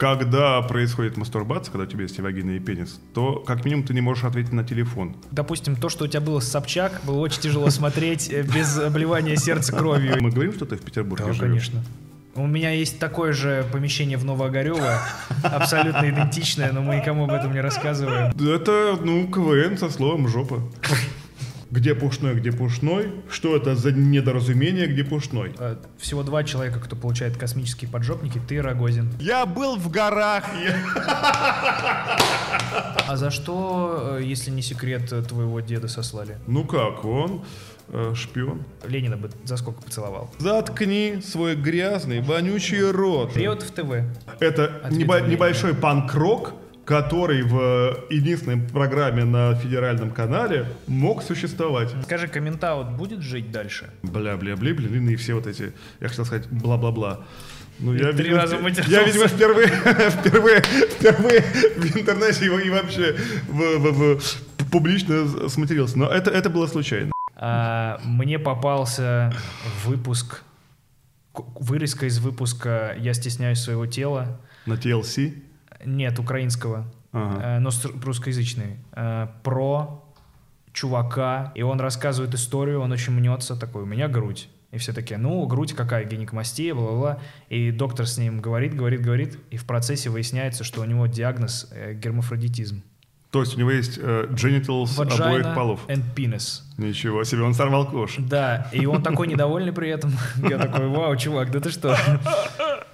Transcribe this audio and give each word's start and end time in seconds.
Когда 0.00 0.62
происходит 0.62 1.16
мастурбация, 1.16 1.72
когда 1.72 1.82
у 1.84 1.90
тебя 1.90 2.02
есть 2.02 2.16
и 2.20 2.22
вагина, 2.22 2.52
и 2.52 2.60
пенис, 2.60 3.00
то 3.14 3.40
как 3.44 3.64
минимум 3.64 3.84
ты 3.84 3.94
не 3.94 4.00
можешь 4.00 4.22
ответить 4.22 4.52
на 4.52 4.62
телефон. 4.62 5.16
Допустим, 5.32 5.74
то, 5.74 5.88
что 5.88 6.04
у 6.04 6.06
тебя 6.06 6.20
было 6.20 6.38
с 6.38 6.46
Собчак, 6.46 7.00
было 7.04 7.18
очень 7.18 7.40
тяжело 7.40 7.68
смотреть 7.70 8.30
э, 8.30 8.42
без 8.42 8.78
обливания 8.78 9.34
сердца 9.34 9.72
кровью. 9.72 10.16
Мы 10.22 10.30
говорим, 10.30 10.52
что 10.52 10.66
ты 10.66 10.76
в 10.76 10.82
Петербурге 10.82 11.24
Да, 11.26 11.32
живешь? 11.32 11.48
конечно. 11.50 11.84
У 12.36 12.46
меня 12.46 12.70
есть 12.70 13.00
такое 13.00 13.32
же 13.32 13.66
помещение 13.72 14.18
в 14.18 14.24
Новоогарево, 14.24 15.00
абсолютно 15.42 16.08
идентичное, 16.08 16.70
но 16.70 16.80
мы 16.80 16.94
никому 16.94 17.24
об 17.24 17.32
этом 17.32 17.52
не 17.52 17.60
рассказываем. 17.60 18.30
Это, 18.40 18.96
ну, 19.02 19.26
КВН 19.26 19.78
со 19.78 19.90
словом 19.90 20.28
«жопа». 20.28 20.62
Где 21.70 21.94
пушной, 21.94 22.34
где 22.34 22.50
пушной? 22.50 23.12
Что 23.30 23.54
это 23.54 23.74
за 23.76 23.92
недоразумение, 23.92 24.86
где 24.86 25.04
пушной? 25.04 25.52
Э, 25.58 25.76
Всего 25.98 26.22
два 26.22 26.42
человека, 26.42 26.80
кто 26.80 26.96
получает 26.96 27.36
космические 27.36 27.90
поджопники, 27.90 28.40
ты 28.48 28.54
и 28.54 28.58
Рогозин. 28.58 29.10
Я 29.20 29.44
был 29.44 29.76
в 29.76 29.90
горах. 29.90 30.44
А 33.06 33.16
за 33.16 33.30
что, 33.30 34.16
э, 34.18 34.22
если 34.24 34.50
не 34.50 34.62
секрет, 34.62 35.12
твоего 35.28 35.60
деда 35.60 35.88
сослали? 35.88 36.36
Ну 36.46 36.64
как, 36.64 37.04
он 37.04 37.44
э, 37.88 38.12
шпион. 38.14 38.62
Ленина 38.86 39.16
бы 39.16 39.30
за 39.44 39.56
сколько 39.56 39.82
поцеловал? 39.82 40.30
Заткни 40.38 41.20
свой 41.22 41.54
грязный, 41.54 42.20
вонючий 42.20 42.90
рот. 42.90 43.36
Реутов 43.36 43.70
ТВ. 43.70 43.92
Это 44.40 44.82
небо- 44.90 45.20
небольшой 45.20 45.74
панк-рок, 45.74 46.54
который 46.88 47.42
в 47.42 48.06
единственной 48.08 48.56
программе 48.56 49.22
на 49.24 49.54
федеральном 49.54 50.10
канале 50.10 50.66
мог 50.86 51.22
существовать. 51.22 51.94
Скажи, 52.04 52.28
комментаут 52.28 52.92
будет 52.92 53.20
жить 53.20 53.52
дальше? 53.52 53.90
Бля-бля-бля, 54.02 54.72
блин, 54.72 55.06
и 55.10 55.16
все 55.16 55.34
вот 55.34 55.46
эти, 55.46 55.74
я 56.00 56.08
хотел 56.08 56.24
сказать, 56.24 56.48
бла-бла-бла. 56.48 57.26
Ну, 57.78 57.92
я, 57.92 58.12
три 58.12 58.24
видимо, 58.24 58.38
раза 58.40 58.56
я, 58.86 59.02
видимо, 59.02 59.28
впервые, 59.28 59.66
впервые, 60.10 60.62
впервые 60.62 61.40
в 61.76 61.94
интернете 61.94 62.46
и, 62.46 62.66
и 62.66 62.70
вообще 62.70 63.14
в- 63.48 63.78
в- 63.78 64.18
в- 64.18 64.70
публично 64.72 65.50
сматерился. 65.50 65.98
Но 65.98 66.08
это, 66.08 66.30
это 66.30 66.48
было 66.48 66.66
случайно. 66.66 67.12
А, 67.36 68.00
мне 68.02 68.38
попался 68.38 69.30
выпуск, 69.84 70.42
вырезка 71.34 72.06
из 72.06 72.18
выпуска 72.18 72.96
«Я 72.98 73.12
стесняюсь 73.12 73.58
своего 73.60 73.84
тела». 73.84 74.40
На 74.64 74.72
TLC. 74.72 75.42
Нет, 75.84 76.18
украинского, 76.18 76.86
Ага. 77.12 77.42
э, 77.42 77.58
но 77.60 77.70
с- 77.70 77.84
русскоязычный. 77.84 78.76
э, 78.92 79.28
про 79.42 80.04
чувака, 80.72 81.52
и 81.54 81.62
он 81.62 81.80
рассказывает 81.80 82.34
историю, 82.34 82.80
он 82.80 82.92
очень 82.92 83.12
мнется, 83.12 83.56
такой, 83.56 83.82
у 83.82 83.86
меня 83.86 84.08
грудь. 84.08 84.48
И 84.70 84.76
все 84.76 84.92
такие, 84.92 85.16
ну, 85.18 85.46
грудь 85.46 85.72
какая, 85.72 86.04
гинекомастия, 86.04 86.74
бла-бла-бла. 86.74 87.18
И 87.48 87.70
доктор 87.70 88.06
с 88.06 88.18
ним 88.18 88.40
говорит, 88.40 88.74
говорит, 88.76 89.00
говорит, 89.00 89.38
и 89.50 89.56
в 89.56 89.64
процессе 89.64 90.10
выясняется, 90.10 90.62
что 90.62 90.82
у 90.82 90.84
него 90.84 91.06
диагноз 91.06 91.68
э, 91.72 91.94
гермафродитизм. 91.94 92.82
То 93.30 93.40
есть 93.40 93.56
у 93.56 93.58
него 93.58 93.70
есть 93.70 93.98
э, 94.00 94.26
genitals 94.30 94.98
обоих 94.98 95.44
Vagina 95.44 95.54
полов. 95.54 95.80
and 95.88 96.02
penis. 96.16 96.62
Ничего 96.78 97.24
себе, 97.24 97.42
он 97.42 97.52
сорвал 97.52 97.86
кош. 97.86 98.14
Да, 98.18 98.68
и 98.72 98.86
он 98.86 99.02
такой 99.02 99.26
недовольный 99.26 99.72
при 99.72 99.90
этом. 99.90 100.12
Я 100.48 100.56
такой, 100.58 100.88
вау, 100.88 101.14
чувак, 101.16 101.50
да 101.50 101.60
ты 101.60 101.70
что? 101.70 101.94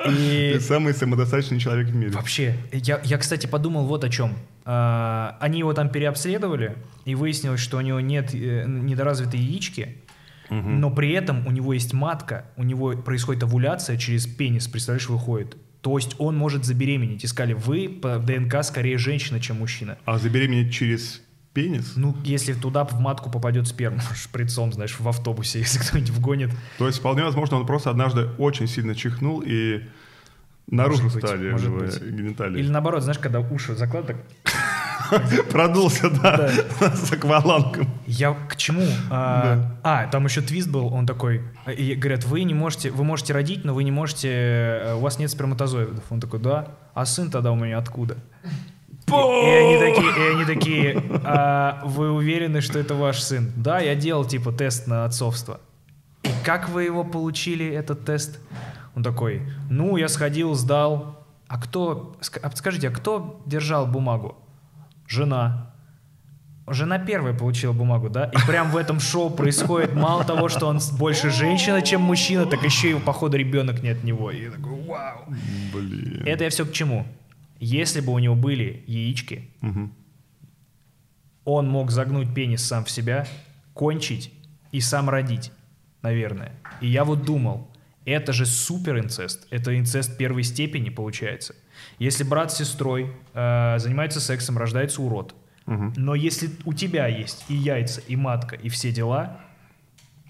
И 0.08 0.50
Ты 0.54 0.60
самый 0.60 0.92
самодостаточный 0.92 1.58
человек 1.60 1.86
в 1.88 1.94
мире. 1.94 2.10
вообще, 2.10 2.56
я, 2.72 3.00
я, 3.04 3.16
кстати, 3.18 3.46
подумал 3.46 3.86
вот 3.86 4.02
о 4.04 4.08
чем. 4.10 4.34
А, 4.64 5.36
Они 5.40 5.60
его 5.60 5.72
там 5.72 5.88
переобследовали, 5.88 6.76
и 7.04 7.14
выяснилось, 7.14 7.60
что 7.60 7.76
у 7.78 7.80
него 7.80 8.00
нет 8.00 8.34
э, 8.34 8.64
недоразвитой 8.66 9.38
яички, 9.40 9.98
но 10.50 10.90
при 10.90 11.12
этом 11.12 11.46
у 11.46 11.50
него 11.50 11.72
есть 11.72 11.92
матка, 11.94 12.44
у 12.56 12.64
него 12.64 12.92
происходит 12.92 13.42
овуляция 13.44 13.96
через 13.96 14.26
пенис, 14.26 14.68
представляешь, 14.68 15.08
выходит. 15.08 15.56
То 15.84 15.98
есть 15.98 16.16
он 16.18 16.34
может 16.34 16.64
забеременеть. 16.64 17.26
Искали, 17.26 17.52
вы 17.52 17.90
по 17.90 18.18
ДНК 18.18 18.64
скорее 18.64 18.96
женщина, 18.96 19.38
чем 19.38 19.58
мужчина. 19.58 19.98
А 20.06 20.16
забеременеть 20.16 20.72
через 20.72 21.20
пенис? 21.52 21.92
Ну, 21.94 22.16
если 22.24 22.54
туда 22.54 22.86
в 22.86 22.98
матку 23.00 23.30
попадет 23.30 23.68
сперма 23.68 24.00
шприцом, 24.14 24.72
знаешь, 24.72 24.98
в 24.98 25.06
автобусе, 25.06 25.58
если 25.60 25.78
кто-нибудь 25.78 26.08
вгонит. 26.08 26.50
То 26.78 26.86
есть 26.86 27.00
вполне 27.00 27.22
возможно, 27.22 27.58
он 27.58 27.66
просто 27.66 27.90
однажды 27.90 28.30
очень 28.38 28.66
сильно 28.66 28.94
чихнул 28.94 29.42
и 29.44 29.82
наружу 30.66 31.02
Может 31.02 31.20
быть, 31.20 31.28
стали 31.28 31.50
может 31.50 31.68
у 31.68 31.70
него 31.72 31.80
быть. 31.80 32.02
гениталии. 32.02 32.60
Или 32.60 32.70
наоборот, 32.70 33.02
знаешь, 33.02 33.18
когда 33.18 33.40
уши 33.40 33.74
закладывают, 33.74 34.26
так 34.42 34.54
Продулся, 35.50 36.10
да, 36.10 36.48
с 36.80 37.12
аквалангом. 37.12 37.88
Я 38.06 38.34
к 38.48 38.56
чему? 38.56 38.86
А, 39.10 39.78
а, 39.82 40.06
там 40.08 40.24
еще 40.24 40.40
твист 40.40 40.68
был, 40.68 40.92
он 40.92 41.06
такой, 41.06 41.42
и 41.66 41.94
говорят, 41.94 42.24
вы 42.24 42.44
не 42.44 42.54
можете, 42.54 42.90
вы 42.90 43.04
можете 43.04 43.32
родить, 43.32 43.64
но 43.64 43.74
вы 43.74 43.84
не 43.84 43.90
можете, 43.90 44.28
э, 44.30 44.94
у 44.94 45.00
вас 45.00 45.18
нет 45.18 45.30
сперматозоидов. 45.30 46.04
Он 46.10 46.20
такой, 46.20 46.40
да, 46.40 46.68
а 46.94 47.04
сын 47.06 47.30
тогда 47.30 47.52
у 47.52 47.56
меня 47.56 47.78
откуда? 47.78 48.16
И, 49.06 49.10
и 49.10 49.50
они 49.50 49.78
такие, 49.78 50.12
и 50.16 50.34
они 50.34 50.44
такие 50.44 51.02
«А 51.24 51.82
вы 51.84 52.10
уверены, 52.10 52.60
что 52.60 52.78
это 52.78 52.94
ваш 52.94 53.20
сын? 53.20 53.52
Да, 53.56 53.78
я 53.78 53.94
делал 53.94 54.24
типа 54.24 54.50
тест 54.50 54.86
на 54.86 55.04
отцовство. 55.04 55.60
И 56.22 56.30
как 56.42 56.70
вы 56.70 56.84
его 56.84 57.04
получили, 57.04 57.66
этот 57.66 58.04
тест? 58.04 58.40
Он 58.96 59.02
такой, 59.02 59.42
ну, 59.68 59.96
я 59.96 60.08
сходил, 60.08 60.54
сдал. 60.54 61.26
А 61.48 61.60
кто, 61.60 62.16
а 62.42 62.56
скажите, 62.56 62.88
а 62.88 62.90
кто 62.90 63.42
держал 63.44 63.86
бумагу? 63.86 64.36
Жена. 65.08 65.70
Жена 66.66 66.98
первая 66.98 67.34
получила 67.34 67.72
бумагу, 67.74 68.08
да? 68.08 68.24
И 68.26 68.36
прям 68.46 68.70
в 68.70 68.76
этом 68.78 68.98
шоу 68.98 69.28
происходит 69.30 69.94
мало 69.94 70.24
того, 70.24 70.48
что 70.48 70.66
он 70.66 70.80
больше 70.98 71.30
женщина, 71.30 71.82
чем 71.82 72.00
мужчина, 72.00 72.46
так 72.46 72.62
еще 72.62 72.92
и, 72.92 72.94
походу, 72.98 73.36
ребенок 73.36 73.82
не 73.82 73.90
от 73.90 74.02
него. 74.02 74.30
И 74.30 74.44
я 74.44 74.50
такой, 74.50 74.82
вау. 74.86 75.26
Блин. 75.74 76.22
Это 76.24 76.44
я 76.44 76.50
все 76.50 76.64
к 76.64 76.72
чему? 76.72 77.06
Если 77.60 78.00
бы 78.00 78.12
у 78.12 78.18
него 78.18 78.34
были 78.34 78.82
яички, 78.86 79.48
Мгм. 79.60 79.92
он 81.44 81.68
мог 81.68 81.90
загнуть 81.90 82.32
пенис 82.34 82.64
сам 82.66 82.84
в 82.84 82.90
себя, 82.90 83.26
кончить 83.74 84.32
и 84.72 84.80
сам 84.80 85.10
родить, 85.10 85.52
наверное. 86.02 86.52
И 86.80 86.88
я 86.88 87.04
вот 87.04 87.24
думал, 87.24 87.68
это 88.04 88.32
же 88.32 88.46
супер 88.46 88.98
инцест. 88.98 89.46
Это 89.50 89.78
инцест 89.78 90.16
первой 90.16 90.42
степени 90.42 90.90
получается. 90.90 91.54
Если 91.98 92.24
брат 92.24 92.52
с 92.52 92.56
сестрой 92.56 93.12
э, 93.32 93.78
занимается 93.78 94.20
сексом, 94.20 94.58
рождается 94.58 95.02
урод. 95.02 95.34
Но 95.66 96.14
если 96.14 96.50
у 96.66 96.74
тебя 96.74 97.06
есть 97.06 97.46
и 97.48 97.54
яйца, 97.54 98.02
и 98.06 98.16
матка, 98.16 98.54
и 98.54 98.68
все 98.68 98.92
дела, 98.92 99.40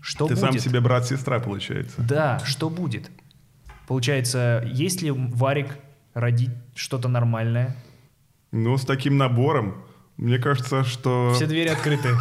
что 0.00 0.28
Ты 0.28 0.34
будет? 0.34 0.44
сам 0.44 0.58
себе 0.58 0.80
брат-сестра, 0.80 1.40
получается. 1.40 2.00
Да, 2.00 2.38
что 2.44 2.70
будет? 2.70 3.10
Получается, 3.88 4.62
есть 4.70 5.02
ли 5.02 5.10
варик 5.10 5.76
родить 6.12 6.50
что-то 6.74 7.08
нормальное? 7.08 7.74
Ну, 8.52 8.76
с 8.76 8.84
таким 8.84 9.16
набором, 9.16 9.82
мне 10.16 10.38
кажется, 10.38 10.84
что... 10.84 11.32
Все 11.34 11.46
двери 11.46 11.68
открыты. 11.68 12.10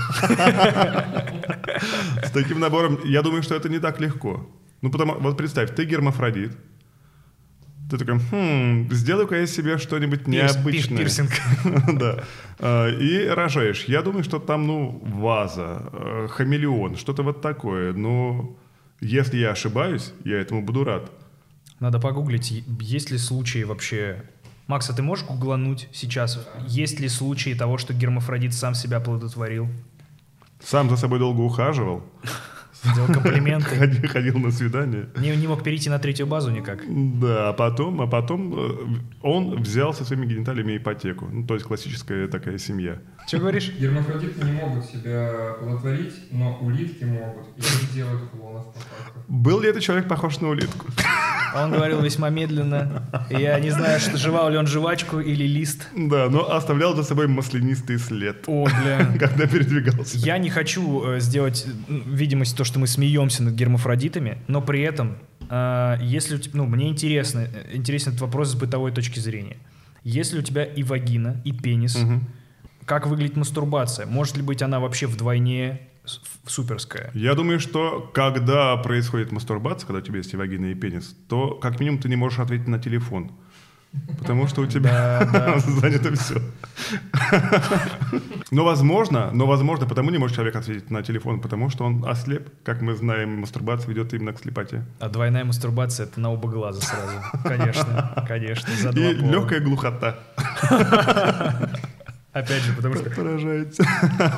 С 2.23 2.31
таким 2.31 2.59
набором, 2.59 2.99
я 3.03 3.21
думаю, 3.21 3.43
что 3.43 3.53
это 3.53 3.69
не 3.69 3.79
так 3.79 3.99
легко. 3.99 4.49
Ну, 4.83 4.91
потому, 4.91 5.13
вот 5.19 5.37
представь, 5.37 5.73
ты 5.73 5.85
гермафродит. 5.85 6.51
Ты 7.89 7.97
такой, 7.97 8.19
хм, 8.19 8.89
сделай-ка 8.91 9.35
я 9.37 9.47
себе 9.47 9.77
что-нибудь 9.77 10.21
Пирс- 10.23 10.29
необычное. 10.29 10.97
пир- 10.97 11.05
пирсинг. 11.05 11.31
Да. 11.99 12.23
А, 12.59 12.89
И 12.89 13.27
рожаешь. 13.27 13.85
Я 13.87 14.01
думаю, 14.01 14.23
что 14.23 14.39
там, 14.39 14.67
ну, 14.67 15.01
ваза, 15.05 15.89
э, 15.93 16.27
хамелеон, 16.29 16.97
что-то 16.97 17.23
вот 17.23 17.41
такое. 17.41 17.93
Но 17.93 18.57
если 18.99 19.37
я 19.37 19.51
ошибаюсь, 19.51 20.13
я 20.25 20.37
этому 20.39 20.61
буду 20.63 20.83
рад. 20.83 21.09
Надо 21.79 21.99
погуглить, 21.99 22.63
есть 22.81 23.09
ли 23.11 23.17
случаи 23.17 23.63
вообще... 23.63 24.23
Макс, 24.67 24.89
а 24.89 24.93
ты 24.93 25.01
можешь 25.01 25.25
гуглануть 25.25 25.87
сейчас, 25.93 26.39
есть 26.67 26.99
ли 26.99 27.09
случаи 27.09 27.53
того, 27.53 27.77
что 27.77 27.93
гермафродит 27.93 28.53
сам 28.53 28.75
себя 28.75 28.99
плодотворил? 29.01 29.67
Сам 30.61 30.89
за 30.89 30.95
собой 30.97 31.19
долго 31.19 31.41
ухаживал, 31.41 32.01
Делал 32.95 33.07
комплименты? 33.13 33.75
ходил, 33.75 34.09
ходил 34.09 34.39
на 34.39 34.51
свидание. 34.51 35.07
Не, 35.17 35.35
не 35.35 35.47
мог 35.47 35.63
перейти 35.63 35.89
на 35.89 35.99
третью 35.99 36.27
базу 36.27 36.51
никак? 36.51 36.79
Да, 37.19 37.49
а 37.49 37.53
потом, 37.53 38.01
а 38.01 38.07
потом 38.07 38.53
э, 38.55 38.71
он 39.21 39.61
взял 39.61 39.93
со 39.93 40.03
своими 40.03 40.25
гениталиями 40.25 40.77
ипотеку. 40.77 41.27
Ну, 41.31 41.45
то 41.47 41.53
есть 41.53 41.65
классическая 41.65 42.27
такая 42.27 42.57
семья. 42.57 42.99
Что 43.27 43.37
говоришь? 43.39 43.71
Гермафродиты 43.79 44.43
не 44.45 44.51
могут 44.51 44.85
себя 44.85 45.55
плодотворить, 45.59 46.13
но 46.31 46.57
улитки 46.61 47.03
могут. 47.05 47.47
И 47.57 47.61
они 47.61 47.93
делают 47.93 48.29
клонов 48.31 48.65
по 48.73 48.79
факту. 48.79 49.19
Был 49.27 49.61
ли 49.61 49.69
этот 49.69 49.81
человек 49.81 50.07
похож 50.07 50.39
на 50.39 50.49
улитку? 50.49 50.87
Он 51.55 51.71
говорил 51.71 52.01
весьма 52.01 52.29
медленно. 52.29 53.03
Я 53.29 53.59
не 53.59 53.69
знаю, 53.69 53.99
что 53.99 54.17
жевал 54.17 54.49
ли 54.49 54.57
он 54.57 54.67
жвачку 54.67 55.19
или 55.19 55.45
лист. 55.45 55.87
Да, 55.95 56.27
но 56.29 56.51
оставлял 56.51 56.95
за 56.95 57.03
собой 57.03 57.27
маслянистый 57.27 57.99
след, 57.99 58.43
О, 58.47 58.65
бля. 58.65 59.05
когда 59.19 59.47
передвигался. 59.47 60.17
Я 60.17 60.37
не 60.39 60.49
хочу 60.49 61.03
э, 61.05 61.19
сделать 61.19 61.67
видимость 61.87 62.57
то, 62.57 62.63
что 62.63 62.79
мы 62.79 62.87
смеемся 62.87 63.43
над 63.43 63.53
гермафродитами, 63.53 64.39
но 64.47 64.61
при 64.61 64.81
этом, 64.81 65.17
э, 65.49 65.97
если 66.01 66.35
у 66.35 66.39
тебя, 66.39 66.57
ну, 66.57 66.65
мне 66.65 66.89
интересно, 66.89 67.47
э, 67.53 67.75
интересен 67.75 68.09
этот 68.09 68.21
вопрос 68.21 68.49
с 68.49 68.55
бытовой 68.55 68.91
точки 68.91 69.19
зрения. 69.19 69.57
Если 70.03 70.39
у 70.39 70.41
тебя 70.41 70.65
и 70.65 70.81
вагина, 70.83 71.39
и 71.45 71.51
пенис, 71.53 71.95
Мгм. 71.95 72.27
Как 72.85 73.07
выглядит 73.07 73.35
мастурбация? 73.37 74.05
Может 74.05 74.37
ли 74.37 74.43
быть 74.43 74.61
она 74.61 74.79
вообще 74.79 75.07
вдвойне 75.07 75.81
суперская? 76.45 77.11
Я 77.13 77.35
думаю, 77.35 77.59
что 77.59 78.11
когда 78.13 78.75
происходит 78.77 79.31
мастурбация, 79.31 79.87
когда 79.87 79.99
у 79.99 80.01
тебя 80.01 80.17
есть 80.17 80.33
и 80.33 80.37
вагина, 80.37 80.67
и 80.67 80.75
пенис, 80.75 81.15
то 81.27 81.55
как 81.55 81.79
минимум 81.79 81.99
ты 81.99 82.09
не 82.09 82.15
можешь 82.15 82.39
ответить 82.39 82.67
на 82.67 82.79
телефон. 82.79 83.31
Потому 84.19 84.47
что 84.47 84.61
у 84.61 84.65
тебя 84.65 85.27
занято 85.59 86.15
все. 86.15 86.41
Но 88.51 88.65
возможно, 88.65 89.29
но 89.31 89.45
возможно, 89.45 89.85
потому 89.85 90.09
не 90.09 90.17
может 90.17 90.35
человек 90.35 90.55
ответить 90.55 90.89
на 90.89 91.03
телефон, 91.03 91.39
потому 91.41 91.69
что 91.69 91.85
он 91.85 92.03
ослеп. 92.07 92.49
Как 92.63 92.81
мы 92.81 92.95
знаем, 92.95 93.41
мастурбация 93.41 93.89
ведет 93.89 94.13
именно 94.13 94.33
к 94.33 94.39
слепоте. 94.39 94.83
А 94.99 95.09
двойная 95.09 95.43
мастурбация 95.43 96.07
это 96.07 96.19
на 96.19 96.31
оба 96.31 96.49
глаза 96.49 96.81
сразу. 96.81 97.17
Конечно, 97.43 98.25
конечно. 98.27 98.71
И 98.71 99.15
пола. 99.15 99.31
легкая 99.31 99.59
глухота. 99.59 100.19
Опять 102.33 102.63
же, 102.63 102.73
потому 102.73 102.95
что... 102.95 103.09
Поражает. 103.11 103.77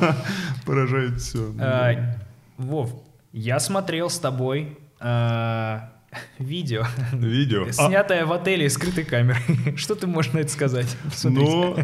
Поражает 0.66 1.22
все. 1.22 1.54
А, 1.60 2.16
Вов, 2.58 2.94
я 3.32 3.60
смотрел 3.60 4.10
с 4.10 4.20
тобой 4.20 4.78
а, 5.00 5.92
видео, 6.40 6.86
Видео. 7.14 7.68
А, 7.68 7.72
снятое 7.88 8.26
в 8.26 8.34
отеле 8.34 8.70
скрытой 8.70 9.06
камерой. 9.06 9.76
Что 9.78 9.96
ты 9.96 10.08
можешь 10.08 10.34
на 10.34 10.40
это 10.40 10.52
сказать? 10.52 10.96
Ну, 11.24 11.78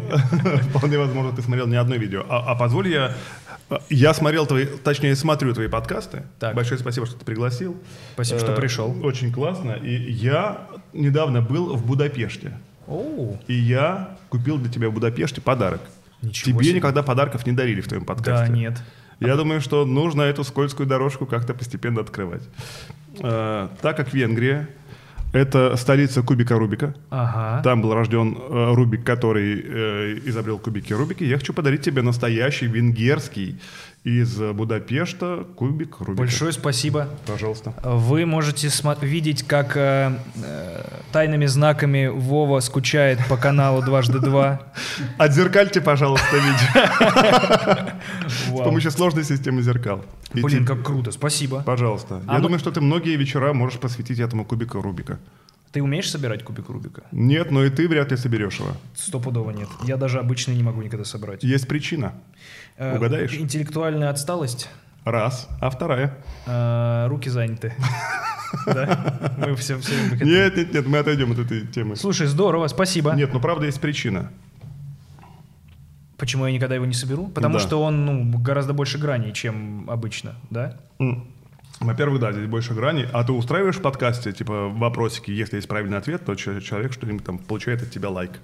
вполне 0.74 0.98
возможно, 0.98 1.34
ты 1.34 1.42
смотрел 1.42 1.66
не 1.66 1.76
одно 1.76 1.96
видео. 1.96 2.24
А, 2.28 2.52
а 2.52 2.54
позволь 2.54 2.88
я... 2.88 3.14
Я 3.88 4.12
смотрел 4.12 4.44
твои, 4.44 4.66
точнее, 4.66 5.16
смотрю 5.16 5.54
твои 5.54 5.68
подкасты. 5.68 6.24
Так. 6.38 6.54
Большое 6.54 6.78
спасибо, 6.78 7.06
что 7.06 7.16
ты 7.16 7.24
пригласил. 7.24 7.74
Спасибо, 8.12 8.38
что 8.38 8.52
Э, 8.52 8.56
пришел. 8.56 8.94
Очень 9.02 9.32
классно. 9.32 9.72
И 9.72 10.12
я 10.12 10.66
недавно 10.92 11.40
был 11.40 11.74
в 11.74 11.86
Будапеште. 11.86 12.52
Оу, 12.86 13.38
И 13.46 13.54
я 13.54 14.18
купил 14.28 14.58
для 14.58 14.70
тебя 14.70 14.90
в 14.90 14.92
Будапеште 14.92 15.40
подарок. 15.40 15.80
Ничего 16.22 16.56
Тебе 16.58 16.64
себе. 16.64 16.76
никогда 16.78 17.02
подарков 17.02 17.46
не 17.46 17.52
дарили 17.52 17.80
в 17.80 17.88
твоем 17.88 18.04
да, 18.04 18.14
подкасте. 18.14 18.52
нет. 18.52 18.80
Я 19.20 19.36
думаю, 19.36 19.60
что 19.60 19.84
нужно 19.84 20.22
эту 20.22 20.42
скользкую 20.42 20.86
дорожку 20.88 21.26
как-то 21.26 21.54
постепенно 21.54 22.00
открывать. 22.00 22.42
Э, 23.20 23.68
так 23.80 23.96
как 23.96 24.12
Венгрия— 24.12 24.68
это 25.32 25.76
столица 25.76 26.22
кубика 26.22 26.58
Рубика, 26.58 26.94
Ага. 27.10 27.62
там 27.62 27.82
был 27.82 27.94
рожден 27.94 28.36
э, 28.36 28.74
Рубик, 28.74 29.04
который 29.04 29.62
э, 29.64 30.18
изобрел 30.24 30.58
кубики 30.58 30.92
Рубики, 30.92 31.24
я 31.24 31.38
хочу 31.38 31.52
подарить 31.52 31.82
тебе 31.82 32.02
настоящий 32.02 32.66
венгерский 32.66 33.58
из 34.04 34.36
Будапешта 34.36 35.46
кубик 35.54 36.00
Рубика. 36.00 36.18
Большое 36.18 36.52
спасибо. 36.52 37.08
Пожалуйста. 37.26 37.72
Вы 37.84 38.26
можете 38.26 38.68
видеть, 39.02 39.44
как 39.44 39.76
э, 39.76 40.12
э, 40.42 40.84
тайными 41.12 41.46
знаками 41.46 42.08
Вова 42.08 42.58
скучает 42.60 43.20
по 43.28 43.36
каналу 43.36 43.80
дважды 43.82 44.18
два. 44.18 44.62
Отзеркальте, 45.18 45.80
пожалуйста, 45.80 46.36
видео 46.36 47.92
с 48.28 48.50
помощью 48.50 48.90
сложной 48.90 49.22
системы 49.22 49.62
зеркал. 49.62 50.04
Блин, 50.34 50.66
как 50.66 50.84
круто, 50.84 51.12
спасибо. 51.12 51.62
Пожалуйста. 51.62 52.22
А 52.26 52.32
Я 52.32 52.38
ну- 52.38 52.44
думаю, 52.44 52.58
что 52.58 52.72
ты 52.72 52.80
многие 52.80 53.16
вечера 53.16 53.52
можешь 53.52 53.78
посвятить 53.78 54.18
этому 54.18 54.44
кубику 54.44 54.80
Рубика. 54.82 55.20
Ты 55.72 55.82
умеешь 55.82 56.10
собирать 56.10 56.44
кубик 56.44 56.68
Рубика? 56.68 57.04
Нет, 57.12 57.50
но 57.50 57.64
и 57.64 57.70
ты 57.70 57.88
вряд 57.88 58.10
ли 58.10 58.18
соберешь 58.18 58.58
его. 58.58 58.72
Стопудово 58.94 59.52
нет. 59.52 59.68
Я 59.84 59.96
даже 59.96 60.18
обычный 60.18 60.54
не 60.54 60.62
могу 60.62 60.82
никогда 60.82 61.06
собрать. 61.06 61.42
Есть 61.42 61.66
причина. 61.66 62.12
Э, 62.76 62.96
Угадаешь? 62.96 63.34
Интеллектуальная 63.34 64.10
отсталость. 64.10 64.68
Раз. 65.04 65.48
А 65.60 65.70
вторая? 65.70 66.14
э, 66.46 67.06
руки 67.08 67.28
заняты. 67.28 67.74
Да? 68.66 69.34
Мы 69.38 69.56
все, 69.56 69.78
все 69.78 69.94
Нет, 70.20 70.58
нет, 70.58 70.74
нет, 70.74 70.86
мы 70.86 70.98
отойдем 70.98 71.32
от 71.32 71.38
этой 71.38 71.66
темы. 71.66 71.96
Слушай, 71.96 72.26
здорово, 72.26 72.66
спасибо. 72.68 73.14
Нет, 73.14 73.32
ну 73.32 73.40
правда 73.40 73.64
есть 73.64 73.80
причина. 73.80 74.30
Почему 76.18 76.46
я 76.46 76.52
никогда 76.52 76.74
его 76.74 76.84
не 76.84 76.92
соберу? 76.92 77.28
Потому 77.28 77.58
что 77.58 77.82
он 77.82 78.04
ну, 78.04 78.38
гораздо 78.38 78.74
больше 78.74 78.98
граней, 78.98 79.32
чем 79.32 79.88
обычно, 79.88 80.34
да? 80.50 80.76
Во-первых, 81.80 82.20
да, 82.20 82.30
здесь 82.32 82.46
больше 82.46 82.74
граней. 82.74 83.08
А 83.12 83.24
ты 83.24 83.32
устраиваешь 83.32 83.76
в 83.76 83.82
подкасте, 83.82 84.32
типа, 84.32 84.68
вопросики, 84.68 85.32
если 85.32 85.56
есть 85.56 85.66
правильный 85.66 85.98
ответ, 85.98 86.24
то 86.24 86.34
че- 86.36 86.60
человек 86.60 86.92
что-нибудь 86.92 87.24
там 87.24 87.38
получает 87.38 87.82
от 87.82 87.90
тебя 87.90 88.08
лайк. 88.08 88.38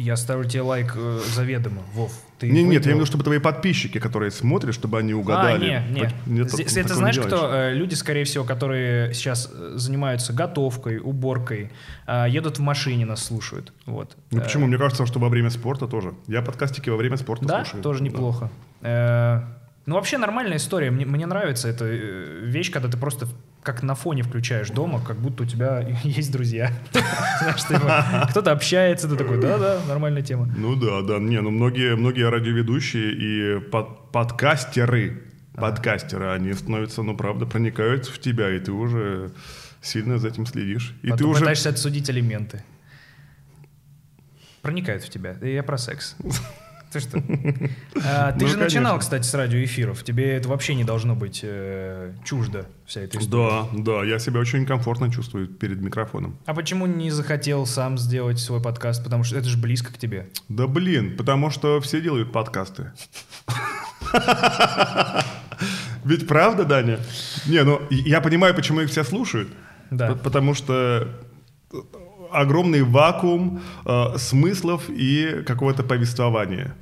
Я 0.00 0.16
ставлю 0.16 0.48
тебе 0.48 0.62
лайк 0.62 0.92
э, 0.96 1.20
заведомо, 1.34 1.82
Вов. 1.92 2.12
Ты 2.38 2.48
Не, 2.48 2.62
нет, 2.62 2.86
я 2.86 2.92
имею 2.92 2.98
в 2.98 3.00
виду, 3.00 3.06
чтобы 3.06 3.24
твои 3.24 3.40
подписчики, 3.40 3.98
которые 3.98 4.30
смотрят, 4.30 4.72
чтобы 4.72 4.96
они 5.00 5.12
А, 5.12 5.16
угадали. 5.16 5.82
Так- 5.98 6.12
нет, 6.26 6.52
Здесь- 6.52 6.66
так- 6.72 6.76
это 6.76 6.82
такого 6.82 6.94
знаешь, 6.98 7.16
не 7.16 7.22
кто? 7.24 7.50
Э, 7.52 7.74
Люди, 7.74 7.94
скорее 7.94 8.22
всего, 8.22 8.44
которые 8.44 9.12
сейчас 9.12 9.50
э, 9.52 9.72
занимаются 9.74 10.32
готовкой, 10.32 10.98
уборкой, 10.98 11.72
э, 12.06 12.26
едут 12.30 12.58
в 12.58 12.62
машине, 12.62 13.06
нас 13.06 13.24
слушают. 13.24 13.72
Вот. 13.86 14.16
Ну 14.30 14.38
Э, 14.38 14.42
почему? 14.44 14.66
Мне 14.68 14.78
кажется, 14.78 15.04
что 15.04 15.18
во 15.18 15.28
время 15.28 15.50
спорта 15.50 15.88
тоже. 15.88 16.14
Я 16.28 16.42
подкастики 16.42 16.90
во 16.90 16.96
время 16.96 17.16
спорта 17.16 17.44
Да, 17.46 17.64
слушаю. 17.64 17.82
тоже 17.82 17.98
Да. 17.98 18.04
неплохо. 18.04 18.50
Э, 18.82 19.42
Ну, 19.88 19.94
вообще 19.94 20.18
нормальная 20.18 20.58
история. 20.58 20.90
Мне, 20.90 21.06
мне 21.06 21.24
нравится 21.24 21.66
эта 21.66 21.86
э, 21.86 22.40
вещь, 22.42 22.70
когда 22.70 22.90
ты 22.90 22.98
просто 22.98 23.26
как 23.62 23.82
на 23.82 23.94
фоне 23.94 24.22
включаешь 24.22 24.68
дома, 24.68 25.02
как 25.02 25.16
будто 25.16 25.44
у 25.44 25.46
тебя 25.46 25.80
есть 26.04 26.30
друзья. 26.30 26.70
Типа, 26.92 28.26
кто-то 28.30 28.52
общается, 28.52 29.08
ты 29.08 29.16
такой, 29.16 29.40
да-да, 29.40 29.80
нормальная 29.88 30.20
тема. 30.20 30.46
Ну 30.54 30.76
да, 30.76 31.00
да. 31.00 31.18
Не, 31.18 31.40
ну 31.40 31.48
многие, 31.50 31.96
многие 31.96 32.28
радиоведущие 32.28 33.12
и 33.14 33.60
под- 33.60 34.12
подкастеры, 34.12 35.22
подкастеры, 35.54 36.32
они 36.32 36.52
становятся, 36.52 37.02
ну 37.02 37.16
правда, 37.16 37.46
проникают 37.46 38.04
в 38.08 38.18
тебя, 38.18 38.54
и 38.54 38.60
ты 38.60 38.72
уже 38.72 39.32
сильно 39.80 40.18
за 40.18 40.28
этим 40.28 40.44
следишь. 40.44 40.94
И 41.02 41.10
ты 41.12 41.24
уже... 41.24 41.40
пытаешься 41.40 41.70
отсудить 41.70 42.10
алименты. 42.10 42.62
Проникают 44.60 45.02
в 45.02 45.08
тебя. 45.08 45.34
Я 45.40 45.62
про 45.62 45.78
секс. 45.78 46.14
Ты 46.90 47.00
что? 47.00 47.22
А, 48.04 48.32
Ты 48.32 48.44
Ну, 48.44 48.48
же 48.50 48.56
начинал, 48.56 48.98
кстати, 48.98 49.24
с 49.24 49.34
радиоэфиров. 49.34 50.02
Тебе 50.02 50.32
это 50.36 50.48
вообще 50.48 50.74
не 50.74 50.84
должно 50.84 51.14
быть 51.14 51.40
э, 51.42 52.14
чуждо, 52.24 52.66
вся 52.86 53.02
эта 53.02 53.18
история. 53.18 53.66
Да, 53.74 53.98
да, 54.00 54.04
я 54.04 54.18
себя 54.18 54.40
очень 54.40 54.64
комфортно 54.64 55.12
чувствую 55.12 55.48
перед 55.48 55.80
микрофоном. 55.82 56.38
А 56.46 56.54
почему 56.54 56.86
не 56.86 57.10
захотел 57.10 57.66
сам 57.66 57.98
сделать 57.98 58.38
свой 58.38 58.62
подкаст? 58.62 59.04
Потому 59.04 59.22
что 59.24 59.36
это 59.36 59.48
же 59.48 59.58
близко 59.58 59.92
к 59.92 59.98
тебе. 59.98 60.30
Да 60.48 60.66
блин, 60.66 61.16
потому 61.16 61.50
что 61.50 61.80
все 61.80 62.00
делают 62.00 62.32
подкасты. 62.32 62.92
Ведь 66.04 66.26
правда, 66.26 66.64
Даня? 66.64 67.00
Не, 67.46 67.64
ну 67.64 67.80
я 67.90 68.20
понимаю, 68.20 68.54
почему 68.54 68.80
их 68.80 68.90
все 68.90 69.04
слушают. 69.04 69.48
Да. 69.90 70.14
Потому 70.14 70.54
что 70.54 71.08
огромный 72.32 72.82
вакуум 72.82 73.60
э, 73.84 74.18
смыслов 74.18 74.84
и 74.88 75.42
какого-то 75.46 75.82
повествования. 75.82 76.74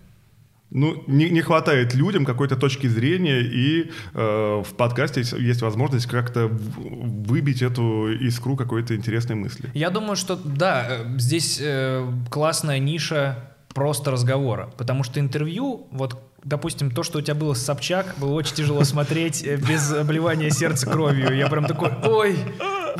Ну, 0.70 1.04
не, 1.06 1.30
не 1.30 1.42
хватает 1.42 1.94
людям 1.94 2.24
какой-то 2.24 2.56
точки 2.56 2.88
зрения, 2.88 3.40
и 3.40 3.90
э, 4.14 4.62
в 4.64 4.74
подкасте 4.74 5.20
есть, 5.20 5.32
есть 5.32 5.62
возможность 5.62 6.06
как-то 6.06 6.48
выбить 6.48 7.62
эту 7.62 8.12
искру 8.12 8.56
какой-то 8.56 8.96
интересной 8.96 9.36
мысли. 9.36 9.70
Я 9.74 9.90
думаю, 9.90 10.16
что 10.16 10.34
да, 10.36 10.86
э, 10.88 11.18
здесь 11.18 11.60
э, 11.62 12.04
классная 12.30 12.80
ниша 12.80 13.52
просто 13.76 14.10
разговора. 14.10 14.70
Потому 14.78 15.04
что 15.04 15.20
интервью, 15.20 15.86
вот, 15.92 16.18
допустим, 16.42 16.90
то, 16.90 17.02
что 17.02 17.18
у 17.18 17.20
тебя 17.20 17.34
было 17.34 17.52
с 17.52 17.62
Собчак, 17.62 18.14
было 18.16 18.32
очень 18.32 18.56
тяжело 18.56 18.82
смотреть 18.84 19.44
э, 19.44 19.56
без 19.56 19.92
обливания 19.92 20.50
сердца 20.50 20.90
кровью. 20.90 21.36
Я 21.36 21.46
прям 21.48 21.66
такой, 21.66 21.90
ой, 22.04 22.36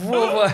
Вова, 0.00 0.50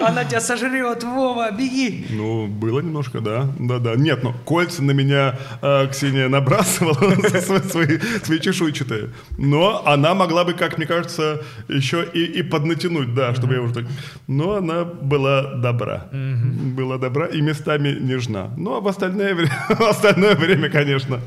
она 0.00 0.24
тебя 0.24 0.40
сожрет, 0.40 1.02
Вова, 1.02 1.50
беги. 1.50 2.06
Ну, 2.10 2.46
было 2.46 2.80
немножко, 2.80 3.20
да. 3.20 3.48
Да-да. 3.58 3.94
Нет, 3.96 4.22
ну, 4.22 4.32
кольца 4.44 4.82
на 4.82 4.92
меня 4.92 5.38
э, 5.62 5.88
Ксения 5.90 6.28
набрасывала 6.28 6.94
свои, 7.70 7.98
свои, 8.22 8.40
чешуйчатые. 8.40 9.10
Но 9.38 9.86
она 9.86 10.14
могла 10.14 10.44
бы, 10.44 10.54
как 10.54 10.78
мне 10.78 10.86
кажется, 10.86 11.42
еще 11.68 12.04
и, 12.12 12.24
и 12.24 12.42
поднатянуть, 12.42 13.14
да, 13.14 13.34
чтобы 13.34 13.54
я 13.54 13.62
уже 13.62 13.74
так... 13.74 13.84
Но 14.26 14.56
она 14.56 14.84
была 14.84 15.54
добра. 15.54 16.08
Была 16.12 16.98
добра 16.98 17.26
и 17.26 17.40
местами 17.40 17.96
нежна. 18.00 18.50
Ну, 18.56 18.76
а 18.76 18.80
в 18.80 18.88
остальное, 18.88 19.34
в 19.68 19.80
остальное 19.82 20.34
время, 20.34 20.70
конечно, 20.70 21.20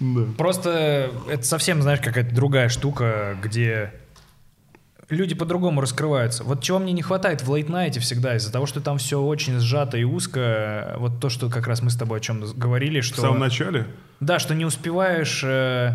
да. 0.00 0.22
Просто 0.36 1.10
это 1.28 1.42
совсем, 1.42 1.82
знаешь, 1.82 2.00
какая-то 2.00 2.34
другая 2.34 2.68
штука, 2.68 3.36
где 3.42 3.92
люди 5.10 5.34
по-другому 5.34 5.80
раскрываются. 5.80 6.44
Вот 6.44 6.62
чего 6.62 6.78
мне 6.78 6.92
не 6.92 7.02
хватает 7.02 7.42
в 7.42 7.50
лейт-найте 7.50 8.00
всегда, 8.00 8.36
из-за 8.36 8.52
того, 8.52 8.66
что 8.66 8.80
там 8.80 8.98
все 8.98 9.20
очень 9.20 9.58
сжато 9.60 9.98
и 9.98 10.04
узко, 10.04 10.96
вот 10.98 11.20
то, 11.20 11.28
что 11.28 11.48
как 11.48 11.66
раз 11.66 11.82
мы 11.82 11.90
с 11.90 11.96
тобой 11.96 12.18
о 12.18 12.20
чем 12.20 12.42
говорили, 12.56 13.00
В 13.00 13.04
что... 13.04 13.20
самом 13.20 13.40
начале. 13.40 13.86
Да, 14.20 14.38
что 14.38 14.54
не 14.54 14.64
успеваешь 14.64 15.42
э, 15.44 15.92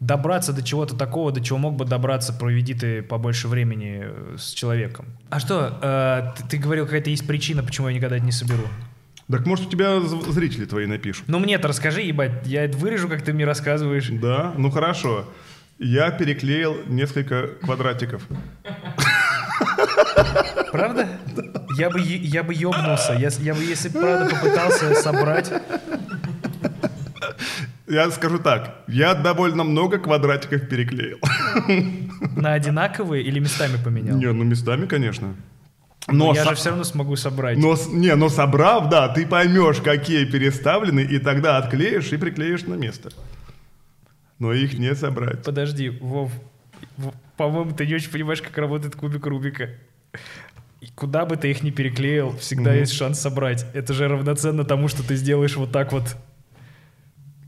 добраться 0.00 0.52
до 0.52 0.62
чего-то 0.62 0.96
такого, 0.96 1.32
до 1.32 1.40
чего 1.40 1.58
мог 1.58 1.76
бы 1.76 1.84
добраться, 1.84 2.32
проведи 2.32 2.74
ты 2.74 3.02
побольше 3.02 3.48
времени 3.48 4.02
э, 4.02 4.36
с 4.38 4.52
человеком. 4.52 5.06
А 5.30 5.40
что, 5.40 5.78
э, 5.80 6.32
ты, 6.36 6.48
ты 6.50 6.56
говорил, 6.58 6.84
какая-то 6.84 7.10
есть 7.10 7.26
причина, 7.26 7.62
почему 7.62 7.88
я 7.88 7.94
никогда 7.94 8.16
это 8.16 8.24
не 8.24 8.32
соберу? 8.32 8.64
Так 9.30 9.44
может, 9.44 9.66
у 9.66 9.70
тебя 9.70 10.00
зрители 10.00 10.64
твои 10.64 10.86
напишут. 10.86 11.24
Ну 11.26 11.38
мне-то 11.38 11.68
расскажи, 11.68 12.00
ебать, 12.00 12.46
я 12.46 12.64
это 12.64 12.78
вырежу, 12.78 13.08
как 13.08 13.22
ты 13.22 13.34
мне 13.34 13.44
рассказываешь. 13.44 14.08
Да? 14.10 14.54
Ну, 14.56 14.70
хорошо. 14.70 15.26
Я 15.78 16.10
переклеил 16.10 16.76
несколько 16.86 17.48
квадратиков. 17.62 18.22
Правда? 20.72 21.08
Я 21.76 21.90
бы, 21.90 22.00
я 22.00 22.42
бы 22.42 22.52
ёбнулся. 22.52 23.12
Я, 23.14 23.28
я 23.40 23.54
бы, 23.54 23.62
если 23.62 23.88
бы 23.88 24.00
правда 24.00 24.34
попытался 24.34 24.94
собрать. 24.94 25.52
Я 27.86 28.10
скажу 28.10 28.38
так, 28.38 28.82
я 28.88 29.14
довольно 29.14 29.64
много 29.64 29.98
квадратиков 29.98 30.68
переклеил. 30.68 31.18
На 32.36 32.52
одинаковые 32.54 33.22
или 33.22 33.38
местами 33.38 33.78
поменял? 33.82 34.16
Не, 34.16 34.32
ну 34.32 34.44
местами, 34.44 34.86
конечно. 34.86 35.34
Но, 36.08 36.34
я 36.34 36.42
со- 36.44 36.50
же 36.50 36.56
все 36.56 36.68
равно 36.70 36.84
смогу 36.84 37.16
собрать. 37.16 37.56
Но, 37.58 37.76
не, 37.92 38.14
но 38.14 38.28
собрав, 38.28 38.88
да, 38.88 39.08
ты 39.08 39.26
поймешь, 39.26 39.78
какие 39.78 40.24
переставлены, 40.24 41.00
и 41.00 41.18
тогда 41.18 41.58
отклеишь 41.58 42.12
и 42.12 42.16
приклеишь 42.16 42.62
на 42.62 42.74
место. 42.74 43.10
Но 44.38 44.52
их 44.52 44.78
не 44.78 44.94
собрать. 44.94 45.42
Подожди, 45.44 45.88
Вов, 45.90 46.30
по-моему, 47.36 47.72
ты 47.72 47.86
не 47.86 47.94
очень 47.94 48.10
понимаешь, 48.10 48.40
как 48.42 48.56
работает 48.58 48.94
кубик 48.96 49.26
Рубика. 49.26 49.70
И 50.80 50.86
Куда 50.94 51.24
бы 51.26 51.36
ты 51.36 51.50
их 51.50 51.62
ни 51.64 51.70
переклеил, 51.70 52.36
всегда 52.38 52.70
Мгм. 52.70 52.78
есть 52.80 52.92
шанс 52.92 53.18
собрать. 53.18 53.66
Это 53.74 53.92
же 53.94 54.06
равноценно 54.06 54.64
тому, 54.64 54.86
что 54.88 55.06
ты 55.06 55.16
сделаешь 55.16 55.56
вот 55.56 55.72
так 55.72 55.92
вот. 55.92 56.16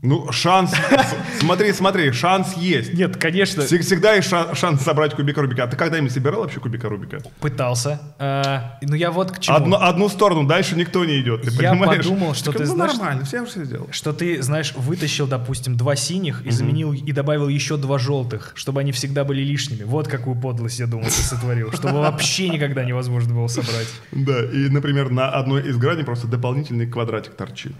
Ну, 0.01 0.31
шанс... 0.31 0.73
Смотри, 1.39 1.73
смотри, 1.73 2.11
шанс 2.11 2.53
есть. 2.57 2.93
Нет, 2.93 3.17
конечно, 3.17 3.61
Всег- 3.61 3.81
Всегда 3.81 4.13
есть 4.15 4.27
ша- 4.29 4.55
шанс 4.55 4.81
собрать 4.81 5.13
кубик 5.15 5.37
Рубика. 5.37 5.63
А 5.63 5.67
ты 5.67 5.77
когда-нибудь 5.77 6.11
собирал 6.11 6.41
вообще 6.41 6.59
кубика 6.59 6.89
Рубика? 6.89 7.19
пытался. 7.39 8.01
А, 8.17 8.79
ну 8.81 8.95
я 8.95 9.11
вот 9.11 9.31
к 9.31 9.39
чему. 9.39 9.57
Одну, 9.57 9.75
одну 9.77 10.09
сторону, 10.09 10.47
дальше 10.47 10.75
никто 10.75 11.05
не 11.05 11.21
идет, 11.21 11.43
ты 11.43 11.51
Я 11.51 11.71
понимаешь? 11.71 11.97
подумал, 12.03 12.33
что 12.33 12.51
ты 12.51 12.59
ну, 12.65 12.73
знаешь- 12.73 12.93
нормально, 12.93 13.25
все 13.25 13.41
уже 13.41 13.51
все 13.51 13.63
сделал. 13.65 13.87
Что 13.91 14.11
ты, 14.13 14.41
знаешь, 14.41 14.73
вытащил, 14.75 15.27
допустим, 15.27 15.77
два 15.77 15.95
синих 15.95 16.41
и 16.45 16.51
заменил 16.51 16.93
и 16.93 17.11
добавил 17.11 17.47
еще 17.47 17.77
два 17.77 17.99
желтых, 17.99 18.53
чтобы 18.55 18.79
они 18.81 18.91
всегда 18.91 19.23
были 19.23 19.41
лишними. 19.43 19.83
Вот 19.83 20.07
какую 20.07 20.35
подлость, 20.35 20.79
я 20.79 20.87
думал, 20.87 21.05
ты 21.05 21.11
сотворил. 21.11 21.71
Чтобы 21.73 21.99
вообще 21.99 22.49
никогда 22.49 22.83
невозможно 22.83 23.35
было 23.35 23.47
собрать. 23.47 23.87
Да, 24.11 24.43
и, 24.45 24.69
например, 24.69 25.11
на 25.11 25.29
одной 25.29 25.67
из 25.69 25.77
граней 25.77 26.03
просто 26.03 26.25
дополнительный 26.27 26.87
квадратик 26.87 27.35
торчит. 27.35 27.73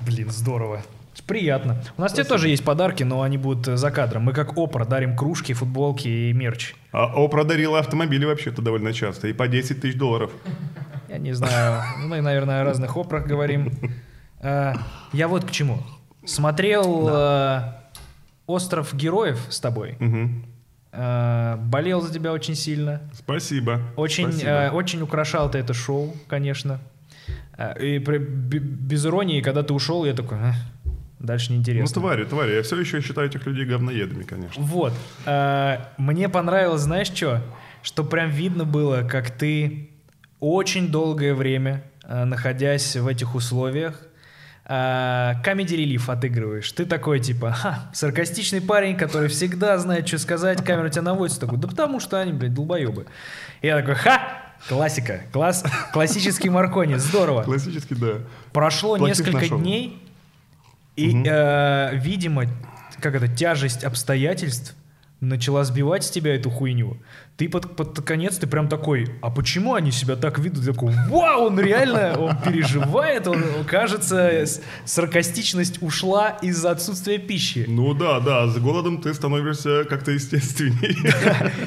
Блин, 0.00 0.30
здорово. 0.30 0.82
Приятно. 1.26 1.76
У 1.96 2.00
нас 2.00 2.12
тебе 2.12 2.24
тоже 2.24 2.48
есть 2.48 2.64
подарки, 2.64 3.02
но 3.04 3.22
они 3.22 3.36
будут 3.38 3.68
э, 3.68 3.76
за 3.76 3.90
кадром. 3.90 4.22
Мы 4.24 4.32
как 4.32 4.56
Опра 4.56 4.84
дарим 4.84 5.16
кружки, 5.16 5.52
футболки 5.52 6.08
и 6.08 6.32
мерч. 6.32 6.74
А 6.92 7.04
Опра 7.14 7.44
дарила 7.44 7.78
автомобили 7.78 8.24
вообще-то 8.24 8.62
довольно 8.62 8.92
часто, 8.92 9.28
и 9.28 9.32
по 9.32 9.46
10 9.48 9.80
тысяч 9.80 9.96
долларов. 9.96 10.30
Я 11.08 11.18
не 11.18 11.32
знаю, 11.32 11.82
мы, 12.06 12.20
наверное, 12.20 12.62
о 12.62 12.64
разных 12.64 12.96
Опрох 12.96 13.26
говорим. 13.26 13.72
Э, 14.40 14.74
Я 15.12 15.28
вот 15.28 15.44
к 15.44 15.50
чему. 15.50 15.78
Смотрел 16.24 17.08
э, 17.10 17.62
«Остров 18.46 18.94
героев» 18.94 19.38
с 19.50 19.60
тобой. 19.60 19.96
Болел 20.92 22.00
за 22.00 22.12
тебя 22.12 22.32
очень 22.32 22.54
сильно. 22.56 23.02
Спасибо. 23.14 23.80
Очень, 23.96 24.32
Спасибо. 24.32 24.70
очень 24.72 25.00
украшал 25.02 25.50
ты 25.50 25.58
это 25.58 25.72
шоу, 25.74 26.14
конечно. 26.26 26.80
И 27.80 27.98
при- 28.00 28.18
без 28.18 29.04
иронии, 29.06 29.40
когда 29.40 29.62
ты 29.62 29.72
ушел, 29.74 30.04
я 30.04 30.14
такой, 30.14 30.38
«Эх, 31.20 31.26
дальше 31.26 31.46
Ну, 31.50 31.54
неинтересно. 31.56 32.00
твари, 32.00 32.24
твари. 32.24 32.54
Я 32.54 32.62
все 32.62 32.78
еще 32.80 33.00
считаю 33.00 33.28
этих 33.28 33.46
людей 33.46 33.64
говноедами, 33.64 34.22
конечно. 34.24 34.62
Вот. 34.62 34.92
Э, 35.26 35.78
Мне 35.98 36.28
понравилось, 36.28 36.82
знаешь 36.82 37.08
что? 37.08 37.42
Что 37.82 38.04
прям 38.04 38.30
видно 38.30 38.64
было, 38.64 39.02
как 39.08 39.30
ты 39.30 39.90
очень 40.40 40.88
долгое 40.90 41.34
время, 41.34 41.82
э, 42.04 42.24
находясь 42.24 42.96
в 42.96 43.06
этих 43.06 43.34
условиях, 43.34 43.94
комедий 45.42 45.76
релиф 45.76 46.08
отыгрываешь. 46.08 46.70
Ты 46.70 46.84
такой, 46.84 47.18
типа, 47.18 47.50
ха, 47.50 47.90
саркастичный 47.92 48.60
парень, 48.60 48.96
который 48.96 49.28
всегда 49.28 49.76
знает, 49.78 50.06
что 50.06 50.18
сказать, 50.18 50.64
камера 50.64 50.88
тебя 50.90 51.02
наводится. 51.02 51.40
Такой, 51.40 51.58
да 51.58 51.66
потому 51.66 51.98
что 51.98 52.20
они, 52.20 52.32
блядь, 52.32 52.54
долбоебы. 52.54 53.06
Я 53.62 53.76
такой, 53.80 53.96
ха, 53.96 54.20
классика, 54.68 55.22
класс, 55.32 55.64
классический 55.92 56.50
Маркони, 56.50 56.94
здорово. 56.96 57.42
Классический, 57.42 57.96
да. 57.96 58.18
Прошло 58.52 58.96
Плохих 58.96 59.18
несколько 59.18 59.40
нашел. 59.40 59.58
дней, 59.58 60.00
и, 60.96 61.22
э, 61.24 61.96
видимо, 61.96 62.44
как 63.00 63.14
это, 63.14 63.28
тяжесть 63.28 63.84
обстоятельств 63.84 64.76
начала 65.20 65.64
сбивать 65.64 66.04
с 66.04 66.10
тебя 66.10 66.34
эту 66.34 66.50
хуйню. 66.50 66.96
Ты 67.36 67.48
под, 67.48 67.76
под 67.76 68.00
конец, 68.02 68.38
ты 68.38 68.46
прям 68.46 68.68
такой, 68.68 69.06
а 69.22 69.30
почему 69.30 69.74
они 69.74 69.92
себя 69.92 70.16
так 70.16 70.38
ведут? 70.38 70.64
Ты 70.64 70.72
такой, 70.72 70.94
вау, 71.08 71.46
он 71.46 71.58
реально, 71.58 72.18
он 72.18 72.36
переживает, 72.36 73.26
он, 73.26 73.42
кажется, 73.66 74.44
саркастичность 74.84 75.82
ушла 75.82 76.30
из-за 76.42 76.70
отсутствия 76.70 77.18
пищи. 77.18 77.64
Ну 77.66 77.94
да, 77.94 78.20
да, 78.20 78.46
с 78.46 78.58
голодом 78.58 79.00
ты 79.00 79.14
становишься 79.14 79.84
как-то 79.84 80.10
естественней. 80.10 80.96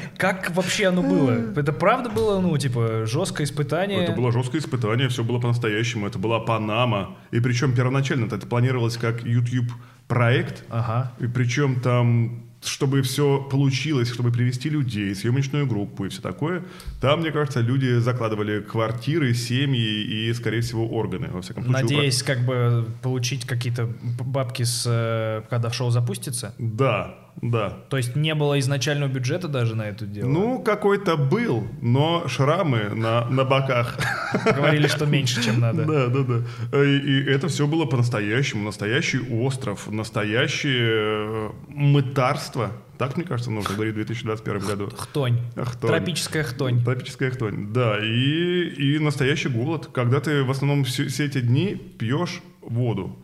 Как 0.16 0.50
вообще 0.54 0.88
оно 0.88 1.02
было? 1.02 1.52
Это 1.56 1.72
правда 1.72 2.10
было, 2.10 2.40
ну, 2.40 2.56
типа, 2.56 3.06
жесткое 3.06 3.46
испытание? 3.46 4.04
Это 4.04 4.12
было 4.12 4.30
жесткое 4.32 4.60
испытание, 4.60 5.08
все 5.08 5.24
было 5.24 5.40
по-настоящему. 5.40 6.06
Это 6.06 6.18
была 6.18 6.40
Панама. 6.40 7.16
И 7.30 7.40
причем 7.40 7.74
первоначально 7.74 8.26
это 8.26 8.46
планировалось 8.46 8.96
как 8.96 9.24
YouTube 9.24 9.72
проект. 10.08 10.64
Ага. 10.70 11.12
И 11.18 11.26
причем 11.26 11.80
там, 11.80 12.44
чтобы 12.66 13.02
все 13.02 13.40
получилось, 13.40 14.10
чтобы 14.10 14.30
привести 14.30 14.68
людей, 14.68 15.14
съемочную 15.14 15.66
группу 15.66 16.04
и 16.04 16.08
все 16.08 16.20
такое, 16.20 16.64
там, 17.00 17.20
мне 17.20 17.30
кажется, 17.32 17.60
люди 17.60 17.98
закладывали 17.98 18.60
квартиры, 18.60 19.34
семьи 19.34 20.28
и, 20.28 20.32
скорее 20.34 20.60
всего, 20.60 20.88
органы. 20.88 21.28
Во 21.30 21.42
всяком 21.42 21.64
случае, 21.64 21.82
Надеясь, 21.82 22.22
как 22.22 22.44
бы, 22.44 22.86
получить 23.02 23.46
какие-то 23.46 23.88
бабки, 24.24 24.62
с, 24.62 24.84
э, 24.86 25.42
когда 25.48 25.70
шоу 25.70 25.90
запустится? 25.90 26.54
Да, 26.58 27.23
да. 27.42 27.70
То 27.90 27.96
есть 27.96 28.16
не 28.16 28.34
было 28.34 28.58
изначального 28.58 29.10
бюджета 29.10 29.48
даже 29.48 29.74
на 29.74 29.82
это 29.82 30.06
дело? 30.06 30.28
Ну, 30.28 30.62
какой-то 30.62 31.16
был, 31.16 31.66
но 31.82 32.26
шрамы 32.28 32.90
на, 32.94 33.28
на 33.28 33.44
боках. 33.44 33.98
Говорили, 34.44 34.86
что 34.86 35.06
меньше, 35.06 35.42
чем 35.42 35.60
надо. 35.60 35.84
Да, 35.84 36.06
да, 36.06 36.22
да. 36.22 36.84
И, 36.84 36.98
и 36.98 37.24
это 37.24 37.48
все 37.48 37.66
было 37.66 37.84
по-настоящему. 37.84 38.64
Настоящий 38.64 39.18
остров, 39.18 39.90
настоящее 39.90 40.88
э, 40.88 41.50
мытарство. 41.68 42.72
Так, 42.98 43.16
мне 43.16 43.26
кажется, 43.26 43.50
нужно 43.50 43.74
говорить 43.74 43.94
в 43.94 43.96
2021 43.96 44.66
году. 44.66 44.90
Хтонь. 44.96 45.40
Хтонь. 45.56 45.90
Тропическая 45.90 46.44
хтонь. 46.44 46.84
Тропическая 46.84 47.30
хтонь, 47.30 47.72
да. 47.72 47.98
И, 48.02 48.68
и 48.68 48.98
настоящий 48.98 49.48
голод, 49.48 49.88
когда 49.92 50.20
ты 50.20 50.44
в 50.44 50.50
основном 50.50 50.84
все, 50.84 51.08
все 51.08 51.24
эти 51.24 51.40
дни 51.40 51.74
пьешь 51.74 52.40
воду. 52.62 53.18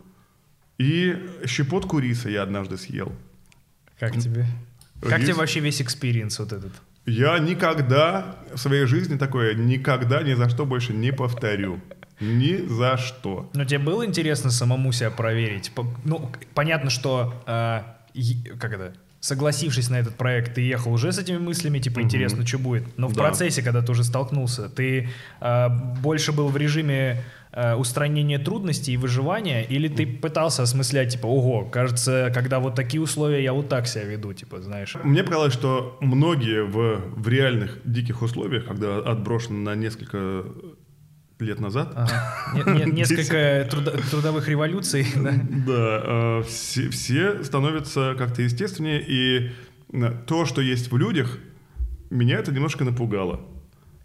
И 0.77 1.15
щепотку 1.45 1.99
риса 1.99 2.29
я 2.29 2.43
однажды 2.43 2.77
съел. 2.77 3.13
Как 4.01 4.17
тебе? 4.17 4.47
Как 4.99 5.19
Рис. 5.19 5.27
тебе 5.27 5.35
вообще 5.35 5.59
весь 5.59 5.79
experience 5.79 6.39
вот 6.39 6.53
этот? 6.53 6.71
Я 7.05 7.37
никогда 7.37 8.35
в 8.51 8.57
своей 8.57 8.87
жизни 8.87 9.15
такое 9.15 9.53
никогда 9.53 10.23
ни 10.23 10.33
за 10.33 10.49
что 10.49 10.65
больше 10.65 10.91
не 10.91 11.13
повторю. 11.13 11.79
Ни 12.19 12.67
за 12.67 12.97
что. 12.97 13.51
Ну, 13.53 13.63
тебе 13.63 13.77
было 13.77 14.03
интересно 14.03 14.49
самому 14.49 14.91
себя 14.91 15.11
проверить? 15.11 15.71
Ну, 16.03 16.31
понятно, 16.55 16.89
что... 16.89 17.43
э, 17.45 17.81
как 18.57 18.73
это? 18.73 18.93
Согласившись 19.21 19.89
на 19.91 19.99
этот 19.99 20.15
проект, 20.15 20.55
ты 20.55 20.61
ехал 20.61 20.91
уже 20.91 21.11
с 21.11 21.19
этими 21.19 21.37
мыслями, 21.37 21.77
типа, 21.79 21.99
Мгм. 21.99 22.07
интересно, 22.07 22.45
что 22.45 22.57
будет. 22.57 22.83
Но 22.97 23.07
в 23.07 23.13
Да. 23.13 23.21
процессе, 23.23 23.61
когда 23.61 23.81
ты 23.83 23.91
уже 23.91 24.03
столкнулся, 24.03 24.67
ты 24.67 25.09
э, 25.41 25.67
больше 26.01 26.31
был 26.31 26.47
в 26.49 26.57
режиме 26.57 27.23
э, 27.53 27.75
устранения 27.75 28.39
трудностей 28.39 28.93
и 28.93 28.97
выживания, 28.97 29.61
или 29.63 29.89
ты 29.89 30.07
пытался 30.07 30.63
осмыслять, 30.63 31.11
типа, 31.11 31.27
ого, 31.27 31.65
кажется, 31.65 32.31
когда 32.33 32.59
вот 32.59 32.75
такие 32.75 33.01
условия, 33.03 33.43
я 33.43 33.51
вот 33.53 33.67
так 33.69 33.87
себя 33.87 34.05
веду, 34.05 34.33
типа, 34.33 34.61
знаешь. 34.61 34.95
Мне 35.03 35.21
показалось, 35.23 35.53
что 35.53 35.97
многие 36.01 36.63
в, 36.63 37.01
в 37.15 37.27
реальных 37.27 37.77
диких 37.83 38.21
условиях, 38.21 38.65
когда 38.65 38.99
отброшены 38.99 39.59
на 39.59 39.75
несколько 39.75 40.45
лет 41.41 41.59
назад, 41.59 41.93
Ага. 41.95 42.63
Не- 42.73 42.85
не- 42.85 42.91
Несколько 43.01 43.67
трудо- 43.69 44.09
трудовых 44.09 44.47
революций, 44.47 45.05
да? 45.15 45.31
Да, 45.67 46.01
э, 46.03 46.43
все, 46.47 46.89
все 46.89 47.43
становятся 47.43 48.15
как-то 48.17 48.41
естественнее, 48.41 49.03
и 49.07 49.51
э, 49.93 50.11
то, 50.27 50.45
что 50.45 50.61
есть 50.61 50.91
в 50.91 50.97
людях, 50.97 51.37
меня 52.09 52.37
это 52.37 52.51
немножко 52.51 52.83
напугало. 52.83 53.41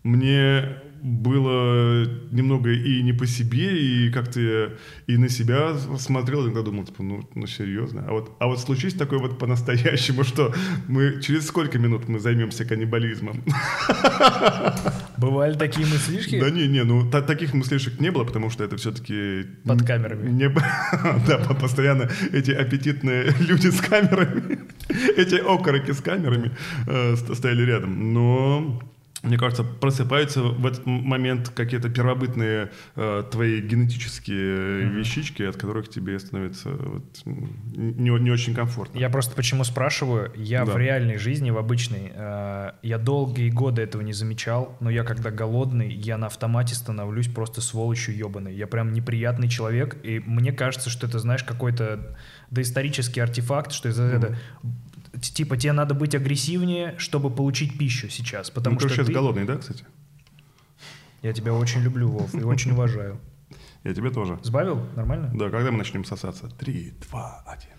Мне 0.02 0.76
было 1.02 2.04
немного 2.30 2.70
и 2.70 3.02
не 3.02 3.12
по 3.12 3.26
себе, 3.26 3.76
и 3.78 4.10
как-то 4.10 4.40
я 4.40 4.70
и 5.06 5.16
на 5.18 5.28
себя 5.28 5.74
смотрел, 5.98 6.44
иногда 6.44 6.62
думал, 6.62 6.84
типа, 6.84 7.02
ну, 7.02 7.28
ну 7.34 7.46
серьезно. 7.46 8.04
А 8.08 8.12
вот, 8.12 8.36
а 8.40 8.46
вот 8.46 8.60
случись 8.60 8.94
такое 8.94 9.18
вот 9.18 9.38
по-настоящему, 9.38 10.24
что 10.24 10.54
мы 10.88 11.20
через 11.22 11.46
сколько 11.46 11.78
минут 11.78 12.08
мы 12.08 12.18
займемся 12.18 12.64
каннибализмом? 12.64 13.42
Бывали 15.18 15.54
такие 15.54 15.86
мыслишки? 15.86 16.40
Да 16.40 16.50
не, 16.50 16.66
не, 16.68 16.84
ну 16.84 17.10
та- 17.10 17.22
таких 17.22 17.54
мыслишек 17.54 18.00
не 18.00 18.10
было, 18.10 18.24
потому 18.24 18.50
что 18.50 18.64
это 18.64 18.76
все-таки... 18.76 19.46
Под 19.64 19.82
камерами. 19.86 20.30
Не, 20.30 20.48
да, 21.28 21.38
по- 21.38 21.54
постоянно 21.54 22.08
эти 22.32 22.50
аппетитные 22.50 23.32
люди 23.40 23.68
с 23.70 23.80
камерами, 23.80 24.58
эти 25.16 25.34
окороки 25.36 25.92
с 25.92 26.00
камерами 26.00 26.50
э, 26.86 27.16
ст- 27.16 27.34
стояли 27.36 27.62
рядом. 27.62 28.12
Но, 28.12 28.80
мне 29.26 29.36
кажется, 29.38 29.64
просыпаются 29.64 30.42
в 30.42 30.64
этот 30.64 30.86
момент 30.86 31.48
какие-то 31.50 31.88
первобытные 31.90 32.70
э, 32.94 33.22
твои 33.30 33.60
генетические 33.60 34.88
вещички, 34.88 35.42
от 35.42 35.56
которых 35.56 35.88
тебе 35.88 36.18
становится 36.18 36.70
вот, 36.70 37.04
не, 37.24 38.10
не 38.20 38.30
очень 38.30 38.54
комфортно. 38.54 38.98
Я 38.98 39.10
просто 39.10 39.34
почему 39.34 39.64
спрашиваю, 39.64 40.32
я 40.36 40.64
Да. 40.64 40.72
в 40.72 40.76
реальной 40.78 41.18
жизни, 41.18 41.50
в 41.50 41.58
обычной, 41.58 42.12
э, 42.14 42.70
я 42.82 42.98
долгие 42.98 43.50
годы 43.50 43.82
этого 43.82 44.02
не 44.02 44.12
замечал, 44.12 44.76
но 44.80 44.90
я 44.90 45.04
когда 45.04 45.30
голодный, 45.30 45.92
я 45.92 46.16
на 46.18 46.26
автомате 46.26 46.74
становлюсь 46.74 47.28
просто 47.28 47.60
сволочью 47.60 48.16
ебаной. 48.16 48.54
Я 48.54 48.66
прям 48.66 48.92
неприятный 48.92 49.48
человек, 49.48 49.96
и 50.02 50.20
мне 50.20 50.52
кажется, 50.52 50.88
что 50.90 51.06
это, 51.06 51.18
знаешь, 51.18 51.42
какой-то 51.44 52.16
доисторический 52.50 53.20
артефакт, 53.22 53.72
что 53.72 53.88
из-за 53.88 54.04
Мгм. 54.04 54.16
этого 54.16 54.36
типа 55.20 55.56
тебе 55.56 55.72
надо 55.72 55.94
быть 55.94 56.14
агрессивнее, 56.14 56.94
чтобы 56.98 57.30
получить 57.30 57.78
пищу 57.78 58.08
сейчас, 58.08 58.50
потому 58.50 58.74
ну, 58.74 58.80
ты 58.80 58.88
что 58.88 58.96
сейчас 58.96 59.06
ты- 59.06 59.12
голодный, 59.12 59.44
да, 59.44 59.56
кстати? 59.56 59.84
Я 61.22 61.32
тебя 61.32 61.52
очень 61.54 61.80
люблю, 61.80 62.08
Вов, 62.08 62.34
и 62.34 62.42
очень 62.42 62.72
уважаю. 62.72 63.18
Я 63.84 63.94
тебе 63.94 64.10
тоже. 64.10 64.38
Сбавил? 64.42 64.86
Нормально? 64.96 65.30
Да, 65.34 65.48
когда 65.48 65.70
мы 65.70 65.78
начнем 65.78 66.04
сосаться? 66.04 66.48
Три, 66.58 66.92
два, 67.08 67.42
один. 67.46 67.70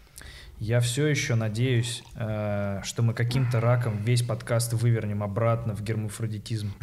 Я 0.59 0.79
все 0.79 1.05
еще 1.05 1.35
надеюсь, 1.35 2.03
э, 2.15 2.81
что 2.83 3.03
мы 3.03 3.13
каким-то 3.13 3.59
раком 3.59 4.03
весь 4.03 4.23
подкаст 4.23 4.73
вывернем 4.73 5.21
обратно 5.21 5.75
в 5.75 5.83
гермафродитизм. 5.83 6.73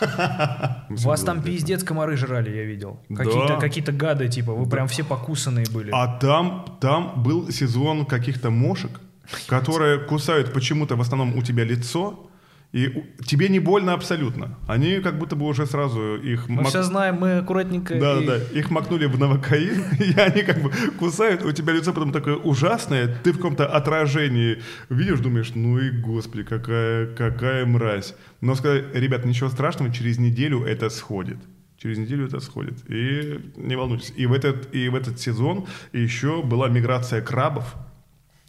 Вас 0.88 1.22
там 1.22 1.42
пиздец 1.42 1.82
комары 1.82 2.16
жрали, 2.16 2.54
я 2.54 2.64
видел. 2.64 3.00
Какие-то 3.08 3.56
какие 3.58 3.84
гады, 3.84 4.28
типа, 4.28 4.52
вы 4.52 4.68
прям 4.68 4.88
все 4.88 5.02
покусанные 5.02 5.66
были. 5.72 5.90
А 5.94 6.18
там, 6.18 6.78
там 6.80 7.22
был 7.22 7.50
сезон 7.50 8.04
каких-то 8.04 8.50
мошек, 8.50 9.00
которые 9.46 9.98
кусают 9.98 10.52
почему-то 10.52 10.96
в 10.96 11.00
основном 11.00 11.36
у 11.36 11.42
тебя 11.42 11.64
лицо, 11.64 12.30
и 12.72 13.04
тебе 13.24 13.48
не 13.48 13.58
больно 13.60 13.94
абсолютно. 13.94 14.58
Они 14.68 15.00
как 15.00 15.18
будто 15.18 15.36
бы 15.36 15.46
уже 15.46 15.66
сразу 15.66 16.16
их... 16.16 16.48
Мы 16.48 16.62
мак- 16.62 16.68
все 16.68 16.82
знаем, 16.82 17.16
мы 17.16 17.38
аккуратненько... 17.38 17.94
Да, 17.98 18.20
и- 18.20 18.26
да, 18.26 18.36
их 18.36 18.70
макнули 18.70 19.06
в 19.06 19.18
новокаин, 19.18 19.84
и 20.00 20.20
они 20.20 20.42
как 20.42 20.60
бы 20.60 20.70
кусают, 20.98 21.42
у 21.44 21.52
тебя 21.52 21.72
лицо 21.72 21.92
потом 21.92 22.12
такое 22.12 22.34
ужасное, 22.36 23.06
ты 23.22 23.32
в 23.32 23.36
каком-то 23.36 23.66
отражении 23.66 24.58
видишь, 24.90 25.20
думаешь, 25.20 25.52
ну 25.54 25.78
и 25.78 25.90
господи, 25.90 26.42
какая, 26.42 27.06
какая 27.14 27.64
мразь. 27.64 28.14
Но 28.40 28.54
сказать, 28.54 28.94
ребят, 28.94 29.24
ничего 29.24 29.48
страшного, 29.48 29.92
через 29.94 30.18
неделю 30.18 30.64
это 30.64 30.90
сходит. 30.90 31.38
Через 31.78 31.98
неделю 31.98 32.26
это 32.26 32.40
сходит. 32.40 32.90
И 32.90 33.40
не 33.56 33.76
волнуйтесь. 33.76 34.12
И 34.16 34.26
в 34.26 34.32
этот, 34.32 34.74
и 34.74 34.88
в 34.88 34.94
этот 34.96 35.20
сезон 35.20 35.66
еще 35.92 36.42
была 36.42 36.68
миграция 36.68 37.22
крабов. 37.22 37.74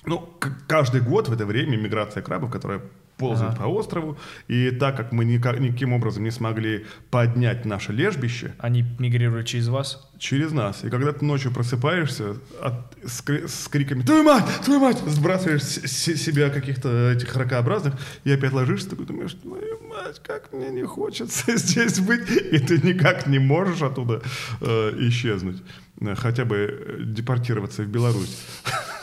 Ну, 0.07 0.27
каждый 0.67 1.01
год 1.01 1.27
в 1.27 1.33
это 1.33 1.45
время 1.45 1.77
миграция 1.77 2.23
крабов, 2.23 2.49
которая 2.51 2.81
ползает 3.17 3.53
Ага. 3.53 3.63
по 3.63 3.67
острову. 3.67 4.17
И 4.47 4.69
так 4.71 4.95
как 4.95 5.11
мы 5.11 5.25
никак, 5.25 5.59
никаким 5.59 5.91
образом 5.93 6.23
не 6.23 6.29
смогли 6.31 6.85
поднять 7.09 7.65
наше 7.65 7.91
лежбище, 7.91 8.53
Они 8.59 8.85
мигрируют 8.99 9.47
через 9.47 9.67
вас. 9.69 10.07
через 10.19 10.51
нас. 10.51 10.83
И 10.83 10.89
когда 10.91 11.11
ты 11.13 11.25
ночью 11.25 11.51
просыпаешься 11.51 12.35
от- 12.61 12.95
с, 13.05 13.23
с 13.27 13.67
криками 13.69 14.03
«Твою 14.03 14.23
мать! 14.23 14.45
Твою 14.63 14.79
мать!» 14.79 14.99
сбрасываешь 15.07 15.63
с, 15.63 15.87
с 15.87 16.15
себя 16.15 16.49
каких-то 16.51 17.11
этих 17.11 17.35
ракообразных, 17.35 17.95
и 18.23 18.31
опять 18.31 18.53
ложишься, 18.53 18.91
такой 18.91 19.05
думаешь, 19.07 19.33
твою 19.33 19.79
мать, 19.89 20.21
как 20.23 20.53
мне 20.53 20.69
не 20.69 20.83
хочется 20.83 21.57
здесь 21.57 21.99
быть. 21.99 22.29
И 22.29 22.59
ты 22.59 22.77
никак 22.87 23.25
не 23.27 23.39
можешь 23.39 23.81
оттуда 23.81 24.21
э, 24.61 24.93
исчезнуть. 25.09 25.63
Э, 26.01 26.13
Хотя 26.15 26.45
бы 26.45 26.55
э, 26.55 26.97
депортироваться 27.03 27.81
в 27.81 27.87
Беларусь. 27.87 28.37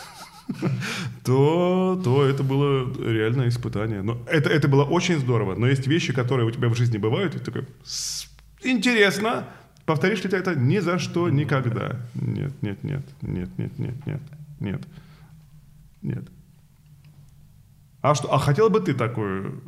то, 1.24 2.00
то 2.04 2.24
это 2.24 2.42
было 2.42 2.92
реальное 3.02 3.48
испытание. 3.48 4.02
Но 4.02 4.18
это, 4.26 4.50
это 4.50 4.68
было 4.68 4.84
очень 4.84 5.18
здорово. 5.18 5.54
Но 5.54 5.66
есть 5.66 5.86
вещи, 5.86 6.12
которые 6.12 6.46
у 6.46 6.50
тебя 6.50 6.68
в 6.68 6.74
жизни 6.76 6.98
бывают, 6.98 7.34
и 7.34 7.38
ты 7.38 7.44
такой, 7.44 7.66
«С- 7.84 8.28
интересно, 8.62 9.44
повторишь 9.86 10.22
ли 10.24 10.30
ты 10.30 10.36
это 10.36 10.54
ни 10.54 10.78
за 10.80 10.98
что, 10.98 11.28
никогда. 11.28 11.96
Нет, 12.14 12.52
нет, 12.62 12.82
нет, 12.84 13.02
нет, 13.22 13.48
нет, 13.58 13.78
нет, 13.78 14.06
нет, 14.06 14.20
нет, 14.60 14.82
нет. 16.02 16.24
А 18.02 18.14
что, 18.14 18.32
а 18.32 18.38
хотел 18.38 18.68
бы 18.68 18.80
ты 18.80 18.92
такую 18.92 19.62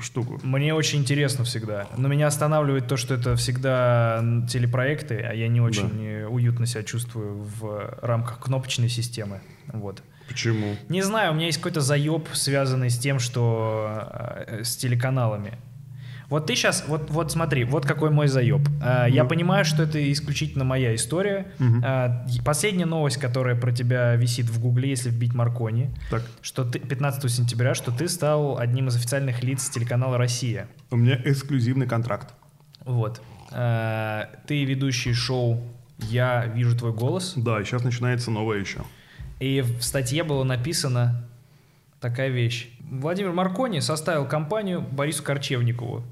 штуку? 0.00 0.40
Мне 0.42 0.74
очень 0.74 0.98
интересно 0.98 1.44
всегда. 1.44 1.86
Но 1.96 2.08
меня 2.08 2.26
останавливает 2.26 2.88
то, 2.88 2.96
что 2.96 3.14
это 3.14 3.36
всегда 3.36 4.24
телепроекты, 4.50 5.18
а 5.20 5.32
я 5.32 5.46
не 5.46 5.60
очень 5.60 6.04
э, 6.04 6.26
уютно 6.26 6.66
себя 6.66 6.82
чувствую 6.82 7.34
в 7.60 7.98
рамках 8.02 8.40
кнопочной 8.40 8.88
системы. 8.88 9.40
Вот. 9.68 10.02
Почему? 10.28 10.76
Не 10.88 11.02
знаю, 11.02 11.32
у 11.32 11.34
меня 11.34 11.46
есть 11.46 11.58
какой-то 11.58 11.80
заеб, 11.80 12.28
связанный 12.32 12.90
с 12.90 12.98
тем, 12.98 13.18
что 13.18 14.44
э, 14.48 14.62
с 14.64 14.76
телеканалами. 14.76 15.52
Вот 16.28 16.46
ты 16.46 16.56
сейчас, 16.56 16.84
вот, 16.88 17.08
вот 17.10 17.30
смотри, 17.30 17.62
вот 17.62 17.86
какой 17.86 18.10
мой 18.10 18.26
заеб. 18.26 18.62
Э, 18.82 19.06
Я 19.08 19.22
Ну. 19.22 19.28
понимаю, 19.28 19.64
что 19.64 19.84
это 19.84 20.10
исключительно 20.12 20.64
моя 20.64 20.92
история. 20.96 21.46
И 21.60 22.40
Последняя 22.44 22.86
новость, 22.86 23.18
которая 23.18 23.54
про 23.54 23.70
тебя 23.70 24.16
висит 24.16 24.46
в 24.46 24.60
Гугле, 24.60 24.90
если 24.90 25.10
вбить 25.10 25.34
Маркони, 25.34 25.90
Так, 26.10 26.22
что 26.42 26.64
ты 26.64 26.80
15 26.80 27.30
сентября, 27.30 27.74
что 27.76 27.92
ты 27.92 28.08
стал 28.08 28.58
одним 28.58 28.88
из 28.88 28.96
официальных 28.96 29.44
лиц 29.44 29.68
телеканала 29.70 30.18
Россия. 30.18 30.66
у 30.90 30.96
меня 30.96 31.16
эксклюзивный 31.24 31.86
контракт. 31.86 32.34
Вот. 32.84 33.20
Ты 33.50 34.64
ведущий 34.64 35.12
шоу 35.14 35.60
«Я 35.98 36.44
вижу 36.46 36.76
твой 36.76 36.92
голос». 36.92 37.34
Да, 37.36 37.60
и 37.60 37.64
сейчас 37.64 37.84
начинается 37.84 38.30
новое 38.32 38.58
еще. 38.58 38.80
И 39.40 39.60
в 39.60 39.82
статье 39.82 40.24
было 40.24 40.44
написано 40.44 41.24
такая 42.00 42.28
вещь. 42.28 42.68
Владимир 42.90 43.32
Маркони 43.32 43.80
составил 43.80 44.26
компанию 44.26 44.80
Борису 44.80 45.22
Корчевникову. 45.22 46.04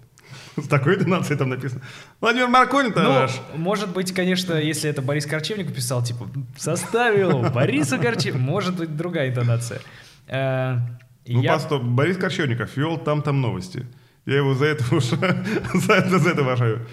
С 0.56 0.66
такой 0.68 0.96
интонацией 0.96 1.38
там 1.38 1.48
написано. 1.50 1.80
Владимир 2.20 2.48
Маркони-то 2.48 3.02
Ну, 3.02 3.12
наш. 3.12 3.40
может 3.56 3.90
быть, 3.92 4.12
конечно, 4.12 4.54
если 4.54 4.90
это 4.90 5.00
Борис 5.02 5.26
Корчевников 5.26 5.74
писал, 5.74 6.02
типа, 6.02 6.28
составил 6.56 7.42
Борису 7.50 7.98
Корчевникову, 7.98 8.42
может 8.50 8.76
быть, 8.76 8.96
другая 8.96 9.30
интонация. 9.30 9.80
Э, 10.26 10.78
Ну, 11.26 11.40
я- 11.42 11.52
просто 11.52 11.78
Борис 11.78 12.16
Корчевников 12.16 12.76
вел 12.76 12.98
там-там 12.98 13.40
новости. 13.40 13.86
Я 14.26 14.36
его 14.38 14.54
за 14.54 14.66
это 14.66 14.94
уже, 14.94 15.16
за 15.74 15.92
это, 15.94 16.18
за 16.18 16.30
это 16.30 16.42
уважаю. 16.42 16.86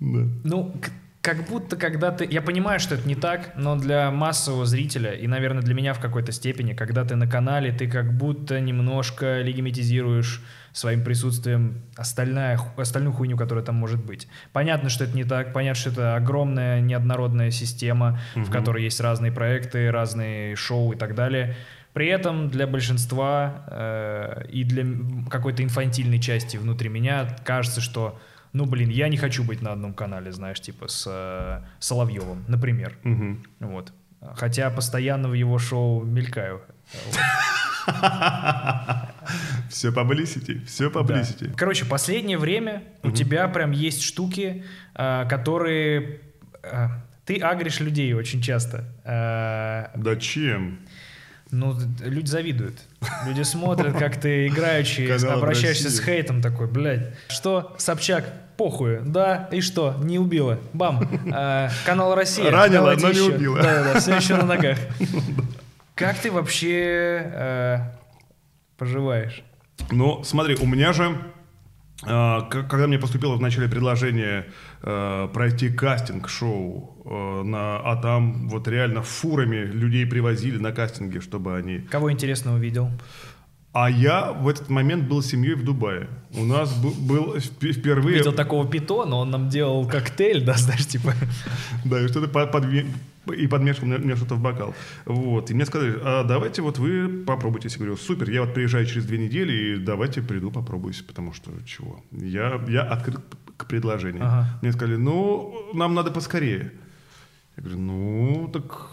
Да. 0.00 0.26
Ну, 0.44 0.74
как 1.26 1.44
будто 1.48 1.76
когда 1.76 2.12
ты... 2.12 2.24
Я 2.30 2.40
понимаю, 2.40 2.78
что 2.78 2.94
это 2.94 3.08
не 3.08 3.16
так, 3.16 3.56
но 3.56 3.74
для 3.74 4.12
массового 4.12 4.64
зрителя, 4.64 5.10
и, 5.10 5.26
наверное, 5.26 5.60
для 5.60 5.74
меня 5.74 5.92
в 5.92 5.98
какой-то 5.98 6.30
степени, 6.30 6.72
когда 6.72 7.04
ты 7.04 7.16
на 7.16 7.26
канале, 7.26 7.72
ты 7.72 7.88
как 7.88 8.16
будто 8.16 8.60
немножко 8.60 9.40
легимитизируешь 9.40 10.40
своим 10.72 11.02
присутствием 11.02 11.82
остальная, 11.96 12.60
остальную 12.76 13.12
хуйню, 13.12 13.36
которая 13.36 13.64
там 13.64 13.74
может 13.74 14.04
быть. 14.04 14.28
Понятно, 14.52 14.88
что 14.88 15.02
это 15.02 15.16
не 15.16 15.24
так, 15.24 15.52
понятно, 15.52 15.80
что 15.80 15.90
это 15.90 16.14
огромная 16.14 16.80
неоднородная 16.80 17.50
система, 17.50 18.20
в 18.36 18.48
которой 18.48 18.84
есть 18.84 19.00
разные 19.00 19.32
проекты, 19.32 19.90
разные 19.90 20.54
шоу 20.54 20.92
и 20.92 20.96
так 20.96 21.16
далее. 21.16 21.56
При 21.92 22.06
этом 22.06 22.50
для 22.50 22.68
большинства 22.68 23.64
э, 23.66 24.44
и 24.48 24.62
для 24.62 24.84
какой-то 25.28 25.64
инфантильной 25.64 26.20
части 26.20 26.56
внутри 26.56 26.88
меня 26.88 27.36
кажется, 27.42 27.80
что 27.80 28.16
ну, 28.56 28.64
блин, 28.64 28.88
я 28.88 29.08
не 29.08 29.18
хочу 29.18 29.44
быть 29.44 29.60
на 29.62 29.72
одном 29.72 29.92
канале, 29.92 30.32
знаешь, 30.32 30.60
типа 30.60 30.88
с 30.88 31.04
э, 31.06 31.60
Соловьевым, 31.78 32.44
например. 32.48 32.96
Мгм. 33.02 33.44
Вот. 33.60 33.92
Хотя 34.34 34.70
постоянно 34.70 35.28
в 35.28 35.34
его 35.34 35.58
шоу 35.58 36.02
мелькаю. 36.04 36.62
Все 39.68 39.88
publicity, 39.90 40.64
все 40.64 40.88
publicity. 40.88 41.52
Короче, 41.56 41.84
последнее 41.84 42.38
время 42.38 42.82
у 43.02 43.10
тебя 43.10 43.46
прям 43.48 43.72
есть 43.72 44.02
штуки, 44.02 44.64
э, 44.94 45.26
которые... 45.28 46.20
э, 46.62 46.88
Ты 47.26 47.36
агришь 47.38 47.80
людей 47.80 48.14
очень 48.14 48.40
часто. 48.40 48.84
Э, 49.04 49.88
Да 49.96 50.16
чем? 50.16 50.78
Ну, 51.50 51.76
люди 52.00 52.26
завидуют. 52.26 52.78
Люди 53.26 53.42
смотрят, 53.42 53.96
как 53.98 54.18
ты 54.20 54.48
играючи 54.48 55.02
обращаешься 55.26 55.90
с 55.90 56.00
хейтом 56.00 56.40
такой, 56.40 56.66
блядь, 56.66 57.14
что, 57.28 57.74
Собчак, 57.78 58.24
похуй, 58.56 59.00
да, 59.04 59.48
и 59.52 59.60
что, 59.60 59.94
не 60.02 60.18
убила, 60.18 60.58
бам, 60.72 61.08
А, 61.32 61.68
канал 61.84 62.14
Россия. 62.14 62.50
Ранила, 62.50 62.94
но 62.98 63.12
не 63.12 63.20
убила. 63.20 63.60
Да-да-да, 63.62 64.00
все 64.00 64.16
еще 64.16 64.36
на 64.36 64.46
ногах. 64.54 64.78
Как 65.94 66.18
ты 66.18 66.30
вообще 66.30 67.22
э, 67.24 67.78
поживаешь? 68.76 69.42
Ну, 69.90 70.22
смотри, 70.24 70.56
у 70.60 70.66
меня 70.66 70.92
же, 70.92 71.16
э, 72.06 72.40
когда 72.50 72.86
мне 72.86 72.98
поступило 72.98 73.36
в 73.36 73.40
начале 73.40 73.68
предложение 73.68 74.46
э, 74.82 75.28
пройти 75.32 75.70
кастинг-шоу, 75.70 77.02
э, 77.04 77.42
на, 77.44 77.78
а 77.78 77.96
там 77.96 78.48
вот 78.48 78.68
реально 78.68 79.02
фурами 79.02 79.56
людей 79.56 80.06
привозили 80.06 80.58
на 80.58 80.72
кастинги, 80.72 81.18
чтобы 81.18 81.56
они... 81.56 81.78
Кого 81.78 82.12
интересно 82.12 82.54
увидел? 82.54 82.90
А 83.78 83.90
я 83.90 84.32
в 84.32 84.48
этот 84.48 84.70
момент 84.70 85.04
был 85.06 85.22
семьей 85.22 85.54
в 85.54 85.62
Дубае. 85.62 86.08
У 86.34 86.44
нас 86.46 86.72
был 86.80 87.34
вп- 87.36 87.72
впервые... 87.72 88.16
Видел 88.18 88.32
такого 88.32 88.66
питона, 88.66 89.16
он 89.16 89.30
нам 89.30 89.50
делал 89.50 89.86
коктейль, 89.86 90.42
да, 90.44 90.54
знаешь, 90.54 90.86
типа. 90.86 91.12
Да, 91.84 92.00
и 92.00 92.08
что-то 92.08 92.28
под- 92.28 92.64
и 93.38 93.46
подмешивал 93.46 93.88
мне, 93.88 93.98
мне 93.98 94.16
что-то 94.16 94.34
в 94.36 94.40
бокал. 94.40 94.74
Вот. 95.04 95.50
И 95.50 95.54
мне 95.54 95.66
сказали, 95.66 95.94
а 96.02 96.24
давайте 96.24 96.62
вот 96.62 96.78
вы 96.78 97.22
попробуйте. 97.26 97.68
Я 97.68 97.76
говорю, 97.76 97.96
супер, 97.98 98.30
я 98.30 98.40
вот 98.40 98.54
приезжаю 98.54 98.86
через 98.86 99.04
две 99.04 99.18
недели, 99.18 99.52
и 99.52 99.76
давайте 99.76 100.22
приду, 100.22 100.50
попробуюсь, 100.50 101.02
потому 101.02 101.34
что 101.34 101.50
чего? 101.66 102.02
Я, 102.12 102.58
я 102.68 102.80
открыт 102.82 103.20
к 103.58 103.66
предложению. 103.66 104.22
Ага. 104.24 104.58
Мне 104.62 104.72
сказали, 104.72 104.96
ну, 104.96 105.54
нам 105.74 105.94
надо 105.94 106.10
поскорее. 106.12 106.72
Я 107.56 107.62
говорю, 107.62 107.78
ну, 107.80 108.50
так, 108.52 108.86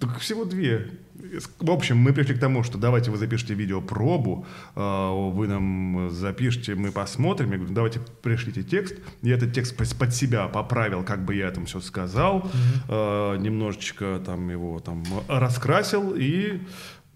так 0.00 0.18
всего 0.20 0.44
две. 0.46 0.88
В 1.60 1.70
общем, 1.70 1.96
мы 1.98 2.12
пришли 2.12 2.34
к 2.34 2.38
тому, 2.38 2.62
что 2.62 2.78
давайте 2.78 3.10
вы 3.10 3.16
запишите 3.16 3.54
видеопробу, 3.54 4.46
э, 4.74 5.30
вы 5.32 5.48
нам 5.48 6.10
запишите, 6.10 6.74
мы 6.74 6.92
посмотрим. 6.92 7.50
Я 7.50 7.58
говорю, 7.58 7.74
давайте 7.74 8.00
пришлите 8.22 8.62
текст. 8.62 8.96
Я 9.22 9.34
этот 9.34 9.52
текст 9.52 9.76
под 9.76 10.14
себя 10.14 10.48
поправил, 10.48 11.04
как 11.04 11.24
бы 11.24 11.34
я 11.34 11.50
там 11.50 11.66
все 11.66 11.80
сказал, 11.80 12.50
э, 12.88 13.36
немножечко 13.38 14.20
там 14.24 14.50
его 14.50 14.80
там 14.80 15.04
раскрасил 15.28 16.14
и 16.16 16.60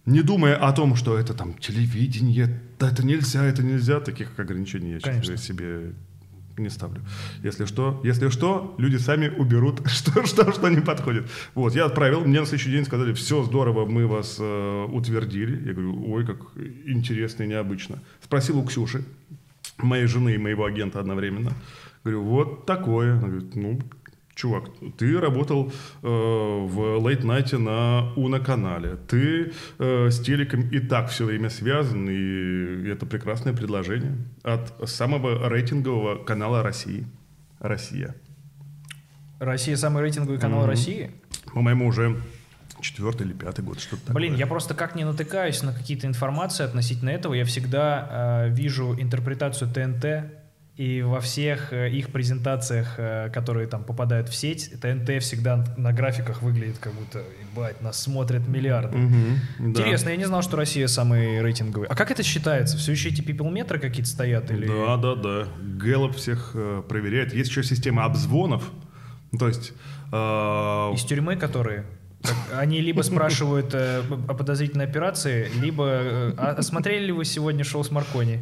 не 0.06 0.22
думая 0.22 0.56
о 0.56 0.72
том, 0.72 0.96
что 0.96 1.18
это 1.18 1.34
там 1.34 1.54
телевидение, 1.54 2.60
да 2.78 2.90
это 2.90 3.04
нельзя, 3.04 3.44
это 3.44 3.62
нельзя, 3.62 4.00
таких 4.00 4.38
ограничений 4.38 4.92
я 4.92 5.00
Конечно. 5.00 5.34
говоря, 5.54 5.92
не 6.60 6.70
ставлю. 6.70 7.00
Если 7.42 7.64
что, 7.64 8.00
если 8.04 8.28
что, 8.28 8.74
люди 8.78 8.96
сами 8.96 9.28
уберут, 9.28 9.80
что, 9.86 10.24
что, 10.26 10.52
что 10.52 10.68
не 10.68 10.80
подходит. 10.80 11.28
Вот, 11.54 11.74
я 11.74 11.86
отправил, 11.86 12.20
мне 12.20 12.40
на 12.40 12.46
следующий 12.46 12.70
день 12.70 12.84
сказали, 12.84 13.12
все 13.12 13.42
здорово, 13.42 13.86
мы 13.86 14.06
вас 14.06 14.36
э, 14.38 14.86
утвердили. 14.90 15.66
Я 15.66 15.72
говорю, 15.72 16.12
ой, 16.12 16.26
как 16.26 16.38
интересно 16.86 17.44
и 17.44 17.48
необычно. 17.48 17.98
Спросил 18.22 18.58
у 18.58 18.64
Ксюши, 18.64 19.04
моей 19.78 20.06
жены 20.06 20.34
и 20.34 20.38
моего 20.38 20.64
агента 20.64 21.00
одновременно. 21.00 21.52
Говорю, 22.04 22.22
вот 22.22 22.66
такое. 22.66 23.12
Она 23.18 23.28
говорит, 23.28 23.54
ну, 23.54 23.78
чувак, 24.40 24.64
ты 24.96 25.20
работал 25.20 25.70
э, 26.02 26.06
в 26.06 26.78
Late 27.04 27.22
Night 27.22 27.56
на 27.58 28.12
Уна-канале, 28.16 28.96
ты 29.06 29.52
э, 29.78 30.10
с 30.10 30.20
телеком 30.20 30.68
и 30.70 30.80
так 30.80 31.10
все 31.10 31.26
время 31.26 31.50
связан, 31.50 32.08
и 32.08 32.88
это 32.88 33.04
прекрасное 33.06 33.52
предложение 33.52 34.16
от 34.42 34.88
самого 34.88 35.48
рейтингового 35.48 36.24
канала 36.24 36.62
России. 36.62 37.06
Россия. 37.58 38.14
Россия 39.38 39.76
самый 39.76 40.02
рейтинговый 40.02 40.38
канал 40.40 40.60
Мгм. 40.60 40.70
России? 40.70 41.10
По-моему, 41.52 41.86
уже 41.86 42.16
четвертый 42.80 43.26
или 43.26 43.34
пятый 43.34 43.62
год, 43.62 43.78
что-то 43.80 44.06
такое. 44.06 44.14
Блин, 44.14 44.34
я 44.36 44.46
просто 44.46 44.74
как 44.74 44.94
не 44.94 45.04
натыкаюсь 45.04 45.62
на 45.62 45.74
какие-то 45.74 46.06
информации 46.06 46.64
относительно 46.64 47.10
этого, 47.10 47.34
я 47.34 47.44
всегда 47.44 48.46
э, 48.46 48.54
вижу 48.54 48.94
интерпретацию 48.98 49.70
ТНТ, 49.70 50.39
и 50.80 51.02
во 51.02 51.20
всех 51.20 51.74
э, 51.74 51.90
их 51.90 52.08
презентациях, 52.08 52.94
э, 52.96 53.28
которые 53.34 53.66
там 53.66 53.84
попадают 53.84 54.30
в 54.30 54.34
сеть, 54.34 54.70
ТНТ 54.80 55.22
всегда 55.22 55.62
на 55.76 55.92
графиках 55.92 56.40
выглядит 56.40 56.78
как 56.78 56.94
будто, 56.94 57.22
ебать, 57.52 57.82
нас 57.82 58.00
смотрят 58.02 58.48
миллиарды. 58.48 58.96
Да. 59.58 59.66
Интересно, 59.66 60.08
я 60.08 60.16
не 60.16 60.24
знал, 60.24 60.40
что 60.40 60.56
Россия 60.56 60.86
самый 60.86 61.42
рейтинговый. 61.42 61.86
А 61.86 61.94
как 61.94 62.10
это 62.10 62.22
считается? 62.22 62.78
Все 62.78 62.92
еще 62.92 63.10
эти 63.10 63.20
пипелметры 63.20 63.78
какие-то 63.78 64.08
стоят? 64.08 64.50
Или... 64.50 64.66
Да, 64.68 64.96
да, 64.96 65.14
да. 65.16 65.48
Гэллоп 65.60 66.16
всех 66.16 66.52
э, 66.54 66.82
проверяет. 66.88 67.34
Есть 67.34 67.50
еще 67.50 67.62
система 67.62 68.04
обзвонов. 68.06 68.70
Ну, 69.32 69.38
То 69.38 69.48
есть... 69.48 69.74
э, 70.12 70.16
Из 70.94 71.04
тюрьмы, 71.04 71.36
которые? 71.36 71.84
Они 72.52 72.80
либо 72.82 73.02
спрашивают 73.02 73.72
э, 73.74 74.02
о 74.28 74.34
подозрительной 74.34 74.84
операции, 74.84 75.48
либо 75.62 75.84
э, 75.88 76.32
а 76.36 76.62
смотрели 76.62 77.06
ли 77.06 77.12
вы 77.12 77.24
сегодня 77.24 77.64
шоу 77.64 77.82
с 77.82 77.90
Маркони? 77.90 78.40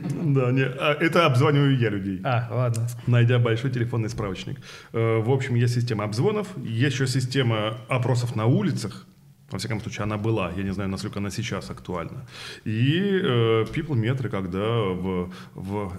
Да, 0.00 0.50
не, 0.50 0.62
а, 0.64 0.96
это 1.00 1.26
обзваниваю 1.26 1.78
я 1.78 1.90
людей. 1.90 2.20
А, 2.24 2.48
ладно. 2.50 2.88
найдя 3.06 3.38
большой 3.38 3.70
телефонный 3.70 4.08
справочник. 4.08 4.58
Э, 4.92 5.18
В 5.20 5.30
общем, 5.30 5.54
есть 5.54 5.74
система 5.74 6.04
обзвонов, 6.04 6.48
есть 6.56 6.94
еще 6.94 7.06
система 7.06 7.78
опросов 7.88 8.34
на 8.36 8.46
улицах. 8.46 9.06
Во 9.50 9.58
всяком 9.58 9.80
случае, 9.80 10.04
она 10.04 10.16
была. 10.16 10.50
Я 10.56 10.62
не 10.64 10.72
знаю, 10.72 10.90
насколько 10.90 11.18
она 11.20 11.30
сейчас 11.30 11.70
актуальна. 11.70 12.26
И 12.64 12.98
э, 13.00 13.64
people-метры, 13.72 14.28
когда 14.28 14.58
в, 14.58 15.30
в 15.54 15.92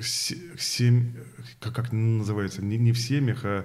се- 0.00 0.36
сем- 0.58 1.14
как, 1.60 1.74
как 1.74 1.92
называется, 1.92 2.62
не, 2.64 2.76
не 2.78 2.90
в 2.92 2.98
семьях, 2.98 3.44
а... 3.44 3.64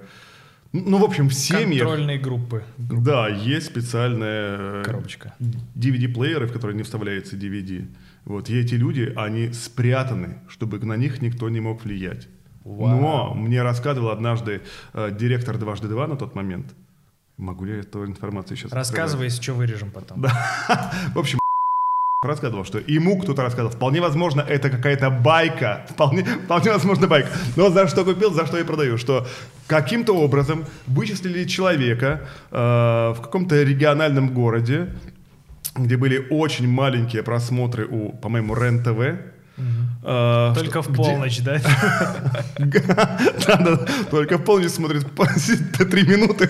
Ну, 0.74 1.00
в 1.00 1.04
общем, 1.04 1.28
в 1.28 1.34
семьях... 1.34 1.86
Контрольные 1.86 2.18
группы. 2.18 2.64
Да, 2.78 3.28
есть 3.28 3.68
специальная 3.68 4.82
э, 4.82 4.84
Коробочка. 4.86 5.34
DVD-плееры, 5.76 6.48
в 6.48 6.54
которые 6.54 6.78
не 6.78 6.84
вставляется 6.84 7.36
DVD. 7.36 7.88
Вот, 8.24 8.50
и 8.50 8.58
эти 8.58 8.76
люди, 8.76 9.12
они 9.16 9.52
спрятаны, 9.52 10.38
чтобы 10.48 10.80
на 10.80 10.96
них 10.96 11.22
никто 11.22 11.50
не 11.50 11.60
мог 11.60 11.84
влиять. 11.84 12.28
Но 12.64 13.34
мне 13.34 13.64
рассказывал 13.64 14.10
однажды 14.10 14.62
э, 14.94 15.12
директор 15.12 15.58
«Дважды 15.58 15.88
два» 15.88 16.08
на 16.08 16.16
тот 16.16 16.36
момент. 16.36 16.74
Могу 17.38 17.66
ли 17.66 17.74
я 17.74 17.80
эту 17.80 18.06
информацию 18.06 18.56
сейчас 18.56 18.72
Рассказывай, 18.72 19.26
если 19.26 19.42
что 19.42 19.54
вырежем 19.54 19.90
потом. 19.90 20.22
В 21.16 21.20
общем, 21.20 21.40
рассказывал, 22.24 22.64
что 22.66 22.78
ему 22.78 23.20
кто-то 23.20 23.42
рассказывал. 23.42 23.72
Вполне 23.72 24.00
возможно, 24.00 24.42
это 24.42 24.70
какая-то 24.70 25.10
байка. 25.10 25.88
Вполне, 25.90 26.24
вполне 26.24 26.72
возможно, 26.72 27.08
байка. 27.08 27.30
Но 27.56 27.72
за 27.72 27.88
что 27.88 28.06
купил, 28.06 28.32
за 28.32 28.46
что 28.46 28.60
и 28.60 28.64
продаю. 28.64 29.00
Что 29.00 29.26
каким-то 29.72 30.14
образом 30.18 30.66
вычислили 30.88 31.46
человека 31.46 32.20
э, 32.52 33.14
в 33.16 33.22
каком-то 33.22 33.64
региональном 33.64 34.34
городе, 34.34 34.88
где 35.78 35.96
были 35.96 36.28
очень 36.30 36.68
маленькие 36.68 37.24
просмотры 37.24 37.86
у, 37.90 38.10
по-моему, 38.12 38.54
РЕН-ТВ. 38.54 39.00
Э, 40.04 40.54
Только 40.56 40.82
что- 40.82 40.82
в 40.82 40.88
где- 40.94 41.04
полночь, 41.04 41.40
да? 41.42 41.62
Да, 43.48 43.56
да, 43.58 43.78
только 44.10 44.38
в 44.38 44.44
полночь 44.44 44.72
смотрит 44.72 45.06
три 45.92 46.04
минуты 46.04 46.50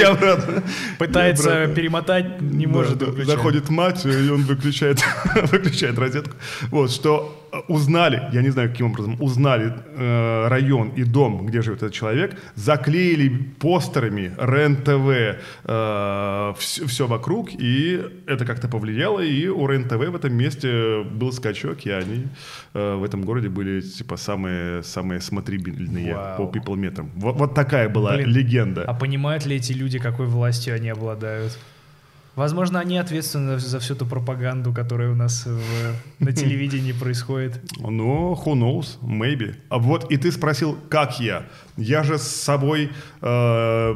и 0.00 0.02
обратно. 0.02 0.62
Пытается 0.98 1.66
перемотать, 1.68 2.40
не 2.40 2.66
может. 2.66 3.02
выключать. 3.02 3.26
Заходит 3.26 3.68
мать, 3.70 4.04
и 4.06 4.30
он 4.30 4.42
выключает, 4.42 4.98
выключает 5.52 5.98
розетку. 5.98 6.34
Вот, 6.70 6.90
что 6.90 7.45
узнали, 7.68 8.22
я 8.32 8.42
не 8.42 8.50
знаю, 8.50 8.70
каким 8.70 8.86
образом, 8.86 9.16
узнали 9.20 9.72
э, 9.86 10.48
район 10.48 10.90
и 10.90 11.04
дом, 11.04 11.46
где 11.46 11.62
живет 11.62 11.82
этот 11.82 11.94
человек, 11.94 12.36
заклеили 12.54 13.28
постерами 13.58 14.32
РЕН-ТВ 14.38 15.40
все, 16.58 17.06
вокруг, 17.06 17.50
и 17.52 18.02
это 18.26 18.44
как-то 18.44 18.68
повлияло, 18.68 19.20
и 19.20 19.48
у 19.48 19.66
РЕН-ТВ 19.66 19.96
в 19.96 20.14
этом 20.16 20.34
месте 20.34 21.02
был 21.02 21.32
скачок, 21.32 21.86
и 21.86 21.90
они 21.90 22.26
э, 22.74 22.94
в 22.94 23.04
этом 23.04 23.22
городе 23.22 23.48
были 23.48 23.80
типа 23.80 24.16
самые, 24.16 24.82
самые 24.82 25.20
смотрибельные 25.20 26.14
Вау. 26.14 26.36
по 26.36 26.58
people-метрам. 26.58 27.10
Вот, 27.16 27.36
вот 27.36 27.54
такая 27.54 27.88
была 27.88 28.16
Блин, 28.16 28.28
легенда. 28.28 28.84
А 28.84 28.94
понимают 28.94 29.46
ли 29.46 29.56
эти 29.56 29.72
люди, 29.72 29.98
какой 29.98 30.26
властью 30.26 30.74
они 30.74 30.88
обладают? 30.88 31.58
Возможно, 32.36 32.78
они 32.80 32.98
ответственны 32.98 33.58
за 33.58 33.78
всю 33.80 33.94
ту 33.94 34.06
пропаганду, 34.06 34.72
которая 34.72 35.10
у 35.10 35.14
нас 35.14 35.46
в- 35.46 36.24
на 36.24 36.32
телевидении 36.32 36.92
происходит. 36.92 37.60
Ну, 37.80 38.34
who 38.34 38.52
knows, 38.54 38.98
maybe. 39.02 39.54
А 39.70 39.78
вот 39.78 40.12
и 40.12 40.16
ты 40.18 40.30
спросил, 40.30 40.76
как 40.90 41.18
я. 41.20 41.42
Я 41.78 42.02
же 42.02 42.18
с 42.18 42.22
собой 42.44 42.90
э, 43.22 43.94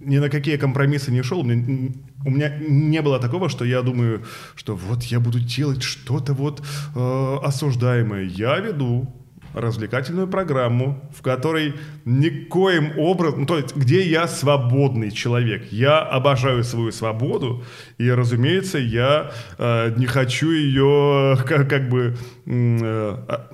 ни 0.00 0.18
на 0.18 0.28
какие 0.28 0.56
компромиссы 0.58 1.10
не 1.10 1.22
шел. 1.22 1.42
Меня, 1.42 1.92
у 2.26 2.30
меня 2.30 2.56
не 2.60 3.00
было 3.02 3.18
такого, 3.18 3.48
что 3.48 3.64
я 3.64 3.82
думаю, 3.82 4.22
что 4.54 4.76
вот 4.76 5.02
я 5.04 5.18
буду 5.18 5.40
делать 5.40 5.82
что-то 5.82 6.34
вот 6.34 6.62
э, 6.94 7.36
осуждаемое. 7.42 8.24
Я 8.24 8.58
веду 8.60 9.06
развлекательную 9.54 10.28
программу, 10.28 11.00
в 11.16 11.22
которой 11.22 11.74
никоим 12.04 12.98
образом, 12.98 13.40
ну, 13.40 13.46
то 13.46 13.56
есть 13.56 13.74
где 13.76 14.02
я 14.02 14.26
свободный 14.26 15.10
человек. 15.10 15.72
Я 15.72 16.00
обожаю 16.00 16.64
свою 16.64 16.92
свободу, 16.92 17.64
и, 17.98 18.10
разумеется, 18.10 18.78
я 18.78 19.32
э, 19.58 19.94
не 19.96 20.06
хочу 20.06 20.50
ее 20.50 21.36
как, 21.46 21.68
как 21.68 21.88
бы 21.88 22.16
э, 22.46 23.16
а- 23.28 23.50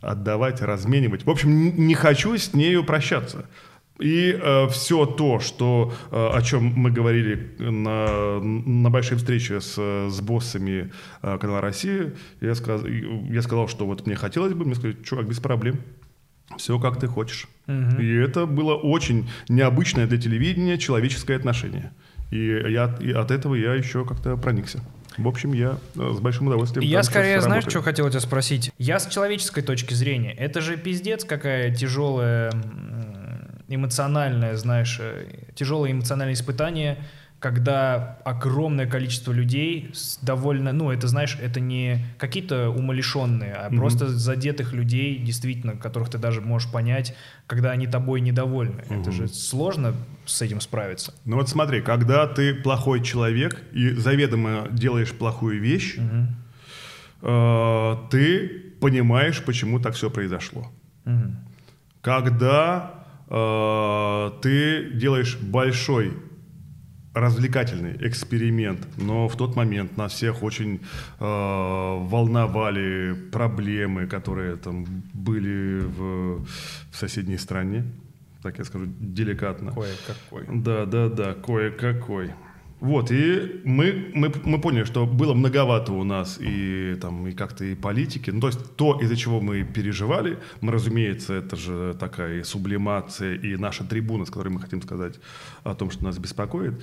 отдавать, 0.00 0.62
разменивать. 0.62 1.24
В 1.26 1.30
общем, 1.30 1.76
не 1.76 1.94
хочу 1.94 2.36
с 2.36 2.54
нею 2.54 2.84
прощаться. 2.84 3.46
И 3.98 4.38
все 4.70 5.06
то, 5.06 5.40
что, 5.40 5.92
э, 6.10 6.30
о 6.34 6.42
чем 6.42 6.64
мы 6.64 6.90
говорили 6.90 7.54
на, 7.58 8.40
на 8.40 8.90
большой 8.90 9.16
встрече 9.16 9.60
с, 9.60 9.76
с 9.76 10.20
боссами 10.20 10.90
э, 11.22 11.38
канала 11.38 11.60
России, 11.62 12.12
я, 12.40 12.54
сказ, 12.54 12.82
я 12.84 13.42
сказал, 13.42 13.68
что 13.68 13.86
вот 13.86 14.06
мне 14.06 14.16
хотелось 14.16 14.52
бы, 14.52 14.64
мне 14.64 14.74
сказали, 14.74 14.96
чувак, 15.02 15.28
без 15.28 15.40
проблем. 15.40 15.78
Все 16.58 16.78
как 16.78 17.00
ты 17.00 17.08
хочешь. 17.08 17.48
И 17.66 18.14
это 18.14 18.46
было 18.46 18.74
очень 18.74 19.28
необычное 19.48 20.06
для 20.06 20.18
телевидения 20.18 20.78
человеческое 20.78 21.36
отношение. 21.36 21.92
И, 22.30 22.38
я, 22.38 22.96
и 23.00 23.12
от 23.12 23.30
этого 23.30 23.54
я 23.54 23.74
еще 23.74 24.04
как-то 24.04 24.36
проникся. 24.36 24.80
В 25.18 25.28
общем, 25.28 25.52
я 25.54 25.78
э, 25.94 26.12
с 26.14 26.20
большим 26.20 26.48
удовольствием. 26.48 26.86
Я 26.86 27.02
скорее, 27.02 27.40
знаешь, 27.40 27.64
что 27.66 27.80
хотел 27.80 28.08
тебя 28.10 28.20
спросить? 28.20 28.70
Я 28.78 28.98
с 28.98 29.06
человеческой 29.06 29.62
точки 29.62 29.94
зрения. 29.94 30.32
Это 30.32 30.60
же 30.60 30.76
пиздец 30.76 31.24
какая 31.24 31.74
тяжелая 31.74 32.52
эмоциональное, 33.68 34.56
знаешь, 34.56 34.98
э, 35.00 35.26
тяжелое 35.54 35.92
эмоциональное 35.92 36.34
испытание, 36.34 36.98
когда 37.38 38.18
огромное 38.24 38.86
количество 38.86 39.30
людей 39.30 39.92
довольно, 40.22 40.72
ну, 40.72 40.90
это, 40.90 41.06
знаешь, 41.06 41.38
это 41.40 41.60
не 41.60 42.04
какие-то 42.18 42.70
умалишенные, 42.70 43.52
а 43.54 43.68
Мгм. 43.68 43.76
просто 43.76 44.08
задетых 44.08 44.72
людей, 44.72 45.18
действительно, 45.18 45.76
которых 45.76 46.08
ты 46.08 46.18
даже 46.18 46.40
можешь 46.40 46.70
понять, 46.72 47.14
когда 47.46 47.72
они 47.72 47.86
тобой 47.86 48.20
недовольны. 48.22 48.80
Это 48.86 49.10
Мгм. 49.10 49.12
же 49.12 49.28
сложно 49.28 49.94
с 50.24 50.40
этим 50.40 50.60
справиться. 50.60 51.12
Ну 51.24 51.36
вот 51.36 51.48
смотри, 51.48 51.82
когда 51.82 52.26
ты 52.26 52.54
плохой 52.54 53.02
человек 53.02 53.62
и 53.72 53.90
заведомо 53.90 54.68
делаешь 54.70 55.12
плохую 55.12 55.60
вещь, 55.60 55.96
Мгм. 55.98 56.36
э, 57.22 57.96
ты 58.10 58.48
понимаешь, 58.80 59.44
почему 59.44 59.78
так 59.78 59.94
все 59.94 60.08
произошло. 60.10 60.72
Мгм. 61.04 61.36
Когда 62.00 62.95
ты 63.28 64.90
делаешь 64.94 65.36
большой 65.40 66.12
развлекательный 67.16 67.96
эксперимент, 68.06 68.86
но 68.98 69.26
в 69.26 69.36
тот 69.36 69.56
момент 69.56 69.96
нас 69.96 70.12
всех 70.12 70.42
очень 70.42 70.80
э, 71.18 71.24
волновали 71.24 73.14
проблемы, 73.32 74.06
которые 74.06 74.56
там 74.56 74.84
были 75.14 75.80
в, 75.80 76.44
в 76.44 76.96
соседней 76.96 77.38
стране, 77.38 77.84
так 78.42 78.58
я 78.58 78.64
скажу 78.64 78.84
деликатно. 79.00 79.72
Кое-какой. 79.72 80.44
Да, 80.62 80.84
да, 80.84 81.08
да, 81.08 81.34
кое-какой. 81.34 82.32
Вот, 82.80 83.10
и 83.10 83.62
мы, 83.64 84.10
мы, 84.12 84.32
мы 84.44 84.60
поняли, 84.60 84.84
что 84.84 85.06
было 85.06 85.32
многовато 85.32 85.92
у 85.92 86.04
нас 86.04 86.38
и 86.40 86.94
там 87.00 87.26
и 87.26 87.32
как-то 87.32 87.64
и 87.64 87.74
политики. 87.74 88.30
Ну, 88.30 88.40
то 88.40 88.48
есть 88.48 88.76
то, 88.76 88.98
из-за 89.00 89.16
чего 89.16 89.40
мы 89.40 89.64
переживали, 89.64 90.38
мы, 90.60 90.72
разумеется, 90.72 91.34
это 91.34 91.56
же 91.56 91.96
такая 91.98 92.40
и 92.40 92.44
сублимация, 92.44 93.34
и 93.34 93.56
наша 93.56 93.84
трибуна, 93.84 94.26
с 94.26 94.30
которой 94.30 94.50
мы 94.50 94.60
хотим 94.60 94.82
сказать 94.82 95.14
о 95.64 95.74
том, 95.74 95.90
что 95.90 96.04
нас 96.04 96.18
беспокоит. 96.18 96.74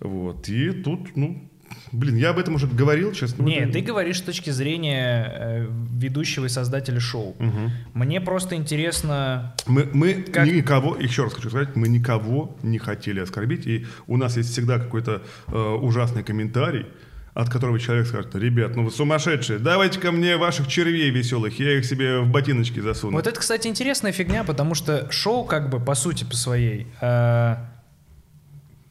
Вот, 0.00 0.48
и 0.48 0.72
тут, 0.72 1.16
ну, 1.16 1.48
Блин, 1.92 2.16
я 2.16 2.30
об 2.30 2.38
этом 2.38 2.54
уже 2.54 2.66
говорил, 2.66 3.12
честно. 3.12 3.42
Нет, 3.42 3.72
ты 3.72 3.80
говоришь 3.80 4.18
с 4.18 4.22
точки 4.22 4.50
зрения 4.50 5.32
э, 5.32 5.66
ведущего 5.92 6.46
и 6.46 6.48
создателя 6.48 7.00
шоу. 7.00 7.36
Угу. 7.38 7.70
Мне 7.94 8.20
просто 8.20 8.56
интересно... 8.56 9.54
Мы, 9.66 9.88
мы 9.92 10.14
Как- 10.14 10.46
никого, 10.46 10.96
еще 10.96 11.24
раз 11.24 11.34
хочу 11.34 11.48
сказать, 11.48 11.76
мы 11.76 11.88
никого 11.88 12.56
не 12.62 12.78
хотели 12.78 13.20
оскорбить, 13.20 13.66
и 13.66 13.86
у 14.06 14.16
нас 14.16 14.36
есть 14.36 14.50
всегда 14.50 14.78
какой-то 14.78 15.22
э, 15.48 15.52
ужасный 15.56 16.22
комментарий, 16.22 16.86
от 17.34 17.50
которого 17.50 17.78
человек 17.78 18.06
скажет, 18.06 18.34
ребят, 18.34 18.74
ну 18.76 18.84
вы 18.84 18.90
сумасшедшие, 18.90 19.58
давайте 19.58 20.00
ко 20.00 20.10
мне 20.10 20.38
ваших 20.38 20.68
червей 20.68 21.10
веселых, 21.10 21.58
я 21.58 21.78
их 21.78 21.84
себе 21.84 22.20
в 22.20 22.30
ботиночки 22.30 22.80
засуну. 22.80 23.16
Вот 23.16 23.26
это, 23.26 23.38
кстати, 23.38 23.68
интересная 23.68 24.12
фигня, 24.12 24.42
потому 24.42 24.74
что 24.74 25.10
шоу, 25.10 25.44
как 25.44 25.68
бы, 25.68 25.78
по 25.78 25.94
сути, 25.94 26.24
по 26.24 26.34
своей, 26.34 26.86
э, 27.00 27.56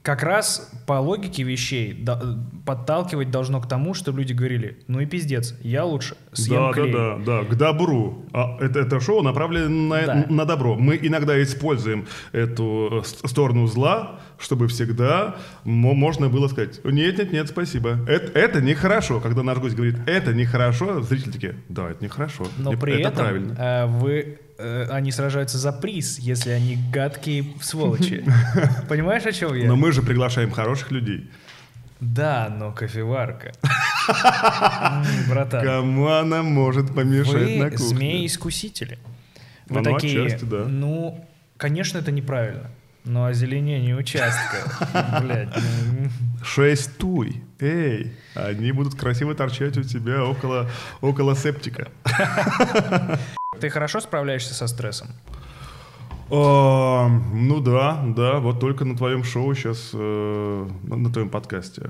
как 0.06 0.22
раз 0.22 0.72
по 0.86 1.00
логике 1.00 1.42
вещей 1.42 1.92
да- 2.00 2.22
подталкивать 2.64 3.32
должно 3.32 3.60
к 3.60 3.68
тому, 3.68 3.96
чтобы 3.96 4.20
люди 4.20 4.34
говорили, 4.34 4.78
ну 4.88 5.00
и 5.00 5.06
пиздец, 5.08 5.56
я 5.62 5.84
лучше 5.84 6.16
съем 6.32 6.68
да, 6.68 6.72
клей. 6.74 6.94
да, 6.94 7.18
да, 7.18 7.42
да, 7.42 7.44
к 7.46 7.56
добру. 7.58 8.24
А 8.32 8.58
это, 8.62 8.80
это 8.82 9.00
шоу 9.00 9.24
направлено 9.24 9.68
на, 9.70 10.06
Да. 10.06 10.26
на 10.30 10.46
добро. 10.46 10.76
Мы 10.76 11.00
иногда 11.02 11.42
используем 11.42 12.06
эту 12.34 13.04
э, 13.04 13.28
сторону 13.28 13.66
зла, 13.66 14.20
чтобы 14.38 14.68
всегда 14.68 15.38
мо- 15.64 15.94
можно 15.96 16.30
было 16.30 16.48
сказать, 16.50 16.82
нет, 16.86 17.18
нет, 17.18 17.34
нет, 17.34 17.48
спасибо. 17.50 17.98
Это, 18.08 18.38
это 18.38 18.62
нехорошо. 18.62 19.20
Когда 19.20 19.42
наш 19.42 19.58
гость 19.58 19.76
говорит, 19.76 19.96
это 20.06 20.34
нехорошо, 20.36 21.02
зрители 21.02 21.32
такие, 21.32 21.56
да, 21.68 21.90
это 21.90 22.04
нехорошо. 22.04 22.46
Но 22.60 22.72
Не- 22.74 22.78
при 22.78 22.94
это 23.00 23.10
этом 23.10 23.16
правильно. 23.26 23.54
э, 23.58 23.86
вы, 23.88 24.40
э, 24.58 24.88
они 24.90 25.12
сражаются 25.12 25.58
за 25.58 25.72
приз, 25.72 26.20
если 26.20 26.52
они 26.52 26.78
гадкие 26.92 27.46
сволочи. 27.62 28.24
Понимаешь, 28.90 29.26
о 29.26 29.32
чем 29.32 29.54
я? 29.56 29.68
Но 29.68 29.76
мы 29.76 29.92
же 29.92 30.02
приглашаем 30.02 30.52
хороших 30.52 30.92
людей. 30.92 31.30
Да, 32.00 32.54
но 32.56 32.72
кофеварка. 32.72 33.54
Братан, 35.30 35.66
Кому 35.66 36.08
она 36.08 36.44
может 36.44 36.94
помешать 36.94 37.58
на 37.58 37.66
вы 37.66 37.72
кухне? 37.72 37.88
змеи-искусители. 37.88 39.00
Вы 39.68 39.84
такие, 39.84 40.26
отчасти, 40.26 40.46
да. 40.46 40.66
ну, 40.66 41.26
конечно, 41.58 41.98
это 41.98 42.12
неправильно. 42.12 42.70
Но 43.06 43.26
озеленение 43.26 43.96
участка, 43.96 45.22
блядь, 45.22 45.50
ну, 45.56 46.10
Шесть 46.44 46.98
туй. 46.98 47.44
Эй, 47.60 48.14
они 48.34 48.72
будут 48.72 48.96
красиво 48.96 49.34
торчать 49.36 49.78
у 49.78 49.84
тебя 49.84 50.24
около, 50.24 50.70
около 51.02 51.36
септика. 51.36 51.88
Ты 53.60 53.70
хорошо 53.70 54.00
справляешься 54.00 54.54
со 54.54 54.68
стрессом? 54.68 55.08
А, 56.32 57.08
ну 57.08 57.60
да, 57.62 58.04
да, 58.16 58.40
вот 58.40 58.60
только 58.60 58.84
на 58.84 58.98
твоем 58.98 59.24
шоу 59.24 59.54
сейчас, 59.54 59.92
на, 59.94 60.96
на 60.96 61.12
твоем 61.12 61.30
подкасте 61.30 61.82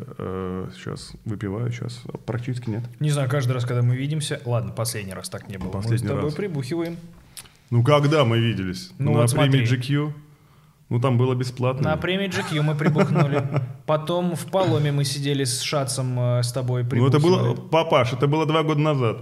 сейчас 0.75 1.13
выпиваю, 1.23 1.71
сейчас 1.71 2.03
практически 2.25 2.69
нет. 2.69 2.83
Не 2.99 3.11
знаю, 3.11 3.29
каждый 3.29 3.53
раз, 3.53 3.63
когда 3.65 3.81
мы 3.81 3.95
видимся... 3.95 4.41
Ладно, 4.45 4.71
последний 4.73 5.13
раз 5.13 5.29
так 5.29 5.47
не 5.47 5.57
было. 5.57 5.67
мы 5.67 5.79
с 5.79 5.83
Последний 5.83 6.07
тобой 6.09 6.23
раз. 6.25 6.33
прибухиваем. 6.33 6.97
Ну 7.69 7.83
когда 7.83 8.25
мы 8.25 8.37
виделись? 8.39 8.91
Ну 8.99 9.13
на 9.13 9.21
вот 9.21 9.31
премии 9.31 9.65
смотри. 9.65 9.95
GQ? 9.95 10.13
Ну 10.89 10.99
там 10.99 11.17
было 11.17 11.33
бесплатно. 11.33 11.89
На 11.89 11.97
премии 11.97 12.27
GQ 12.27 12.61
мы 12.61 12.75
прибухнули. 12.75 13.41
Потом 13.85 14.35
в 14.35 14.45
Паломе 14.45 14.91
мы 14.91 15.03
сидели 15.03 15.43
с 15.45 15.61
Шацем 15.61 16.19
э, 16.19 16.43
с 16.43 16.51
тобой 16.51 16.83
Ну 16.91 17.07
это 17.07 17.19
было, 17.19 17.55
папаш, 17.55 18.13
это 18.13 18.27
было 18.27 18.45
два 18.45 18.63
года 18.63 18.81
назад. 18.81 19.17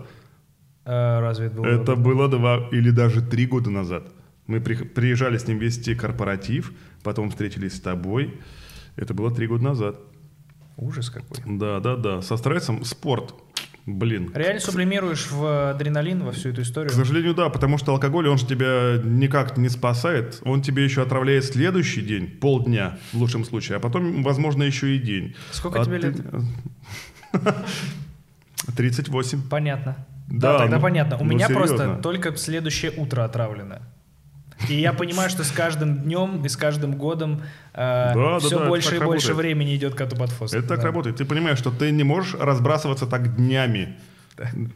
Э, 0.85 1.19
Разве 1.19 1.47
это 1.47 1.55
было? 1.55 1.65
Это 1.65 1.95
было 1.95 2.27
два 2.29 2.67
или 2.71 2.91
даже 2.91 3.21
три 3.21 3.45
года 3.45 3.69
назад. 3.69 4.07
Мы 4.47 4.59
при- 4.59 4.75
приезжали 4.83 5.37
с 5.37 5.47
ним 5.47 5.59
вести 5.59 5.95
корпоратив, 5.95 6.73
потом 7.03 7.29
встретились 7.29 7.75
с 7.77 7.79
тобой. 7.79 8.33
Это 8.97 9.13
было 9.13 9.31
три 9.33 9.47
года 9.47 9.63
назад. 9.63 9.95
Ужас 10.77 11.09
какой. 11.09 11.37
Да, 11.45 11.79
да, 11.79 11.95
да. 11.95 12.21
Со 12.21 12.35
стрессом 12.37 12.83
спорт. 12.83 13.33
Блин. 13.85 14.31
Реально 14.33 14.61
сублимируешь 14.61 15.29
в 15.29 15.71
адреналин, 15.71 16.23
во 16.23 16.31
всю 16.31 16.49
эту 16.49 16.61
историю? 16.61 16.89
К 16.91 16.95
сожалению, 16.95 17.33
да, 17.33 17.49
потому 17.49 17.77
что 17.77 17.91
алкоголь, 17.91 18.27
он 18.29 18.37
же 18.37 18.45
тебя 18.45 18.97
никак 19.03 19.57
не 19.57 19.67
спасает. 19.69 20.39
Он 20.45 20.61
тебе 20.61 20.85
еще 20.85 21.01
отравляет 21.01 21.43
следующий 21.43 22.01
день, 22.01 22.27
полдня 22.27 22.97
в 23.11 23.17
лучшем 23.17 23.43
случае, 23.43 23.77
а 23.77 23.79
потом, 23.81 24.23
возможно, 24.23 24.63
еще 24.63 24.95
и 24.95 24.99
день. 24.99 25.35
Сколько 25.51 25.81
А 25.81 25.85
тебе 25.85 25.99
ты- 25.99 26.07
лет? 27.33 27.55
38. 28.75 29.41
Понятно. 29.49 29.97
Да, 30.33 30.53
Да, 30.53 30.57
тогда 30.59 30.75
ну- 30.77 30.81
понятно. 30.81 31.17
У 31.17 31.23
ну, 31.23 31.29
меня 31.29 31.47
просто 31.47 31.77
серьезно. 31.77 32.01
только 32.01 32.35
следующее 32.35 32.91
утро 32.97 33.23
отравлено. 33.23 33.79
И 34.69 34.75
я 34.81 34.91
понимаю, 34.93 35.29
что 35.29 35.43
с 35.43 35.51
каждым 35.51 35.97
днем 35.99 36.43
и 36.43 36.49
с 36.49 36.55
каждым 36.57 36.93
годом 36.95 37.41
Да, 37.73 38.13
да, 38.15 38.39
все 38.39 38.59
да, 38.59 38.65
больше 38.67 38.95
и 38.95 38.99
так 38.99 39.07
больше 39.07 39.29
работает. 39.29 39.37
времени 39.55 39.75
идет 39.75 39.93
коту 39.95 40.15
под 40.15 40.31
хвост. 40.31 40.53
Это 40.53 40.67
так 40.67 40.79
Да. 40.79 40.85
работает. 40.85 41.17
Ты 41.17 41.25
понимаешь, 41.25 41.57
что 41.59 41.69
ты 41.71 41.91
не 41.91 42.03
можешь 42.03 42.33
разбрасываться 42.39 43.05
так 43.07 43.35
днями. 43.35 43.95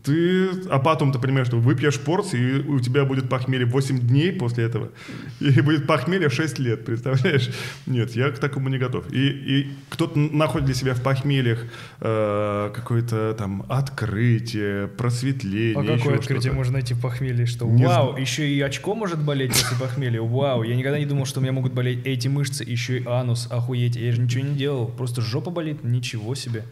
Ты, 0.04 0.50
а 0.70 0.78
потом 0.78 1.12
ты 1.12 1.20
понимаешь, 1.20 1.48
что 1.48 1.58
выпьешь 1.58 2.00
порцию, 2.00 2.64
и 2.64 2.68
у 2.68 2.80
тебя 2.80 3.06
будет 3.06 3.28
похмелье 3.28 3.66
8 3.66 4.00
дней 4.00 4.32
после 4.32 4.66
этого, 4.66 4.92
и 5.40 5.62
будет 5.62 5.88
похмелье 5.88 6.30
6 6.30 6.60
лет, 6.60 6.86
представляешь? 6.86 7.50
Нет, 7.88 8.16
я 8.16 8.30
к 8.30 8.38
такому 8.38 8.70
не 8.70 8.78
готов. 8.78 9.12
И, 9.12 9.28
и 9.28 9.72
кто-то 9.90 10.20
находит 10.20 10.68
для 10.68 10.76
себя 10.76 10.94
в 10.94 11.02
похмельях 11.02 11.66
э, 12.02 12.72
какое-то 12.74 13.36
там 13.38 13.66
открытие, 13.68 14.88
просветление. 14.90 15.94
А 15.94 15.98
какое 15.98 16.18
открытие 16.18 16.54
можно 16.54 16.74
найти 16.74 16.94
в 16.94 17.02
похмелье? 17.02 17.48
Что 17.48 17.66
Не 17.66 17.86
вау, 17.86 18.16
еще 18.16 18.48
и 18.48 18.62
очко 18.62 18.94
может 18.94 19.20
болеть 19.20 19.52
после 19.52 19.78
похмелья? 19.78 20.22
Вау, 20.22 20.64
я 20.64 20.76
никогда 20.76 21.00
не 21.00 21.06
думал, 21.06 21.26
что 21.26 21.40
у 21.40 21.44
меня 21.44 21.52
могут 21.52 21.74
болеть 21.74 22.06
эти 22.06 22.28
мышцы, 22.28 22.64
еще 22.64 23.00
и 23.00 23.08
анус, 23.08 23.48
охуеть. 23.50 23.96
Я 23.96 24.12
же 24.12 24.22
ничего 24.22 24.46
не 24.46 24.56
делал, 24.56 24.88
просто 24.88 25.22
жопа 25.22 25.50
болит, 25.50 25.84
ничего 25.84 26.36
себе. 26.36 26.64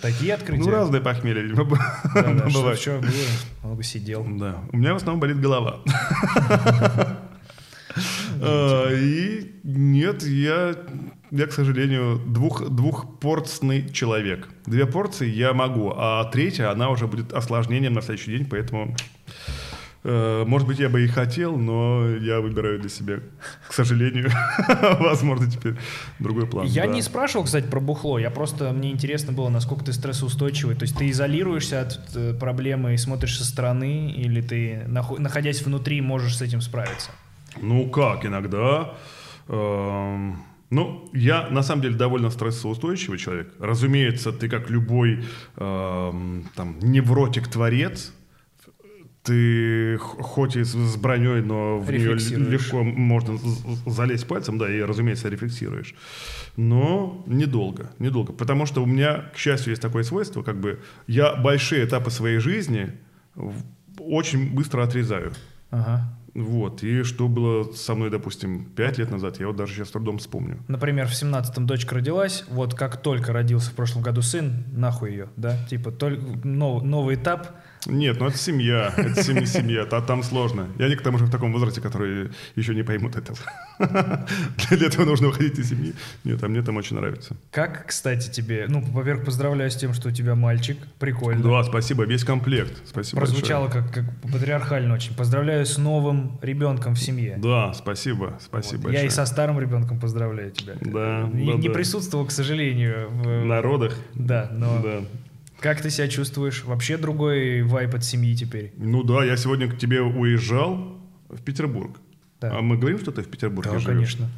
Такие 0.00 0.34
открытия. 0.34 0.64
Ну, 0.64 0.70
разные 0.70 1.00
похмелья, 1.00 1.40
видимо, 1.42 1.64
Да, 2.14 2.22
бывают. 2.54 2.78
что 2.80 2.98
было? 2.98 3.10
Много 3.62 3.82
сидел. 3.82 4.24
Да, 4.28 4.58
у 4.72 4.76
меня 4.76 4.92
в 4.92 4.96
основном 4.96 5.20
болит 5.20 5.40
голова. 5.40 5.80
А, 8.42 8.92
И 8.92 9.52
нет, 9.64 10.22
я, 10.22 10.74
я, 11.30 11.46
к 11.46 11.52
сожалению, 11.52 12.18
двух, 12.26 12.68
двухпорцный 12.68 13.88
человек. 13.90 14.48
Две 14.66 14.84
порции 14.84 15.26
я 15.28 15.54
могу, 15.54 15.94
а 15.96 16.24
третья, 16.24 16.70
она 16.70 16.90
уже 16.90 17.06
будет 17.06 17.32
осложнением 17.32 17.94
на 17.94 18.02
следующий 18.02 18.36
день, 18.36 18.46
поэтому, 18.46 18.94
может 20.46 20.68
быть, 20.68 20.78
я 20.78 20.88
бы 20.88 21.04
и 21.04 21.08
хотел, 21.08 21.56
но 21.56 22.08
я 22.08 22.40
выбираю 22.40 22.78
для 22.78 22.88
себя, 22.88 23.20
к 23.68 23.72
сожалению, 23.72 24.30
возможно, 25.00 25.50
теперь 25.50 25.74
другой 26.18 26.46
план. 26.46 26.66
Я 26.66 26.86
да. 26.86 26.92
не 26.92 27.02
спрашивал, 27.02 27.44
кстати, 27.44 27.66
про 27.66 27.80
бухло. 27.80 28.18
Я 28.18 28.30
просто 28.30 28.72
мне 28.72 28.92
интересно 28.92 29.32
было, 29.32 29.48
насколько 29.48 29.84
ты 29.84 29.92
стрессоустойчивый. 29.92 30.76
То 30.76 30.82
есть 30.84 30.96
ты 30.96 31.10
изолируешься 31.10 31.80
от 31.80 31.98
э, 32.14 32.34
проблемы 32.34 32.94
и 32.94 32.96
смотришь 32.96 33.38
со 33.38 33.44
стороны, 33.44 34.12
или 34.12 34.40
ты, 34.40 34.84
нахо- 34.86 35.18
находясь 35.18 35.62
внутри, 35.62 36.00
можешь 36.00 36.36
с 36.36 36.42
этим 36.42 36.60
справиться? 36.60 37.10
Ну 37.60 37.88
как, 37.88 38.24
иногда. 38.26 38.94
эм, 39.48 40.42
ну, 40.70 41.08
я 41.12 41.48
на 41.50 41.62
самом 41.62 41.82
деле 41.82 41.94
довольно 41.96 42.30
стрессоустойчивый 42.30 43.18
человек. 43.18 43.52
Разумеется, 43.58 44.32
ты 44.32 44.48
как 44.48 44.68
любой 44.70 45.24
эм, 45.56 46.44
там 46.54 46.78
невротик-творец, 46.80 48.12
ты 49.26 49.98
хоть 49.98 50.56
и 50.56 50.62
с, 50.64 50.96
броней, 50.96 51.42
но 51.42 51.78
в 51.78 51.90
нее 51.90 52.14
легко 52.14 52.82
можно 52.84 53.38
залезть 53.84 54.26
пальцем, 54.28 54.56
да, 54.58 54.72
и, 54.72 54.80
разумеется, 54.80 55.28
рефлексируешь. 55.28 55.94
Но 56.56 57.24
недолго, 57.26 57.90
недолго. 57.98 58.32
Потому 58.32 58.66
что 58.66 58.82
у 58.82 58.86
меня, 58.86 59.24
к 59.34 59.36
счастью, 59.36 59.70
есть 59.70 59.82
такое 59.82 60.04
свойство, 60.04 60.42
как 60.42 60.60
бы 60.60 60.80
я 61.06 61.34
большие 61.34 61.84
этапы 61.84 62.10
своей 62.10 62.38
жизни 62.38 62.92
очень 63.98 64.54
быстро 64.54 64.84
отрезаю. 64.84 65.32
Ага. 65.70 66.16
Вот, 66.34 66.82
и 66.82 67.02
что 67.02 67.28
было 67.28 67.72
со 67.72 67.94
мной, 67.94 68.10
допустим, 68.10 68.66
пять 68.66 68.98
лет 68.98 69.10
назад, 69.10 69.40
я 69.40 69.46
вот 69.46 69.56
даже 69.56 69.72
сейчас 69.72 69.88
с 69.88 69.92
трудом 69.92 70.18
вспомню. 70.18 70.58
Например, 70.68 71.08
в 71.08 71.12
17-м 71.12 71.66
дочка 71.66 71.94
родилась, 71.94 72.44
вот 72.50 72.74
как 72.74 73.00
только 73.00 73.32
родился 73.32 73.70
в 73.70 73.74
прошлом 73.74 74.02
году 74.02 74.20
сын, 74.20 74.64
нахуй 74.70 75.12
ее, 75.12 75.28
да? 75.36 75.56
Типа 75.70 75.90
только 75.90 76.22
нов- 76.46 76.82
новый 76.82 77.14
этап, 77.14 77.56
Нет, 77.86 78.20
ну 78.20 78.26
это 78.26 78.38
семья, 78.38 78.92
это 78.96 79.22
семья, 79.22 79.46
семья, 79.46 79.86
а 79.90 80.00
там 80.00 80.22
сложно. 80.22 80.68
Я 80.78 80.88
не 80.88 80.96
к 80.96 81.02
тому 81.02 81.18
же 81.18 81.26
в 81.26 81.30
таком 81.30 81.52
возрасте, 81.52 81.80
которые 81.80 82.30
еще 82.54 82.74
не 82.74 82.82
поймут 82.82 83.16
этого. 83.16 83.38
Для 84.70 84.86
этого 84.86 85.04
нужно 85.04 85.28
уходить 85.28 85.58
из 85.58 85.68
семьи. 85.68 85.94
Нет, 86.24 86.42
а 86.42 86.48
мне 86.48 86.62
там 86.62 86.76
очень 86.76 86.96
нравится. 86.96 87.36
Как, 87.50 87.86
кстати, 87.86 88.30
тебе... 88.30 88.66
Ну, 88.68 88.80
во-первых, 88.80 89.24
поздравляю 89.24 89.70
с 89.70 89.76
тем, 89.76 89.94
что 89.94 90.08
у 90.08 90.12
тебя 90.12 90.34
мальчик. 90.34 90.78
Прикольно. 90.98 91.42
Да, 91.42 91.64
спасибо, 91.64 92.04
весь 92.04 92.24
комплект. 92.24 92.76
Спасибо 92.86 93.20
Прозвучало 93.20 93.68
как, 93.68 93.92
как 93.92 94.04
патриархально 94.22 94.94
очень. 94.94 95.14
Поздравляю 95.14 95.66
с 95.66 95.78
новым 95.78 96.38
ребенком 96.42 96.94
в 96.94 96.98
семье. 96.98 97.38
Да, 97.38 97.72
спасибо, 97.74 98.38
спасибо 98.40 98.76
Вот. 98.76 98.84
большое. 98.84 99.02
Я 99.02 99.06
и 99.06 99.10
со 99.10 99.26
старым 99.26 99.60
ребенком 99.60 100.00
поздравляю 100.00 100.50
тебя. 100.50 100.74
Да, 100.80 101.28
не, 101.32 101.52
да, 101.52 101.58
не 101.58 101.68
да. 101.68 101.74
присутствовал, 101.74 102.26
к 102.26 102.30
сожалению. 102.30 103.08
В... 103.10 103.44
народах. 103.44 103.94
Да, 104.14 104.48
но 104.52 104.80
Да. 104.82 105.00
Как 105.60 105.80
ты 105.82 105.90
себя 105.90 106.08
чувствуешь? 106.08 106.64
Вообще 106.64 106.96
другой 106.96 107.62
вайп 107.62 107.94
от 107.94 108.04
семьи 108.04 108.34
теперь. 108.34 108.72
Ну 108.76 109.02
да, 109.02 109.24
я 109.24 109.36
сегодня 109.36 109.68
к 109.68 109.78
тебе 109.78 110.00
уезжал 110.02 110.98
в 111.28 111.40
Петербург. 111.42 111.98
Да. 112.40 112.58
А 112.58 112.60
мы 112.62 112.76
говорим, 112.76 112.98
что 112.98 113.12
ты 113.12 113.22
в 113.22 113.28
Петербурге 113.28 113.70
Да, 113.70 113.78
живешь? 113.78 113.94
конечно. 113.96 114.28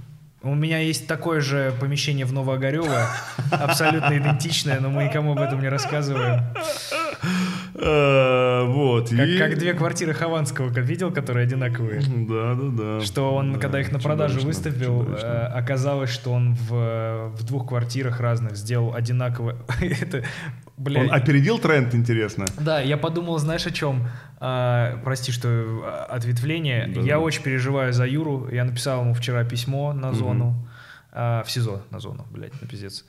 У 0.41 0.55
меня 0.55 0.79
есть 0.79 1.09
такое 1.09 1.41
же 1.41 1.75
помещение 1.81 2.25
в 2.25 2.33
Новоогарево, 2.33 3.09
абсолютно 3.51 4.17
идентичное, 4.17 4.79
но 4.79 4.89
мы 4.89 5.05
никому 5.05 5.33
об 5.33 5.41
этом 5.41 5.61
не 5.61 5.69
рассказываем. 5.69 6.45
Э, 7.81 8.64
Вот. 8.67 9.11
Как, 9.11 9.27
и- 9.29 9.38
как 9.38 9.59
две 9.59 9.73
квартиры 9.73 10.12
Хованского, 10.12 10.69
как 10.73 10.85
видел, 10.85 11.11
которые 11.12 11.45
одинаковые. 11.45 12.01
Да, 12.01 12.55
да, 12.55 12.99
да. 12.99 13.05
Что 13.05 13.35
он, 13.35 13.55
Да, 13.55 13.59
когда 13.61 13.81
их 13.81 13.93
на 13.93 13.99
продажу 13.99 14.41
выставил, 14.41 15.03
чудовищно. 15.05 15.27
э, 15.27 15.47
оказалось, 15.59 16.11
что 16.11 16.33
он 16.33 16.55
в, 16.55 17.31
в 17.37 17.45
двух 17.45 17.69
квартирах 17.69 18.21
разных 18.21 18.57
сделал 18.57 18.95
одинаково. 18.95 19.57
Это, 19.81 20.25
блядь. 20.77 21.09
Он 21.09 21.14
опередил 21.14 21.59
тренд, 21.59 21.95
интересно. 21.95 22.47
Да, 22.59 22.81
я 22.81 22.97
подумал, 22.97 23.38
знаешь, 23.38 23.67
о 23.67 23.71
чем? 23.71 24.09
А, 24.41 24.99
прости, 25.05 25.33
что 25.33 25.49
а, 25.49 26.07
ответвление. 26.11 26.91
Я 27.05 27.21
очень 27.21 27.43
переживаю 27.43 27.93
за 27.93 28.07
Юру. 28.07 28.49
Я 28.51 28.64
написал 28.64 29.03
ему 29.03 29.14
вчера 29.14 29.45
письмо 29.45 29.93
на 29.93 30.12
зону. 30.12 30.55
а, 31.12 31.43
в 31.45 31.51
СИЗО 31.51 31.83
на 31.91 32.01
зону, 32.01 32.27
блядь, 32.31 32.61
на 32.61 32.69
пиздец. 32.69 33.05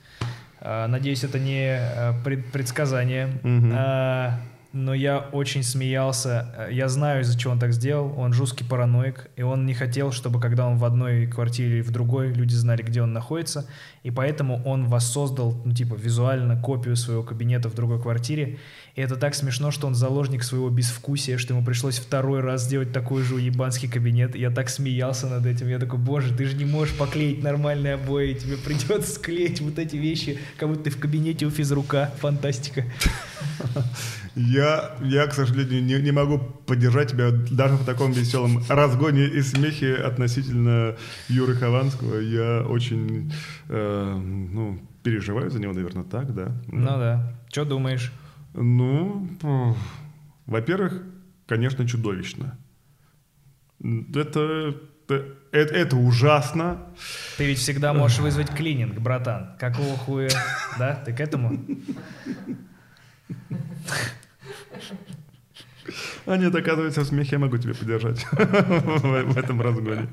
А, 0.60 0.86
надеюсь, 0.88 1.22
это 1.24 1.38
не 1.38 1.78
пред- 2.24 2.50
предсказание. 2.52 3.28
А, 3.74 4.38
но 4.72 4.94
я 4.94 5.18
очень 5.18 5.62
смеялся. 5.64 6.54
А, 6.56 6.68
Я 6.70 6.88
знаю, 6.88 7.22
из-за 7.22 7.38
чего 7.38 7.52
он 7.52 7.58
так 7.58 7.72
сделал. 7.72 8.14
Он 8.16 8.32
жесткий 8.32 8.64
параноик, 8.64 9.28
и 9.36 9.42
он 9.42 9.66
не 9.66 9.74
хотел, 9.74 10.12
чтобы 10.12 10.40
когда 10.40 10.66
он 10.66 10.76
в 10.76 10.84
одной 10.84 11.26
квартире 11.26 11.76
или 11.76 11.80
в 11.80 11.90
другой, 11.90 12.32
люди 12.32 12.54
знали, 12.54 12.82
где 12.82 13.02
он 13.02 13.12
находится. 13.12 13.66
И 14.04 14.10
поэтому 14.10 14.62
он 14.64 14.86
воссоздал, 14.86 15.60
ну, 15.64 15.74
типа, 15.74 15.94
визуально 15.94 16.60
копию 16.60 16.94
своего 16.94 17.22
кабинета 17.22 17.68
в 17.68 17.74
другой 17.74 18.00
квартире. 18.00 18.58
И 18.94 19.00
это 19.00 19.16
так 19.16 19.34
смешно, 19.34 19.72
что 19.72 19.88
он 19.88 19.94
заложник 19.94 20.44
своего 20.44 20.70
безвкусия, 20.70 21.36
что 21.36 21.54
ему 21.54 21.64
пришлось 21.64 21.98
второй 21.98 22.40
раз 22.40 22.64
сделать 22.64 22.92
такой 22.92 23.22
же 23.22 23.34
уебанский 23.34 23.88
кабинет. 23.88 24.36
Я 24.36 24.50
так 24.50 24.68
смеялся 24.68 25.26
над 25.26 25.46
этим. 25.46 25.68
Я 25.68 25.78
такой, 25.80 25.98
боже, 25.98 26.32
ты 26.32 26.44
же 26.44 26.56
не 26.56 26.64
можешь 26.64 26.96
поклеить 26.96 27.42
нормальные 27.42 27.94
обои, 27.94 28.34
тебе 28.34 28.56
придется 28.56 29.14
склеить 29.14 29.60
вот 29.60 29.78
эти 29.78 29.96
вещи, 29.96 30.38
как 30.56 30.68
будто 30.68 30.84
ты 30.84 30.90
в 30.90 31.00
кабинете 31.00 31.46
у 31.46 31.50
физрука. 31.50 32.12
Фантастика. 32.20 32.84
Я, 34.36 34.96
я, 35.02 35.26
к 35.26 35.34
сожалению, 35.34 35.82
не, 35.82 36.00
не 36.00 36.12
могу 36.12 36.38
поддержать 36.38 37.10
тебя 37.10 37.30
даже 37.50 37.74
в 37.74 37.84
таком 37.84 38.12
веселом 38.12 38.62
разгоне 38.68 39.26
и 39.26 39.42
смехе 39.42 39.94
относительно 39.94 40.96
Юры 41.28 41.54
Хованского. 41.54 42.20
Я 42.20 42.62
очень, 42.62 43.32
э, 43.68 44.14
ну, 44.14 44.80
переживаю 45.02 45.50
за 45.50 45.58
него, 45.60 45.72
наверное, 45.72 46.04
так, 46.04 46.32
да. 46.34 46.52
Ну 46.68 46.86
да. 46.86 47.34
Что 47.50 47.64
думаешь? 47.64 48.12
Ну, 48.54 49.28
во-первых, 50.46 51.02
конечно, 51.46 51.86
чудовищно. 51.86 52.56
Это, 53.82 54.76
это, 55.08 55.74
это 55.74 55.96
ужасно. 55.96 56.86
Ты 57.36 57.46
ведь 57.46 57.58
всегда 57.58 57.92
можешь 57.92 58.18
вызвать 58.18 58.50
клининг, 58.50 58.98
братан. 59.00 59.56
Какого 59.58 59.96
хуя? 59.96 60.30
Да? 60.78 61.02
Ты 61.04 61.12
к 61.12 61.20
этому? 61.20 61.58
А 66.26 66.36
нет, 66.36 66.54
оказывается, 66.54 67.00
в 67.00 67.06
смехе 67.06 67.32
я 67.32 67.38
могу 67.38 67.58
тебя 67.58 67.74
поддержать 67.74 68.24
в 68.32 69.38
этом 69.38 69.60
разгоне. 69.60 70.08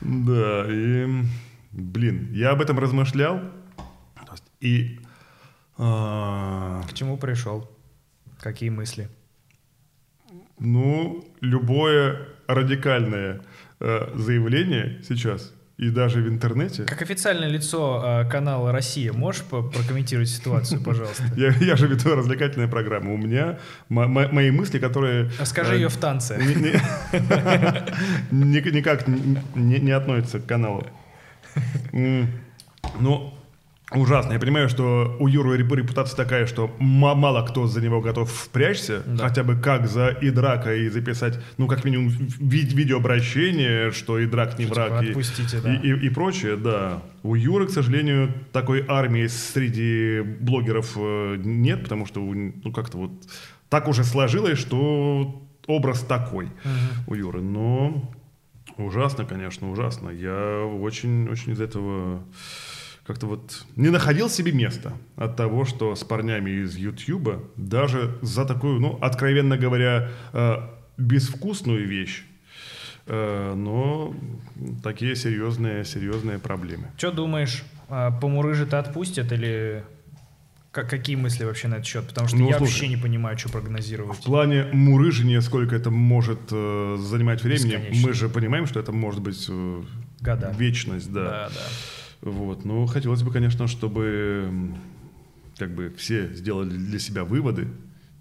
Да, 0.00 0.66
и, 0.68 1.24
блин, 1.72 2.30
я 2.32 2.50
об 2.50 2.60
этом 2.60 2.78
размышлял, 2.78 3.40
и 4.60 5.00
а, 5.82 6.82
К 6.88 6.92
чему 6.92 7.16
пришел? 7.16 7.68
Какие 8.38 8.68
мысли? 8.68 9.08
Ну, 10.58 11.24
любое 11.40 12.28
радикальное 12.46 13.40
э, 13.80 14.12
заявление 14.14 15.02
сейчас, 15.02 15.54
и 15.80 15.88
даже 15.88 16.20
в 16.20 16.28
интернете, 16.28 16.84
Как 16.84 17.00
официальное 17.00 17.48
лицо 17.48 18.02
э, 18.04 18.28
канала 18.30 18.70
«Россия», 18.70 19.14
можешь 19.14 19.42
прокомментировать 19.44 20.28
ситуацию, 20.28 20.82
пожалуйста? 20.82 21.24
я, 21.36 21.54
я 21.58 21.74
же 21.76 21.86
веду 21.86 22.14
развлекательная 22.14 22.68
программа, 22.68 23.14
у 23.14 23.16
меня 23.16 23.58
мо- 23.88 24.06
мо- 24.06 24.28
мои 24.30 24.50
мысли, 24.50 24.78
которые... 24.78 25.30
Расскажи 25.40 25.72
э, 25.72 25.76
ее 25.78 25.88
в 25.88 25.96
танце. 25.96 26.36
ни- 26.38 26.54
ни- 26.54 26.80
ни- 28.30 28.70
Никак 28.70 29.08
не- 29.08 29.90
относится 29.92 30.38
к 30.38 30.44
каналу. 30.46 30.86
Ну, 31.92 33.34
ужасно. 33.94 34.32
Я 34.34 34.38
понимаю, 34.38 34.68
что 34.68 35.16
у 35.18 35.26
Юры 35.28 35.56
реп- 35.58 35.74
репутация 35.76 36.16
такая, 36.16 36.46
что 36.46 36.70
ма- 36.78 37.14
мало 37.14 37.44
кто 37.46 37.66
за 37.66 37.80
него 37.80 38.00
готов 38.00 38.30
впрячься, 38.30 39.02
Да. 39.06 39.28
хотя 39.28 39.42
бы 39.42 39.56
как 39.56 39.86
за 39.88 40.16
Идрака 40.20 40.74
и 40.74 40.88
записать, 40.88 41.38
ну, 41.58 41.66
как 41.66 41.84
минимум, 41.84 42.08
ви- 42.08 42.64
видеообращение, 42.74 43.90
что 43.90 44.22
Идрак 44.24 44.58
не 44.58 44.66
Что, 44.66 44.74
враг. 44.74 44.88
типа, 44.90 45.02
и- 45.04 45.08
отпустите, 45.10 45.58
и, 45.58 45.60
да. 45.60 45.74
и- 45.74 46.06
и 46.06 46.08
прочее, 46.10 46.56
да. 46.56 47.02
У 47.22 47.34
Юры, 47.34 47.66
к 47.66 47.70
сожалению, 47.70 48.32
такой 48.52 48.84
армии 48.88 49.26
среди 49.26 50.20
блогеров 50.40 50.92
э, 50.96 51.36
нет, 51.44 51.82
потому 51.82 52.06
что, 52.06 52.20
ну, 52.20 52.72
как-то 52.72 52.98
вот 52.98 53.10
так 53.68 53.88
уже 53.88 54.04
сложилось, 54.04 54.58
что 54.58 55.42
образ 55.66 56.00
такой 56.00 56.48
у 57.06 57.14
Юры. 57.14 57.40
Но 57.40 58.10
ужасно, 58.76 59.24
конечно, 59.24 59.70
ужасно. 59.70 60.10
Я 60.10 60.64
очень-очень 60.64 61.52
из 61.52 61.60
этого 61.60 62.24
как-то 63.10 63.26
вот 63.26 63.64
не 63.76 63.88
находил 63.90 64.30
себе 64.30 64.52
места 64.52 64.92
от 65.16 65.36
того, 65.36 65.64
что 65.64 65.94
с 65.96 66.04
парнями 66.04 66.50
из 66.62 66.76
Ютьюба 66.76 67.42
даже 67.56 68.16
за 68.22 68.44
такую, 68.44 68.80
ну, 68.80 68.98
откровенно 69.00 69.56
говоря, 69.58 70.10
э, 70.32 70.56
безвкусную 70.96 71.88
вещь, 71.88 72.22
э, 73.06 73.54
но 73.56 74.14
такие 74.84 75.16
серьезные, 75.16 75.84
серьезные 75.84 76.38
проблемы. 76.38 76.84
Что 76.96 77.10
думаешь, 77.10 77.64
а, 77.88 78.12
помурыжит 78.12 78.72
и 78.72 78.76
отпустят 78.76 79.32
или 79.32 79.82
Ка- 80.72 80.84
какие 80.84 81.16
мысли 81.16 81.44
вообще 81.44 81.66
на 81.66 81.74
этот 81.74 81.86
счет? 81.86 82.06
Потому 82.06 82.28
что 82.28 82.36
Ну, 82.36 82.46
я 82.48 82.56
слушай. 82.56 82.70
вообще 82.70 82.86
не 82.88 82.96
понимаю, 82.96 83.36
что 83.36 83.48
В 83.48 83.52
прогнозировать. 83.52 84.22
плане 84.22 84.66
мурыжения, 84.72 85.40
сколько 85.40 85.74
это 85.74 85.90
может 85.90 86.38
э, 86.52 86.96
занимать 87.00 87.42
времени, 87.42 87.72
Бесконечно. 87.72 88.06
мы 88.06 88.12
же 88.14 88.28
понимаем, 88.28 88.66
что 88.68 88.78
это 88.78 88.92
может 88.92 89.20
быть 89.20 89.46
э, 89.50 89.82
Года. 90.20 90.54
вечность, 90.56 91.12
да. 91.12 91.24
Да, 91.24 91.48
да. 91.48 91.60
Вот. 92.22 92.64
Ну, 92.64 92.86
хотелось 92.86 93.22
бы, 93.22 93.32
конечно, 93.32 93.66
чтобы 93.66 94.74
как 95.58 95.74
бы 95.74 95.92
все 95.96 96.32
сделали 96.34 96.70
для 96.70 96.98
себя 96.98 97.24
выводы. 97.24 97.68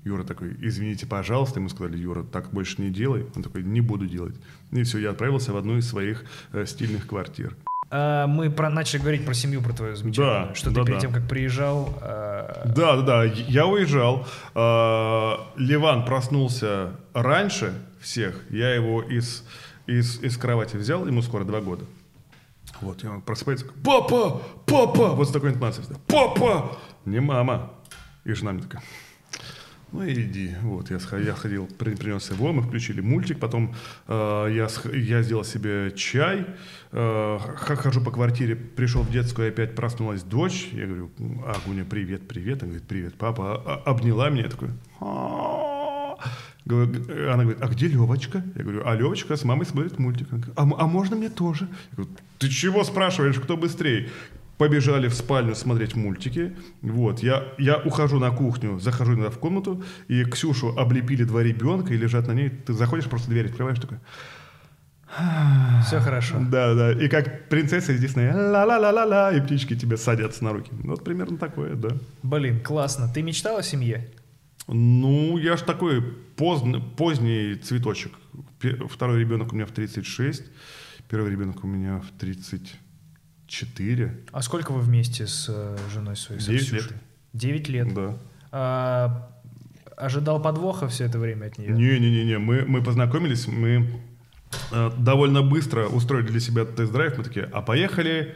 Юра 0.04 0.24
такой, 0.24 0.56
извините, 0.62 1.06
пожалуйста. 1.06 1.60
Ему 1.60 1.70
сказали, 1.70 1.98
Юра, 1.98 2.24
так 2.24 2.52
больше 2.52 2.82
не 2.82 2.90
делай. 2.90 3.26
Он 3.36 3.44
такой, 3.44 3.64
не 3.64 3.82
буду 3.82 4.08
делать. 4.08 4.36
И 4.72 4.84
все, 4.84 4.98
я 5.00 5.12
отправился 5.12 5.52
в 5.52 5.58
одну 5.58 5.78
из 5.78 5.88
своих 5.88 6.24
э, 6.54 6.66
стильных 6.66 7.08
квартир. 7.08 7.56
А, 7.92 8.28
мы 8.28 8.50
про, 8.50 8.70
начали 8.70 9.02
говорить 9.02 9.26
про 9.26 9.34
семью, 9.34 9.62
про 9.62 9.74
твою 9.74 9.96
замечательную. 9.96 10.48
Да, 10.48 10.56
что 10.56 10.72
да, 10.72 10.82
ты 10.82 10.86
перед 10.86 10.98
да. 10.98 11.02
тем, 11.02 11.14
как 11.14 11.28
приезжал... 11.28 11.98
а, 12.02 12.64
Да, 12.76 12.96
да, 12.98 13.02
да. 13.02 13.24
Я 13.24 13.66
уезжал. 13.66 14.26
А, 14.56 15.52
Ливан 15.58 16.06
проснулся 16.06 16.92
раньше 17.14 17.74
всех. 18.00 18.42
Я 18.50 18.74
его 18.74 19.02
из, 19.02 19.44
из, 19.86 20.22
из 20.22 20.38
кровати 20.38 20.78
взял. 20.78 21.06
Ему 21.06 21.22
скоро 21.22 21.44
два 21.44 21.62
года. 21.62 21.84
Вот, 22.82 23.04
и 23.04 23.08
он 23.08 23.22
просыпается. 23.22 23.66
Папа! 23.84 24.42
Папа! 24.66 25.10
Вот 25.10 25.28
с 25.28 25.32
такой 25.32 25.50
интонацией. 25.50 25.88
Папа! 26.08 26.78
Не 27.06 27.20
мама. 27.20 27.72
И 28.26 28.34
жена 28.34 28.52
мне 28.54 28.62
такая. 28.64 28.82
Ну 29.92 30.08
иди. 30.08 30.54
Вот, 30.62 30.92
я, 30.92 31.00
сх- 31.00 31.18
я 31.18 31.36
сходил, 31.36 31.66
при- 31.66 31.96
принес 31.96 32.30
его, 32.30 32.52
мы 32.54 32.62
включили 32.62 33.02
мультик, 33.02 33.40
потом 33.40 33.74
э, 34.08 34.48
я, 34.52 34.68
я 34.96 35.24
сделал 35.24 35.44
себе 35.44 35.92
чай, 35.96 36.46
э, 36.92 37.40
хожу 37.40 38.00
по 38.02 38.12
квартире, 38.12 38.56
пришел 38.56 39.02
в 39.02 39.10
детскую, 39.12 39.50
опять 39.50 39.74
проснулась 39.74 40.22
дочь, 40.22 40.70
я 40.74 40.86
говорю, 40.86 41.10
Агуня, 41.48 41.86
привет, 41.86 42.28
привет, 42.28 42.62
она 42.62 42.70
говорит, 42.74 42.88
привет, 42.88 43.16
папа, 43.16 43.64
А- 43.66 43.82
а- 43.84 43.90
обняла 43.90 44.30
меня, 44.30 44.44
я 44.44 44.50
такой, 44.50 44.70
Она 46.70 47.44
говорит, 47.44 47.62
а 47.62 47.68
где 47.68 47.88
Левочка? 47.88 48.44
Я 48.56 48.64
говорю, 48.64 48.84
а 48.86 48.96
Левочка 48.96 49.36
с 49.36 49.44
мамой 49.44 49.66
смотрит 49.66 49.98
мультик. 50.00 50.28
Она 50.32 50.42
говорит, 50.42 50.60
а, 50.60 50.84
а 50.84 50.88
можно 50.88 51.16
мне 51.16 51.30
тоже? 51.30 51.68
Я 51.92 51.98
говорю, 51.98 52.12
ты 52.38 52.50
чего 52.50 52.84
спрашиваешь, 52.84 53.40
кто 53.40 53.58
быстрее? 53.58 54.10
побежали 54.60 55.08
в 55.08 55.14
спальню 55.14 55.56
смотреть 55.56 55.96
мультики. 55.96 56.54
Вот, 56.82 57.24
я, 57.24 57.46
я 57.58 57.78
ухожу 57.78 58.20
на 58.20 58.30
кухню, 58.30 58.78
захожу 58.78 59.14
иногда 59.14 59.30
в 59.30 59.40
комнату, 59.40 59.82
и 60.10 60.26
Ксюшу 60.26 60.78
облепили 60.78 61.24
два 61.24 61.42
ребенка 61.42 61.94
и 61.94 61.98
лежат 61.98 62.28
на 62.28 62.34
ней. 62.34 62.50
Ты 62.50 62.74
заходишь, 62.74 63.06
просто 63.06 63.30
дверь 63.30 63.48
открываешь, 63.48 63.80
такой... 63.80 64.00
Все 65.88 66.00
хорошо. 66.00 66.36
Да, 66.40 66.76
да. 66.76 66.92
И 66.92 67.08
как 67.08 67.48
принцесса 67.50 67.94
из 67.94 68.02
Диснея, 68.02 68.34
ла-ла-ла-ла-ла, 68.34 69.32
и 69.32 69.42
птички 69.42 69.76
тебе 69.76 69.98
садятся 69.98 70.44
на 70.44 70.52
руки. 70.52 70.72
Вот 70.84 71.04
примерно 71.04 71.38
такое, 71.38 71.76
да. 71.76 71.90
Блин, 72.22 72.60
классно. 72.60 73.10
Ты 73.12 73.24
мечтал 73.24 73.58
о 73.58 73.64
семье? 73.64 74.08
Ну, 74.72 75.38
я 75.38 75.58
ж 75.58 75.62
такой 75.62 76.02
поздний, 76.36 76.82
поздний 76.96 77.56
цветочек. 77.56 78.12
Второй 78.90 79.20
ребенок 79.20 79.52
у 79.52 79.56
меня 79.56 79.66
в 79.66 79.72
36, 79.72 80.44
первый 81.10 81.32
ребенок 81.32 81.64
у 81.64 81.68
меня 81.68 82.00
в 82.00 82.12
34. 82.20 84.18
А 84.32 84.42
сколько 84.42 84.72
вы 84.72 84.82
вместе 84.82 85.26
с 85.26 85.48
э, 85.50 85.78
женой 85.94 86.16
своей? 86.16 86.40
с 86.42 86.46
Девять 86.46 86.62
Ксюшей? 86.68 86.78
лет. 86.78 86.94
Девять 87.34 87.70
лет. 87.70 87.94
Да. 87.94 88.18
А, 88.52 89.30
ожидал 89.98 90.42
подвоха 90.42 90.88
все 90.88 91.06
это 91.06 91.20
время 91.20 91.48
от 91.48 91.58
нее? 91.58 91.72
Не-не-не, 91.72 92.38
мы, 92.38 92.64
мы 92.66 92.84
познакомились, 92.84 93.48
мы 93.48 94.02
э, 94.72 94.92
довольно 94.98 95.42
быстро 95.42 95.88
устроили 95.88 96.28
для 96.28 96.40
себя 96.40 96.66
тест-драйв. 96.66 97.18
Мы 97.18 97.24
такие, 97.24 97.46
а 97.52 97.62
поехали 97.62 98.36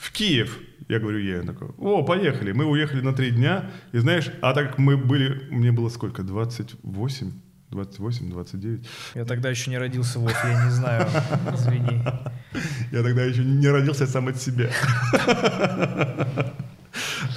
в 0.00 0.12
Киев. 0.12 0.58
Я 0.88 0.98
говорю, 0.98 1.18
я 1.18 1.42
такой, 1.42 1.68
о, 1.78 2.02
поехали. 2.02 2.52
Мы 2.52 2.64
уехали 2.64 3.02
на 3.02 3.12
три 3.12 3.30
дня. 3.30 3.70
И 3.92 3.98
знаешь, 3.98 4.30
а 4.40 4.54
так 4.54 4.78
мы 4.78 4.96
были, 4.96 5.46
мне 5.50 5.72
было 5.72 5.90
сколько, 5.90 6.22
28? 6.22 7.30
28, 7.70 8.30
29. 8.30 8.88
Я 9.14 9.24
тогда 9.24 9.50
еще 9.50 9.70
не 9.70 9.78
родился, 9.78 10.18
Вов, 10.18 10.34
я 10.44 10.64
не 10.64 10.70
знаю. 10.70 11.06
Извини. 11.54 12.02
Я 12.92 13.02
тогда 13.04 13.22
еще 13.22 13.44
не 13.44 13.68
родился 13.68 14.06
сам 14.06 14.28
от 14.28 14.40
себя. 14.40 14.70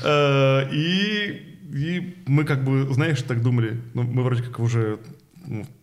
Э, 0.05 0.67
И 0.73 1.53
и 1.73 2.17
мы 2.27 2.43
как 2.43 2.63
бы, 2.63 2.93
знаешь, 2.93 3.21
так 3.21 3.41
думали, 3.41 3.79
ну, 3.93 4.03
мы 4.03 4.23
вроде 4.23 4.43
как 4.43 4.59
уже 4.59 4.99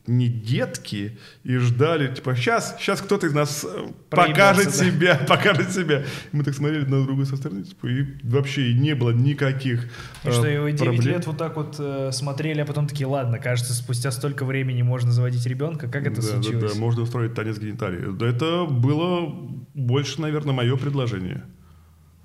не 0.07 0.29
детки 0.29 1.19
и 1.45 1.57
ждали, 1.59 2.15
типа, 2.15 2.35
сейчас, 2.35 2.77
сейчас 2.79 3.01
кто-то 3.01 3.27
из 3.27 3.35
нас 3.35 3.65
э, 3.69 3.89
покажет 4.09 4.65
Проебется, 4.65 4.85
да. 4.85 4.91
себя, 4.91 5.21
покажет 5.29 5.71
себя. 5.73 6.01
И 6.01 6.37
мы 6.37 6.45
так 6.45 6.55
смотрели 6.55 6.85
на 6.85 7.05
друга 7.05 7.25
со 7.25 7.37
стороны, 7.37 7.65
типа, 7.65 7.87
и 7.87 8.07
вообще 8.23 8.73
не 8.75 8.95
было 8.95 9.11
никаких 9.11 9.85
И 10.25 10.29
э, 10.29 10.33
что, 10.33 10.49
и 10.49 10.59
вы 10.59 10.73
9 10.73 10.79
проблем. 10.83 11.15
лет 11.15 11.27
вот 11.27 11.37
так 11.37 11.57
вот 11.57 11.77
э, 11.79 12.11
смотрели, 12.13 12.61
а 12.61 12.67
потом 12.67 12.87
такие, 12.87 13.07
ладно, 13.07 13.39
кажется, 13.39 13.75
спустя 13.75 14.11
столько 14.11 14.45
времени 14.45 14.83
можно 14.83 15.13
заводить 15.13 15.47
ребенка. 15.47 15.89
Как 15.89 16.07
это 16.07 16.17
да, 16.17 16.23
случилось? 16.23 16.63
Да, 16.63 16.69
да, 16.69 16.81
можно 16.81 17.03
устроить 17.03 17.35
танец 17.35 17.59
гениталий. 17.59 18.13
Да, 18.13 18.27
это 18.27 18.65
было 18.65 19.29
больше, 19.75 20.21
наверное, 20.21 20.55
мое 20.55 20.77
предложение. 20.77 21.45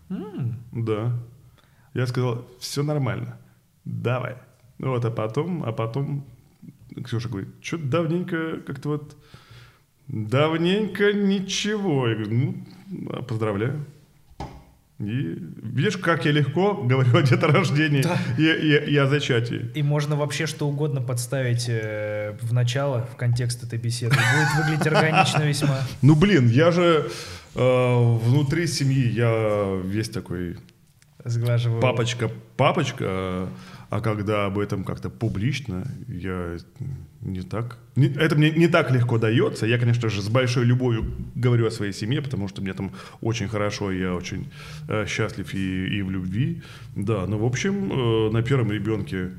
Да. 0.10 1.14
Я 1.94 2.08
сказал, 2.08 2.46
все 2.60 2.84
нормально, 2.84 3.38
давай. 3.84 4.36
Ну 4.78 4.90
вот, 4.90 5.06
а 5.06 5.12
потом, 5.12 5.64
а 5.64 5.72
потом 5.72 6.26
Ксюша 7.04 7.30
говорит, 7.30 7.50
что 7.62 7.78
давненько 7.78 8.58
как-то 8.66 8.90
вот, 8.90 9.16
давненько 10.08 11.14
ничего. 11.14 12.08
Я 12.08 12.16
говорю, 12.16 12.32
ну, 12.34 13.08
а, 13.12 13.22
поздравляю. 13.24 13.86
И 14.98 15.38
видишь, 15.62 15.98
как 15.98 16.24
я 16.24 16.32
легко 16.32 16.74
говорю 16.76 17.18
о 17.18 17.22
деторождении 17.22 18.06
и, 18.38 18.44
и- 18.44 18.92
и 18.94 18.98
о 18.98 19.08
зачатии. 19.08 19.70
И 19.76 19.84
можно 19.84 20.16
вообще 20.16 20.46
что 20.46 20.70
угодно 20.70 21.02
подставить 21.02 21.66
э, 21.68 22.38
в 22.42 22.54
начало, 22.54 23.06
в 23.12 23.18
контекст 23.18 23.62
этой 23.64 23.78
беседы. 23.78 24.16
Будет 24.16 24.56
выглядеть 24.66 24.88
органично 24.88 25.44
весьма. 25.44 25.82
Ну, 26.02 26.16
блин, 26.16 26.48
я 26.48 26.72
же 26.72 27.10
э, 27.56 28.18
внутри 28.24 28.68
семьи, 28.68 29.06
я 29.10 29.82
весь 29.84 30.08
такой 30.10 30.56
Сглаживаю. 31.26 31.82
папочка, 31.82 32.32
папочка, 32.56 33.50
а 33.96 34.02
когда 34.02 34.46
об 34.46 34.60
этом 34.60 34.84
как-то 34.84 35.10
публично, 35.10 35.88
я 36.10 36.58
не 37.22 37.42
так... 37.42 37.78
это 37.96 38.36
мне 38.36 38.52
не 38.52 38.68
так 38.68 38.92
легко 38.92 39.18
дается. 39.18 39.66
Я, 39.66 39.78
конечно 39.78 40.10
же, 40.10 40.22
с 40.22 40.28
большой 40.28 40.66
любовью 40.66 41.06
говорю 41.36 41.66
о 41.66 41.72
своей 41.72 41.94
семье, 41.94 42.22
потому 42.22 42.50
что 42.50 42.62
мне 42.62 42.74
там 42.74 42.92
очень 43.22 43.48
хорошо, 43.48 43.92
я 43.92 44.14
очень 44.14 44.52
э, 44.90 45.06
счастлив 45.08 45.54
и, 45.54 45.98
и 45.98 46.02
в 46.02 46.12
любви. 46.12 46.62
Да, 46.96 47.26
но, 47.26 47.38
в 47.38 47.46
общем, 47.46 47.92
э, 47.92 48.32
на 48.32 48.44
первом 48.44 48.72
ребенке 48.72 49.32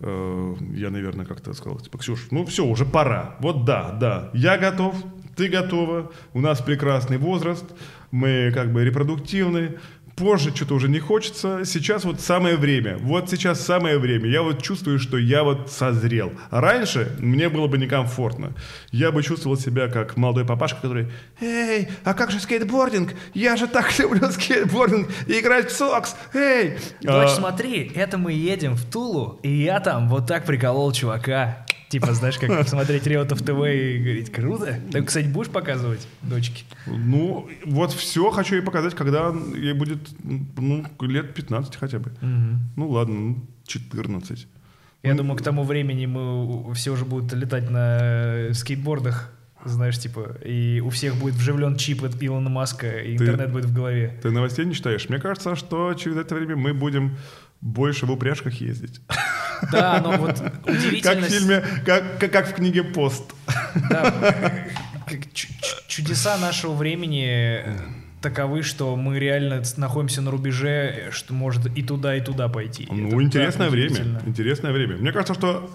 э, 0.00 0.54
я, 0.74 0.90
наверное, 0.90 1.24
как-то 1.24 1.54
сказал, 1.54 1.78
типа, 1.80 1.96
Ксюш, 1.96 2.26
ну 2.30 2.44
все, 2.44 2.66
уже 2.66 2.84
пора. 2.84 3.36
Вот 3.40 3.64
да, 3.64 3.92
да, 3.92 4.30
я 4.34 4.58
готов, 4.58 5.02
ты 5.34 5.48
готова, 5.48 6.12
у 6.34 6.40
нас 6.40 6.60
прекрасный 6.60 7.16
возраст, 7.16 7.64
мы 8.10 8.52
как 8.52 8.70
бы 8.70 8.84
репродуктивны, 8.84 9.78
позже 10.16 10.54
что-то 10.54 10.74
уже 10.74 10.88
не 10.88 11.00
хочется, 11.00 11.64
сейчас 11.64 12.04
вот 12.04 12.20
самое 12.20 12.56
время, 12.56 12.98
вот 12.98 13.30
сейчас 13.30 13.60
самое 13.60 13.98
время, 13.98 14.28
я 14.28 14.42
вот 14.42 14.62
чувствую, 14.62 14.98
что 14.98 15.18
я 15.18 15.42
вот 15.42 15.70
созрел. 15.70 16.32
Раньше 16.50 17.16
мне 17.18 17.48
было 17.48 17.66
бы 17.66 17.78
некомфортно, 17.78 18.52
я 18.90 19.10
бы 19.12 19.22
чувствовал 19.22 19.56
себя 19.56 19.88
как 19.88 20.16
молодой 20.16 20.44
папашка, 20.44 20.80
который, 20.80 21.08
эй, 21.40 21.88
а 22.04 22.14
как 22.14 22.30
же 22.30 22.40
скейтбординг? 22.40 23.14
Я 23.34 23.56
же 23.56 23.66
так 23.66 23.98
люблю 23.98 24.30
скейтбординг, 24.30 25.08
и 25.26 25.40
играть 25.40 25.70
в 25.70 25.76
сокс, 25.76 26.16
эй! 26.32 26.78
Дочь, 27.00 27.28
А, 27.30 27.34
смотри, 27.34 27.90
это 27.94 28.18
мы 28.18 28.32
едем 28.32 28.74
в 28.74 28.84
Тулу, 28.84 29.38
и 29.42 29.50
я 29.50 29.80
там 29.80 30.08
вот 30.08 30.26
так 30.26 30.44
приколол 30.44 30.92
чувака. 30.92 31.66
Типа, 31.94 32.12
знаешь, 32.12 32.38
как 32.38 32.66
смотреть 32.68 33.06
Реутов 33.06 33.40
ТВ 33.40 33.50
и 33.50 33.98
говорить, 33.98 34.32
круто. 34.32 34.80
Так, 34.90 35.06
кстати, 35.06 35.26
будешь 35.26 35.48
показывать 35.48 36.08
дочке? 36.22 36.64
Ну, 36.86 37.48
вот 37.64 37.92
все 37.92 38.30
хочу 38.30 38.56
ей 38.56 38.62
показать, 38.62 38.94
когда 38.96 39.32
ей 39.54 39.74
будет, 39.74 40.00
ну, 40.56 40.84
лет 41.02 41.34
15 41.34 41.76
хотя 41.76 42.00
бы. 42.00 42.10
Ну, 42.74 42.88
ладно, 42.88 43.14
ну, 43.14 43.46
14. 43.68 44.48
Я 45.04 45.14
думаю, 45.14 45.38
к 45.38 45.42
тому 45.42 45.62
времени 45.62 46.06
мы 46.06 46.74
все 46.74 46.90
уже 46.90 47.04
будут 47.04 47.32
летать 47.32 47.70
на 47.70 48.48
скейтбордах, 48.54 49.30
знаешь, 49.64 49.98
типа, 49.98 50.36
и 50.44 50.80
у 50.80 50.90
всех 50.90 51.14
будет 51.14 51.34
вживлен 51.34 51.76
чип 51.76 52.02
от 52.02 52.20
Илона 52.20 52.50
Маска, 52.50 52.98
и 53.00 53.16
Ты- 53.16 53.24
интернет 53.24 53.52
будет 53.52 53.66
в 53.66 53.72
голове. 53.72 54.18
Ты 54.20 54.32
новостей 54.32 54.64
не 54.64 54.74
читаешь? 54.74 55.08
Мне 55.08 55.18
кажется, 55.20 55.54
что 55.54 55.94
через 55.94 56.16
это 56.16 56.34
время 56.34 56.56
мы 56.56 56.74
будем 56.74 57.16
больше 57.64 58.04
в 58.04 58.12
упряжках 58.12 58.60
ездить. 58.60 59.00
Да, 59.72 60.00
но 60.04 60.12
вот 60.18 60.38
Как 60.38 60.62
в 60.62 60.68
удивительность... 60.68 61.34
фильме, 61.34 61.64
как, 61.86 62.18
как, 62.18 62.30
как 62.30 62.48
в 62.50 62.54
книге 62.54 62.84
«Пост». 62.84 63.32
Да, 63.90 64.52
чудеса 65.86 66.36
нашего 66.36 66.74
времени 66.74 67.62
э, 67.64 67.76
таковы, 68.20 68.62
что 68.62 68.94
мы 68.96 69.18
реально 69.18 69.62
находимся 69.78 70.20
на 70.20 70.30
рубеже, 70.30 71.08
что 71.10 71.32
может 71.32 71.66
и 71.76 71.82
туда, 71.82 72.14
и 72.16 72.20
туда 72.20 72.48
пойти. 72.48 72.86
Ну, 72.90 73.08
Это 73.08 73.22
интересное 73.22 73.70
время. 73.70 74.20
Интересное 74.26 74.72
время. 74.72 74.96
Мне 74.96 75.12
кажется, 75.12 75.34
что 75.34 75.70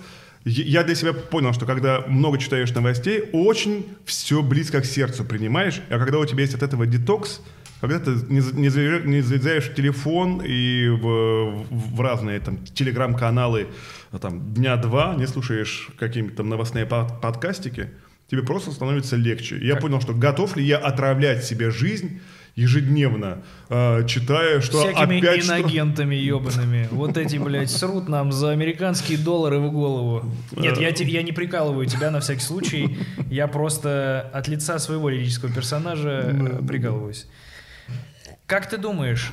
я 0.45 0.83
для 0.83 0.93
себя 0.93 1.13
понял, 1.13 1.53
что 1.53 1.65
когда 1.65 2.01
много 2.07 2.37
читаешь 2.37 2.71
новостей, 2.71 3.29
очень 3.33 3.87
все 4.05 4.43
близко 4.43 4.81
к 4.81 4.85
сердцу 4.85 5.25
принимаешь, 5.25 5.81
а 5.89 5.97
когда 5.97 6.19
у 6.19 6.25
тебя 6.25 6.41
есть 6.41 6.53
от 6.53 6.61
этого 6.61 6.85
детокс, 6.85 7.41
когда 7.81 7.99
ты 7.99 8.11
не, 8.29 8.39
не, 8.53 8.67
залезаешь- 8.69 9.05
не 9.05 9.21
залезаешь 9.21 9.69
в 9.69 9.75
телефон 9.75 10.41
и 10.43 10.87
в, 10.89 11.63
в 11.69 12.01
разные 12.01 12.39
там 12.39 12.57
телеграм-каналы 12.65 13.67
а, 14.11 14.19
там, 14.19 14.53
дня 14.53 14.75
два, 14.77 15.15
не 15.15 15.27
слушаешь 15.27 15.89
какие-нибудь 15.97 16.35
там 16.35 16.49
новостные 16.49 16.85
под- 16.85 17.21
подкастики, 17.21 17.89
тебе 18.29 18.43
просто 18.43 18.71
становится 18.71 19.15
легче. 19.15 19.57
И 19.57 19.67
я 19.67 19.75
понял, 19.75 20.01
что 20.01 20.13
готов 20.13 20.55
ли 20.57 20.63
я 20.63 20.77
отравлять 20.77 21.43
себе 21.45 21.71
жизнь 21.71 22.19
ежедневно, 22.55 23.41
э, 23.69 24.05
читая, 24.07 24.59
что 24.59 24.79
Всякими 24.81 25.19
опять 25.19 25.43
что- 25.43 25.57
инагентами 25.59 26.15
ебаными. 26.15 26.89
Вот 26.91 27.15
эти, 27.17 27.37
блядь, 27.37 27.71
срут 27.71 28.09
нам 28.09 28.31
за 28.33 28.49
американские 28.51 29.17
доллары 29.17 29.59
в 29.59 29.71
голову. 29.71 30.29
Нет, 30.57 30.77
я, 30.77 30.89
я 30.89 31.23
не 31.23 31.31
прикалываю 31.31 31.85
тебя 31.85 32.11
на 32.11 32.19
всякий 32.19 32.41
случай. 32.41 32.97
Я 33.29 33.47
просто 33.47 34.29
от 34.33 34.47
лица 34.49 34.77
своего 34.79 35.07
лирического 35.09 35.53
персонажа 35.53 36.09
э, 36.33 36.61
прикалываюсь. 36.67 37.27
Как 38.49 38.67
ты 38.67 38.77
думаешь, 38.79 39.31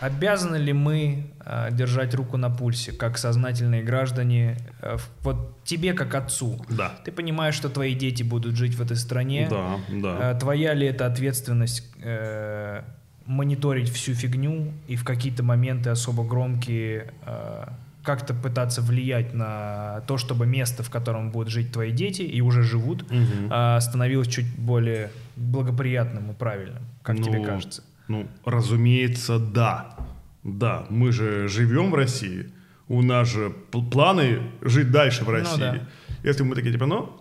обязаны 0.00 0.56
ли 0.56 0.74
мы 0.74 1.32
э, 1.46 1.68
держать 1.72 2.14
руку 2.14 2.36
на 2.36 2.50
пульсе, 2.50 2.92
как 2.92 3.16
сознательные 3.16 3.82
граждане? 3.82 4.58
э, 4.82 4.98
вот 5.22 5.64
тебе, 5.64 5.94
как 5.94 6.14
отцу. 6.14 6.62
Да. 6.68 6.92
Ты 7.06 7.10
понимаешь, 7.10 7.54
что 7.54 7.70
твои 7.70 7.94
дети 7.94 8.22
будут 8.22 8.54
жить 8.54 8.74
в 8.74 8.82
этой 8.82 8.98
стране. 8.98 9.46
Да, 9.50 9.80
да. 9.88 10.32
Э, 10.32 10.38
Твоя 10.38 10.74
ли 10.74 10.86
это 10.86 11.06
ответственность 11.06 11.90
э, 12.02 12.82
мониторить 13.24 13.88
всю 13.90 14.12
фигню 14.12 14.74
и 14.88 14.96
в 14.96 15.04
какие-то 15.04 15.42
моменты 15.42 15.88
особо 15.88 16.22
громкие 16.22 17.14
э, 17.24 17.64
как-то 18.02 18.34
пытаться 18.34 18.82
влиять 18.82 19.32
на 19.32 20.02
то, 20.06 20.18
чтобы 20.18 20.46
место, 20.46 20.82
в 20.82 20.90
котором 20.90 21.30
будут 21.30 21.48
жить 21.48 21.72
твои 21.72 21.92
дети 21.92 22.22
и 22.22 22.42
уже 22.42 22.62
живут, 22.62 23.10
Мгм. 23.10 23.50
э, 23.50 23.80
становилось 23.80 24.28
чуть 24.28 24.54
более 24.58 25.10
благоприятным 25.36 26.30
и 26.30 26.34
правильным, 26.34 26.82
как 27.02 27.16
Ну, 27.16 27.22
тебе 27.24 27.40
кажется? 27.42 27.82
Ну, 28.08 28.28
разумеется, 28.44 29.38
да. 29.38 29.96
Да, 30.44 30.86
мы 30.88 31.12
же 31.12 31.46
живем 31.48 31.90
в 31.90 31.94
России, 31.94 32.50
у 32.88 33.02
нас 33.02 33.28
же 33.28 33.52
пл- 33.70 33.88
планы 33.90 34.40
жить 34.62 34.90
дальше 34.90 35.24
в 35.24 35.28
России. 35.28 35.58
да. 35.60 35.88
Если 36.22 36.42
мы 36.42 36.54
такие, 36.54 36.72
типа, 36.72 36.86
ну, 36.86 37.20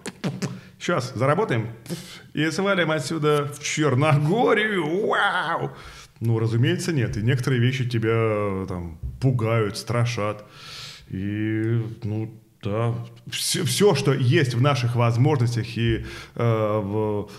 сейчас 0.79 1.13
заработаем 1.13 1.67
и 2.33 2.49
свалим 2.51 2.89
отсюда 2.91 3.45
в 3.53 3.61
Черногорию, 3.61 5.07
вау! 5.07 5.71
Ну, 6.19 6.39
разумеется, 6.39 6.93
нет. 6.93 7.17
И 7.17 7.21
некоторые 7.21 7.59
вещи 7.61 7.87
тебя 7.87 8.65
там 8.67 8.97
пугают, 9.21 9.77
страшат. 9.77 10.45
И, 11.09 11.81
ну, 12.03 12.33
да, 12.63 12.95
все, 13.29 13.63
все, 13.63 13.93
что 13.93 14.13
есть 14.13 14.55
в 14.55 14.61
наших 14.61 14.95
возможностях 14.95 15.77
и 15.77 16.03
э, 16.35 16.81
в, 16.83 17.29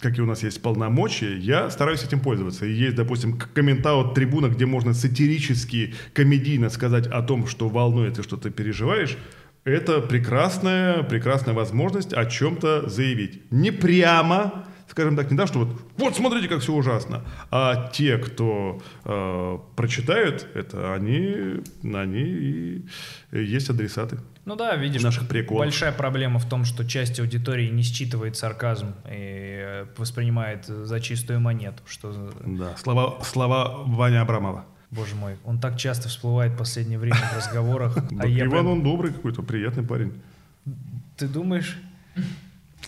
какие 0.00 0.22
у 0.22 0.26
нас 0.26 0.44
есть 0.44 0.62
полномочия, 0.62 1.36
я 1.36 1.68
стараюсь 1.68 2.04
этим 2.04 2.20
пользоваться. 2.20 2.64
И 2.64 2.72
есть, 2.72 2.94
допустим, 2.94 3.38
комментаут 3.38 4.14
трибуна, 4.14 4.48
где 4.48 4.66
можно 4.66 4.94
сатирически, 4.94 5.94
комедийно 6.14 6.70
сказать 6.70 7.08
о 7.08 7.22
том, 7.22 7.46
что 7.48 7.68
волнует 7.68 8.18
и 8.18 8.22
что 8.22 8.36
ты 8.36 8.50
переживаешь. 8.50 9.18
Это 9.64 10.00
прекрасная, 10.00 11.02
прекрасная 11.02 11.54
возможность 11.54 12.12
о 12.12 12.24
чем-то 12.26 12.88
заявить. 12.88 13.42
Не 13.50 13.72
прямо, 13.72 14.64
скажем 14.88 15.16
так, 15.16 15.30
не 15.30 15.36
так, 15.36 15.48
что 15.48 15.60
вот, 15.60 15.80
вот 15.96 16.16
смотрите, 16.16 16.48
как 16.48 16.60
все 16.60 16.72
ужасно. 16.72 17.24
А 17.50 17.90
те, 17.92 18.18
кто 18.18 18.80
э, 19.04 19.58
прочитают 19.76 20.46
это, 20.54 20.94
они, 20.94 21.62
они 21.82 22.22
и 22.22 22.84
есть 23.32 23.68
адресаты. 23.70 24.18
Ну 24.44 24.56
да, 24.56 24.74
видишь, 24.74 25.02
наших 25.02 25.28
приколов. 25.28 25.60
большая 25.60 25.92
проблема 25.92 26.40
в 26.40 26.48
том, 26.48 26.64
что 26.64 26.84
часть 26.84 27.20
аудитории 27.20 27.68
не 27.68 27.82
считывает 27.82 28.36
сарказм 28.36 28.88
и 29.06 29.12
э, 29.12 29.86
воспринимает 29.96 30.66
за 30.66 31.00
чистую 31.00 31.40
монету. 31.40 31.82
Что... 31.86 32.32
Да, 32.44 32.76
слова, 32.76 33.22
слова 33.22 33.82
Ваня 33.86 34.22
Абрамова. 34.22 34.64
Боже 34.90 35.14
мой, 35.14 35.36
он 35.44 35.58
так 35.58 35.78
часто 35.78 36.08
всплывает 36.08 36.52
в 36.52 36.58
последнее 36.58 36.98
время 36.98 37.16
в 37.16 37.36
разговорах. 37.36 37.96
А 38.18 38.26
Иван, 38.26 38.66
он 38.66 38.82
добрый 38.82 39.12
какой-то, 39.12 39.42
приятный 39.42 39.84
парень. 39.84 40.12
Ты 41.16 41.28
думаешь? 41.28 41.78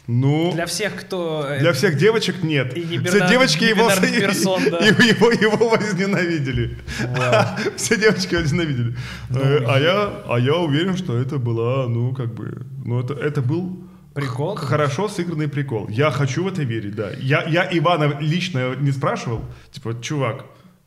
Ну, 0.06 0.52
для 0.52 0.66
всех, 0.66 0.96
кто... 0.96 1.46
Для 1.58 1.72
всех 1.72 1.96
девочек 1.96 2.42
нет. 2.42 2.76
И 2.76 2.84
не 2.84 2.98
Все 2.98 3.26
девочки 3.26 3.64
его, 3.64 3.88
Персон, 4.00 4.62
да. 4.70 4.78
его, 4.78 5.30
его 5.30 5.68
возненавидели. 5.70 6.78
Вау. 7.16 7.46
Все 7.76 7.96
девочки 7.96 8.34
возненавидели. 8.34 8.94
Э, 9.30 9.64
а, 9.66 9.80
я, 9.80 10.22
а 10.28 10.38
я 10.38 10.56
уверен, 10.56 10.96
что 10.96 11.16
это 11.16 11.38
была, 11.38 11.88
ну, 11.88 12.14
как 12.14 12.34
бы... 12.34 12.66
Ну, 12.84 13.00
это, 13.00 13.14
это 13.14 13.40
был 13.40 13.78
Прикол? 14.12 14.56
хорошо 14.56 15.08
сыгранный 15.08 15.48
прикол. 15.48 15.88
Я 15.88 16.10
хочу 16.10 16.44
в 16.44 16.48
это 16.48 16.62
верить, 16.62 16.94
да. 16.94 17.10
Я, 17.18 17.42
я 17.44 17.68
Ивана 17.72 18.18
лично 18.20 18.74
не 18.76 18.92
спрашивал. 18.92 19.40
Типа, 19.72 19.96
чувак, 20.02 20.44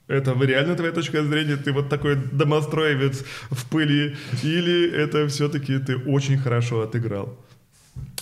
это 0.07 0.33
вы 0.33 0.45
реально 0.45 0.75
твоя 0.75 0.93
точка 0.93 1.23
зрения? 1.23 1.57
Ты 1.57 1.73
вот 1.73 1.89
такой 1.89 2.15
домостроевец 2.15 3.25
в 3.49 3.65
пыли? 3.65 4.15
Или 4.43 4.89
это 4.89 5.27
все-таки 5.27 5.79
ты 5.79 5.97
очень 5.97 6.37
хорошо 6.37 6.81
отыграл? 6.81 7.37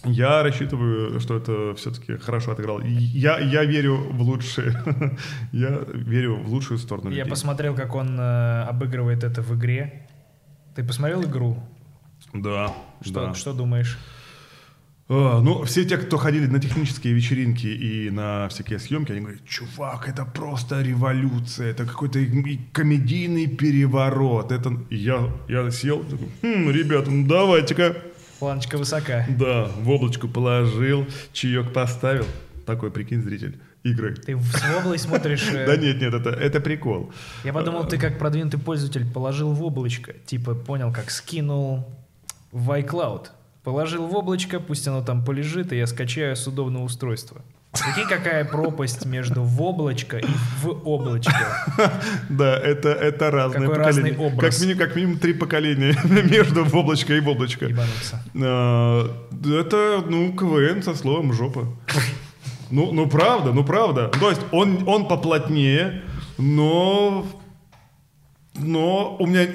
Я 0.05 0.43
рассчитываю, 0.43 1.19
что 1.19 1.37
это 1.37 1.73
все-таки 1.75 2.17
хорошо 2.17 2.51
отыграл. 2.51 2.81
Я, 2.81 3.39
я 3.39 3.63
верю 3.65 3.95
в 3.97 4.21
лучшее. 4.21 4.73
Я 5.51 5.79
верю 5.93 6.35
в 6.35 6.49
лучшую 6.49 6.77
сторону 6.77 7.09
Я 7.09 7.17
людей. 7.19 7.29
посмотрел, 7.29 7.75
как 7.75 7.95
он 7.95 8.19
э, 8.19 8.63
обыгрывает 8.63 9.23
это 9.23 9.41
в 9.41 9.53
игре. 9.57 10.07
Ты 10.75 10.83
посмотрел 10.83 11.23
игру? 11.23 11.57
Да, 12.33 12.73
Что, 13.01 13.27
да. 13.27 13.33
что 13.33 13.53
думаешь? 13.53 13.97
А, 15.07 15.39
ну, 15.41 15.63
все 15.63 15.85
те, 15.85 15.97
кто 15.97 16.17
ходили 16.17 16.47
на 16.47 16.59
технические 16.59 17.13
вечеринки 17.13 17.67
и 17.67 18.09
на 18.09 18.47
всякие 18.49 18.79
съемки, 18.79 19.11
они 19.11 19.21
говорят, 19.21 19.45
чувак, 19.45 20.09
это 20.09 20.25
просто 20.25 20.81
революция, 20.81 21.69
это 21.71 21.85
какой-то 21.85 22.19
комедийный 22.73 23.47
переворот. 23.47 24.51
Это... 24.51 24.75
Я, 24.89 25.29
я 25.47 25.69
сел, 25.71 26.03
такой, 26.03 26.27
«Хм, 26.41 26.69
ребята, 26.71 27.11
ну 27.11 27.27
давайте-ка. 27.27 27.95
Планочка 28.39 28.77
высока. 28.77 29.25
Да, 29.29 29.65
в 29.79 29.89
облачку 29.89 30.27
положил, 30.27 31.07
чаек 31.33 31.71
поставил. 31.73 32.25
Такой, 32.65 32.91
прикинь, 32.91 33.21
зритель 33.21 33.59
игры. 33.83 34.15
Ты 34.15 34.35
в 34.35 34.73
воблой 34.73 34.97
смотришь... 34.97 35.47
э, 35.53 35.65
Да 35.67 35.77
нет, 35.77 36.01
нет, 36.01 36.13
это, 36.13 36.31
это 36.31 36.59
прикол. 36.59 37.11
Я 37.43 37.53
подумал, 37.53 37.87
ты 37.87 37.97
как 37.97 38.17
продвинутый 38.17 38.59
пользователь 38.59 39.05
положил 39.09 39.53
в 39.53 39.63
облачко. 39.63 40.13
Типа 40.25 40.55
понял, 40.55 40.91
как 40.91 41.11
скинул 41.11 41.85
в 42.51 42.71
iCloud. 42.71 43.27
Положил 43.63 44.07
в 44.07 44.15
облачко, 44.15 44.59
пусть 44.59 44.87
оно 44.87 45.03
там 45.03 45.23
полежит, 45.23 45.71
и 45.71 45.77
я 45.77 45.87
скачаю 45.87 46.35
с 46.35 46.47
удобного 46.47 46.83
устройства. 46.83 47.41
Прикинь, 47.83 48.07
какая 48.07 48.45
пропасть 48.45 49.05
между 49.05 49.43
в 49.43 49.61
облачко 49.61 50.17
и 50.17 50.25
в 50.61 50.69
облачко. 50.87 51.33
Да, 52.29 52.57
это, 52.57 52.89
это 52.89 53.31
разные 53.31 53.67
Какой 53.67 53.83
разный 53.83 54.11
поколения. 54.11 54.33
образ. 54.33 54.55
Как, 54.55 54.61
минимум, 54.61 54.79
как 54.87 54.95
минимум 54.95 55.19
три 55.19 55.33
поколения 55.33 55.95
между 56.03 56.63
в 56.63 56.75
облачко 56.75 57.13
и 57.13 57.19
в 57.19 57.27
облачко. 57.29 57.65
Ебануться. 57.65 58.23
А, 58.41 59.09
Это, 59.43 60.03
ну, 60.07 60.33
КВН 60.33 60.83
со 60.83 60.95
словом 60.95 61.33
жопа. 61.33 61.67
Ну, 62.71 62.91
ну 62.91 63.07
правда, 63.07 63.51
ну 63.53 63.63
правда. 63.63 64.07
То 64.19 64.29
есть 64.29 64.41
он, 64.51 64.87
он 64.87 65.07
поплотнее, 65.07 66.01
но, 66.37 67.25
но 68.55 69.15
у 69.19 69.27
меня... 69.27 69.47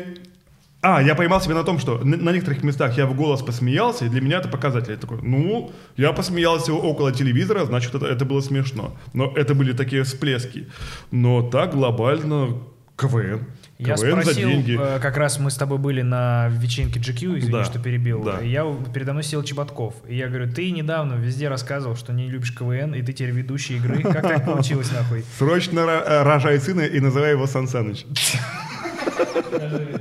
А, 0.83 1.03
я 1.03 1.15
поймал 1.15 1.41
себя 1.43 1.55
на 1.57 1.63
том, 1.65 1.79
что 1.79 1.99
на, 1.99 2.17
на 2.17 2.31
некоторых 2.31 2.63
местах 2.63 2.97
я 2.97 3.07
в 3.07 3.15
голос 3.15 3.43
посмеялся, 3.43 4.07
и 4.07 4.09
для 4.09 4.21
меня 4.23 4.39
это 4.39 4.49
показатель. 4.49 4.93
Я 4.93 4.97
такой, 4.97 5.19
ну, 5.23 5.73
я 5.97 6.13
посмеялся 6.13 6.73
около 6.73 7.13
телевизора, 7.13 7.65
значит, 7.67 7.95
это, 7.95 8.07
это 8.07 8.25
было 8.25 8.41
смешно. 8.41 8.97
Но 9.13 9.31
это 9.37 9.55
были 9.55 9.73
такие 9.75 10.05
всплески. 10.05 10.69
Но 11.11 11.43
так 11.43 11.75
глобально 11.75 12.57
КВН. 12.97 13.45
Я 13.79 13.95
КВН 13.97 14.17
за 14.17 14.23
спросил, 14.23 14.49
деньги. 14.51 14.79
э, 14.79 14.99
как 15.01 15.17
раз 15.17 15.39
мы 15.39 15.51
с 15.51 15.57
тобой 15.57 15.79
были 15.79 16.03
на 16.03 16.49
вечеринке 16.49 16.99
GQ, 17.01 17.39
извини, 17.39 17.53
Да, 17.53 17.65
что 17.65 17.79
перебил. 17.79 18.23
да. 18.23 18.41
Я 18.41 18.67
передо 18.93 19.13
мной 19.13 19.23
сел 19.23 19.43
Чеботков. 19.43 19.95
И 20.09 20.17
я 20.17 20.29
говорю, 20.29 20.51
ты 20.53 20.71
недавно 20.71 21.15
везде 21.15 21.49
рассказывал, 21.49 21.97
что 21.97 22.13
не 22.13 22.29
любишь 22.29 22.55
КВН, 22.55 22.95
и 22.95 23.03
ты 23.03 23.13
теперь 23.15 23.31
ведущий 23.33 23.77
игры. 23.77 24.03
Как 24.03 24.23
так 24.23 24.45
получилось, 24.47 24.91
нахуй? 24.93 25.25
Срочно 25.39 25.81
э, 25.81 26.23
рожай 26.23 26.59
сына 26.61 26.83
и 26.83 27.01
называй 27.01 27.33
его 27.33 27.47
Сан 27.47 27.69
Саныч. 27.69 28.05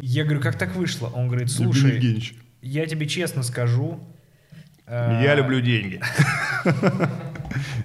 Я 0.01 0.23
говорю, 0.23 0.41
как 0.41 0.57
так 0.57 0.75
вышло? 0.75 1.07
Он 1.13 1.27
говорит, 1.27 1.49
слушай, 1.51 2.33
я 2.61 2.85
тебе 2.85 3.07
честно 3.07 3.43
скажу. 3.43 3.99
э, 4.85 5.21
Я 5.23 5.35
люблю 5.35 5.61
деньги. 5.61 6.01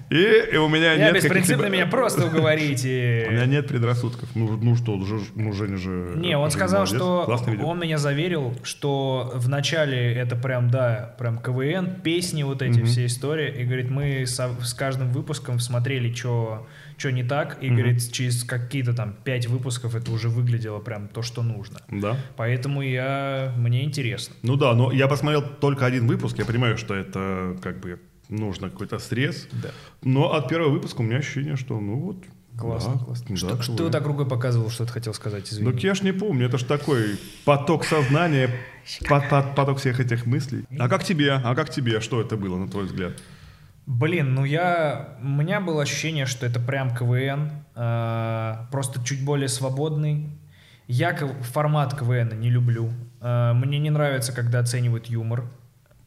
И, 0.09 0.53
и 0.53 0.57
у 0.57 0.69
меня 0.69 0.93
Я 0.93 1.05
нет 1.11 1.15
беспринципно 1.15 1.65
меня 1.65 1.87
просто 1.87 2.27
уговорите. 2.27 3.25
У 3.27 3.31
меня 3.31 3.45
нет 3.45 3.67
предрассудков. 3.67 4.29
Ну, 4.35 4.57
ну 4.57 4.75
что, 4.75 4.95
ну 5.35 5.53
Женя 5.53 5.77
же... 5.77 6.13
Не, 6.15 6.37
он 6.37 6.51
сказал, 6.51 6.85
что 6.85 7.25
он 7.63 7.79
меня 7.79 7.97
заверил, 7.97 8.55
что 8.63 9.31
в 9.33 9.49
начале 9.49 10.13
это 10.13 10.35
прям, 10.35 10.69
да, 10.69 11.15
прям 11.17 11.39
КВН, 11.39 12.01
песни 12.01 12.43
вот 12.43 12.61
эти, 12.61 12.83
все 12.83 13.07
истории. 13.07 13.61
И 13.61 13.63
говорит, 13.63 13.89
мы 13.89 14.25
с 14.25 14.73
каждым 14.77 15.11
выпуском 15.11 15.59
смотрели, 15.59 16.13
что 16.13 16.67
не 17.11 17.23
так. 17.23 17.57
И 17.61 17.67
Мгм. 17.67 17.75
говорит, 17.77 18.11
через 18.11 18.43
какие-то 18.43 18.93
там 18.93 19.13
пять 19.23 19.47
выпусков 19.47 19.95
это 19.95 20.11
уже 20.11 20.29
выглядело 20.29 20.79
прям 20.79 21.07
то, 21.07 21.21
что 21.21 21.43
нужно. 21.43 21.79
Да. 21.89 22.17
Поэтому 22.37 22.81
я, 22.81 23.53
мне 23.57 23.83
интересно. 23.83 24.35
Ну 24.43 24.55
да, 24.55 24.73
но 24.73 24.91
я 24.91 25.07
посмотрел 25.07 25.41
только 25.41 25.85
один 25.85 26.07
выпуск, 26.07 26.37
я 26.37 26.45
понимаю, 26.45 26.77
что 26.77 26.95
это 26.95 27.57
как 27.61 27.79
бы 27.79 27.99
нужно 28.29 28.69
какой-то 28.69 28.99
срез. 28.99 29.47
Да. 29.51 29.69
Но 30.03 30.33
от 30.33 30.47
первого 30.49 30.69
выпуска 30.69 31.01
у 31.01 31.03
меня 31.03 31.17
ощущение, 31.17 31.55
что 31.57 31.79
ну 31.79 31.95
вот... 31.99 32.17
Классно, 32.57 32.93
да, 32.93 32.99
классно. 33.03 33.25
да, 33.29 33.35
что, 33.35 33.61
что 33.61 33.73
КВН. 33.73 33.85
ты 33.87 33.91
так 33.91 34.05
рукой 34.07 34.25
показывал, 34.25 34.69
что 34.69 34.85
ты 34.85 34.93
хотел 34.93 35.13
сказать, 35.13 35.51
извини. 35.51 35.71
Так 35.73 35.83
я 35.83 35.93
ж 35.93 36.03
не 36.03 36.13
помню, 36.13 36.45
это 36.45 36.57
ж 36.57 36.63
такой 36.63 37.17
поток 37.43 37.83
сознания, 37.83 38.49
по- 39.09 39.19
по- 39.19 39.41
поток 39.43 39.79
всех 39.79 39.99
этих 39.99 40.25
мыслей. 40.25 40.63
А 40.79 40.87
как 40.87 41.03
тебе? 41.03 41.33
А 41.33 41.53
как 41.53 41.69
тебе? 41.69 41.99
Что 41.99 42.21
это 42.21 42.37
было, 42.37 42.57
на 42.57 42.69
твой 42.69 42.85
взгляд? 42.85 43.21
Блин, 43.85 44.33
ну 44.33 44.45
я... 44.45 45.09
У 45.21 45.27
меня 45.27 45.61
было 45.61 45.83
ощущение, 45.83 46.25
что 46.25 46.45
это 46.45 46.59
прям 46.59 46.95
КВН, 46.95 47.51
э, 47.75 48.55
просто 48.71 49.03
чуть 49.03 49.23
более 49.23 49.47
свободный. 49.47 50.29
Я 50.87 51.15
формат 51.15 51.97
КВН 51.97 52.39
не 52.39 52.49
люблю. 52.49 52.91
Э, 53.21 53.53
мне 53.53 53.77
не 53.77 53.91
нравится, 53.91 54.33
когда 54.33 54.59
оценивают 54.59 55.05
юмор. 55.07 55.45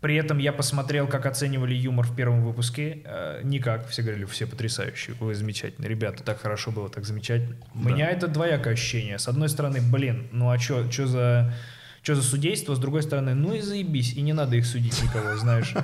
При 0.01 0.15
этом 0.15 0.39
я 0.39 0.53
посмотрел, 0.53 1.09
как 1.09 1.27
оценивали 1.27 1.75
юмор 1.75 2.07
в 2.07 2.15
первом 2.17 2.45
выпуске. 2.45 3.03
Э, 3.05 3.41
никак. 3.45 3.89
Все 3.89 4.03
говорили, 4.03 4.25
все 4.25 4.47
потрясающие, 4.47 5.15
вы 5.21 5.35
замечательные. 5.35 5.89
Ребята, 5.89 6.23
так 6.25 6.41
хорошо 6.41 6.73
было, 6.73 6.89
так 6.89 7.05
замечательно. 7.05 7.57
У 7.75 7.83
Да. 7.85 7.91
меня 7.91 8.09
это 8.11 8.27
двоякое 8.29 8.75
ощущение. 8.75 9.19
С 9.19 9.29
одной 9.29 9.49
стороны, 9.49 9.81
блин, 9.81 10.29
ну 10.33 10.51
а 10.51 10.59
что 10.59 10.89
чё 10.89 11.07
за... 11.07 11.53
Что 12.03 12.15
за 12.15 12.23
судейство, 12.23 12.75
с 12.75 12.79
другой 12.79 13.03
стороны, 13.03 13.35
ну 13.35 13.55
и 13.55 13.61
заебись, 13.61 14.15
и 14.15 14.23
не 14.23 14.33
надо 14.33 14.57
их 14.57 14.67
судить 14.67 15.03
никого, 15.03 15.37
знаешь. 15.37 15.75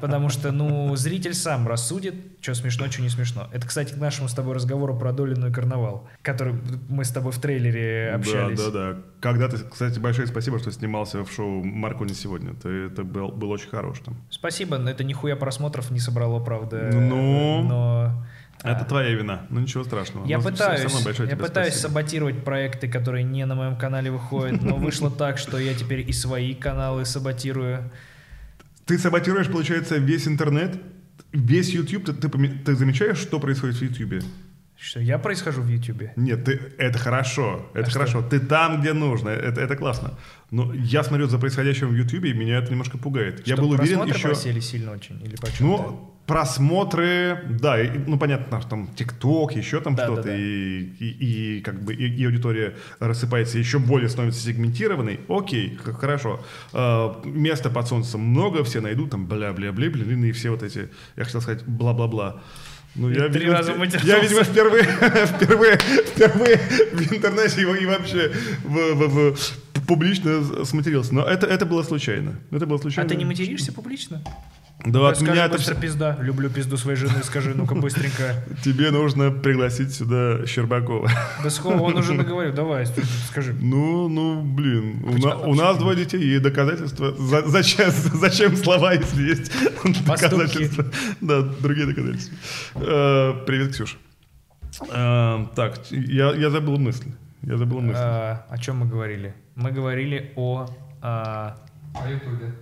Потому 0.00 0.28
что, 0.28 0.52
ну, 0.52 0.94
зритель 0.96 1.34
сам 1.34 1.66
рассудит, 1.66 2.14
что 2.40 2.54
смешно, 2.54 2.90
что 2.90 3.02
не 3.02 3.08
смешно. 3.08 3.48
Это, 3.52 3.66
кстати, 3.66 3.92
к 3.92 3.96
нашему 3.96 4.28
с 4.28 4.34
тобой 4.34 4.54
разговору 4.54 4.96
про 4.96 5.12
Долину 5.12 5.48
и 5.48 5.52
Карнавал, 5.52 6.08
который 6.22 6.54
мы 6.88 7.04
с 7.04 7.10
тобой 7.10 7.32
в 7.32 7.38
трейлере 7.38 8.12
общались. 8.14 8.58
Да, 8.58 8.70
да, 8.70 8.92
да. 8.92 8.98
Когда 9.20 9.48
ты, 9.48 9.58
кстати, 9.58 9.98
большое 9.98 10.26
спасибо, 10.26 10.58
что 10.58 10.70
снимался 10.72 11.24
в 11.24 11.32
шоу 11.32 11.62
«Маркони 11.62 12.12
сегодня». 12.12 12.54
Ты, 12.54 12.68
это 12.86 13.04
был, 13.04 13.28
был 13.28 13.50
очень 13.50 13.68
хорош 13.68 14.00
там. 14.04 14.16
Спасибо, 14.30 14.78
но 14.78 14.90
это 14.90 15.04
нихуя 15.04 15.36
просмотров 15.36 15.90
не 15.90 16.00
собрало, 16.00 16.42
правда. 16.42 16.90
Ну, 16.92 17.62
но... 17.62 18.26
Это 18.62 18.80
а, 18.82 18.84
твоя 18.84 19.10
вина. 19.10 19.46
Ну 19.50 19.60
ничего 19.60 19.82
страшного. 19.84 20.26
Я 20.26 20.36
Но 20.36 20.42
всё 20.42 20.50
пытаюсь, 20.50 20.80
я 20.80 21.36
пытаюсь 21.36 21.74
спасибо. 21.74 21.88
саботировать 21.88 22.44
проекты, 22.44 22.88
которые 22.88 23.24
не 23.24 23.44
на 23.44 23.54
моем 23.54 23.76
канале 23.76 24.10
выходят, 24.10 24.62
но 24.62 24.76
вышло 24.76 25.10
так, 25.10 25.38
что 25.38 25.58
я 25.58 25.74
теперь 25.74 26.08
и 26.08 26.12
свои 26.12 26.54
каналы 26.54 27.04
саботирую. 27.04 27.90
Ты 28.86 28.98
саботируешь, 28.98 29.48
получается, 29.48 29.96
весь 29.96 30.28
интернет, 30.28 30.80
весь 31.32 31.70
YouTube. 31.70 32.04
Ты, 32.04 32.12
ты, 32.14 32.28
ты 32.28 32.74
замечаешь, 32.74 33.18
что 33.18 33.40
происходит 33.40 33.76
в 33.76 33.82
YouTube? 33.82 34.24
Что 34.76 34.98
я 34.98 35.16
происхожу 35.18 35.62
в 35.62 35.68
Ютубе? 35.68 36.12
Нет, 36.16 36.44
ты, 36.44 36.60
это 36.76 36.98
хорошо, 36.98 37.70
это 37.72 37.86
А 37.86 37.90
что? 37.90 37.98
хорошо. 38.00 38.22
Ты 38.22 38.40
там, 38.40 38.80
где 38.80 38.92
нужно, 38.92 39.28
это, 39.28 39.60
это 39.60 39.76
классно. 39.76 40.18
Но 40.50 40.74
я 40.74 41.04
смотрю 41.04 41.28
за 41.28 41.38
происходящим 41.38 41.86
в 41.88 41.94
Ютубе, 41.94 42.30
и 42.30 42.34
меня 42.34 42.58
это 42.58 42.72
немножко 42.72 42.98
пугает. 42.98 43.46
я 43.46 43.54
Что, 43.54 43.62
был 43.62 43.70
уверен 43.70 44.02
еще... 44.08 44.26
просели 44.28 44.58
сильно 44.58 44.90
очень? 44.90 45.22
Или 45.22 45.36
почему? 45.36 45.76
Ну, 45.76 46.11
просмотры, 46.26 47.40
да, 47.60 47.80
и, 47.82 47.98
ну 48.06 48.18
понятно, 48.18 48.60
там 48.68 48.88
ТикТок, 48.94 49.52
еще 49.56 49.80
там 49.80 49.94
Да, 49.94 50.04
что-то, 50.04 50.22
да, 50.22 50.28
да. 50.30 50.36
И, 50.36 50.80
и, 51.00 51.56
и 51.58 51.60
как 51.60 51.82
бы 51.82 51.94
и, 51.94 52.06
и 52.08 52.24
аудитория 52.24 52.74
рассыпается, 53.00 53.58
еще 53.58 53.78
более 53.78 54.08
становится 54.08 54.40
сегментированной. 54.40 55.20
Окей, 55.28 55.76
хорошо. 55.98 56.40
Э, 56.72 57.12
места 57.24 57.70
под 57.70 57.88
солнцем 57.88 58.20
много, 58.20 58.62
все 58.64 58.80
найдут 58.80 59.10
там 59.10 59.26
бля-бля-бля, 59.26 59.90
блин, 59.90 60.24
и 60.24 60.32
все 60.32 60.50
вот 60.50 60.62
эти, 60.62 60.88
я 61.16 61.24
хотел 61.24 61.40
сказать, 61.40 61.64
бла-бла-бла. 61.66 62.40
Ну, 62.94 63.08
я, 63.10 63.28
три 63.28 63.40
видимо, 63.40 63.56
раза 63.56 63.74
матерился. 63.74 64.06
я, 64.06 64.18
видимо, 64.20 64.44
впервые, 64.44 64.82
впервые, 65.26 65.76
впервые 65.78 66.56
в 66.92 67.12
интернете 67.14 67.62
и, 67.62 67.82
и 67.82 67.86
вообще 67.86 68.30
в, 68.64 68.94
в- 68.94 69.34
в- 69.34 69.86
публично 69.86 70.64
сматерился. 70.66 71.14
Но 71.14 71.24
это, 71.24 71.46
это 71.46 71.64
было 71.66 71.82
случайно. 71.82 72.34
Это 72.50 72.66
было 72.66 72.78
А 72.78 72.82
случайно. 72.82 73.08
ты 73.08 73.16
не 73.16 73.24
материшься 73.24 73.72
публично? 73.72 74.22
Да, 74.84 74.98
Да 75.00 75.08
от 75.10 75.16
скажи 75.16 75.32
меня 75.32 75.44
это 75.44 75.56
быстро 75.56 75.72
всё- 75.74 75.80
пизда. 75.82 76.16
Люблю 76.20 76.50
пизду 76.50 76.76
своей 76.76 76.96
жены. 76.96 77.22
Скажи, 77.22 77.54
ну-ка 77.54 77.74
быстренько. 77.76 78.34
Тебе 78.64 78.90
нужно 78.90 79.30
пригласить 79.30 79.94
сюда 79.94 80.44
Щербакова. 80.46 81.08
Да 81.44 81.50
сколько 81.50 81.80
он 81.82 81.96
уже 81.96 82.14
наговорил. 82.14 82.52
Давай, 82.52 82.84
скажи. 83.28 83.54
Ну, 83.60 84.08
ну, 84.08 84.42
блин, 84.42 85.02
у, 85.04 85.12
Почему- 85.12 85.28
на- 85.28 85.36
у 85.38 85.54
нас 85.54 85.78
двое 85.78 85.96
детей, 85.96 86.20
и 86.20 86.38
доказательства. 86.40 87.12
За- 87.14 87.46
зачем, 87.48 87.90
зачем 87.90 88.56
слова, 88.56 88.92
если 88.94 89.22
есть 89.22 89.52
доказательства? 90.04 90.84
Да, 91.20 91.42
другие 91.42 91.86
доказательства. 91.86 92.36
Э, 92.74 93.34
привет, 93.46 93.70
Ксюша. 93.72 93.96
Э, 94.90 95.46
так, 95.54 95.78
я, 95.90 96.32
я 96.34 96.50
забыл 96.50 96.78
мысль. 96.78 97.06
Я 97.42 97.56
забыл 97.56 97.80
мысль. 97.80 97.98
А, 98.00 98.46
О 98.50 98.58
чем 98.58 98.78
мы 98.78 98.86
говорили? 98.86 99.34
Мы 99.54 99.70
говорили 99.70 100.32
о... 100.36 100.66
а, 101.02 101.56
О 101.94 102.08
Ютубе. 102.10 102.52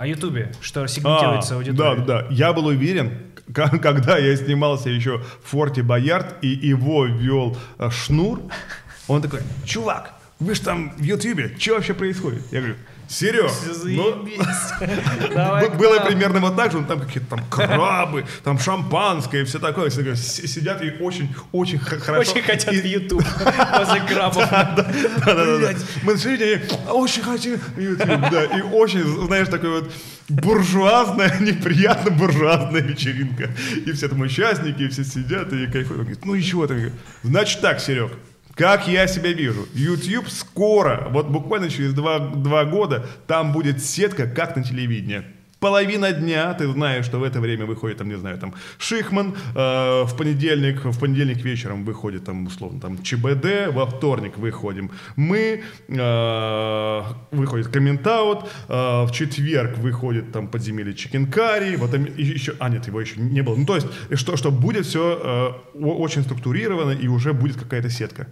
О 0.00 0.06
Ютубе, 0.06 0.50
что 0.62 0.86
сегментируется 0.86 1.52
А, 1.52 1.56
аудитория. 1.58 2.00
Да, 2.00 2.22
да. 2.22 2.26
Я 2.30 2.54
был 2.54 2.64
уверен, 2.64 3.18
когда 3.52 4.16
я 4.16 4.34
снимался 4.34 4.88
еще 4.88 5.18
в 5.44 5.50
Форте 5.50 5.82
Боярд, 5.82 6.36
и 6.40 6.48
его 6.48 7.04
вел 7.04 7.54
э, 7.78 7.90
Шнур, 7.90 8.40
он 9.08 9.20
такой, 9.20 9.40
чувак, 9.66 10.14
вы 10.38 10.54
же 10.54 10.62
там 10.62 10.94
в 10.96 11.02
Ютубе, 11.02 11.54
что 11.58 11.74
вообще 11.74 11.92
происходит? 11.92 12.42
Я 12.50 12.60
говорю, 12.60 12.76
Серег, 13.10 13.50
ну, 13.84 14.24
Было 15.76 15.98
примерно 16.06 16.38
вот 16.38 16.56
так 16.56 16.70
же, 16.70 16.78
ну, 16.78 16.86
там 16.86 17.00
какие-то 17.00 17.30
там 17.30 17.44
крабы, 17.50 18.24
там 18.44 18.56
шампанское 18.58 19.42
и 19.42 19.44
все 19.44 19.58
такое. 19.58 19.90
Сидят 19.90 20.80
и 20.80 20.90
очень, 21.02 21.34
очень 21.50 21.80
х- 21.80 21.98
хорошо. 21.98 22.30
Очень 22.30 22.42
хотят 22.42 22.72
в 22.72 22.84
Ютуб 22.86 23.24
возле 23.78 24.00
крабов. 24.02 24.48
Да-да-да. 24.48 25.72
Мы 26.04 26.12
они 26.12 26.60
очень 26.88 27.22
хотим 27.22 27.58
YouTube, 27.76 28.30
да. 28.30 28.44
И 28.44 28.60
очень, 28.62 29.02
знаешь, 29.26 29.48
такой 29.48 29.80
вот 29.80 29.92
буржуазная, 30.28 31.36
неприятно 31.40 32.12
буржуазная 32.12 32.80
вечеринка. 32.82 33.50
И 33.86 33.90
все 33.90 34.08
там 34.08 34.20
участники, 34.20 34.82
и 34.82 34.88
все 34.88 35.04
сидят 35.04 35.52
и 35.52 35.66
кайфуют. 35.66 35.90
Он 35.90 35.96
говорит, 36.04 36.24
ну 36.24 36.34
и 36.36 36.42
чего 36.42 36.66
ты? 36.68 36.92
Значит 37.24 37.60
так, 37.60 37.80
Серег, 37.80 38.12
как 38.60 38.88
я 38.88 39.06
себя 39.06 39.32
вижу, 39.32 39.66
YouTube 39.74 40.28
скоро, 40.28 41.08
вот 41.10 41.28
буквально 41.28 41.70
через 41.70 41.94
два, 41.94 42.18
два 42.18 42.66
года, 42.66 43.06
там 43.26 43.52
будет 43.52 43.82
сетка, 43.82 44.26
как 44.26 44.54
на 44.54 44.62
телевидении. 44.62 45.22
Половина 45.60 46.12
дня, 46.12 46.52
ты 46.52 46.70
знаешь, 46.70 47.06
что 47.06 47.18
в 47.18 47.22
это 47.22 47.40
время 47.40 47.64
выходит, 47.64 47.96
там, 47.96 48.10
не 48.10 48.18
знаю, 48.18 48.36
там, 48.36 48.54
Шихман, 48.76 49.34
э, 49.54 50.02
в 50.04 50.14
понедельник, 50.14 50.84
в 50.84 50.98
понедельник 50.98 51.42
вечером 51.42 51.84
выходит, 51.86 52.24
там, 52.24 52.46
условно, 52.46 52.80
там, 52.80 53.02
ЧБД, 53.02 53.72
во 53.72 53.86
вторник 53.86 54.36
выходим 54.36 54.90
мы, 55.16 55.62
э, 55.88 57.02
выходит 57.30 57.68
Комментаут, 57.68 58.44
э, 58.68 59.04
в 59.06 59.10
четверг 59.12 59.78
выходит, 59.78 60.32
там, 60.32 60.48
Подземелье 60.48 60.92
Чикенкари, 60.92 61.76
вот 61.76 61.92
там 61.92 62.04
еще, 62.04 62.52
а, 62.58 62.68
нет, 62.68 62.86
его 62.86 63.00
еще 63.00 63.20
не 63.20 63.40
было. 63.40 63.56
Ну, 63.56 63.64
то 63.64 63.76
есть, 63.76 63.86
что, 64.12 64.36
что 64.36 64.50
будет 64.50 64.84
все 64.84 65.62
очень 65.74 66.22
структурировано 66.24 66.90
и 66.90 67.08
уже 67.08 67.32
будет 67.32 67.56
какая-то 67.56 67.88
сетка. 67.88 68.26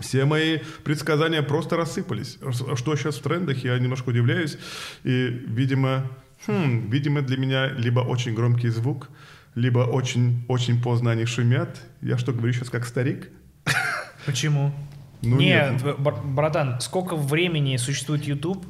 Все 0.00 0.24
мои 0.24 0.58
предсказания 0.84 1.42
просто 1.42 1.76
рассыпались. 1.76 2.38
Ш- 2.40 2.76
Что 2.76 2.96
сейчас 2.96 3.16
в 3.16 3.22
трендах, 3.22 3.64
я 3.64 3.78
немножко 3.78 4.10
удивляюсь. 4.10 4.58
И, 5.04 5.26
видимо, 5.46 6.10
хм, 6.46 6.88
видимо, 6.90 7.22
для 7.22 7.36
меня 7.36 7.66
либо 7.68 8.00
очень 8.00 8.34
громкий 8.34 8.68
звук, 8.68 9.08
либо 9.54 9.80
очень, 9.80 10.44
очень 10.48 10.80
поздно 10.82 11.10
они 11.10 11.24
шумят. 11.24 11.80
Я 12.02 12.16
что, 12.18 12.32
говорю 12.32 12.52
сейчас 12.52 12.70
как 12.70 12.86
старик? 12.86 13.28
Почему? 14.26 14.72
Ну, 15.22 15.36
нет, 15.38 15.82
нет. 15.82 15.98
бр- 15.98 16.22
братан, 16.24 16.80
сколько 16.80 17.16
времени 17.16 17.76
существует 17.76 18.22
YouTube, 18.24 18.64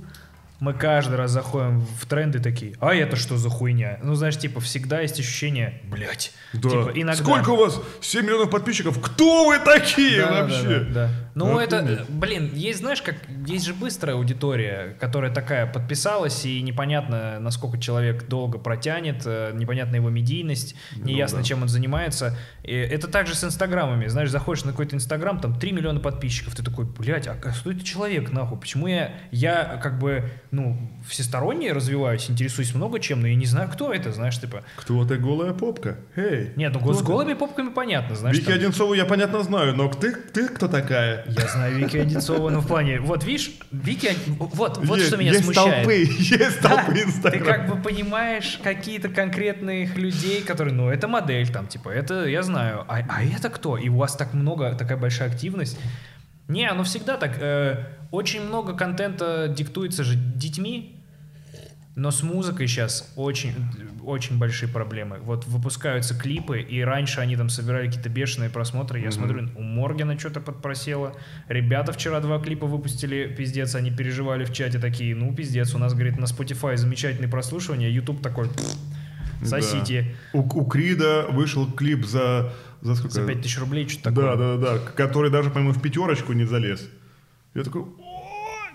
мы 0.61 0.75
каждый 0.75 1.17
раз 1.17 1.31
заходим 1.31 1.81
в 1.81 2.07
тренды 2.07 2.41
такие, 2.41 2.75
а 2.81 2.95
это 2.95 3.17
что 3.17 3.37
за 3.37 3.49
хуйня? 3.49 3.99
Ну, 4.03 4.15
знаешь, 4.15 4.37
типа, 4.37 4.61
всегда 4.61 5.01
есть 5.01 5.19
ощущение, 5.21 5.81
блядь. 5.85 6.33
Да. 6.53 6.69
Типа, 6.71 6.93
иногда... 6.95 7.23
Сколько 7.23 7.51
у 7.51 7.57
вас? 7.57 7.81
7 8.01 8.25
миллионов 8.25 8.51
подписчиков. 8.51 9.01
Кто 9.01 9.47
вы 9.47 9.59
такие 9.59 10.21
Да, 10.21 10.31
да, 10.31 10.43
вообще? 10.43 10.79
да, 10.81 10.85
да. 10.91 11.11
Ну, 11.39 11.59
это, 11.59 11.79
Охренеть. 11.79 12.01
э, 12.01 12.05
блин, 12.09 12.51
есть, 12.55 12.81
знаешь, 12.81 13.01
как 13.03 13.17
есть 13.47 13.65
же 13.65 13.75
быстрая 13.75 14.17
аудитория, 14.17 14.97
которая 15.01 15.33
такая 15.33 15.67
подписалась, 15.67 16.45
и 16.45 16.61
непонятно, 16.63 17.39
насколько 17.41 17.79
человек 17.79 18.27
долго 18.29 18.59
протянет, 18.59 19.23
э, 19.25 19.53
непонятна 19.55 19.97
его 19.97 20.11
медийность, 20.11 20.75
неясно, 20.97 21.39
Ну 21.39 21.43
да. 21.45 21.49
чем 21.49 21.63
он 21.63 21.69
занимается. 21.69 22.37
И 22.63 22.73
это 22.73 23.09
также 23.09 23.35
с 23.35 23.45
инстаграмами. 23.45 24.07
Знаешь, 24.07 24.31
заходишь 24.31 24.65
на 24.65 24.73
какой-то 24.73 24.97
инстаграм, 24.97 25.41
там 25.41 25.59
3 25.59 25.73
миллиона 25.73 26.01
подписчиков, 26.01 26.55
ты 26.55 26.63
такой, 26.63 26.85
блядь, 26.87 27.27
а 27.29 27.37
что 27.53 27.71
это 27.71 27.85
человек, 27.85 28.31
нахуй? 28.33 28.59
Почему 28.59 28.87
я, 28.87 29.15
я 29.31 29.79
как 29.83 29.99
бы, 29.99 30.31
ну, 30.51 30.77
всесторонне 31.09 31.73
развиваюсь, 31.73 32.29
интересуюсь 32.31 32.75
много 32.75 32.99
чем, 33.01 33.21
но 33.21 33.29
я 33.29 33.35
не 33.35 33.47
знаю, 33.47 33.69
кто 33.73 33.93
это, 33.93 34.13
знаешь, 34.13 34.39
типа. 34.41 34.63
Кто 34.77 35.05
ты 35.07 35.17
голая 35.17 35.53
попка? 35.53 35.97
Эй. 36.17 36.51
Нет, 36.57 36.73
ну 36.75 36.81
кто 36.81 36.95
с 36.95 37.03
голыми 37.03 37.35
попками 37.35 37.69
понятно, 37.71 38.17
знаешь. 38.17 38.37
Вики 38.37 38.47
там- 38.47 38.55
Одинцову 38.55 38.95
я, 38.95 39.05
понятно, 39.05 39.43
знаю, 39.43 39.75
но 39.77 39.89
ты, 39.89 40.13
ты 40.15 40.49
кто 40.49 40.69
такая? 40.69 41.25
Я 41.29 41.47
знаю 41.49 41.77
Вики 41.79 41.97
Одинцова, 41.97 42.51
ну 42.51 42.61
в 42.61 42.67
плане, 42.67 43.01
вот 43.01 43.25
видишь, 43.25 43.51
Вики, 43.71 44.11
вот, 44.39 44.79
вот 44.79 44.97
Есть- 44.97 45.09
что 45.09 45.17
меня 45.17 45.33
есть 45.33 45.45
смущает. 45.45 45.75
толпы, 45.85 45.95
есть 46.19 46.61
Да, 46.63 46.69
толпы 46.77 46.93
ты 46.95 47.03
Инстаграм. 47.03 47.45
как 47.45 47.69
бы 47.69 47.83
понимаешь 47.83 48.59
какие-то 48.63 49.09
конкретных 49.09 49.97
людей, 49.97 50.43
которые, 50.43 50.75
ну, 50.75 50.89
это 50.89 51.09
модель, 51.09 51.49
там, 51.49 51.67
типа, 51.67 51.91
это 51.91 52.27
я 52.27 52.43
знаю, 52.43 52.85
а, 52.89 53.01
а 53.09 53.23
это 53.25 53.51
кто? 53.51 53.77
И 53.77 53.89
у 53.89 53.97
вас 53.97 54.17
так 54.17 54.33
много, 54.35 54.75
такая 54.75 54.97
большая 54.97 55.29
активность. 55.31 55.79
Не, 56.49 56.67
оно 56.69 56.83
всегда 56.85 57.17
так. 57.19 57.33
э, 57.39 57.85
очень 58.11 58.41
много 58.43 58.73
контента 58.73 59.49
диктуется 59.49 60.03
же 60.05 60.15
детьми, 60.17 60.98
но 61.99 62.11
с 62.11 62.23
музыкой 62.23 62.67
сейчас 62.69 63.13
очень, 63.17 63.53
очень 64.05 64.39
большие 64.39 64.69
проблемы. 64.69 65.19
Вот 65.21 65.47
выпускаются 65.47 66.15
клипы, 66.19 66.61
и 66.61 66.81
раньше 66.81 67.21
они 67.21 67.37
там 67.37 67.49
собирали 67.49 67.87
какие-то 67.89 68.09
бешеные 68.09 68.51
просмотры. 68.51 69.01
Я 69.01 69.11
смотрю, 69.11 69.49
у 69.57 69.63
Моргена 69.63 70.19
что-то 70.19 70.41
подпросело. 70.41 71.15
Ребята 71.49 71.93
вчера 71.93 72.21
два 72.21 72.39
клипа 72.39 72.67
выпустили, 72.67 73.27
пиздец, 73.37 73.75
они 73.75 73.91
переживали 73.91 74.45
в 74.45 74.53
чате 74.53 74.79
такие, 74.79 75.15
ну, 75.15 75.35
пиздец, 75.35 75.75
у 75.75 75.79
нас, 75.79 75.93
говорит, 75.93 76.19
на 76.19 76.25
Spotify 76.25 76.77
замечательные 76.77 77.29
прослушивания, 77.29 77.89
YouTube 77.91 78.23
такой, 78.23 78.49
«Пф, 78.49 79.49
сосите. 79.49 80.15
У, 80.33 80.41
у 80.41 80.65
Крида 80.67 81.27
вышел 81.31 81.71
клип 81.71 82.05
за, 82.07 82.53
за 82.81 82.95
сколько? 82.95 83.15
За 83.15 83.27
5000 83.27 83.59
рублей, 83.59 83.89
что-то 83.89 84.11
Да, 84.11 84.31
такое. 84.33 84.57
да, 84.57 84.57
да, 84.57 84.79
который 84.95 85.31
даже, 85.31 85.51
по-моему, 85.51 85.73
в 85.75 85.83
пятерочку 85.83 86.33
не 86.33 86.45
залез. 86.45 86.89
Я 87.55 87.65
такой! 87.65 87.85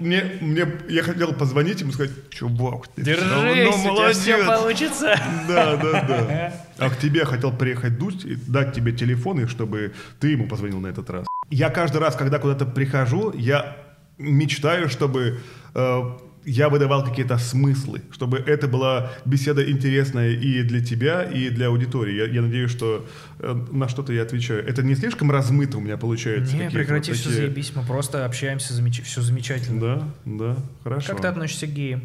Мне, 0.04 0.24
мне, 0.41 0.68
я 0.89 1.04
хотел 1.04 1.34
позвонить 1.34 1.82
ему 1.82 1.91
и 1.91 1.93
сказать, 1.93 2.12
чувак, 2.30 2.88
ты 2.95 3.16
равно 3.16 3.54
Держись, 3.56 3.76
у 3.76 3.95
тебя 3.95 4.12
все 4.12 4.38
молодец». 4.38 4.60
получится. 4.60 5.20
Да, 5.47 5.78
да, 5.78 5.91
да. 6.08 6.54
А 6.78 6.89
к 6.89 6.97
тебе 6.97 7.26
хотел 7.26 7.51
приехать 7.51 7.97
Дудь 7.97 8.26
и 8.26 8.36
дать 8.36 8.74
тебе 8.74 8.91
телефон, 8.91 9.39
и 9.39 9.47
чтобы 9.47 9.93
ты 10.20 10.30
ему 10.30 10.47
позвонил 10.47 10.80
на 10.80 10.88
этот 10.88 11.10
раз. 11.10 11.26
Я 11.49 11.70
каждый 11.70 11.97
раз, 11.97 12.16
когда 12.16 12.39
куда-то 12.39 12.66
прихожу, 12.66 13.32
я 13.36 13.78
мечтаю, 14.18 14.89
чтобы 14.89 15.39
э, 15.74 16.01
я 16.46 16.70
выдавал 16.70 17.04
какие-то 17.06 17.38
смыслы, 17.38 18.02
чтобы 18.12 18.38
это 18.38 18.68
была 18.68 19.12
беседа 19.26 19.70
интересная 19.70 20.32
и 20.32 20.64
для 20.64 20.84
тебя, 20.84 21.24
и 21.24 21.50
для 21.50 21.68
аудитории. 21.68 22.16
Я, 22.16 22.26
я 22.26 22.41
надеюсь, 22.41 22.72
что 22.72 23.08
э, 23.39 23.66
на 23.72 23.88
что-то 23.88 24.12
я 24.14 24.24
отвечаю. 24.24 24.66
Это 24.68 24.84
не 24.84 24.96
слишком 24.96 25.32
размыто 25.32 25.78
у 25.78 25.82
меня 25.82 25.98
получается? 25.98 26.56
Не, 26.56 26.70
прекрати, 26.70 27.12
вот 27.12 27.20
все 27.20 27.30
такие- 27.30 27.48
заебись, 27.48 27.72
мы 27.76 27.84
просто 27.84 28.26
общаемся, 28.26 28.74
все 29.04 29.22
замечательно. 29.22 29.80
Да, 29.80 30.08
да, 30.26 30.58
хорошо. 30.84 31.08
Как 31.14 31.22
ты 31.22 31.28
относишься 31.28 31.68
к 31.68 31.72
геям? 31.74 32.02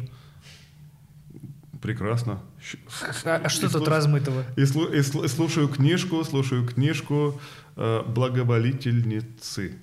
Прекрасно. 1.81 2.41
А, 3.23 3.41
а 3.43 3.49
что 3.49 3.67
И 3.67 3.69
тут 3.69 3.83
слуш- 3.83 3.89
размытого? 3.89 4.43
И, 4.57 4.61
слу- 4.63 4.93
и 4.93 4.99
слу- 4.99 5.27
слушаю 5.29 5.69
книжку, 5.69 6.23
слушаю 6.25 6.65
книжку 6.67 7.39
э, 7.77 8.01
«Благоволительницы» 8.05 9.73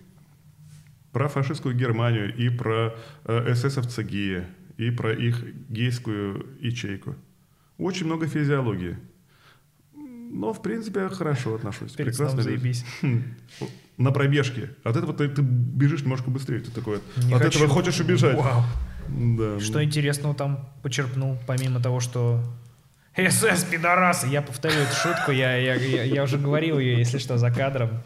про 1.16 1.28
фашистскую 1.28 1.74
Германию 1.74 2.30
и 2.36 2.50
про 2.50 2.94
э, 3.24 3.52
эсэсовца 3.52 4.02
гея, 4.02 4.46
и 4.76 4.90
про 4.90 5.14
их 5.14 5.42
гейскую 5.70 6.44
ячейку. 6.60 7.14
Очень 7.78 8.04
много 8.04 8.26
физиологии. 8.26 8.98
Но, 9.94 10.52
в 10.52 10.60
принципе, 10.60 11.08
хорошо 11.08 11.54
отношусь. 11.54 11.92
Перед 11.92 12.10
Прекрасно. 12.10 12.42
заебись. 12.42 12.84
Хм. 13.00 13.22
На 13.96 14.10
пробежке. 14.12 14.68
От 14.84 14.96
этого 14.96 15.14
ты, 15.14 15.28
ты 15.30 15.40
бежишь 15.40 16.02
немножко 16.02 16.28
быстрее. 16.28 16.60
Ты 16.60 16.70
такой, 16.70 17.00
Не 17.16 17.32
от 17.32 17.40
хочу. 17.40 17.60
этого 17.60 17.72
хочешь 17.72 17.98
убежать. 17.98 18.36
Вау. 18.36 18.62
Да. 19.08 19.58
Что 19.58 19.82
интересного 19.82 20.34
там 20.34 20.68
почерпнул, 20.82 21.38
помимо 21.46 21.80
того, 21.80 22.00
что 22.00 22.44
СС, 23.16 23.64
пидорасы. 23.64 24.26
Я 24.26 24.42
повторю 24.42 24.80
эту 24.80 24.94
шутку, 24.94 25.30
я, 25.32 25.56
я, 25.56 25.76
я, 25.76 26.02
я 26.02 26.22
уже 26.24 26.36
говорил 26.36 26.78
ее, 26.78 26.98
если 26.98 27.16
что, 27.16 27.38
за 27.38 27.50
кадром. 27.50 28.02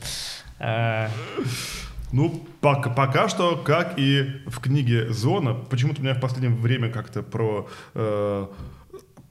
Ну, 2.13 2.47
пока, 2.61 2.91
пока 2.91 3.29
что, 3.29 3.57
как 3.57 3.95
и 3.99 4.43
в 4.47 4.61
книге 4.61 5.13
«Зона», 5.13 5.55
почему-то 5.55 6.01
у 6.01 6.05
меня 6.05 6.15
в 6.15 6.21
последнее 6.21 6.55
время 6.55 6.91
как-то 6.91 7.23
про... 7.23 7.69
э, 7.95 8.47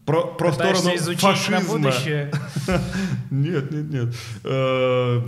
про, 0.06 0.22
про 0.26 0.52
пытаешься 0.52 0.82
сторону 0.82 0.98
изучить 0.98 1.24
на 1.24 1.60
фашизма. 1.60 1.78
будущее. 1.78 2.32
Нет, 3.32 3.70
нет, 3.72 3.90
нет. 3.92 4.16
Э, 4.44 5.22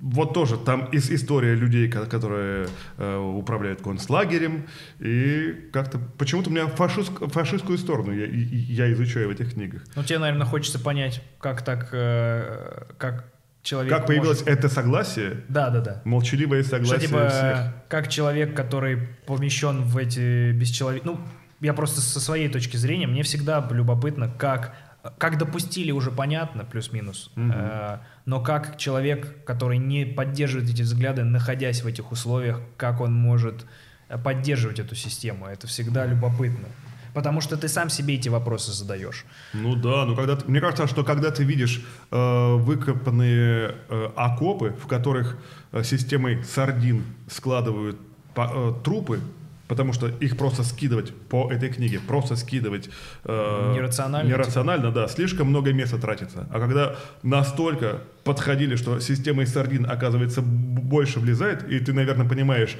Вот 0.00 0.32
тоже 0.32 0.56
там 0.56 0.88
ис- 0.92 1.12
история 1.14 1.54
людей, 1.54 1.90
ко- 1.90 2.06
которые 2.06 2.68
э, 2.98 3.16
управляют 3.18 3.82
концлагерем, 3.82 4.66
и 5.00 5.68
как-то 5.72 5.98
почему-то 6.18 6.48
у 6.50 6.52
меня 6.52 6.66
фашист- 6.66 7.30
фашистскую 7.30 7.76
сторону 7.78 8.12
я 8.12 8.92
изучаю 8.92 9.28
в 9.28 9.32
этих 9.32 9.52
книгах. 9.54 9.82
Ну, 9.96 10.02
тебе, 10.04 10.18
наверное, 10.18 10.46
хочется 10.46 10.78
понять, 10.78 11.22
как 11.40 11.62
так, 11.62 11.88
э, 11.92 12.84
как 12.98 13.32
человек 13.66 13.92
Как 13.92 14.06
появилось 14.06 14.40
может- 14.40 14.58
это 14.58 14.68
согласие, 14.68 15.42
Да, 15.48 15.70
да, 15.70 15.80
да. 15.80 16.00
молчаливое 16.04 16.62
Что, 16.62 16.76
согласие 16.76 17.08
типа, 17.08 17.28
всех. 17.28 17.58
как 17.88 18.08
человек, 18.08 18.54
который 18.56 18.96
помещен 19.26 19.82
в 19.82 19.96
эти 19.98 20.52
бесчеловек... 20.52 21.04
Ну, 21.04 21.20
я 21.60 21.74
просто 21.74 22.00
со 22.00 22.20
своей 22.20 22.48
точки 22.48 22.76
зрения, 22.76 23.06
мне 23.06 23.22
всегда 23.22 23.66
любопытно, 23.70 24.28
как, 24.38 24.74
как 25.18 25.38
допустили, 25.38 25.90
уже 25.90 26.10
понятно, 26.10 26.64
плюс-минус, 26.64 27.30
э, 27.36 27.98
но 28.24 28.40
как 28.42 28.76
человек, 28.78 29.44
который 29.44 29.78
не 29.78 30.04
поддерживает 30.04 30.70
эти 30.70 30.82
взгляды, 30.82 31.24
находясь 31.24 31.82
в 31.82 31.86
этих 31.86 32.12
условиях, 32.12 32.60
как 32.76 33.00
он 33.00 33.12
может 33.14 33.66
э, 34.08 34.18
поддерживать 34.18 34.78
эту 34.78 34.94
систему, 34.94 35.46
это 35.46 35.66
всегда 35.66 36.06
любопытно. 36.06 36.68
Потому 37.16 37.40
что 37.40 37.56
ты 37.56 37.66
сам 37.68 37.88
себе 37.88 38.14
эти 38.16 38.28
вопросы 38.28 38.72
задаешь. 38.72 39.24
Ну 39.54 39.74
да, 39.74 40.04
ну 40.04 40.14
когда 40.14 40.36
ты- 40.36 40.50
мне 40.50 40.60
кажется, 40.60 40.86
что 40.86 41.02
когда 41.02 41.30
ты 41.30 41.44
видишь 41.44 41.82
э, 42.10 42.54
выкопанные 42.56 43.74
э, 43.88 44.10
окопы, 44.16 44.74
в 44.82 44.86
которых 44.86 45.38
э, 45.72 45.82
системой 45.82 46.44
сардин 46.44 47.02
складывают 47.30 47.96
по- 48.34 48.50
э, 48.54 48.72
трупы, 48.84 49.20
потому 49.66 49.94
что 49.94 50.08
их 50.08 50.36
просто 50.36 50.62
скидывать 50.62 51.14
по 51.30 51.50
этой 51.50 51.70
книге, 51.70 52.00
просто 52.06 52.36
скидывать 52.36 52.90
э, 53.24 53.72
Нерационально, 53.74 54.28
нерационально, 54.28 54.90
да, 54.92 55.08
слишком 55.08 55.48
много 55.48 55.72
места 55.72 55.96
тратится. 55.98 56.46
А 56.52 56.60
когда 56.60 56.96
настолько 57.22 58.00
подходили, 58.24 58.76
что 58.76 59.00
система 59.00 59.42
из 59.42 59.52
сардин, 59.52 59.86
оказывается, 59.86 60.42
больше 60.42 61.18
влезает, 61.20 61.66
и 61.72 61.78
ты, 61.80 61.92
наверное, 61.94 62.28
понимаешь, 62.28 62.76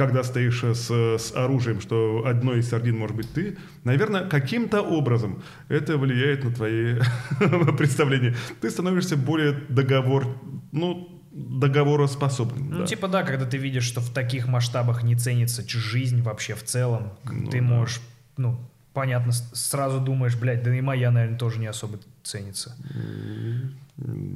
когда 0.00 0.24
стоишь 0.24 0.64
э, 0.64 0.72
с, 0.72 0.90
с 0.90 1.36
оружием, 1.36 1.82
что 1.82 2.24
одной 2.24 2.60
из 2.60 2.70
сардин 2.70 2.96
может 2.96 3.14
быть 3.14 3.30
ты, 3.34 3.58
наверное, 3.84 4.26
каким-то 4.26 4.80
образом 4.80 5.42
это 5.68 5.98
влияет 5.98 6.42
на 6.42 6.54
твои 6.54 6.94
представления. 7.76 8.34
Ты 8.62 8.70
становишься 8.70 9.18
более 9.18 9.52
договор, 9.68 10.26
ну, 10.72 11.20
договороспособным. 11.32 12.70
Ну, 12.70 12.78
да. 12.78 12.86
типа, 12.86 13.08
да, 13.08 13.24
когда 13.24 13.44
ты 13.44 13.58
видишь, 13.58 13.84
что 13.84 14.00
в 14.00 14.08
таких 14.10 14.48
масштабах 14.48 15.02
не 15.02 15.16
ценится 15.16 15.62
жизнь 15.68 16.22
вообще 16.22 16.54
в 16.54 16.64
целом, 16.64 17.12
Ну 17.30 17.50
ты 17.50 17.58
да. 17.58 17.64
можешь, 17.64 18.00
ну, 18.38 18.58
понятно, 18.94 19.32
сразу 19.32 20.00
думаешь, 20.00 20.34
блядь, 20.34 20.62
да 20.62 20.74
и 20.74 20.80
моя, 20.80 21.10
наверное, 21.10 21.38
тоже 21.38 21.60
не 21.60 21.66
особо 21.66 21.98
ценится. 22.22 22.74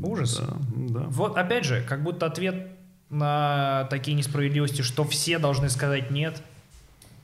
Ужас. 0.03 0.43
Да, 0.47 0.57
да. 1.01 1.07
Вот, 1.09 1.39
опять 1.39 1.65
же, 1.65 1.83
как 1.89 2.03
будто 2.03 2.27
ответ 2.27 2.69
на 3.15 3.87
такие 3.91 4.17
несправедливости, 4.17 4.83
что 4.83 5.05
все 5.05 5.39
должны 5.39 5.71
сказать 5.71 6.11
«нет», 6.11 6.43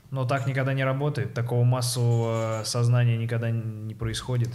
но 0.09 0.25
так 0.25 0.47
никогда 0.47 0.73
не 0.73 0.83
работает, 0.83 1.33
такого 1.33 1.63
массового 1.63 2.63
сознания 2.65 3.17
никогда 3.17 3.51
не 3.51 3.93
происходит. 3.93 4.49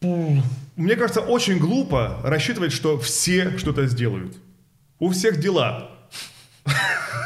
Мне 0.00 0.96
кажется, 0.96 1.20
очень 1.20 1.58
глупо 1.58 2.20
рассчитывать, 2.22 2.72
что 2.72 2.98
все 2.98 3.56
что-то 3.58 3.86
сделают. 3.86 4.36
У 4.98 5.10
всех 5.10 5.40
дела. 5.40 5.90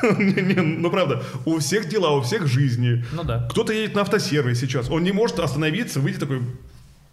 Не, 0.02 0.42
не, 0.42 0.54
Ну 0.54 0.90
правда, 0.90 1.24
у 1.44 1.58
всех 1.58 1.88
дела, 1.88 2.12
у 2.12 2.22
всех 2.22 2.46
жизни. 2.46 3.04
Ну 3.12 3.24
да. 3.24 3.48
Кто-то 3.50 3.72
едет 3.72 3.96
на 3.96 4.02
автосервис 4.02 4.60
сейчас, 4.60 4.88
он 4.90 5.02
не 5.02 5.10
может 5.10 5.40
остановиться, 5.40 5.98
выйти 5.98 6.18
такой, 6.18 6.40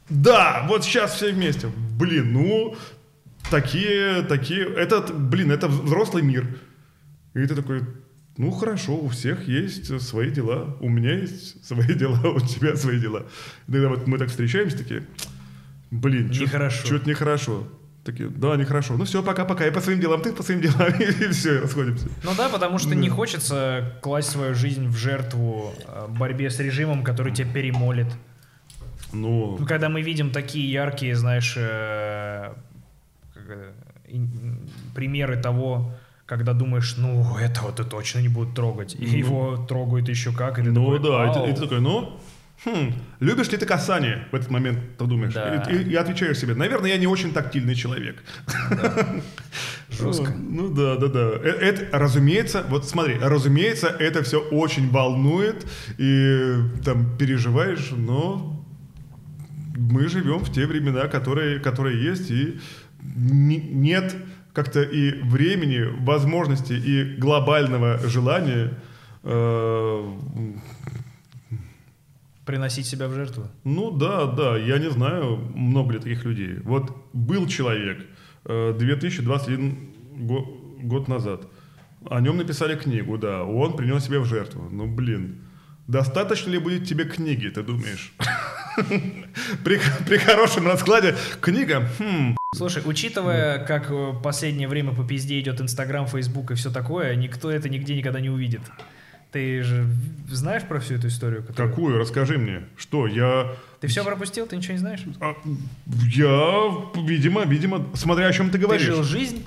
да, 0.09 0.65
вот 0.67 0.83
сейчас 0.83 1.15
все 1.15 1.31
вместе. 1.31 1.67
Блин, 1.97 2.33
ну, 2.33 2.75
такие, 3.51 4.21
такие, 4.23 4.65
этот, 4.75 5.13
блин, 5.17 5.51
это 5.51 5.67
взрослый 5.67 6.23
мир. 6.23 6.47
И 7.33 7.45
ты 7.45 7.55
такой, 7.55 7.81
ну 8.37 8.51
хорошо, 8.51 8.95
у 8.97 9.09
всех 9.09 9.47
есть 9.47 10.01
свои 10.01 10.29
дела, 10.31 10.77
у 10.79 10.89
меня 10.89 11.13
есть 11.19 11.65
свои 11.65 11.93
дела, 11.93 12.19
у 12.29 12.39
тебя 12.39 12.75
свои 12.75 12.99
дела. 12.99 13.25
И 13.67 13.71
Тогда 13.71 13.89
вот 13.89 14.07
мы 14.07 14.17
так 14.17 14.29
встречаемся, 14.29 14.77
такие, 14.77 15.03
блин, 15.91 16.31
что-то 16.33 17.09
нехорошо. 17.09 17.67
Такие, 18.03 18.29
да, 18.29 18.55
нехорошо. 18.55 18.95
Ну 18.97 19.03
все, 19.05 19.23
пока-пока, 19.23 19.65
я 19.65 19.71
по 19.71 19.81
своим 19.81 19.99
делам, 19.99 20.21
ты 20.21 20.31
по 20.31 20.43
своим 20.43 20.61
делам, 20.61 20.93
и 20.99 21.27
все, 21.31 21.61
расходимся. 21.61 22.07
Ну 22.23 22.31
да, 22.37 22.49
потому 22.49 22.77
что 22.77 22.93
не 22.93 23.09
хочется 23.09 23.97
класть 24.03 24.29
свою 24.29 24.53
жизнь 24.53 24.87
в 24.87 24.95
жертву 24.95 25.73
э, 25.87 26.05
борьбе 26.09 26.51
с 26.51 26.59
режимом, 26.59 27.03
который 27.03 27.33
тебя 27.33 27.51
перемолит. 27.51 28.05
Ну, 29.11 29.57
Ну, 29.59 29.65
когда 29.65 29.89
мы 29.89 30.03
видим 30.03 30.29
такие 30.29 30.71
яркие, 30.71 31.15
знаешь, 31.15 31.55
э, 31.57 32.53
как 33.33 33.34
это, 33.34 33.34
ин- 33.34 33.34
примеры 34.93 35.37
того, 35.37 35.91
когда 36.25 36.53
думаешь, 36.53 36.95
ну, 36.97 37.37
этого 37.37 37.71
ты 37.71 37.83
точно 37.83 38.19
не 38.19 38.29
будут 38.29 38.55
трогать. 38.55 38.95
И 38.99 39.05
его 39.05 39.57
трогают 39.67 40.09
еще 40.09 40.31
как. 40.31 40.59
И 40.59 40.63
ты 40.63 40.71
Ну 40.71 40.91
такой, 40.97 40.99
да, 41.11 41.29
и 41.29 41.33
ты, 41.33 41.51
и 41.51 41.53
ты 41.53 41.61
такой, 41.61 41.81
ну, 41.81 42.19
хм, 42.65 42.93
любишь 43.19 43.49
ли 43.51 43.57
ты 43.57 43.65
касание 43.67 44.27
в 44.31 44.35
этот 44.35 44.49
момент, 44.49 44.79
ты 44.97 45.05
думаешь? 45.05 45.33
Да. 45.33 45.63
И, 45.69 45.75
и- 45.75 45.91
и 45.91 45.95
отвечаешь 45.95 46.37
себе, 46.39 46.55
наверное, 46.55 46.89
я 46.91 46.97
не 46.97 47.05
очень 47.07 47.31
тактильный 47.33 47.75
человек. 47.75 48.23
Жестко. 49.91 50.31
Ну, 50.35 50.69
ну 50.69 50.73
да, 50.73 50.95
да, 50.95 51.07
да. 51.07 51.19
Э- 51.43 51.59
Это, 51.61 51.97
разумеется, 51.99 52.63
вот 52.69 52.85
смотри, 52.89 53.17
разумеется, 53.21 53.87
это 53.87 54.23
все 54.23 54.39
очень 54.39 54.89
волнует, 54.89 55.65
и 55.99 56.55
там 56.83 57.17
переживаешь, 57.17 57.91
но 57.95 58.51
мы 59.77 60.07
живем 60.07 60.39
в 60.39 60.51
те 60.51 60.65
времена, 60.65 61.07
которые, 61.07 61.59
которые 61.59 62.03
есть, 62.03 62.31
и 62.31 62.59
нет 63.15 64.15
как-то 64.53 64.81
и 64.81 65.21
времени, 65.21 65.83
возможности, 66.05 66.73
и 66.73 67.15
глобального 67.17 67.99
желания 68.07 68.73
э, 69.23 70.13
Приносить 72.45 72.85
себя 72.85 73.07
в 73.07 73.13
жертву. 73.13 73.47
ну 73.63 73.89
да, 73.89 74.25
да, 74.27 74.55
я 74.57 74.77
не 74.77 74.91
знаю, 74.91 75.37
много 75.55 75.93
ли 75.93 75.99
таких 75.99 76.25
людей. 76.25 76.59
Вот 76.63 76.95
был 77.11 77.47
человек 77.47 78.05
э, 78.45 78.75
2021 78.77 79.77
го- 80.27 80.61
год 80.83 81.07
назад, 81.07 81.47
о 82.07 82.21
нем 82.21 82.37
написали 82.37 82.75
книгу, 82.75 83.17
да, 83.17 83.43
он 83.43 83.75
принес 83.75 84.05
себя 84.05 84.19
в 84.19 84.25
жертву. 84.25 84.69
Ну 84.71 84.85
блин, 84.85 85.41
достаточно 85.87 86.51
ли 86.51 86.59
будет 86.59 86.87
тебе 86.87 87.05
книги, 87.05 87.47
ты 87.47 87.63
думаешь? 87.63 88.13
При, 89.63 89.79
при 90.05 90.17
хорошем 90.17 90.67
раскладе 90.67 91.15
книга, 91.41 91.89
хм, 91.97 92.35
Слушай, 92.55 92.83
учитывая, 92.85 93.59
как 93.65 93.91
э, 93.91 94.13
последнее 94.23 94.67
время 94.67 94.93
по 94.93 95.03
пизде 95.03 95.39
идет 95.39 95.61
Инстаграм, 95.61 96.07
Фейсбук 96.07 96.51
и 96.51 96.55
все 96.55 96.71
такое, 96.71 97.15
никто 97.15 97.51
это 97.51 97.69
нигде 97.69 97.95
никогда 97.95 98.19
не 98.19 98.29
увидит. 98.29 98.61
Ты 99.31 99.63
же 99.63 99.85
знаешь 100.29 100.63
про 100.63 100.79
всю 100.79 100.95
эту 100.95 101.07
историю? 101.07 101.43
которую- 101.43 101.69
какую, 101.69 101.97
расскажи 101.97 102.37
мне, 102.37 102.61
что 102.77 103.05
я... 103.07 103.53
Ты 103.81 103.87
все 103.87 104.03
пропустил? 104.05 104.47
Ты 104.47 104.55
ничего 104.55 104.73
не 104.73 104.79
знаешь? 104.79 105.01
а, 105.19 105.35
Я, 106.13 106.71
видимо, 107.03 107.43
видимо, 107.45 107.85
смотря 107.95 108.27
о 108.27 108.33
чем 108.33 108.47
ты 108.49 108.53
Ты 108.57 108.65
говоришь. 108.65 108.85
жил 108.85 109.03
жизнь? 109.03 109.45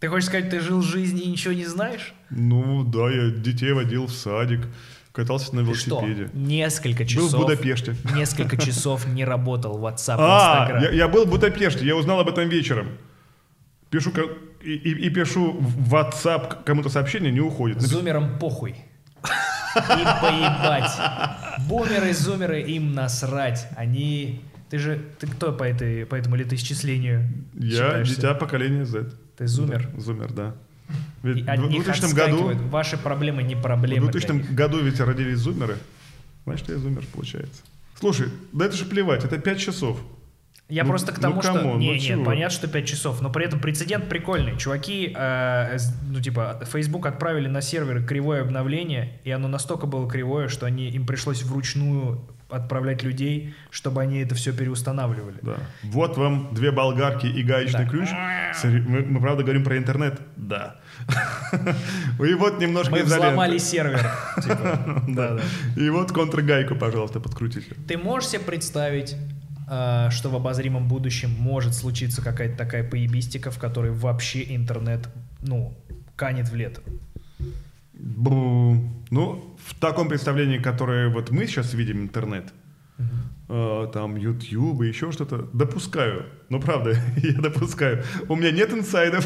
Ты 0.00 0.08
хочешь 0.08 0.26
сказать, 0.28 0.50
ты 0.50 0.60
жил 0.60 0.82
жизнь 0.82 1.18
и 1.22 1.26
ничего 1.28 1.54
не 1.54 1.64
знаешь? 1.64 2.12
Ну 2.30 2.82
да, 2.84 3.08
я 3.10 3.30
детей 3.30 3.72
водил 3.72 4.06
в 4.06 4.12
садик, 4.12 4.60
катался 5.12 5.54
на 5.54 5.64
Ты 5.64 5.74
что? 5.74 6.00
велосипеде. 6.00 6.30
Несколько 6.32 7.00
Был 7.02 7.06
часов. 7.08 7.32
в 7.32 7.36
Будапеште. 7.38 7.96
Несколько 8.14 8.56
часов 8.56 9.06
не 9.06 9.24
работал 9.24 9.78
WhatsApp, 9.78 10.16
А, 10.18 10.66
Instagram. 10.68 10.82
я, 10.84 10.90
я 10.90 11.08
был 11.08 11.26
в 11.26 11.30
Будапеште, 11.30 11.86
я 11.86 11.94
узнал 11.96 12.20
об 12.20 12.28
этом 12.28 12.48
вечером. 12.48 12.88
Пишу 13.90 14.10
и, 14.62 14.70
и- 14.72 15.06
и 15.06 15.10
пишу 15.10 15.52
в 15.52 15.94
WhatsApp 15.94 16.64
кому-то 16.64 16.88
сообщение, 16.88 17.30
не 17.30 17.40
уходит. 17.40 17.76
Напис- 17.78 17.86
Зумерам 17.88 18.38
похуй. 18.38 18.76
Им 19.74 20.04
поебать. 20.20 20.90
Бумеры, 21.68 22.12
зумеры, 22.12 22.60
им 22.62 22.92
насрать. 22.92 23.66
Они... 23.76 24.42
Ты 24.70 24.78
же... 24.78 24.98
Ты 25.18 25.26
кто 25.26 25.52
по, 25.52 25.64
этой, 25.64 26.06
по 26.06 26.14
этому 26.14 26.36
летоисчислению 26.36 27.28
Я 27.54 27.70
считаешься? 27.70 28.16
дитя 28.16 28.34
поколения 28.34 28.84
Z. 28.84 29.10
Ты 29.36 29.46
зумер. 29.46 29.88
Да, 29.94 30.00
зумер, 30.00 30.32
да. 30.32 30.54
Ведь 31.22 31.44
в 31.44 31.68
них 31.70 31.84
2000 31.84 32.14
году. 32.14 32.52
Ваши 32.68 32.96
проблемы 32.96 33.42
не 33.42 33.54
в 33.54 33.62
проблемы. 33.62 34.10
для 34.10 34.12
2000 34.20 34.32
них. 34.32 34.54
году 34.54 34.80
ведь 34.80 34.98
родились 35.00 35.38
зумеры. 35.38 35.76
Значит, 36.44 36.68
я 36.70 36.78
зумер, 36.78 37.04
получается. 37.12 37.62
Слушай, 37.98 38.28
да 38.52 38.66
это 38.66 38.76
же 38.76 38.84
плевать, 38.84 39.24
это 39.24 39.38
5 39.38 39.58
часов. 39.60 40.00
Я 40.68 40.84
Ну, 40.84 40.88
просто 40.90 41.12
к 41.12 41.16
ну, 41.18 41.22
тому, 41.22 41.42
что... 41.42 41.52
come 41.52 41.67
on, 41.67 41.78
не, 41.78 41.86
ну 41.88 41.92
нет, 41.92 42.02
чего? 42.02 42.24
понятно, 42.24 42.50
что 42.56 42.66
5 42.66 42.86
часов, 42.86 43.20
но 43.20 43.30
при 43.30 43.44
этом 43.44 43.60
прецедент 43.60 44.08
прикольный. 44.08 44.56
Чуваки, 44.56 45.12
э, 45.14 45.76
ну 46.08 46.20
типа, 46.20 46.60
Facebook 46.64 47.04
отправили 47.06 47.46
на 47.46 47.60
сервер 47.60 48.02
кривое 48.04 48.40
обновление, 48.42 49.20
и 49.24 49.30
оно 49.30 49.48
настолько 49.48 49.86
было 49.86 50.08
кривое, 50.10 50.48
что 50.48 50.64
они, 50.66 50.88
им 50.88 51.06
пришлось 51.06 51.42
вручную 51.42 52.22
отправлять 52.48 53.02
людей, 53.02 53.54
чтобы 53.70 54.02
они 54.02 54.18
это 54.20 54.34
все 54.34 54.52
переустанавливали. 54.52 55.36
Да. 55.42 55.56
Вот 55.84 56.16
вам 56.16 56.54
две 56.54 56.70
болгарки 56.70 57.26
и 57.26 57.42
гаечный 57.42 57.84
Да. 57.84 57.90
ключ. 57.90 58.08
Мы, 58.64 59.00
мы 59.02 59.20
правда 59.20 59.42
говорим 59.42 59.64
про 59.64 59.76
интернет? 59.78 60.20
Да. 60.36 60.76
И 62.18 62.34
вот 62.34 62.60
немножко 62.60 62.92
Мы 62.92 63.02
взломали 63.02 63.58
сервер. 63.58 64.00
типа. 64.42 65.02
Да, 65.08 65.34
да. 65.34 65.42
И 65.76 65.90
вот 65.90 66.12
контргайку, 66.12 66.74
пожалуйста, 66.74 67.20
подкрутите. 67.20 67.74
Ты 67.88 67.98
можешь 67.98 68.30
себе 68.30 68.40
представить, 68.40 69.16
э, 69.70 70.08
что 70.10 70.30
в 70.30 70.36
обозримом 70.36 70.88
будущем 70.88 71.30
может 71.38 71.74
случиться 71.74 72.22
какая-то 72.22 72.56
такая 72.56 72.88
поебистика, 72.88 73.50
в 73.50 73.58
которой 73.58 73.90
вообще 73.90 74.54
интернет, 74.54 75.08
ну, 75.42 75.76
канет 76.16 76.48
в 76.48 76.54
лето? 76.54 76.80
Бу. 77.92 78.76
Ну, 79.10 79.56
в 79.64 79.74
таком 79.74 80.08
представлении, 80.08 80.58
которое 80.58 81.08
вот 81.08 81.30
мы 81.30 81.46
сейчас 81.46 81.74
видим 81.74 82.02
интернет, 82.02 82.52
там 83.92 84.16
YouTube 84.16 84.82
и 84.82 84.88
еще 84.88 85.12
что-то, 85.12 85.48
допускаю. 85.52 86.24
Ну, 86.48 86.60
правда, 86.60 86.90
я 87.16 87.32
допускаю. 87.40 88.02
У 88.28 88.36
меня 88.36 88.50
нет 88.50 88.72
инсайдов, 88.72 89.24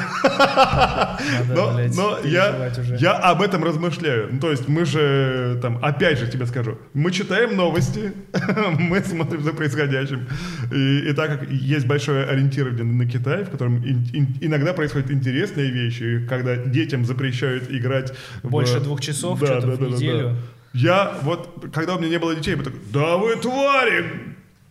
но, 1.55 1.73
блядь, 1.75 1.97
но 1.97 2.19
я, 2.25 2.71
я 2.99 3.13
об 3.17 3.43
этом 3.43 3.65
размышляю. 3.65 4.29
Ну, 4.33 4.41
то 4.41 4.51
есть 4.51 4.69
мы 4.69 4.85
же, 4.85 5.59
там, 5.63 5.79
опять 5.83 6.19
же 6.19 6.29
тебе 6.29 6.47
скажу, 6.47 6.79
мы 6.95 7.11
читаем 7.11 7.57
новости, 7.57 8.13
мы 8.79 9.01
смотрим 9.01 9.43
за 9.43 9.53
происходящим. 9.53 10.27
И, 10.73 11.09
и 11.11 11.13
так 11.13 11.41
как 11.41 11.51
есть 11.51 11.87
большое 11.87 12.25
ориентирование 12.25 12.85
на 12.85 13.07
Китай, 13.07 13.45
в 13.45 13.51
котором 13.51 13.79
ин- 13.85 14.07
ин- 14.13 14.37
иногда 14.41 14.73
происходят 14.73 15.11
интересные 15.11 15.71
вещи, 15.71 16.27
когда 16.29 16.57
детям 16.57 17.05
запрещают 17.05 17.71
играть 17.71 18.13
в- 18.43 18.51
Больше 18.51 18.81
двух 18.81 19.01
часов, 19.01 19.39
что-то 19.39 19.67
в 19.69 19.81
неделю. 19.81 20.37
Я 20.77 21.19
вот, 21.23 21.69
когда 21.73 21.97
у 21.97 21.99
меня 21.99 22.11
не 22.11 22.19
было 22.19 22.35
детей, 22.35 22.55
я 22.55 22.63
такой, 22.63 22.81
да 22.93 23.17
вы 23.17 23.37
твари, 23.37 24.05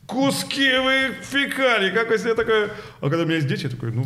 куски 0.06 0.78
вы 0.78 1.16
фекалий, 1.24 1.91
как 1.91 2.10
вы 2.10 2.20
себе 2.20 2.36
такое... 2.36 2.70
А 3.01 3.10
когда 3.10 3.24
у 3.24 3.26
меня 3.26 3.38
есть 3.38 3.47
дети, 3.47 3.64
я 3.64 3.70
такой, 3.70 3.91
ну, 3.91 4.06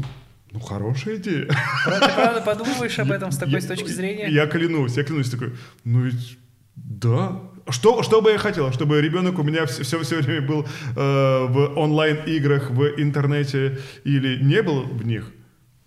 ну 0.51 0.59
хорошая 0.61 1.17
идея. 1.17 1.47
Правда, 1.83 2.07
Ты 2.07 2.13
правда 2.13 2.41
подумываешь 2.41 2.97
об 2.99 3.11
этом 3.11 3.31
с 3.33 3.37
такой 3.37 3.55
Я- 3.55 3.61
с 3.61 3.65
точки 3.65 3.89
зрения? 3.89 4.29
Я 4.29 4.47
клянусь, 4.47 4.95
я 4.95 5.03
клянусь 5.03 5.29
такой, 5.29 5.51
ну 5.83 6.03
ведь 6.03 6.37
да. 6.77 7.41
Что, 7.67 8.01
что 8.01 8.21
бы 8.21 8.31
я 8.31 8.37
хотел? 8.37 8.71
Чтобы 8.71 9.01
ребенок 9.01 9.37
у 9.37 9.43
меня 9.43 9.65
все, 9.65 9.83
все, 9.83 10.01
все 10.01 10.21
время 10.21 10.47
был 10.47 10.65
э, 10.95 11.45
в 11.49 11.77
онлайн-играх, 11.77 12.71
в 12.71 12.83
интернете 12.97 13.77
или 14.05 14.41
не 14.41 14.61
был 14.63 14.83
в 14.83 15.05
них? 15.05 15.31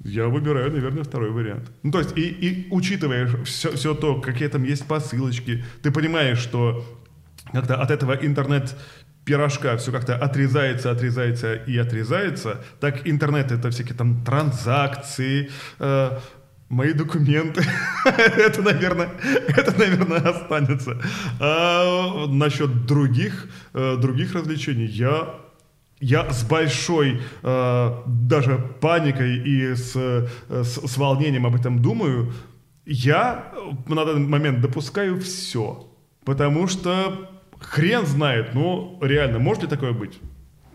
Я 0.04 0.26
выбираю, 0.26 0.72
наверное, 0.72 1.04
второй 1.04 1.30
вариант. 1.30 1.70
Ну, 1.82 1.92
то 1.92 2.00
есть, 2.00 2.16
и, 2.16 2.22
и 2.22 2.68
учитывая 2.70 3.28
все, 3.44 3.70
все 3.72 3.94
то, 3.94 4.20
какие 4.20 4.48
там 4.48 4.64
есть 4.64 4.86
посылочки, 4.86 5.64
ты 5.82 5.92
понимаешь, 5.92 6.38
что 6.38 6.84
как-то 7.52 7.80
от 7.80 7.90
этого 7.90 8.12
интернет 8.14 8.76
пирожка 9.24 9.76
все 9.76 9.92
как-то 9.92 10.16
отрезается, 10.16 10.90
отрезается 10.90 11.54
и 11.54 11.78
отрезается, 11.78 12.64
так 12.80 13.06
интернет 13.06 13.52
это 13.52 13.70
всякие 13.70 13.94
там 13.94 14.24
транзакции, 14.24 15.50
э, 15.78 16.18
мои 16.68 16.92
документы, 16.92 17.62
это, 18.04 18.62
наверное, 18.62 19.10
это, 19.48 19.78
наверное, 19.78 20.18
останется. 20.18 21.00
А 21.38 22.26
насчет 22.26 22.86
других, 22.86 23.46
э, 23.74 23.96
других 24.00 24.34
развлечений 24.34 24.86
я 24.86 25.41
я 26.02 26.30
с 26.32 26.42
большой 26.42 27.22
э, 27.42 28.02
даже 28.06 28.58
паникой 28.80 29.38
и 29.38 29.74
с, 29.74 29.92
э, 29.94 30.26
с, 30.48 30.90
с 30.90 30.96
волнением 30.96 31.46
об 31.46 31.54
этом 31.54 31.80
думаю. 31.80 32.32
Я 32.84 33.52
э, 33.54 33.92
на 33.92 34.04
данный 34.04 34.26
момент 34.26 34.60
допускаю 34.60 35.20
все. 35.20 35.88
Потому 36.24 36.66
что 36.66 37.30
хрен 37.60 38.04
знает, 38.04 38.52
ну, 38.52 38.98
реально, 39.00 39.38
может 39.38 39.62
ли 39.62 39.68
такое 39.68 39.92
быть? 39.92 40.18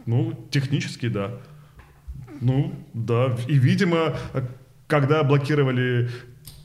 Ну, 0.06 0.48
технически, 0.50 1.10
да. 1.10 1.32
Ну, 2.40 2.74
да. 2.94 3.36
И, 3.50 3.56
видимо, 3.56 4.16
когда 4.88 5.24
блокировали 5.24 6.10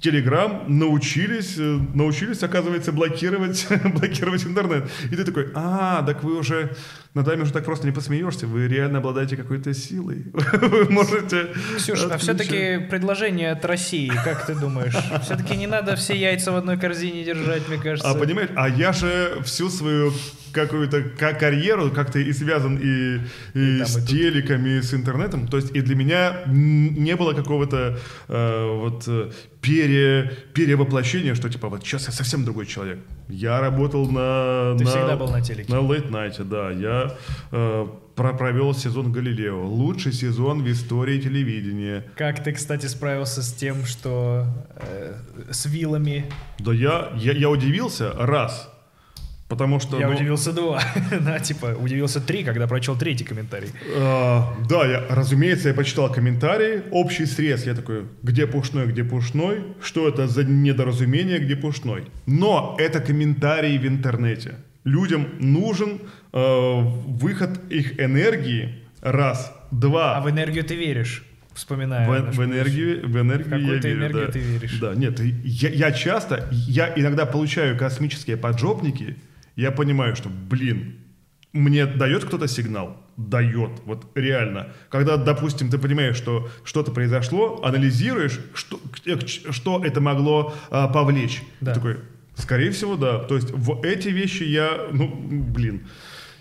Телеграм, 0.03 0.65
научились, 0.67 1.57
э, 1.59 1.79
научились, 1.95 2.43
оказывается, 2.43 2.91
блокировать, 2.91 3.69
блокировать 3.85 4.45
интернет. 4.45 4.91
И 5.11 5.17
ты 5.17 5.25
такой, 5.25 5.53
а, 5.55 6.03
так 6.03 6.25
вы 6.25 6.37
уже, 6.39 6.75
над 7.15 7.27
вами 7.27 7.43
уже 7.43 7.53
так 7.53 7.65
просто 7.65 7.87
не 7.87 7.93
посмеешься, 7.93 8.47
вы 8.47 8.69
реально 8.69 8.99
обладаете 8.99 9.37
какой-то 9.37 9.75
силой. 9.75 10.25
Вы 10.33 10.89
можете... 10.91 11.49
Ксюш, 11.77 12.05
а 12.11 12.17
все-таки 12.19 12.79
предложение 12.91 13.53
от 13.53 13.65
России, 13.65 14.11
как 14.25 14.47
ты 14.47 14.55
думаешь? 14.55 14.95
Все-таки 15.23 15.57
не 15.57 15.67
надо 15.67 15.95
все 15.97 16.17
яйца 16.17 16.53
в 16.53 16.57
одной 16.57 16.79
корзине 16.79 17.25
держать, 17.25 17.69
мне 17.69 17.77
кажется. 17.79 18.11
А 18.11 18.15
понимаешь, 18.15 18.51
а 18.57 18.69
я 18.69 18.93
же 18.93 19.39
всю 19.45 19.69
свою 19.69 20.13
какую-то 20.53 21.03
ка- 21.19 21.33
карьеру 21.35 21.91
как-то 21.91 22.19
и 22.19 22.33
связан 22.33 22.77
и, 22.77 23.21
и, 23.55 23.77
И 23.77 23.79
там, 23.79 23.87
с 23.87 23.97
и 23.97 24.01
тут. 24.01 24.09
телеком, 24.09 24.67
и 24.67 24.81
с 24.81 24.95
интернетом. 24.95 25.49
То 25.49 25.57
есть 25.59 25.75
и 25.75 25.81
для 25.81 25.95
меня 25.95 26.43
не 26.47 27.17
было 27.17 27.33
какого-то 27.33 27.99
э, 28.29 28.67
вот 28.81 29.05
э, 29.07 29.31
пере, 29.63 30.31
перевоплощения, 30.55 31.35
что 31.35 31.49
типа 31.49 31.69
вот 31.69 31.83
сейчас 31.85 32.07
я 32.07 32.13
совсем 32.13 32.45
другой 32.45 32.67
человек. 32.67 32.99
Я 33.33 33.61
работал 33.61 34.07
на... 34.11 34.75
Ты 34.77 34.85
на- 34.85 34.91
всегда 34.91 35.17
был 35.17 35.29
на 35.31 35.41
телеке. 35.41 35.73
На 35.73 35.79
Late 35.79 36.11
Night, 36.11 36.45
да. 36.45 36.71
Я 36.71 37.17
э, 37.51 37.87
про- 38.15 38.35
провел 38.35 38.75
сезон 38.75 39.11
Галилео. 39.11 39.65
Лучший 39.67 40.13
сезон 40.13 40.63
в 40.63 40.71
истории 40.71 41.19
телевидения. 41.19 42.05
Как 42.17 42.45
ты, 42.45 42.53
кстати, 42.53 42.85
справился 42.87 43.43
с 43.43 43.53
тем, 43.55 43.85
что 43.87 44.45
э, 44.77 45.15
с 45.51 45.65
вилами? 45.65 46.27
Да 46.59 46.75
я, 46.75 47.11
я, 47.17 47.33
я 47.33 47.49
удивился 47.49 48.13
раз. 48.13 48.69
Потому 49.49 49.81
что... 49.81 49.99
Я 49.99 50.09
ну, 50.09 50.15
удивился 50.15 50.53
два. 50.53 50.81
Да, 51.21 51.39
типа, 51.39 51.77
удивился 51.79 52.21
три, 52.21 52.43
когда 52.43 52.67
прочел 52.67 52.97
третий 52.97 53.25
комментарий. 53.25 53.69
А, 53.97 54.55
да, 54.69 54.87
я, 54.87 55.05
разумеется, 55.11 55.69
я 55.69 55.75
почитал 55.75 56.11
комментарии, 56.11 56.83
общий 56.91 57.27
срез, 57.27 57.67
я 57.67 57.75
такой, 57.75 58.07
где 58.23 58.47
пушной, 58.47 58.87
где 58.87 59.05
пушной, 59.05 59.65
что 59.83 60.09
это 60.09 60.27
за 60.27 60.45
недоразумение, 60.45 61.39
где 61.39 61.55
пушной. 61.55 62.05
Но 62.27 62.77
это 62.79 63.01
комментарии 63.01 63.77
в 63.77 63.87
интернете. 63.87 64.55
Людям 64.85 65.29
нужен 65.39 66.01
э, 66.33 66.81
выход 67.07 67.61
их 67.71 68.01
энергии, 68.01 68.83
раз, 69.03 69.53
два. 69.71 70.17
А 70.17 70.21
в 70.21 70.31
энергию 70.31 70.65
ты 70.65 70.75
веришь, 70.75 71.25
вспоминая. 71.55 72.09
В, 72.09 72.37
в 72.37 72.45
энергию, 72.45 73.07
в 73.07 73.21
энергию 73.21 73.59
В 73.59 73.61
я 73.61 73.75
верю, 73.75 73.99
энергию 73.99 74.27
да. 74.27 74.33
ты 74.33 74.39
веришь. 74.39 74.79
Да, 74.81 74.95
нет, 74.95 75.21
я, 75.21 75.69
я 75.69 75.93
часто, 75.93 76.49
я 76.51 76.93
иногда 76.97 77.27
получаю 77.27 77.77
космические 77.77 78.37
поджопники, 78.37 79.17
я 79.57 79.71
понимаю, 79.71 80.17
что, 80.17 80.29
блин, 80.29 80.97
мне 81.53 81.87
дает 81.87 82.25
кто-то 82.25 82.49
сигнал? 82.49 82.97
Дает, 83.19 83.71
вот 83.85 84.07
реально. 84.15 84.69
Когда, 84.89 85.17
допустим, 85.19 85.69
ты 85.69 85.79
понимаешь, 85.79 86.17
что 86.17 86.49
что-то 86.65 86.93
произошло, 86.93 87.61
анализируешь, 87.63 88.41
что, 88.55 88.79
к- 88.79 89.53
что 89.53 89.85
это 89.85 90.01
могло 90.01 90.55
а, 90.71 90.89
повлечь. 90.89 91.43
Да. 91.61 91.75
Ты 91.75 91.81
такой, 91.81 91.97
скорее 92.37 92.71
всего, 92.71 92.97
да. 92.97 93.19
То 93.19 93.35
есть 93.37 93.51
в 93.51 93.83
эти 93.85 94.09
вещи 94.09 94.45
я, 94.45 94.87
ну, 94.93 95.15
блин, 95.15 95.87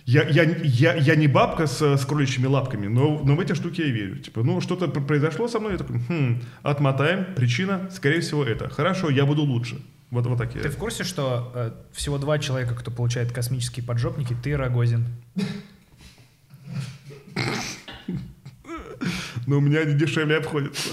я, 0.05 0.23
я, 0.29 0.43
я, 0.63 0.95
я 0.95 1.15
не 1.15 1.27
бабка 1.27 1.67
с, 1.67 1.81
с 1.97 2.05
кроличьими 2.05 2.47
лапками, 2.47 2.87
но, 2.87 3.21
но 3.23 3.35
в 3.35 3.39
эти 3.41 3.53
штуки 3.53 3.81
я 3.81 3.87
верю. 3.87 4.15
Типа, 4.19 4.41
ну, 4.43 4.61
что-то 4.61 4.87
пр- 4.87 5.03
произошло 5.05 5.49
со 5.49 5.59
мной, 5.59 5.73
я 5.73 5.77
такой, 5.77 5.99
хм, 6.07 6.41
отмотаем, 6.63 7.25
причина, 7.35 7.89
скорее 7.93 8.21
всего, 8.21 8.45
это. 8.45 8.69
Хорошо, 8.69 9.09
я 9.09 9.25
буду 9.25 9.43
лучше. 9.43 9.75
Вот, 10.11 10.27
вот 10.27 10.37
такие. 10.37 10.61
Ты 10.61 10.69
в 10.69 10.77
курсе, 10.77 11.05
что 11.05 11.51
э, 11.55 11.71
всего 11.93 12.17
два 12.17 12.37
человека, 12.37 12.75
кто 12.75 12.91
получает 12.91 13.31
космические 13.31 13.85
поджопники, 13.85 14.35
ты 14.43 14.51
и 14.51 14.53
Рогозин? 14.53 15.05
Но 19.47 19.57
у 19.57 19.61
меня 19.61 19.79
они 19.79 19.95
дешевле 19.95 20.37
обходятся. 20.37 20.89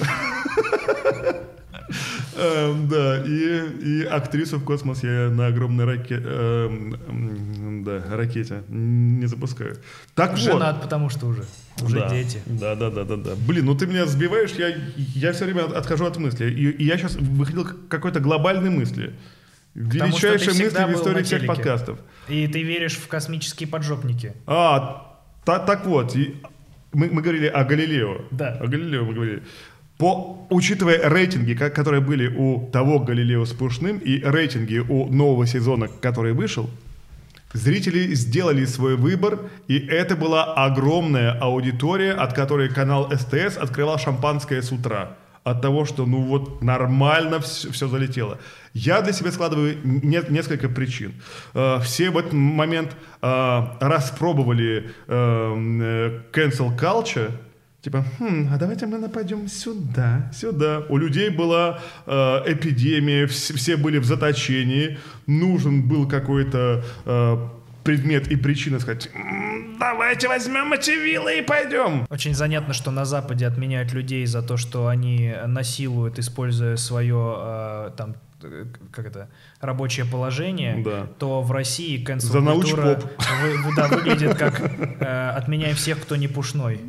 Эм, 2.37 2.89
Да, 2.89 3.25
и, 3.25 4.03
актрису 4.05 4.59
в 4.59 4.65
космос 4.65 5.03
я 5.03 5.31
на 5.31 5.47
огромной 5.47 5.87
эм, 5.87 7.87
ракете 8.11 8.63
не 8.69 9.27
запускаю. 9.27 9.77
Так 10.15 10.31
вот. 10.33 10.41
Женат, 10.41 10.83
потому 10.83 11.09
что 11.11 11.27
уже. 11.27 11.45
Уже 11.83 12.01
Да. 12.01 12.09
дети. 12.11 12.43
Да, 12.47 12.75
да, 12.75 12.91
да, 12.91 13.05
да, 13.05 13.17
да. 13.17 13.31
Блин, 13.47 13.67
ну 13.67 13.75
ты 13.77 13.87
меня 13.87 14.07
сбиваешь, 14.07 14.51
я, 14.53 14.75
я 14.97 15.33
все 15.33 15.45
время 15.45 15.67
от- 15.67 15.73
отхожу 15.75 16.07
от 16.07 16.17
мысли. 16.17 16.51
И, 16.51 16.71
и 16.71 16.85
я 16.85 16.99
сейчас 16.99 17.17
выходил 17.17 17.65
к 17.65 17.89
какой-то 17.89 18.21
глобальной 18.21 18.71
мысли. 18.71 19.15
Мысли 19.75 20.37
всегда 20.39 20.87
в 20.87 20.95
истории 20.95 21.23
всех 21.23 21.47
подкастов. 21.47 21.99
И 22.29 22.47
ты 22.49 22.63
веришь 22.63 22.97
в 22.97 23.07
космические 23.07 23.69
поджопники. 23.69 24.33
А, 24.47 25.21
та- 25.45 25.61
так 25.61 25.87
вот, 25.87 26.17
и 26.17 26.35
мы, 26.93 27.11
мы 27.13 27.23
говорили 27.23 27.47
о 27.47 27.65
Галилео. 27.65 28.23
Да. 28.33 28.59
О 28.61 28.67
Галилео 28.67 29.05
мы 29.05 29.15
говорили. 29.15 29.43
По, 29.99 30.47
учитывая 30.51 31.09
рейтинги, 31.09 31.55
ка- 31.55 31.71
которые 31.71 32.01
были 32.01 32.29
у 32.29 32.71
того 32.73 33.01
Галилео 33.01 33.45
с 33.45 33.53
Пушным, 33.53 33.99
и 33.99 34.21
рейтинги 34.23 34.79
у 34.79 35.07
нового 35.13 35.47
сезона, 35.47 35.89
который 36.01 36.33
вышел, 36.33 36.71
Зрители 37.55 38.15
сделали 38.15 38.67
свой 38.67 38.97
выбор, 38.97 39.41
и 39.69 39.79
это 39.79 40.17
была 40.17 40.53
огромная 40.53 41.33
аудитория, 41.33 42.13
от 42.13 42.35
которой 42.35 42.69
канал 42.69 43.11
СТС 43.11 43.57
открывал 43.57 43.99
шампанское 43.99 44.61
с 44.61 44.71
утра. 44.71 45.17
От 45.45 45.63
того, 45.63 45.87
что 45.87 46.05
ну 46.05 46.25
вот 46.25 46.63
нормально 46.63 47.41
все, 47.41 47.71
все 47.73 47.89
залетело. 47.89 48.39
Я 48.75 49.01
для 49.01 49.15
себя 49.15 49.33
складываю 49.33 49.79
не, 49.83 50.21
несколько 50.29 50.69
причин. 50.69 51.15
Э, 51.55 51.79
все 51.83 52.11
в 52.11 52.19
этот 52.19 52.35
момент 52.35 52.95
э, 53.23 53.63
распробовали 53.81 54.91
э, 55.07 55.13
э, 55.15 56.21
cancel 56.33 56.79
culture, 56.79 57.31
Типа, 57.81 58.05
хм, 58.19 58.49
а 58.53 58.57
давайте 58.59 58.87
мы 58.87 58.99
нападем 58.99 59.47
сюда, 59.47 60.31
сюда. 60.35 60.83
У 60.89 60.97
людей 60.97 61.31
была 61.31 61.79
э, 62.07 62.13
эпидемия, 62.47 63.27
все, 63.29 63.55
все 63.55 63.77
были 63.77 63.99
в 63.99 64.05
заточении, 64.05 64.99
нужен 65.29 65.87
был 65.87 66.09
какой-то 66.09 66.83
э, 67.07 67.37
предмет 67.85 68.33
и 68.33 68.37
причина 68.37 68.81
сказать, 68.81 69.09
давайте 69.79 70.27
возьмем 70.27 70.67
мочевилы 70.67 71.39
и 71.39 71.43
пойдем. 71.43 72.05
Очень 72.11 72.35
занятно, 72.35 72.75
что 72.75 72.91
на 72.91 73.05
Западе 73.05 73.47
отменяют 73.47 73.93
людей 73.93 74.27
за 74.27 74.43
то, 74.43 74.57
что 74.57 74.89
они 74.89 75.33
насилуют, 75.47 76.19
используя 76.19 76.75
свое 76.75 77.37
э, 77.39 77.91
там 77.97 78.17
как 78.93 79.07
это, 79.07 79.29
рабочее 79.61 80.07
положение, 80.07 80.83
да. 80.85 81.07
то 81.19 81.43
в 81.43 81.51
России 81.51 82.05
cancel 82.05 82.21
За 82.21 82.41
культура 82.41 83.01
вы, 83.43 83.75
да, 83.77 83.89
выглядит 83.89 84.37
как 84.37 84.61
э, 84.61 85.31
«отменяем 85.31 85.75
всех, 85.75 86.01
кто 86.01 86.17
не 86.17 86.29
пушной». 86.29 86.81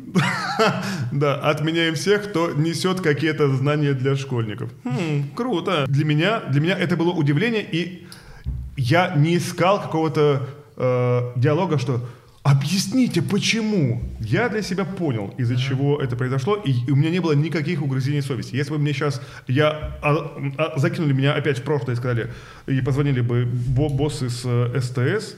Да, 1.12 1.36
отменяем 1.36 1.94
всех, 1.94 2.28
кто 2.28 2.52
несет 2.52 3.00
какие-то 3.00 3.48
знания 3.54 3.94
для 3.94 4.16
школьников. 4.16 4.70
Хм, 4.84 5.30
круто. 5.34 5.86
Для 5.88 6.04
меня, 6.04 6.40
для 6.40 6.60
меня 6.60 6.78
это 6.78 6.96
было 6.96 7.10
удивление, 7.10 7.66
и 7.68 8.06
я 8.76 9.14
не 9.16 9.36
искал 9.36 9.80
какого-то 9.82 10.46
э, 10.76 11.32
диалога, 11.36 11.78
что 11.78 12.04
Объясните, 12.50 13.22
почему? 13.22 14.02
Я 14.18 14.48
для 14.48 14.62
себя 14.62 14.84
понял, 14.84 15.32
из-за 15.38 15.56
чего 15.56 16.02
это 16.02 16.16
произошло, 16.16 16.56
и 16.56 16.90
у 16.90 16.96
меня 16.96 17.10
не 17.10 17.20
было 17.20 17.32
никаких 17.32 17.80
угрызений 17.80 18.22
совести. 18.22 18.56
Если 18.56 18.72
бы 18.72 18.78
мне 18.78 18.92
сейчас, 18.92 19.22
я, 19.46 19.96
а, 20.02 20.36
а, 20.58 20.76
закинули 20.76 21.12
меня 21.12 21.34
опять 21.34 21.60
в 21.60 21.62
прошлое 21.62 21.94
и 21.94 21.96
сказали, 21.96 22.32
и 22.66 22.80
позвонили 22.80 23.20
бы 23.20 23.44
боссы 23.44 24.28
с 24.28 24.42
э, 24.44 24.80
СТС, 24.80 25.36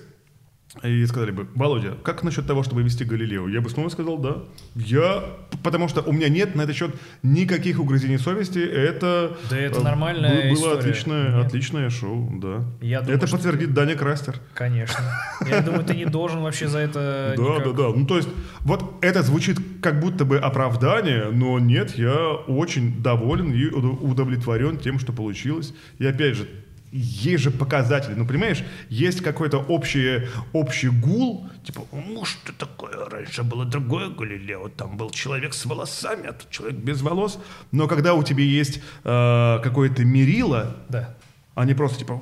и 0.82 1.04
сказали 1.06 1.32
бы, 1.32 1.48
Володя, 1.54 1.96
как 2.02 2.22
насчет 2.22 2.46
того, 2.46 2.62
чтобы 2.62 2.82
вести 2.82 3.04
Галилео? 3.04 3.46
Я 3.48 3.60
бы 3.60 3.68
снова 3.68 3.90
сказал, 3.90 4.16
да. 4.16 4.38
Я, 4.74 5.22
потому 5.62 5.86
что 5.86 6.00
у 6.00 6.12
меня 6.12 6.30
нет 6.30 6.54
на 6.54 6.62
этот 6.62 6.74
счет 6.74 6.94
никаких 7.22 7.78
угрызений 7.78 8.18
совести. 8.18 8.58
Это, 8.58 9.36
да 9.50 9.58
это 9.58 9.80
э, 9.80 9.82
нормальная 9.82 10.48
было 10.48 10.54
история. 10.54 10.78
отличное, 10.78 11.40
отличное 11.40 11.90
шоу, 11.90 12.30
да. 12.40 12.64
Я 12.80 13.00
думаю, 13.00 13.16
это 13.18 13.30
подтвердит 13.30 13.68
ты... 13.68 13.74
Даня 13.74 13.96
Крастер. 13.96 14.40
Конечно. 14.54 15.04
Я 15.46 15.60
думаю, 15.60 15.84
ты 15.84 15.94
не 15.94 16.06
должен 16.06 16.40
вообще 16.40 16.68
за 16.68 16.78
это 16.78 17.34
Да, 17.36 17.58
да, 17.58 17.72
да. 17.72 17.88
Ну, 17.94 18.06
то 18.06 18.16
есть, 18.16 18.30
вот 18.60 18.94
это 19.02 19.22
звучит 19.22 19.58
как 19.82 20.00
будто 20.00 20.24
бы 20.24 20.38
оправдание, 20.38 21.26
но 21.30 21.58
нет, 21.58 21.98
я 21.98 22.32
очень 22.46 23.02
доволен 23.02 23.52
и 23.52 23.66
удовлетворен 23.66 24.78
тем, 24.78 24.98
что 24.98 25.12
получилось. 25.12 25.74
И 25.98 26.06
опять 26.06 26.36
же, 26.36 26.48
есть 26.92 27.42
же 27.42 27.50
показатели, 27.50 28.14
ну, 28.14 28.26
понимаешь, 28.26 28.62
есть 28.90 29.22
какой-то 29.22 29.58
общий, 29.58 30.28
общий 30.52 30.88
гул, 30.88 31.48
типа, 31.64 31.82
ну, 31.90 32.24
что 32.24 32.52
такое, 32.52 33.08
раньше 33.08 33.42
было 33.42 33.64
другое 33.64 34.10
Галилео, 34.10 34.68
там 34.68 34.98
был 34.98 35.10
человек 35.10 35.54
с 35.54 35.64
волосами, 35.64 36.28
а 36.28 36.32
тут 36.34 36.50
человек 36.50 36.78
без 36.78 37.00
волос, 37.00 37.38
но 37.70 37.88
когда 37.88 38.14
у 38.14 38.22
тебя 38.22 38.44
есть 38.44 38.82
э, 39.04 39.58
какое-то 39.62 40.04
мерило, 40.04 40.76
да. 40.90 41.16
не 41.64 41.74
просто, 41.74 41.98
типа, 41.98 42.20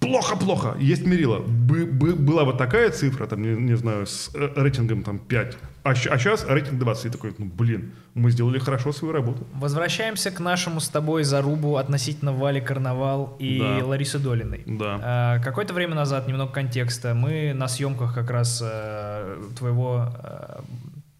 плохо-плохо, 0.00 0.76
есть 0.78 1.06
мерило. 1.06 1.40
Бы, 1.40 1.86
бы, 1.86 2.14
была 2.14 2.44
вот 2.44 2.58
такая 2.58 2.90
цифра, 2.90 3.26
там, 3.26 3.42
не, 3.42 3.48
не 3.60 3.76
знаю, 3.76 4.06
с 4.06 4.30
э, 4.34 4.52
рейтингом 4.56 5.02
там 5.02 5.18
5, 5.18 5.56
а, 5.84 5.90
а 5.90 5.94
сейчас 5.94 6.44
рейтинг 6.48 6.78
20. 6.78 7.06
И 7.06 7.10
такой, 7.10 7.34
ну, 7.38 7.46
блин, 7.46 7.92
мы 8.14 8.30
сделали 8.30 8.58
хорошо 8.58 8.92
свою 8.92 9.12
работу. 9.12 9.46
Возвращаемся 9.54 10.30
к 10.30 10.40
нашему 10.40 10.80
с 10.80 10.88
тобой 10.88 11.24
зарубу 11.24 11.76
относительно 11.76 12.32
Вали 12.32 12.60
Карнавал 12.60 13.36
и 13.38 13.58
да. 13.58 13.84
Ларисы 13.84 14.18
Долиной. 14.18 14.62
Да. 14.66 15.00
А, 15.02 15.38
какое-то 15.40 15.74
время 15.74 15.94
назад, 15.94 16.28
немного 16.28 16.52
контекста, 16.52 17.14
мы 17.14 17.52
на 17.54 17.68
съемках 17.68 18.14
как 18.14 18.30
раз 18.30 18.60
а, 18.62 19.40
твоего 19.56 20.08
а, 20.14 20.64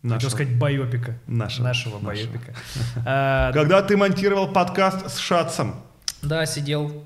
Нашего. 0.01 0.31
Хотел 0.31 0.31
сказать 0.31 0.59
байопика. 0.59 1.18
Нашего. 1.26 1.64
Нашего, 1.64 1.99
Нашего. 1.99 2.31
байопика. 2.31 2.55
Когда 3.53 3.83
ты 3.83 3.97
монтировал 3.97 4.53
подкаст 4.53 5.11
с 5.11 5.18
Шатсом. 5.18 5.74
Да, 6.22 6.47
сидел 6.47 7.05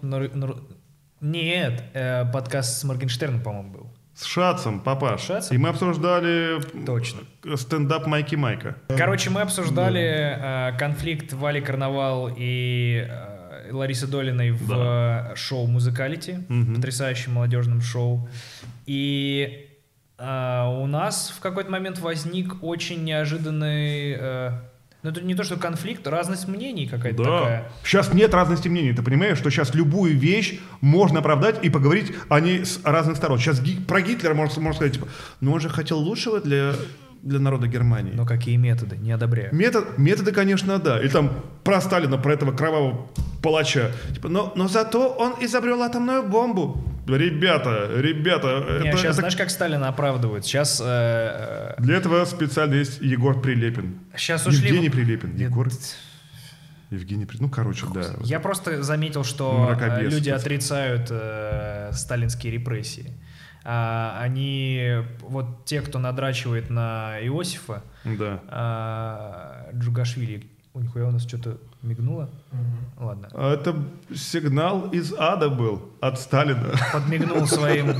нет, 1.22 1.84
э, 1.94 2.24
подкаст 2.32 2.78
с 2.78 2.84
Моргенштерном, 2.84 3.40
по-моему, 3.40 3.70
был. 3.70 3.90
С 4.14 4.24
Шацем, 4.24 4.80
папа. 4.80 5.16
Шацем? 5.16 5.56
И 5.56 5.58
мы 5.58 5.70
обсуждали 5.70 6.60
Точно. 6.84 7.20
стендап 7.56 8.06
Майки 8.06 8.34
Майка. 8.34 8.76
Короче, 8.88 9.30
мы 9.30 9.40
обсуждали 9.40 10.36
да. 10.38 10.70
э, 10.70 10.78
конфликт 10.78 11.32
Вали 11.32 11.60
Карнавал 11.60 12.28
и 12.36 13.06
э, 13.08 13.72
Ларисы 13.72 14.06
Долиной 14.06 14.50
в 14.50 14.68
да. 14.68 15.32
шоу 15.36 15.66
«Музыкалити», 15.66 16.44
угу. 16.48 16.74
потрясающем 16.74 17.34
молодежном 17.34 17.80
шоу. 17.80 18.28
И 18.86 19.70
э, 20.18 20.64
у 20.66 20.86
нас 20.86 21.32
в 21.36 21.40
какой-то 21.40 21.70
момент 21.70 21.98
возник 22.00 22.62
очень 22.62 23.04
неожиданный... 23.04 24.16
Э, 24.18 24.71
ну, 25.02 25.10
это 25.10 25.20
не 25.20 25.34
то, 25.34 25.42
что 25.42 25.56
конфликт, 25.56 26.06
разность 26.06 26.46
мнений 26.46 26.86
какая-то 26.86 27.24
да. 27.24 27.38
такая. 27.40 27.72
Сейчас 27.84 28.14
нет 28.14 28.32
разности 28.34 28.68
мнений. 28.68 28.92
Ты 28.92 29.02
понимаешь, 29.02 29.36
что 29.36 29.50
сейчас 29.50 29.74
любую 29.74 30.16
вещь 30.16 30.60
можно 30.80 31.18
оправдать 31.18 31.64
и 31.64 31.70
поговорить 31.70 32.12
о 32.28 32.38
ней 32.40 32.64
с 32.64 32.80
разных 32.84 33.16
сторон. 33.16 33.38
Сейчас 33.38 33.60
ги- 33.60 33.80
про 33.80 34.00
Гитлера 34.00 34.34
можно, 34.34 34.62
можно 34.62 34.76
сказать, 34.76 34.94
типа, 34.94 35.08
ну 35.40 35.52
он 35.52 35.60
же 35.60 35.68
хотел 35.68 35.98
лучшего 35.98 36.40
для 36.40 36.74
для 37.22 37.38
народа 37.38 37.68
Германии. 37.68 38.12
Но 38.14 38.26
какие 38.26 38.56
методы? 38.56 38.96
Не 38.96 39.12
одобряю. 39.12 39.54
Метод, 39.54 39.96
методы, 39.96 40.32
конечно, 40.32 40.78
да. 40.78 41.00
И 41.00 41.08
там 41.08 41.44
про 41.64 41.80
Сталина, 41.80 42.18
про 42.18 42.34
этого 42.34 42.52
кровавого 42.52 43.08
палача. 43.42 43.92
Типа, 44.12 44.28
но, 44.28 44.52
но 44.56 44.68
зато 44.68 45.08
он 45.08 45.34
изобрел 45.40 45.82
атомную 45.82 46.22
бомбу. 46.28 46.82
Ребята, 47.06 47.90
ребята. 47.96 48.80
Не, 48.82 48.88
это, 48.88 48.98
сейчас 48.98 49.04
это... 49.04 49.14
знаешь, 49.14 49.36
как 49.36 49.50
Сталина 49.50 49.88
оправдывают? 49.88 50.44
Сейчас... 50.44 50.80
Э, 50.80 51.74
э... 51.76 51.82
Для 51.82 51.96
этого 51.96 52.24
специально 52.24 52.74
есть 52.74 53.00
Егор 53.00 53.40
Прилепин. 53.40 53.98
Сейчас 54.16 54.46
ушли... 54.46 54.68
Евгений 54.68 54.90
Прилепин. 54.90 55.34
Егор... 55.36 55.68
Евгений 56.90 57.26
Прилепин. 57.26 57.46
Ну, 57.46 57.50
короче, 57.50 57.86
да. 57.92 58.04
Я 58.22 58.38
просто 58.38 58.82
заметил, 58.84 59.24
что 59.24 59.52
Мракобес, 59.52 60.12
люди 60.12 60.30
отрицают 60.30 61.08
э, 61.10 61.90
сталинские 61.92 62.52
репрессии. 62.52 63.12
А, 63.64 64.18
они, 64.20 65.02
вот 65.20 65.64
те, 65.64 65.80
кто 65.82 65.98
надрачивает 65.98 66.70
на 66.70 67.18
Иосифа, 67.22 67.82
да. 68.04 68.40
а, 68.48 69.70
Джугашвили, 69.74 70.46
у 70.74 70.80
них 70.80 70.96
у 70.96 70.98
нас 71.10 71.26
что-то 71.26 71.58
мигнуло? 71.82 72.30
Угу. 72.50 73.04
Ладно. 73.06 73.28
А 73.34 73.52
это 73.52 73.76
сигнал 74.14 74.88
из 74.90 75.12
ада 75.12 75.50
был 75.50 75.82
от 76.00 76.18
Сталина. 76.18 76.72
Подмигнул 76.92 77.46
своим 77.46 77.90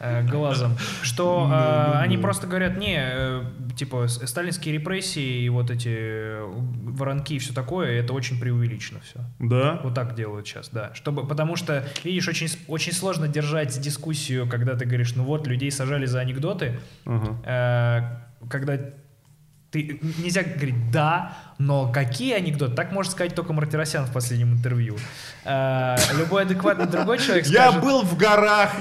э, 0.00 0.22
глазом. 0.26 0.76
Что 1.02 1.46
э, 1.52 1.98
они 1.98 2.16
просто 2.16 2.46
говорят, 2.46 2.78
не, 2.78 2.96
э, 2.98 3.44
типа, 3.76 4.06
сталинские 4.08 4.74
репрессии 4.74 5.42
и 5.42 5.48
вот 5.50 5.70
эти 5.70 5.90
э, 5.90 6.44
воронки 6.84 7.34
и 7.34 7.38
все 7.38 7.52
такое, 7.52 8.00
это 8.00 8.14
очень 8.14 8.40
преувеличено 8.40 9.00
все. 9.00 9.20
Да? 9.38 9.80
Вот 9.84 9.94
так 9.94 10.14
делают 10.14 10.46
сейчас, 10.46 10.70
да. 10.70 10.94
Чтобы, 10.94 11.26
потому 11.26 11.56
что, 11.56 11.84
видишь, 12.02 12.28
очень, 12.28 12.48
очень 12.66 12.92
сложно 12.92 13.28
держать 13.28 13.78
дискуссию, 13.78 14.48
когда 14.48 14.74
ты 14.74 14.86
говоришь, 14.86 15.14
ну 15.16 15.24
вот, 15.24 15.46
людей 15.46 15.70
сажали 15.70 16.06
за 16.06 16.20
анекдоты, 16.20 16.80
uh-huh. 17.04 17.36
э, 17.44 18.48
когда 18.48 18.78
ты, 19.82 20.00
нельзя 20.18 20.42
говорить 20.42 20.90
«да», 20.90 21.36
но 21.58 21.90
какие 21.90 22.34
анекдоты? 22.34 22.74
Так 22.74 22.92
может 22.92 23.12
сказать 23.12 23.34
только 23.34 23.52
Мартиросян 23.52 24.04
в 24.04 24.12
последнем 24.12 24.52
интервью. 24.52 24.96
Э, 25.44 25.96
любой 26.18 26.42
адекватный 26.42 26.86
другой 26.86 27.18
человек 27.18 27.46
скажет... 27.46 27.74
Я 27.74 27.80
был 27.80 28.02
в 28.02 28.16
горах. 28.16 28.72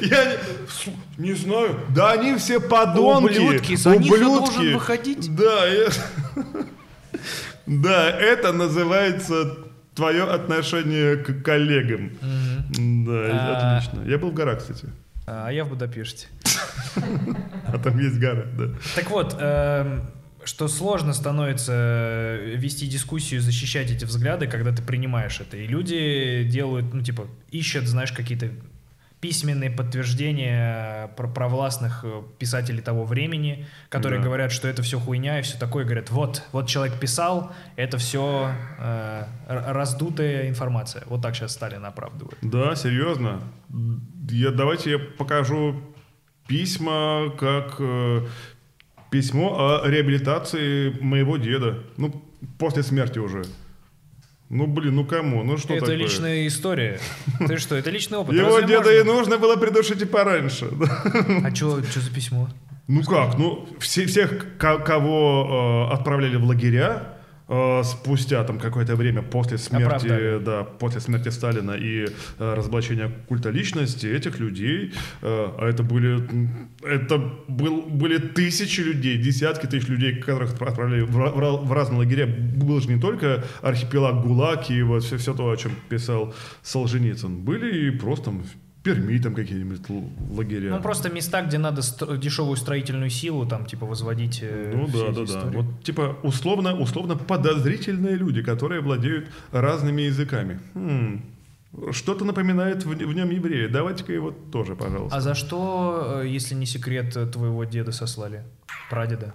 Я 0.00 0.36
не 1.18 1.32
знаю. 1.34 1.80
Да 1.88 2.12
они 2.12 2.36
все 2.36 2.60
подонки. 2.60 3.38
Ублюдки. 3.38 3.76
За 3.76 3.96
них 3.96 4.10
должен 4.10 4.74
выходить. 4.74 5.34
Да. 5.34 5.64
Да, 7.66 8.10
это 8.10 8.52
называется 8.52 9.56
твое 9.94 10.24
отношение 10.24 11.16
к 11.16 11.42
коллегам. 11.42 12.10
Да, 12.20 13.12
а. 13.12 13.78
отлично. 13.78 14.08
Я 14.08 14.18
был 14.18 14.30
в 14.30 14.34
горах, 14.34 14.58
кстати. 14.58 14.88
А 15.26 15.50
я 15.50 15.64
в 15.64 15.68
Будапеште. 15.68 16.26
А 16.96 17.78
там 17.78 17.98
есть 17.98 18.18
гора, 18.18 18.44
да. 18.56 18.70
Так 18.94 19.10
вот, 19.10 19.36
эм, 19.40 20.02
что 20.44 20.68
сложно 20.68 21.12
становится 21.12 21.72
э, 21.74 22.54
вести 22.56 22.86
дискуссию, 22.86 23.40
защищать 23.40 23.90
эти 23.90 24.04
взгляды, 24.04 24.46
когда 24.46 24.72
ты 24.72 24.82
принимаешь 24.82 25.40
это. 25.40 25.56
И 25.56 25.66
люди 25.66 26.44
делают, 26.44 26.92
ну, 26.94 27.02
типа, 27.02 27.26
ищут, 27.50 27.86
знаешь, 27.86 28.12
какие-то 28.12 28.48
письменные 29.20 29.70
подтверждения 29.70 31.08
про 31.08 31.28
провластных 31.28 32.00
э, 32.04 32.22
писателей 32.38 32.80
того 32.80 33.04
времени, 33.04 33.66
которые 33.90 34.18
Да. 34.18 34.24
говорят, 34.24 34.50
что 34.50 34.66
это 34.66 34.80
все 34.82 34.98
хуйня 34.98 35.40
и 35.40 35.42
все 35.42 35.58
такое, 35.58 35.84
говорят, 35.84 36.10
вот, 36.10 36.42
вот 36.52 36.68
человек 36.68 36.98
писал, 36.98 37.52
это 37.76 37.98
все 37.98 38.50
раздутая 39.46 40.48
информация. 40.48 41.02
Вот 41.06 41.22
так 41.22 41.34
сейчас 41.36 41.52
Сталин 41.52 41.84
оправдывает. 41.84 42.38
Да, 42.42 42.74
серьезно. 42.76 43.42
Я, 44.30 44.50
давайте 44.52 44.92
я 44.92 44.98
покажу 44.98 45.80
письма, 46.50 47.32
как 47.38 47.76
э, 47.78 48.22
письмо 49.10 49.80
о 49.82 49.88
реабилитации 49.88 50.90
моего 51.00 51.36
деда. 51.36 51.78
Ну, 51.96 52.12
после 52.58 52.82
смерти 52.82 53.20
уже. 53.20 53.44
Ну, 54.48 54.66
блин, 54.66 54.96
ну 54.96 55.04
кому? 55.04 55.44
Ну 55.44 55.56
что 55.58 55.74
это 55.74 55.82
такое? 55.86 55.96
личная 55.96 56.46
история. 56.48 56.98
Ты 57.46 57.56
что, 57.58 57.76
это 57.76 57.88
личный 57.90 58.18
опыт. 58.18 58.34
Его 58.34 58.48
Разве 58.58 58.66
деда 58.66 58.80
можно? 58.90 59.00
и 59.00 59.04
нужно 59.04 59.38
было 59.38 59.54
придушить 59.54 60.02
и 60.02 60.06
пораньше. 60.06 60.68
А 61.44 61.54
что 61.54 61.80
за 61.80 62.10
письмо? 62.12 62.48
Ну 62.88 63.04
как? 63.04 63.38
Ну, 63.38 63.68
все, 63.78 64.06
всех, 64.06 64.58
ко- 64.58 64.78
кого 64.80 65.86
э, 65.88 65.94
отправляли 65.94 66.34
в 66.34 66.44
лагеря, 66.44 67.19
э, 67.50 67.82
спустя 67.84 68.42
там 68.44 68.58
какое-то 68.58 68.96
время 68.96 69.22
после 69.22 69.58
смерти, 69.58 70.06
Оправдали. 70.06 70.38
да, 70.38 70.64
после 70.64 71.00
смерти 71.00 71.28
Сталина 71.28 71.72
и 71.72 72.06
э, 72.06 72.54
разоблачения 72.54 73.10
культа 73.28 73.50
личности, 73.50 74.06
этих 74.06 74.38
людей, 74.38 74.92
э, 75.20 75.48
а 75.58 75.68
это 75.68 75.82
были, 75.82 76.22
это 76.82 77.18
был, 77.48 77.82
были 77.82 78.18
тысячи 78.18 78.80
людей, 78.80 79.18
десятки 79.18 79.66
тысяч 79.66 79.88
людей, 79.88 80.14
которых 80.14 80.54
отправляли 80.60 81.02
в, 81.02 81.10
в 81.10 81.50
в 81.66 81.72
разные 81.72 81.98
лагеря. 81.98 82.26
Был 82.26 82.80
же 82.80 82.88
не 82.88 83.00
только 83.00 83.44
архипелаг 83.62 84.22
ГУЛАГ 84.22 84.70
и 84.70 84.82
вот 84.82 85.02
все, 85.02 85.16
все 85.18 85.34
то, 85.34 85.50
о 85.50 85.56
чем 85.56 85.72
писал 85.88 86.34
Солженицын. 86.62 87.36
Были 87.36 87.88
и 87.88 87.90
просто 87.90 88.32
Перми 88.82 89.18
там 89.18 89.34
какие-нибудь 89.34 89.80
лагеря. 90.36 90.70
Ну, 90.70 90.82
просто 90.82 91.10
места, 91.10 91.42
где 91.42 91.58
надо 91.58 91.82
дешевую 92.16 92.56
строительную 92.56 93.10
силу, 93.10 93.46
там, 93.46 93.66
типа, 93.66 93.84
возводить 93.86 94.38
э, 94.42 94.72
Ну 94.74 94.86
да, 94.86 95.12
да, 95.12 95.24
да. 95.26 95.50
Вот 95.50 95.82
типа 95.84 96.16
условно, 96.22 96.74
условно 96.80 97.14
подозрительные 97.16 98.16
люди, 98.16 98.42
которые 98.42 98.80
владеют 98.80 99.28
разными 99.52 100.02
языками. 100.02 100.60
Хм, 100.74 101.22
Что-то 101.92 102.24
напоминает 102.24 102.84
в, 102.86 102.88
в 102.88 103.14
нем 103.14 103.30
еврея. 103.30 103.68
Давайте-ка 103.68 104.12
его 104.14 104.30
тоже, 104.52 104.74
пожалуйста. 104.76 105.16
А 105.16 105.20
за 105.20 105.34
что, 105.34 106.22
э, 106.22 106.28
если 106.28 106.54
не 106.54 106.66
секрет, 106.66 107.14
э, 107.16 107.26
твоего 107.26 107.64
деда 107.64 107.92
сослали? 107.92 108.44
Прадеда? 108.88 109.34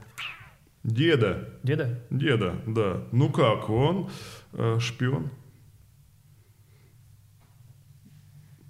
Деда, 0.84 1.50
Деда? 1.64 2.00
деда, 2.10 2.56
да. 2.68 3.04
Ну 3.12 3.30
как, 3.32 3.70
он 3.70 4.10
э, 4.54 4.78
шпион. 4.80 5.30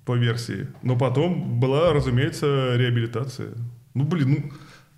По 0.06 0.16
версии. 0.16 0.68
Но 0.84 0.96
потом 0.98 1.60
была, 1.60 1.92
разумеется, 1.94 2.76
реабилитация. 2.76 3.54
Ну, 3.96 4.04
блин, 4.04 4.30
ну, 4.30 4.52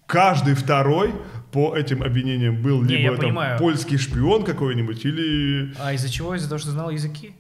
каждый 0.06 0.54
второй 0.54 1.14
по 1.52 1.76
этим 1.78 2.04
обвинениям 2.04 2.62
был 2.62 2.82
Не, 2.84 2.98
либо 2.98 3.16
там 3.16 3.26
понимаю. 3.28 3.58
польский 3.60 3.98
шпион 3.98 4.44
какой-нибудь, 4.44 5.06
или... 5.06 5.74
А 5.80 5.94
из-за 5.94 6.10
чего? 6.10 6.36
Из-за 6.36 6.50
того, 6.50 6.60
что 6.60 6.72
знал 6.72 6.90
языки? 6.90 7.32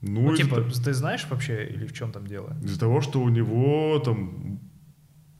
Ну, 0.00 0.20
Ну, 0.30 0.36
типа, 0.36 0.56
то- 0.62 0.84
ты 0.84 0.92
знаешь 0.94 1.26
вообще, 1.28 1.66
или 1.66 1.86
в 1.86 1.92
чем 1.92 2.12
там 2.12 2.26
дело? 2.26 2.56
Из-за 2.62 2.78
того, 2.78 3.00
что 3.00 3.20
у 3.20 3.28
него 3.28 3.98
там 3.98 4.60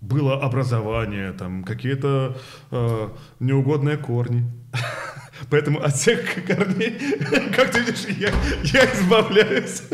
было 0.00 0.40
образование, 0.40 1.32
там 1.32 1.62
какие-то 1.64 2.36
э, 2.72 3.08
неугодные 3.40 3.96
корни. 3.98 4.44
Поэтому 5.50 5.80
от 5.80 5.94
всех 5.94 6.44
корней, 6.44 6.98
как 7.56 7.70
ты 7.70 7.80
видишь, 7.80 8.04
я, 8.18 8.30
я 8.64 8.84
избавляюсь. 8.94 9.82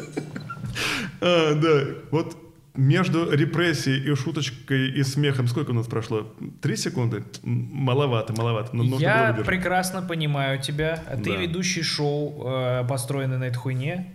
А, 1.20 1.54
Да, 1.54 1.84
вот 2.10 2.36
между 2.74 3.30
репрессией 3.30 4.10
и 4.10 4.14
шуточкой 4.16 4.90
и 4.90 5.02
смехом 5.04 5.46
сколько 5.48 5.70
у 5.70 5.74
нас 5.74 5.86
прошло? 5.86 6.32
Три 6.60 6.76
секунды? 6.76 7.24
Маловато, 7.42 8.32
маловато. 8.32 8.70
но 8.74 8.82
нужно 8.82 8.96
было 8.96 9.02
Я 9.02 9.22
выдержать. 9.28 9.46
прекрасно 9.46 10.02
понимаю 10.02 10.60
тебя. 10.60 11.02
А 11.08 11.16
Ты 11.16 11.30
Да. 11.34 11.36
ведущий 11.36 11.82
шоу, 11.82 12.42
э, 12.46 12.84
построенный 12.88 13.38
на 13.38 13.44
этой 13.44 13.56
хуйне. 13.58 14.12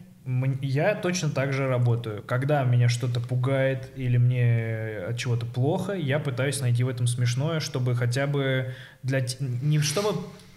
Я 0.62 0.94
точно 0.94 1.30
так 1.30 1.54
же 1.54 1.68
работаю. 1.68 2.22
Когда 2.22 2.64
меня 2.64 2.88
что-то 2.90 3.20
пугает 3.20 3.90
или 3.96 4.18
мне 4.18 5.06
от 5.10 5.18
чего-то 5.18 5.46
плохо, 5.48 5.94
я 5.94 6.20
пытаюсь 6.20 6.60
найти 6.62 6.84
в 6.84 6.90
этом 6.90 7.08
смешное, 7.08 7.60
чтобы 7.62 7.96
хотя 7.96 8.28
бы 8.28 8.76
для... 9.02 9.26
Не 9.40 9.80
чтобы 9.80 10.10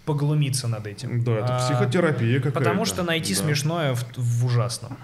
поглумиться 0.05 0.67
над 0.67 0.85
этим. 0.85 1.23
Да, 1.23 1.31
это 1.37 1.55
а 1.55 1.59
психотерапия 1.59 2.37
какая-то. 2.37 2.59
Потому 2.59 2.85
что 2.85 3.03
найти 3.03 3.33
Да. 3.33 3.39
смешное 3.39 3.93
в, 3.95 4.05
в 4.17 4.45
ужасном. 4.45 4.97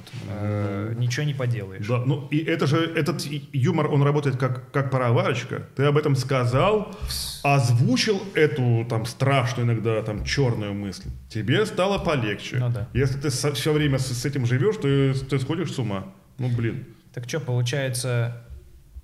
Вот. 0.00 0.12
Э, 0.28 0.94
Ничего 0.96 1.24
не 1.24 1.34
поделаешь. 1.34 1.86
Да, 1.86 2.02
ну 2.04 2.26
и 2.30 2.38
это 2.38 2.66
же, 2.66 2.78
этот 2.78 3.24
юмор, 3.52 3.88
он 3.88 4.02
работает 4.02 4.36
как, 4.36 4.70
как 4.72 4.90
пароварочка. 4.90 5.66
Ты 5.76 5.84
об 5.84 5.96
этом 5.96 6.16
сказал, 6.16 6.96
озвучил 7.42 8.22
эту 8.34 8.86
там 8.88 9.06
страшную 9.06 9.66
иногда 9.66 10.02
там 10.02 10.24
черную 10.24 10.74
мысль. 10.74 11.10
Тебе 11.28 11.66
стало 11.66 11.98
полегче. 11.98 12.56
Ну 12.58 12.70
да. 12.70 12.88
Если 12.92 13.18
ты 13.18 13.30
все 13.30 13.72
время 13.72 13.98
с, 13.98 14.06
с 14.06 14.24
этим 14.24 14.46
живешь, 14.46 14.76
ты, 14.76 15.14
ты 15.14 15.38
сходишь 15.38 15.72
с 15.72 15.78
ума. 15.78 16.06
Ну 16.38 16.48
блин. 16.48 16.86
Так 17.12 17.28
что, 17.28 17.40
получается, 17.40 18.46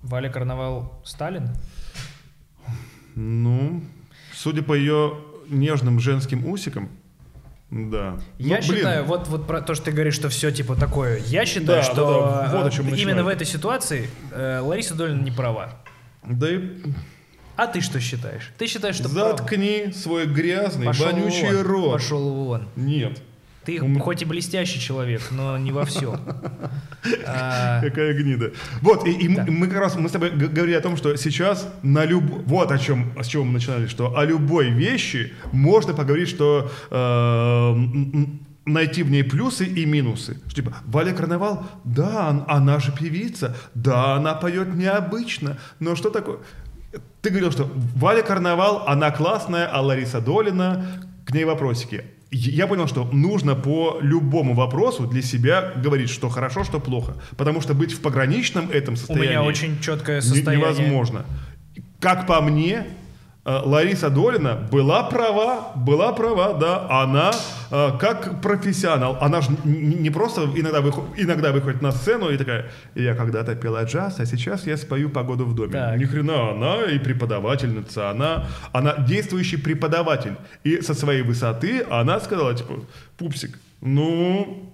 Валя 0.01 0.29
Карнавал 0.29 1.01
Сталин? 1.05 1.49
Ну, 3.15 3.83
судя 4.33 4.63
по 4.63 4.73
ее 4.73 5.17
нежным 5.49 5.99
женским 5.99 6.45
усикам, 6.45 6.89
да. 7.69 8.17
Я 8.37 8.59
Ну, 8.59 8.67
блин, 8.67 8.75
считаю, 8.77 9.03
вот, 9.03 9.27
вот 9.27 9.45
про 9.45 9.61
то, 9.61 9.75
что 9.75 9.85
ты 9.85 9.91
говоришь, 9.91 10.15
что 10.15 10.29
все 10.29 10.51
типа 10.51 10.75
такое, 10.75 11.19
я 11.25 11.45
считаю, 11.45 11.81
Да, 11.81 11.83
что 11.83 11.95
да, 11.95 12.47
да, 12.51 12.57
вот 12.57 12.65
о 12.65 12.67
э, 12.69 12.71
чем 12.71 12.93
именно 12.93 13.23
в 13.23 13.27
этой 13.27 13.45
ситуации 13.45 14.09
э, 14.31 14.59
Лариса 14.59 14.95
Долина 14.95 15.21
не 15.21 15.31
права. 15.31 15.75
Да 16.23 16.49
и 16.49 16.61
А 17.57 17.67
ты 17.67 17.81
что 17.81 17.99
считаешь? 17.99 18.53
Ты 18.57 18.67
считаешь, 18.67 18.95
что 18.95 19.09
заткни 19.09 19.91
свой 19.93 20.27
грязный, 20.27 20.85
Пошел 20.85 21.07
вонючий 21.07 21.51
вон, 21.51 21.61
рот. 21.65 21.93
Пошел 21.93 22.33
вон. 22.33 22.67
Нет. 22.75 23.21
Ты 23.67 23.81
Ум- 23.81 23.99
хоть 23.99 24.21
и 24.21 24.25
блестящий 24.25 24.79
человек, 24.79 25.21
но 25.31 25.57
не 25.57 25.71
во 25.71 25.83
всем. 25.83 26.19
А, 27.25 27.79
Какая 27.81 28.13
гнида. 28.13 28.51
Вот, 28.81 29.05
и, 29.07 29.29
мы- 29.29 29.67
как 29.67 29.77
раз 29.79 29.95
мы 29.95 30.09
с 30.09 30.11
тобой 30.11 30.29
говорили 30.31 30.75
о 30.75 30.81
том, 30.81 30.97
что 30.97 31.15
сейчас 31.17 31.67
на 31.83 32.05
люб... 32.05 32.23
Вот 32.45 32.71
о 32.71 32.77
чем, 32.77 33.13
с 33.21 33.27
чего 33.27 33.43
мы 33.45 33.53
начинали, 33.53 33.87
что 33.87 34.17
о 34.17 34.25
любой 34.25 34.71
вещи 34.71 35.33
можно 35.53 35.93
поговорить, 35.93 36.27
что 36.29 36.69
э, 36.91 37.75
найти 38.65 39.03
в 39.03 39.11
ней 39.11 39.23
плюсы 39.23 39.65
и 39.65 39.85
минусы. 39.85 40.37
Что, 40.47 40.55
типа, 40.55 40.73
Валя 40.85 41.13
Карнавал, 41.13 41.65
да, 41.83 42.29
он- 42.29 42.43
она 42.47 42.79
же 42.79 42.91
певица, 42.91 43.55
да, 43.73 44.15
она 44.15 44.33
поет 44.33 44.73
необычно, 44.75 45.57
но 45.79 45.95
что 45.95 46.09
такое? 46.09 46.37
Ты 47.21 47.29
говорил, 47.29 47.51
что 47.51 47.69
Валя 47.95 48.21
Карнавал, 48.23 48.83
она 48.87 49.11
классная, 49.11 49.67
а 49.67 49.81
Лариса 49.81 50.19
Долина, 50.19 50.85
к 51.25 51.33
ней 51.33 51.45
вопросики. 51.45 52.03
Я 52.29 52.67
понял, 52.67 52.87
что 52.87 53.05
нужно 53.05 53.55
по 53.55 53.99
любому 54.01 54.53
вопросу 54.53 55.07
для 55.07 55.21
себя 55.21 55.73
говорить, 55.75 56.09
что 56.09 56.27
хорошо, 56.29 56.63
что 56.63 56.79
плохо. 56.79 57.15
Потому 57.37 57.61
что 57.61 57.73
быть 57.73 57.93
в 57.93 58.01
пограничном 58.01 58.69
этом 58.69 58.95
у 58.95 58.97
состоянии 58.97 59.29
меня 59.29 59.43
очень 59.43 59.79
четкое 59.79 60.21
состояние. 60.21 60.57
невозможно. 60.57 61.25
Как 61.99 62.27
по 62.27 62.41
мне, 62.41 62.85
Лариса 63.47 64.09
Долина 64.09 64.55
была 64.71 65.03
права, 65.03 65.71
была 65.75 66.11
права, 66.11 66.53
да, 66.53 66.85
она 67.03 67.31
э, 67.71 67.91
как 67.97 68.41
профессионал, 68.41 69.17
она 69.21 69.39
же 69.39 69.51
не, 69.63 70.09
просто 70.09 70.41
иногда, 70.55 70.81
выход- 70.81 71.05
иногда 71.15 71.51
выходит 71.53 71.81
на 71.81 71.91
сцену 71.91 72.29
и 72.29 72.37
такая, 72.37 72.65
я 72.95 73.15
когда-то 73.15 73.55
пела 73.55 73.85
джаз, 73.85 74.19
а 74.19 74.25
сейчас 74.25 74.67
я 74.67 74.75
спою 74.75 75.09
погоду 75.09 75.45
в 75.45 75.55
доме. 75.55 75.71
Так. 75.71 75.97
Ни 75.97 76.03
хрена, 76.03 76.51
она 76.51 76.83
и 76.83 76.99
преподавательница, 76.99 78.09
она, 78.09 78.47
она 78.73 78.95
действующий 78.97 79.57
преподаватель. 79.57 80.35
И 80.65 80.81
со 80.81 80.93
своей 80.93 81.21
высоты 81.21 81.85
она 81.89 82.19
сказала, 82.19 82.53
типа, 82.53 82.73
пупсик, 83.17 83.57
ну, 83.79 84.73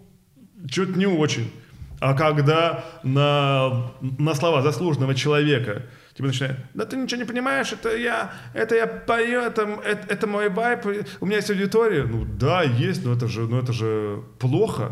что-то 0.67 0.97
не 0.97 1.05
очень. 1.05 1.51
А 1.99 2.15
когда 2.15 2.83
на, 3.03 3.91
на 4.01 4.33
слова 4.33 4.61
заслуженного 4.61 5.13
человека 5.13 5.83
типа 6.15 6.27
начинает, 6.27 6.57
да 6.73 6.85
ты 6.85 6.95
ничего 6.95 7.21
не 7.21 7.27
понимаешь, 7.27 7.71
это 7.73 7.95
я, 7.95 8.31
это 8.53 8.75
я 8.75 8.87
пою, 8.87 9.41
это, 9.41 9.63
это, 9.85 10.13
это 10.13 10.27
мой 10.27 10.49
вайп, 10.49 10.85
у 11.19 11.25
меня 11.25 11.37
есть 11.37 11.49
аудитория. 11.49 12.03
Ну 12.03 12.25
да, 12.25 12.61
есть, 12.63 13.03
но 13.05 13.13
это 13.13 13.27
же, 13.27 13.41
но 13.47 13.59
это 13.59 13.73
же 13.73 14.21
плохо. 14.39 14.91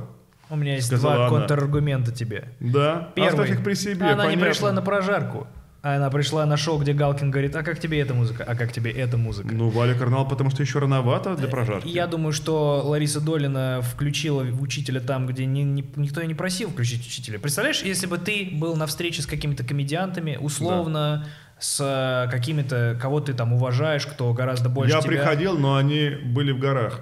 У 0.50 0.56
меня 0.58 0.76
есть 0.76 0.88
Сказала 0.88 1.16
два 1.16 1.28
она. 1.28 1.40
контраргумента 1.40 2.12
тебе. 2.12 2.50
Да, 2.60 3.12
Первый. 3.16 3.30
оставь 3.30 3.52
их 3.52 3.64
при 3.64 3.74
себе. 3.74 4.06
Она 4.08 4.26
не 4.26 4.32
понятно. 4.32 4.46
пришла 4.48 4.72
на 4.74 4.82
прожарку. 4.82 5.48
А 5.84 5.96
она 5.96 6.12
пришла 6.12 6.46
на 6.46 6.58
шоу, 6.58 6.78
где 6.78 6.94
Галкин 6.94 7.32
говорит, 7.32 7.56
а 7.56 7.64
как 7.64 7.80
тебе 7.80 8.00
эта 8.00 8.14
музыка? 8.14 8.44
А 8.48 8.56
как 8.56 8.72
тебе 8.72 8.92
эта 8.92 9.18
музыка? 9.18 9.50
Ну, 9.52 9.70
Валя 9.70 9.96
Карнал, 9.96 10.28
потому 10.28 10.52
что 10.52 10.62
еще 10.62 10.78
рановато 10.78 11.36
для 11.36 11.48
прожарки. 11.48 11.88
Я 11.88 12.06
думаю, 12.06 12.34
что 12.34 12.84
Лариса 12.86 13.20
Долина 13.20 13.82
включила 13.82 14.44
учителя 14.44 15.00
там, 15.00 15.26
где 15.26 15.46
ни- 15.48 15.62
ни- 15.62 15.92
никто 15.96 16.22
и 16.22 16.28
не 16.28 16.36
просил 16.36 16.70
включить 16.70 17.08
учителя. 17.08 17.40
Представляешь, 17.40 17.82
если 17.82 18.06
бы 18.06 18.20
ты 18.20 18.50
был 18.54 18.76
на 18.76 18.86
встрече 18.86 19.24
с 19.24 19.26
какими-то 19.26 19.64
комедиантами, 19.64 20.38
условно, 20.40 21.26
с 21.60 21.80
э, 21.82 22.30
какими-то, 22.30 22.96
кого 23.02 23.20
ты 23.20 23.34
там 23.34 23.52
уважаешь, 23.54 24.06
кто 24.06 24.32
гораздо 24.34 24.70
больше 24.70 24.94
Я 24.94 25.02
тебя... 25.02 25.10
приходил, 25.14 25.58
но 25.58 25.78
они 25.78 26.10
были 26.10 26.52
в 26.52 26.60
горах. 26.60 27.00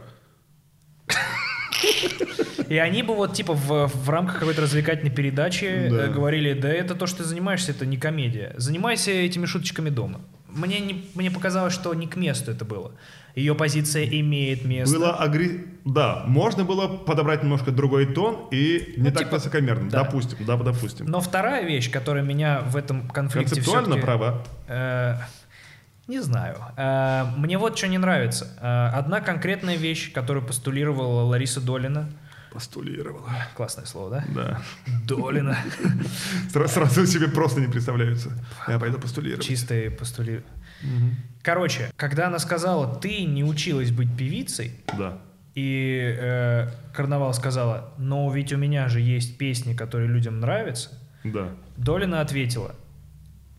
И 2.69 2.77
они 2.77 3.03
бы 3.03 3.15
вот 3.15 3.33
типа 3.33 3.53
в, 3.53 3.87
в 3.87 4.09
рамках 4.09 4.39
какой-то 4.39 4.61
развлекательной 4.61 5.11
передачи 5.11 5.87
Да. 5.89 6.05
э, 6.05 6.11
говорили, 6.11 6.53
да 6.53 6.69
это 6.69 6.95
то, 6.95 7.07
что 7.07 7.19
ты 7.19 7.23
занимаешься, 7.23 7.71
это 7.71 7.85
не 7.85 7.97
комедия. 7.97 8.53
Занимайся 8.57 9.11
этими 9.11 9.45
шуточками 9.45 9.89
дома. 9.89 10.21
Мне, 10.47 10.79
не, 10.79 11.05
мне 11.15 11.29
показалось, 11.31 11.73
что 11.73 11.93
не 11.93 12.07
к 12.07 12.15
месту 12.15 12.51
это 12.51 12.65
было. 12.65 12.91
Ее 13.35 13.53
позиция 13.55 14.05
имеет 14.05 14.65
место. 14.65 14.95
Было 14.97 15.15
агри... 15.15 15.65
Да, 15.85 16.23
можно 16.25 16.63
было 16.65 16.87
подобрать 16.87 17.43
немножко 17.43 17.71
другой 17.71 18.05
тон 18.13 18.47
и 18.51 18.93
не 18.97 19.03
Ну, 19.03 19.11
так 19.11 19.19
типа, 19.25 19.35
высокомерно. 19.35 19.89
да. 19.89 20.03
Допустим, 20.03 20.37
да, 20.45 20.55
допустим. 20.57 21.05
Но 21.05 21.21
вторая 21.21 21.63
вещь, 21.65 21.91
которая 21.91 22.23
меня 22.23 22.61
в 22.61 22.75
этом 22.75 23.07
конфликте 23.09 23.55
Концептуально 23.55 23.97
права. 23.97 24.43
э, 24.67 25.15
не 26.07 26.19
знаю. 26.21 26.57
Э, 26.75 27.25
мне 27.37 27.57
вот 27.59 27.77
что 27.77 27.87
не 27.87 27.99
нравится. 27.99 28.47
Э, 28.59 28.89
одна 28.97 29.21
конкретная 29.21 29.75
вещь, 29.75 30.11
которую 30.11 30.45
постулировала 30.45 31.23
Лариса 31.23 31.61
Долина. 31.61 32.09
Постулировала. 32.51 33.29
Классное 33.55 33.85
слово, 33.85 34.09
да? 34.09 34.23
Да. 34.33 34.61
Долина. 35.05 35.57
Сра- 36.53 36.67
Сразу 36.67 37.05
себе 37.05 37.27
просто 37.27 37.61
не 37.61 37.67
представляются. 37.67 38.31
Я 38.67 38.79
пойду 38.79 38.99
постулировать. 38.99 39.45
Чистые 39.45 39.91
постули... 39.91 40.43
Короче, 41.41 41.91
когда 41.95 42.27
она 42.27 42.39
сказала, 42.39 42.95
ты 42.95 43.23
не 43.25 43.43
училась 43.43 43.91
быть 43.91 44.15
певицей, 44.17 44.71
Да. 44.97 45.17
и 45.55 46.15
э, 46.17 46.69
Карнавал 46.93 47.33
сказала, 47.33 47.93
но 47.97 48.31
ведь 48.31 48.53
у 48.53 48.57
меня 48.57 48.87
же 48.89 48.99
есть 49.01 49.37
песни, 49.37 49.73
которые 49.73 50.07
людям 50.09 50.39
нравятся, 50.39 50.89
Да. 51.23 51.49
Долина 51.77 52.21
ответила, 52.21 52.75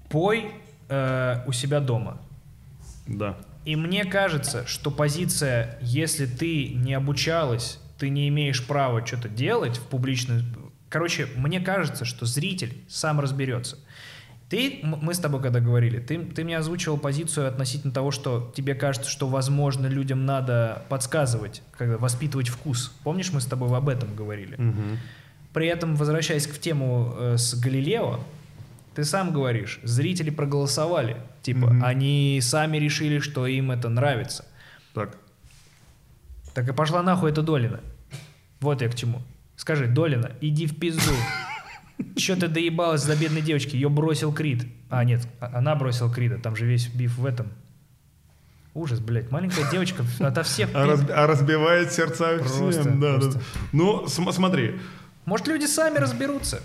пой 0.09 0.51
э, 0.89 1.43
у 1.47 1.53
себя 1.53 1.81
дома. 1.81 2.21
Да. 3.07 3.37
И 3.65 3.77
мне 3.77 4.05
кажется, 4.05 4.67
что 4.67 4.91
позиция, 4.91 5.79
если 5.83 6.25
ты 6.27 6.69
не 6.75 6.95
обучалась, 6.95 7.80
ты 8.01 8.09
не 8.09 8.29
имеешь 8.29 8.67
права 8.67 9.07
что-то 9.07 9.29
делать 9.29 9.77
в 9.77 9.83
публичную... 9.83 10.43
Короче, 10.89 11.29
мне 11.37 11.61
кажется, 11.61 12.05
что 12.05 12.27
зритель 12.27 12.83
сам 12.89 13.21
разберется. 13.21 13.79
Ты, 14.49 14.81
мы 14.83 15.15
с 15.15 15.19
тобой 15.21 15.41
когда 15.41 15.61
говорили, 15.61 16.01
ты, 16.01 16.19
ты 16.19 16.43
мне 16.43 16.59
озвучивал 16.59 16.99
позицию 16.99 17.47
относительно 17.47 17.93
того, 17.93 18.11
что 18.11 18.53
тебе 18.57 18.75
кажется, 18.75 19.09
что, 19.09 19.29
возможно, 19.29 19.87
людям 19.87 20.27
надо 20.27 20.83
подсказывать, 20.89 21.63
когда 21.79 21.99
воспитывать 21.99 22.49
вкус. 22.49 22.93
Помнишь, 23.05 23.33
мы 23.33 23.41
с 23.41 23.47
тобой 23.47 23.69
об 23.77 23.89
этом 23.89 24.17
говорили? 24.17 24.57
Мгм. 24.57 24.99
При 25.53 25.69
этом, 25.69 25.95
возвращаясь 25.95 26.49
к 26.49 26.59
тему 26.59 27.15
э, 27.17 27.37
с 27.37 27.55
Галилео, 27.55 28.19
ты 28.95 29.05
сам 29.05 29.33
говоришь, 29.33 29.79
зрители 29.85 30.31
проголосовали. 30.31 31.19
Типа, 31.43 31.67
Мгм. 31.69 31.85
они 31.85 32.41
сами 32.43 32.79
решили, 32.79 33.21
что 33.21 33.47
им 33.47 33.71
это 33.71 33.89
нравится. 33.89 34.47
Так. 34.95 35.17
Так 36.55 36.69
и 36.69 36.73
пошла 36.73 37.03
нахуй 37.03 37.31
эта 37.31 37.43
Долина. 37.43 37.81
Вот 38.61 38.83
я 38.83 38.89
к 38.89 38.95
чему. 38.95 39.23
Скажи, 39.57 39.87
Долина, 39.87 40.33
иди 40.41 40.67
в 40.67 40.79
пизду. 40.79 41.13
Че 42.17 42.37
ты 42.37 42.49
доебалась 42.49 43.03
за 43.03 43.15
бедной 43.17 43.43
девочки? 43.43 43.75
Ее 43.77 43.89
бросил 43.91 44.33
Крид. 44.33 44.67
А, 44.89 45.05
нет, 45.05 45.27
а- 45.39 45.59
она 45.59 45.75
бросила 45.75 46.13
Крида. 46.13 46.39
Там 46.39 46.57
же 46.57 46.65
весь 46.67 46.89
биф 46.89 47.17
в 47.19 47.27
этом. 47.27 47.49
Ужас, 48.73 49.01
блядь. 49.01 49.31
Маленькая 49.31 49.69
девочка 49.71 50.05
ото 50.21 50.43
всех... 50.43 50.71
А, 50.75 50.87
раз- 50.87 51.05
а 51.11 51.27
разбивает 51.27 51.93
сердца 51.93 52.39
Просто, 52.39 52.71
всем. 52.71 53.01
Да, 53.01 53.15
просто. 53.19 53.39
да. 53.39 53.45
Ну, 53.73 54.07
см- 54.09 54.33
смотри. 54.35 54.77
Может, 55.27 55.49
люди 55.49 55.67
сами 55.67 55.99
разберутся? 55.99 56.61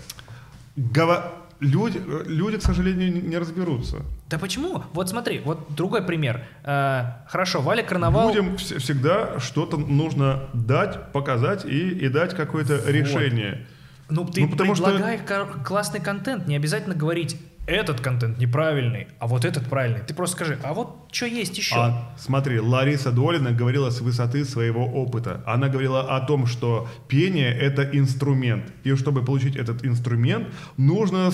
Гова- 0.76 1.32
Люди, 1.60 2.00
люди, 2.26 2.58
к 2.58 2.62
сожалению, 2.62 3.26
не- 3.26 3.38
разберутся. 3.38 3.96
Да 4.28 4.38
почему? 4.38 4.82
Вот 4.92 5.08
смотри, 5.08 5.40
вот 5.44 5.74
другой 5.74 6.02
пример. 6.02 6.42
Э, 6.64 7.04
хорошо, 7.28 7.62
Валя 7.62 7.82
Карнавал... 7.82 8.28
Людям 8.28 8.54
вс- 8.56 8.78
всегда 8.78 9.40
что-то 9.40 9.76
нужно 9.78 10.48
дать, 10.52 11.12
показать 11.12 11.64
и, 11.64 11.88
и 11.90 12.08
дать 12.08 12.34
какое-то 12.34 12.80
решение. 12.90 13.66
Ну, 14.10 14.24
ты 14.26 14.42
Ну, 14.42 14.50
потому 14.50 14.74
что- 14.74 14.84
предлагай 14.84 15.18
кор- 15.18 15.62
классный 15.64 16.00
контент, 16.00 16.46
не 16.46 16.56
обязательно 16.56 16.94
говорить, 16.94 17.40
этот 17.66 18.00
контент 18.00 18.38
неправильный, 18.38 19.08
а 19.18 19.26
вот 19.26 19.44
этот 19.44 19.68
правильный. 19.68 20.00
Ты 20.00 20.14
просто 20.14 20.36
скажи, 20.36 20.58
а 20.62 20.72
вот 20.72 21.08
что 21.10 21.26
есть 21.26 21.58
еще? 21.58 21.74
А, 21.76 22.14
смотри, 22.16 22.60
Лариса 22.60 23.10
Долина 23.10 23.52
говорила 23.52 23.90
с 23.90 24.00
высоты 24.00 24.44
своего 24.44 24.84
опыта. 24.84 25.42
Она 25.46 25.68
говорила 25.68 26.16
о 26.16 26.20
том, 26.20 26.46
что 26.46 26.88
пение— 27.08 27.52
это 27.58 27.82
инструмент. 27.82 28.72
И 28.84 28.94
чтобы 28.94 29.24
получить 29.24 29.56
этот 29.56 29.84
инструмент, 29.84 30.48
нужно 30.76 31.30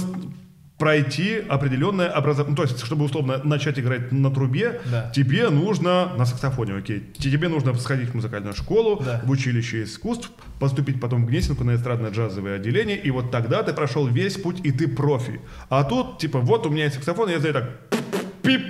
пройти 0.82 1.40
определенное 1.48 2.09
образование. 2.09 2.50
Ну, 2.50 2.56
то 2.56 2.64
есть, 2.64 2.84
чтобы 2.84 3.04
условно 3.04 3.40
начать 3.44 3.78
играть 3.78 4.10
на 4.10 4.32
трубе, 4.32 4.80
Да. 4.90 5.12
тебе 5.14 5.48
нужно, 5.48 6.12
на 6.18 6.26
саксофоне, 6.26 6.74
окей, 6.74 7.04
тебе 7.16 7.46
нужно 7.48 7.72
сходить 7.78 8.09
в 8.09 8.14
музыкальную 8.14 8.52
школу, 8.52 9.00
Да. 9.00 9.20
в 9.24 9.30
училище 9.30 9.84
искусств, 9.84 10.32
поступить 10.59 11.00
потом 11.00 11.24
в 11.24 11.28
Гнесинку 11.28 11.62
на 11.62 11.76
эстрадно-джазовое 11.76 12.56
отделение, 12.56 12.96
и 12.98 13.12
вот 13.12 13.30
тогда 13.30 13.62
ты 13.62 13.72
прошел 13.72 14.09
весь 14.09 14.34
путь, 14.36 14.59
и 14.64 14.72
ты 14.72 14.88
профи. 14.88 15.40
А 15.68 15.84
тут, 15.84 16.18
типа, 16.18 16.40
вот 16.40 16.66
у 16.66 16.70
меня 16.70 16.82
есть 16.86 16.96
саксофон, 16.96 17.30
я 17.30 17.38
знаю 17.38 17.54
так, 17.54 17.70
пип, 18.42 18.62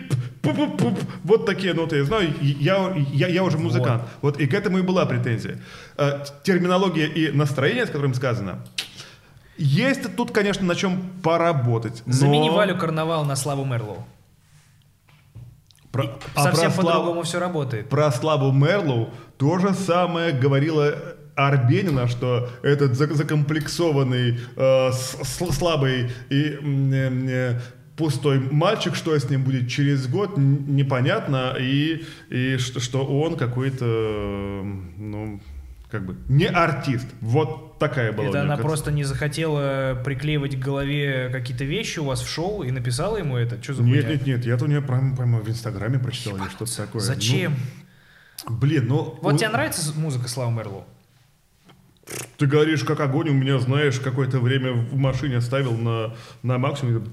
пуп-пуп-пуп. 0.42 0.98
Вот 1.24 1.46
такие 1.46 1.72
ноты 1.72 1.96
я 1.96 2.04
знаю, 2.04 2.28
я, 2.42 2.94
я, 3.14 3.28
я 3.28 3.42
уже 3.42 3.56
музыкант. 3.56 4.02
Вот. 4.20 4.38
и 4.38 4.46
к 4.46 4.52
этому 4.52 4.78
и 4.80 4.82
была 4.82 5.06
претензия. 5.06 5.56
Э, 5.96 6.24
терминология 6.44 7.06
и 7.06 7.32
настроение, 7.32 7.86
с 7.86 7.88
которым 7.88 8.12
сказано, 8.12 8.58
есть 9.62 10.16
тут, 10.16 10.30
конечно, 10.32 10.64
на 10.66 10.74
чем 10.74 11.00
поработать. 11.22 12.02
но 12.06 12.12
Замени 12.12 12.50
Валю 12.50 12.76
Карнавал 12.76 13.24
на 13.24 13.36
Славу 13.36 13.64
Мерлоу. 13.64 14.04
про- 15.92 16.10
а 16.34 16.42
Совсем 16.44 16.72
по-другому 16.72 17.22
все 17.22 17.38
работает. 17.38 17.88
Про 17.88 18.10
Славу 18.10 18.50
Мерлоу 18.52 19.10
то 19.36 19.58
же 19.58 19.74
самое 19.74 20.32
говорила 20.32 20.94
Арбенина, 21.36 22.08
что 22.08 22.48
этот 22.62 22.94
за- 22.94 23.12
закомплексованный, 23.14 24.38
э, 24.56 24.90
слабый 24.92 26.10
и 26.30 26.58
э, 26.62 27.60
пустой 27.96 28.40
мальчик, 28.40 28.94
что 28.94 29.14
с 29.18 29.28
ним 29.30 29.44
будет 29.44 29.68
через 29.68 30.06
год, 30.06 30.36
непонятно, 30.38 31.54
и, 31.60 32.04
и 32.30 32.56
что, 32.56 32.80
что 32.80 33.04
он 33.04 33.36
какой-то, 33.36 33.84
ну, 34.96 35.40
как 35.92 36.06
бы, 36.06 36.16
не 36.26 36.46
артист. 36.46 37.06
Вот 37.20 37.78
такая 37.78 38.12
была 38.12 38.28
Это 38.28 38.40
она 38.40 38.56
концепция. 38.56 38.66
просто 38.66 38.92
не 38.92 39.04
захотела 39.04 40.00
приклеивать 40.02 40.56
к 40.56 40.58
голове 40.58 41.28
какие-то 41.30 41.64
вещи 41.64 41.98
у 41.98 42.04
вас 42.04 42.22
в 42.22 42.28
шоу 42.28 42.62
и 42.62 42.70
написала 42.70 43.18
ему 43.18 43.36
это? 43.36 43.62
Что 43.62 43.74
за 43.74 43.82
Нет, 43.82 44.08
нет, 44.08 44.26
нет, 44.26 44.46
я-то 44.46 44.64
у 44.64 44.68
нее 44.68 44.80
прямо, 44.80 45.14
прямо 45.14 45.40
в 45.40 45.48
Инстаграме 45.50 45.98
прочитал 45.98 46.38
или 46.38 46.48
что-то 46.48 46.74
такое. 46.74 47.02
Зачем? 47.02 47.56
Ну, 48.48 48.56
блин, 48.56 48.86
ну... 48.88 49.18
вот 49.20 49.34
у- 49.34 49.36
тебе 49.36 49.50
нравится 49.50 49.92
музыка 49.98 50.28
Славы 50.28 50.52
Мерлоу? 50.52 50.86
Ты 52.38 52.46
говоришь, 52.46 52.82
как 52.82 52.98
огонь, 53.00 53.28
у 53.28 53.32
меня, 53.32 53.58
знаешь, 53.58 54.00
какое-то 54.00 54.40
время 54.40 54.72
в 54.72 54.96
машине 54.96 55.40
ставил 55.40 55.76
на, 55.76 56.14
на 56.42 56.58
максимум. 56.58 57.04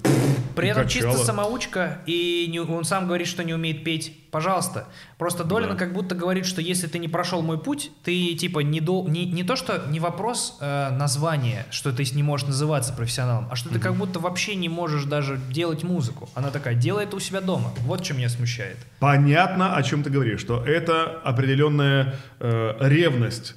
При 0.56 0.68
этом 0.68 0.82
качало. 0.84 1.12
чисто 1.12 1.24
самоучка, 1.24 1.98
и 2.06 2.48
не- 2.50 2.58
он 2.60 2.84
сам 2.84 3.06
говорит, 3.06 3.28
что 3.28 3.44
не 3.44 3.54
умеет 3.54 3.84
петь. 3.84 4.16
Пожалуйста. 4.32 4.86
Просто 5.18 5.42
Долина 5.44 5.72
Да. 5.72 5.78
как 5.78 5.92
будто 5.92 6.14
говорит, 6.14 6.46
что 6.46 6.60
если 6.60 6.86
ты 6.86 6.98
не 6.98 7.08
прошел 7.08 7.42
мой 7.42 7.58
путь, 7.58 7.90
ты 8.04 8.34
типа 8.34 8.60
не, 8.60 8.80
дол- 8.80 9.08
не, 9.08 9.24
не 9.26 9.42
то, 9.44 9.56
что 9.56 9.84
не 9.88 9.98
вопрос 10.00 10.58
э, 10.60 10.90
названия, 10.90 11.66
что 11.70 11.92
ты 11.92 12.04
не 12.14 12.22
можешь 12.22 12.46
называться 12.46 12.92
профессионалом, 12.92 13.48
а 13.50 13.56
что 13.56 13.68
ты 13.70 13.78
как 13.78 13.94
будто 13.96 14.18
вообще 14.20 14.54
не 14.54 14.68
можешь 14.68 15.04
даже 15.04 15.38
делать 15.50 15.82
музыку. 15.84 16.28
Она 16.34 16.50
такая, 16.50 16.74
делай 16.74 17.04
это 17.04 17.16
у 17.16 17.20
себя 17.20 17.40
дома. 17.40 17.72
Вот 17.80 18.04
что 18.04 18.14
меня 18.14 18.28
смущает. 18.28 18.76
Понятно, 19.00 19.76
о 19.76 19.82
чем 19.82 20.02
ты 20.02 20.10
говоришь, 20.10 20.40
что 20.40 20.64
это 20.64 21.20
определенная 21.24 22.14
э, 22.40 22.74
ревность. 22.80 23.54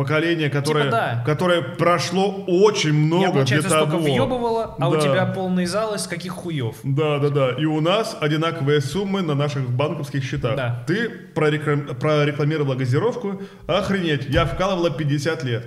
Поколение, 0.00 0.48
которое, 0.48 0.84
Типа 0.84 0.96
да. 0.96 1.22
которое 1.26 1.60
прошло 1.60 2.42
очень 2.46 2.94
много 2.94 3.24
Я, 3.26 3.30
получается, 3.32 3.68
для 3.68 3.76
столько 3.80 3.92
того. 3.98 4.02
въебывала, 4.04 4.74
а 4.78 4.88
у 4.88 4.94
Да. 4.94 5.00
тебя 5.00 5.26
полный 5.26 5.66
зал 5.66 5.94
из 5.94 6.06
каких 6.06 6.32
хуев. 6.32 6.76
Да, 6.84 7.18
да, 7.18 7.28
да. 7.28 7.50
И 7.50 7.66
у 7.66 7.82
нас 7.82 8.16
одинаковые 8.18 8.80
суммы 8.80 9.20
на 9.20 9.34
наших 9.34 9.68
банковских 9.68 10.24
счетах. 10.24 10.56
Да. 10.56 10.84
Ты 10.86 11.10
прореклам- 11.34 11.94
прорекламировала 11.98 12.76
газировку. 12.76 13.42
Охренеть, 13.66 14.24
я 14.30 14.46
вкалывала 14.46 14.90
50 14.90 15.44
лет. 15.44 15.66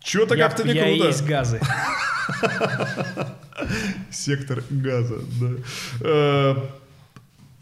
Чё-то 0.00 0.34
Я, 0.34 0.48
как-то 0.48 0.66
не 0.66 0.72
я 0.72 0.84
круто. 0.84 1.06
есть 1.08 1.26
газы. 1.26 1.60
Сектор 4.10 4.62
газа, 4.70 5.16
да. 6.00 6.56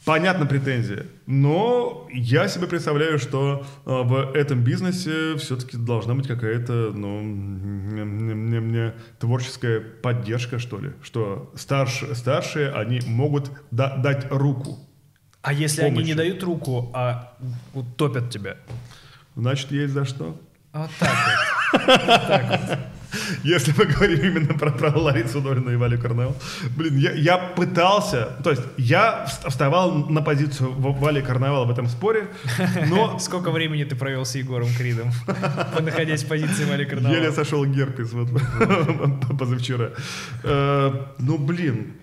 Понятна 0.04 0.44
претензия, 0.44 1.06
но 1.26 2.06
я 2.12 2.46
себе 2.48 2.66
представляю, 2.66 3.18
что 3.18 3.64
э, 3.86 3.90
в 3.90 4.32
этом 4.34 4.62
бизнесе 4.62 5.36
все-таки 5.38 5.78
должна 5.78 6.14
быть 6.14 6.26
какая-то, 6.28 6.92
ну, 6.94 7.20
мне- 7.22 8.04
мне- 8.34 8.60
мне- 8.60 8.92
творческая 9.18 9.80
поддержка, 9.80 10.58
что 10.58 10.78
ли, 10.78 10.92
что 11.02 11.50
старше, 11.56 12.14
старшие, 12.14 12.70
они 12.72 13.00
могут 13.06 13.50
да- 13.70 13.96
дать 13.96 14.26
руку, 14.30 14.78
А 15.40 15.52
если 15.54 15.82
они 15.82 16.02
не 16.02 16.14
дают 16.14 16.42
руку, 16.42 16.90
а 16.94 17.34
утопят 17.72 18.28
тебя? 18.30 18.56
значит, 19.36 19.72
есть 19.72 19.94
за 19.94 20.04
что. 20.04 20.38
Вот 20.74 20.90
так 20.98 21.10
вот. 21.72 21.80
Вот 21.86 22.26
так 22.28 22.60
вот. 22.68 22.78
Если 23.42 23.74
мы 23.76 23.86
говорим 23.86 24.20
именно 24.20 24.54
про, 24.54 24.70
про 24.70 24.98
Ларису 24.98 25.40
Долину 25.40 25.72
и 25.72 25.76
Валю 25.76 25.98
Карнавал. 25.98 26.36
Блин, 26.76 26.96
я, 26.96 27.12
я 27.12 27.38
пытался, 27.38 28.36
то 28.42 28.50
есть 28.50 28.62
я 28.76 29.26
вставал 29.48 29.92
на 29.92 30.22
позицию 30.22 30.72
Вали 30.72 31.22
Карнавала 31.22 31.64
в 31.64 31.70
этом 31.70 31.88
споре, 31.88 32.28
но... 32.88 33.18
Сколько 33.24 33.50
времени 33.50 33.84
ты 33.84 33.96
провел 33.96 34.24
с 34.24 34.34
Егором 34.34 34.68
Кридом, 34.76 35.10
находясь 35.80 36.24
в 36.24 36.28
позиции 36.28 36.64
Вали 36.64 36.84
Карнавала? 36.84 37.16
Еле 37.16 37.32
сошел 37.32 37.64
герпес 37.64 38.12
вот 38.12 38.28
позавчера. 39.38 39.90
Э, 40.42 40.92
ну, 41.18 41.38
блин, 41.38 41.94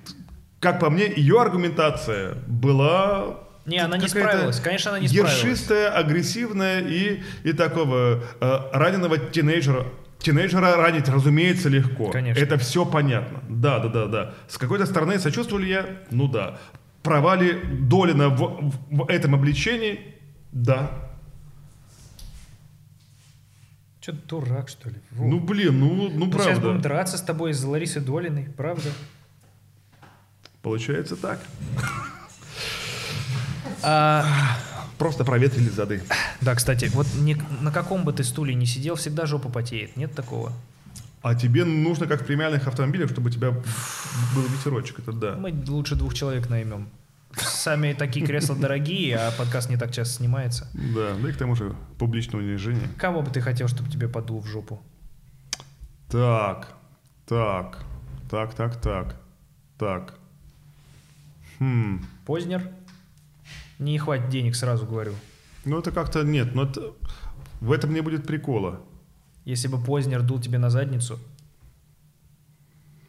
как 0.59 0.79
по 0.79 0.89
мне, 0.89 1.11
ее 1.15 1.41
аргументация 1.41 2.35
была 2.47 3.37
не, 3.65 3.77
она 3.77 3.97
не 3.97 4.07
справилась. 4.07 4.59
Конечно, 4.59 4.91
она 4.91 4.99
не 4.99 5.07
справилась. 5.07 5.43
Ершистая, 5.43 5.89
агрессивная 5.91 6.81
и, 6.81 7.21
и 7.43 7.53
такого 7.53 8.23
э, 8.39 8.59
раненого 8.73 9.17
тинейджера. 9.17 9.85
Тинейджера 10.21 10.75
ранить, 10.77 11.09
разумеется, 11.09 11.69
легко. 11.69 12.11
Конечно. 12.11 12.41
Это 12.41 12.57
все 12.57 12.85
понятно. 12.85 13.41
Да, 13.49 13.79
да, 13.79 13.89
да, 13.89 14.05
да. 14.05 14.33
С 14.47 14.57
какой-то 14.57 14.85
стороны 14.85 15.19
сочувствовали 15.19 15.67
я? 15.67 15.85
Ну 16.11 16.27
да. 16.27 16.59
Провали 17.01 17.59
Долина 17.81 18.29
в, 18.29 18.37
в, 18.37 18.73
в 18.89 19.09
этом 19.09 19.33
обличении? 19.33 20.15
Да. 20.51 20.91
Че, 23.99 24.13
дурак, 24.13 24.69
что 24.69 24.89
ли? 24.89 24.95
Во. 25.11 25.25
Ну, 25.25 25.39
блин, 25.39 25.79
ну, 25.79 26.09
ну 26.09 26.25
Мы 26.25 26.31
правда. 26.31 26.49
сейчас 26.49 26.59
будем 26.59 26.81
драться 26.81 27.17
с 27.17 27.21
тобой 27.21 27.51
из 27.51 27.63
Ларисы 27.63 27.99
Долиной, 27.99 28.49
правда? 28.55 28.89
Получается 30.61 31.15
так. 31.15 31.39
Просто 35.01 35.25
проветрили 35.25 35.69
зады. 35.69 36.03
Да, 36.41 36.53
кстати, 36.53 36.85
вот 36.93 37.07
не, 37.15 37.35
на 37.61 37.71
каком 37.71 38.03
бы 38.03 38.13
ты 38.13 38.23
стуле 38.23 38.53
не 38.53 38.67
сидел, 38.67 38.93
всегда 38.93 39.25
жопа 39.25 39.49
потеет. 39.49 39.97
Нет 39.97 40.13
такого? 40.13 40.53
А 41.23 41.33
тебе 41.33 41.65
нужно, 41.65 42.05
как 42.05 42.21
в 42.21 42.25
премиальных 42.27 42.67
автомобилях, 42.67 43.09
чтобы 43.09 43.29
у 43.29 43.31
тебя 43.31 43.49
был 43.49 44.43
ветерочек, 44.43 44.99
это 44.99 45.11
да. 45.11 45.35
Мы 45.39 45.55
лучше 45.67 45.95
двух 45.95 46.13
человек 46.13 46.51
наймем. 46.51 46.87
Сами 47.35 47.93
такие 47.93 48.23
кресла 48.23 48.55
дорогие, 48.55 49.17
а 49.17 49.31
подкаст 49.31 49.71
не 49.71 49.77
так 49.77 49.91
часто 49.91 50.17
снимается. 50.17 50.67
Да, 50.73 51.15
да 51.19 51.29
и 51.29 51.33
к 51.33 51.37
тому 51.37 51.55
же 51.55 51.73
публичное 51.97 52.39
унижение. 52.39 52.87
Кого 52.99 53.23
бы 53.23 53.31
ты 53.31 53.41
хотел, 53.41 53.67
чтобы 53.67 53.89
тебе 53.89 54.07
подул 54.07 54.39
в 54.39 54.45
жопу? 54.45 54.83
Так, 56.11 56.75
так, 57.25 57.83
так, 58.29 58.53
так, 58.53 58.79
так, 58.79 59.15
так. 59.79 60.13
Хм. 61.57 62.05
Познер? 62.27 62.69
Не 63.81 63.97
хватит 63.97 64.29
денег, 64.29 64.55
сразу 64.55 64.85
говорю. 64.85 65.15
Ну, 65.65 65.79
это 65.79 65.91
как-то 65.91 66.21
нет, 66.21 66.53
но 66.53 66.63
это, 66.63 66.93
в 67.61 67.71
этом 67.71 67.93
не 67.93 68.01
будет 68.01 68.27
прикола. 68.27 68.79
Если 69.43 69.67
бы 69.67 69.83
Познер 69.83 70.21
дул 70.21 70.39
тебе 70.39 70.59
на 70.59 70.69
задницу, 70.69 71.17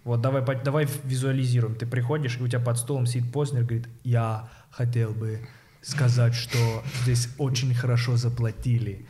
вот 0.05 0.23
давай, 0.23 0.43
давай 0.65 0.89
визуализируем. 1.05 1.75
Ты 1.77 1.87
приходишь, 1.87 2.39
и 2.39 2.43
у 2.43 2.49
тебя 2.49 2.59
под 2.59 2.79
столом 2.79 3.05
сидит 3.05 3.31
Познер, 3.31 3.65
говорит, 3.65 3.87
я 4.03 4.49
хотел 4.71 5.13
бы 5.13 5.47
сказать, 5.83 6.35
что 6.35 6.83
здесь 7.03 7.29
очень 7.37 7.75
хорошо 7.75 8.17
заплатили. 8.17 9.07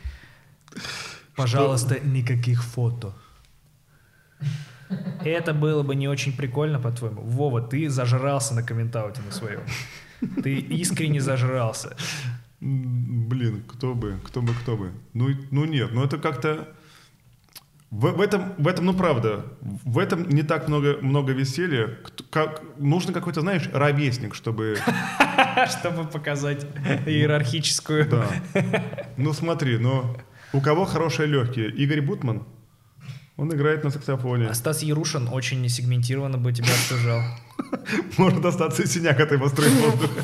Пожалуйста, 1.37 1.95
что? 1.95 2.05
никаких 2.05 2.61
фото. 2.61 3.13
Это 5.23 5.53
было 5.53 5.81
бы 5.81 5.95
не 5.95 6.09
очень 6.09 6.35
прикольно, 6.35 6.77
по-твоему. 6.77 7.21
Вова, 7.21 7.61
ты 7.61 7.89
зажрался 7.89 8.53
на 8.53 8.63
комментауте 8.63 9.21
на 9.21 9.31
своем. 9.31 9.61
Ты 10.43 10.55
искренне 10.55 11.21
зажрался. 11.21 11.95
Блин, 12.59 13.63
кто 13.67 13.93
бы, 13.93 14.19
кто 14.23 14.41
бы, 14.41 14.53
кто 14.53 14.77
бы. 14.77 14.91
Ну, 15.13 15.29
ну 15.51 15.65
нет, 15.65 15.91
ну 15.93 16.03
это 16.03 16.17
как-то... 16.17 16.73
В, 17.89 18.11
в, 18.11 18.21
этом, 18.21 18.53
в 18.57 18.67
этом, 18.67 18.85
ну 18.85 18.93
правда, 18.93 19.45
в 19.61 19.99
этом 19.99 20.27
не 20.27 20.41
так 20.41 20.67
много, 20.67 20.97
много 21.01 21.33
веселья. 21.33 21.99
Как, 22.31 22.63
нужно 22.77 23.13
какой-то, 23.13 23.41
знаешь, 23.41 23.69
ровесник, 23.71 24.33
чтобы... 24.33 24.77
Чтобы 25.69 26.05
показать 26.05 26.65
иерархическую... 27.05 28.09
Да. 28.09 28.27
Ну 29.17 29.33
смотри, 29.33 29.77
но 29.77 30.17
у 30.53 30.61
кого 30.61 30.85
хорошие 30.85 31.27
легкие? 31.27 31.69
Игорь 31.69 32.01
Бутман? 32.01 32.43
Он 33.35 33.51
играет 33.53 33.83
на 33.83 33.89
саксофоне. 33.89 34.47
А 34.47 34.53
Стас 34.53 34.83
Ярушин 34.83 35.27
очень 35.31 35.67
сегментированно 35.67 36.37
бы 36.37 36.53
тебя 36.53 36.67
обсуждал. 36.67 37.21
Может 38.17 38.45
остаться 38.45 38.83
и 38.83 38.85
синяк 38.85 39.19
от 39.19 39.31
его 39.31 39.45
воздуха, 39.45 39.69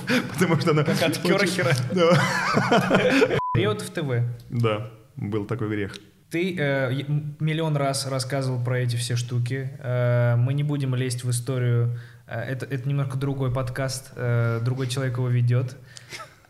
потому 0.34 0.60
что 0.60 0.72
она... 0.72 0.84
Как 0.84 1.02
от 1.02 1.18
Керхера. 1.18 1.76
Период 3.54 3.82
в 3.82 3.90
ТВ. 3.90 4.26
Да, 4.50 4.92
был 5.16 5.46
такой 5.46 5.70
грех. 5.70 5.98
Ты 6.30 6.56
э, 6.56 7.04
миллион 7.40 7.76
раз 7.76 8.06
рассказывал 8.06 8.64
про 8.64 8.80
эти 8.80 8.96
все 8.96 9.16
штуки. 9.16 9.72
Э, 9.80 10.36
мы 10.36 10.54
не 10.54 10.62
будем 10.62 10.94
лезть 10.94 11.24
в 11.24 11.32
историю. 11.32 11.98
Э, 12.28 12.42
это, 12.42 12.68
это 12.68 12.88
немножко 12.88 13.18
другой 13.18 13.52
подкаст. 13.52 14.12
Э, 14.16 14.62
другой 14.64 14.88
человек 14.88 15.18
его 15.18 15.30
ведет. 15.30 15.76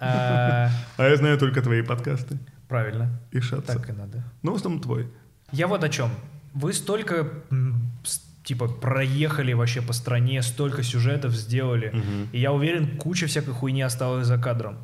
Э, 0.01 0.67
а 0.97 1.07
я 1.07 1.15
знаю 1.15 1.37
только 1.37 1.61
твои 1.61 1.81
подкасты. 1.81 2.37
Правильно. 2.67 3.17
И 3.31 3.39
шатся. 3.39 3.77
Так 3.77 3.89
и 3.89 3.93
надо. 3.93 4.23
Ну, 4.43 4.51
в 4.51 4.55
основном 4.55 4.81
твой. 4.81 5.07
Я 5.53 5.67
вот 5.67 5.81
о 5.85 5.89
чем. 5.89 6.11
Вы 6.53 6.73
столько 6.73 7.27
типа 8.43 8.67
проехали 8.67 9.53
вообще 9.53 9.81
по 9.81 9.93
стране, 9.93 10.41
столько 10.41 10.81
сюжетов 10.81 11.33
сделали. 11.33 11.89
Угу. 11.89 12.29
И 12.31 12.39
я 12.39 12.51
уверен, 12.51 12.97
куча 12.97 13.27
всякой 13.27 13.53
хуйни 13.53 13.83
осталась 13.83 14.25
за 14.25 14.37
кадром. 14.37 14.77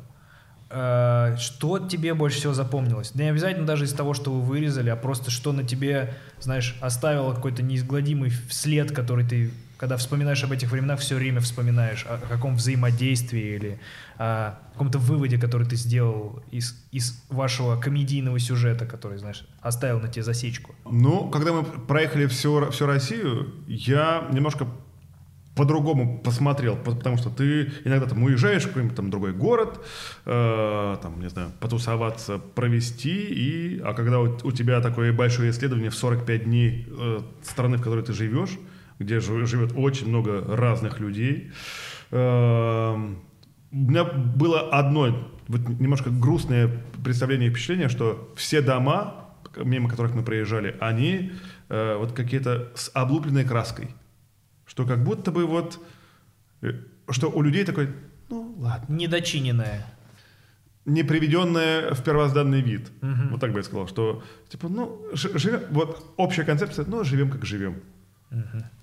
Э, 0.70 1.36
что 1.38 1.78
тебе 1.78 2.14
больше 2.14 2.38
всего 2.38 2.54
запомнилось? 2.54 3.14
Не 3.14 3.30
обязательно 3.30 3.66
даже 3.66 3.84
из 3.84 3.92
того, 3.92 4.14
что 4.14 4.32
вы 4.32 4.42
вырезали, 4.42 4.90
а 4.90 4.96
просто 4.96 5.30
что 5.30 5.52
на 5.52 5.64
тебе, 5.64 6.14
знаешь, 6.40 6.76
оставило 6.80 7.34
какой-то 7.34 7.62
неизгладимый 7.62 8.30
след, 8.50 8.92
который 8.92 9.26
ты 9.26 9.50
когда 9.76 9.96
вспоминаешь 9.96 10.42
об 10.44 10.52
этих 10.52 10.70
временах, 10.70 11.00
все 11.00 11.16
время 11.16 11.40
вспоминаешь 11.40 12.06
о 12.08 12.18
каком 12.18 12.56
взаимодействии 12.56 13.56
или 13.56 13.78
о 14.18 14.58
каком-то 14.72 14.98
выводе, 14.98 15.38
который 15.38 15.66
ты 15.66 15.76
сделал 15.76 16.42
из, 16.50 16.74
из 16.92 17.22
вашего 17.28 17.80
комедийного 17.80 18.38
сюжета, 18.38 18.86
который, 18.86 19.18
знаешь, 19.18 19.46
оставил 19.60 20.00
на 20.00 20.08
тебе 20.08 20.22
засечку? 20.22 20.74
Ну, 20.90 21.28
когда 21.30 21.52
мы 21.52 21.64
проехали 21.64 22.26
всю, 22.26 22.70
всю 22.70 22.86
Россию, 22.86 23.54
я 23.66 24.26
немножко 24.32 24.66
по-другому 25.56 26.18
посмотрел, 26.18 26.76
потому 26.76 27.16
что 27.16 27.30
ты 27.30 27.72
иногда 27.84 28.06
там 28.06 28.22
уезжаешь 28.22 28.64
в 28.64 28.68
какой-нибудь 28.68 28.96
там 28.96 29.10
другой 29.10 29.32
город, 29.32 29.80
э, 30.26 30.96
там, 31.00 31.18
не 31.18 31.30
знаю, 31.30 31.50
потусоваться, 31.60 32.38
провести, 32.38 33.26
и, 33.30 33.80
а 33.80 33.94
когда 33.94 34.20
у, 34.20 34.36
у 34.42 34.52
тебя 34.52 34.82
такое 34.82 35.14
большое 35.14 35.50
исследование 35.50 35.88
в 35.88 35.94
45 35.94 36.44
дней 36.44 36.86
э, 36.86 37.20
страны, 37.42 37.78
в 37.78 37.82
которой 37.82 38.04
ты 38.04 38.12
живешь, 38.12 38.58
где 38.98 39.20
живет 39.20 39.72
очень 39.76 40.08
много 40.08 40.42
разных 40.56 41.00
людей. 41.00 41.52
Эм, 42.10 43.22
у 43.72 43.76
меня 43.76 44.04
было 44.04 44.70
одно 44.70 45.32
вот 45.48 45.68
немножко 45.68 46.10
грустное 46.10 46.70
представление 47.04 47.48
и 47.48 47.52
впечатление, 47.52 47.88
что 47.88 48.32
все 48.36 48.60
дома, 48.60 49.26
мимо 49.56 49.88
которых 49.88 50.14
мы 50.14 50.22
проезжали, 50.22 50.76
они 50.80 51.32
э, 51.68 51.96
вот 51.96 52.12
какие-то 52.12 52.72
с 52.74 52.90
облупленной 52.94 53.44
краской. 53.44 53.90
Что 54.66 54.84
как 54.84 55.04
будто 55.04 55.30
бы 55.30 55.46
вот, 55.46 55.78
э, 56.62 56.72
что 57.10 57.30
у 57.30 57.42
людей 57.42 57.64
такой, 57.64 57.90
ну 58.28 58.54
ладно. 58.58 58.92
Недочиненное. 58.94 59.86
Не 60.84 61.02
приведенное 61.02 61.94
в 61.94 62.02
первозданный 62.02 62.60
вид. 62.60 62.90
Угу. 63.02 63.30
Вот 63.32 63.40
так 63.40 63.52
бы 63.52 63.58
я 63.58 63.64
сказал, 63.64 63.88
что 63.88 64.22
типа, 64.48 64.68
ну, 64.68 65.04
живем, 65.14 65.60
вот 65.70 66.14
общая 66.16 66.44
концепция, 66.44 66.84
ну, 66.86 67.02
живем 67.04 67.30
как 67.30 67.44
живем. 67.44 67.82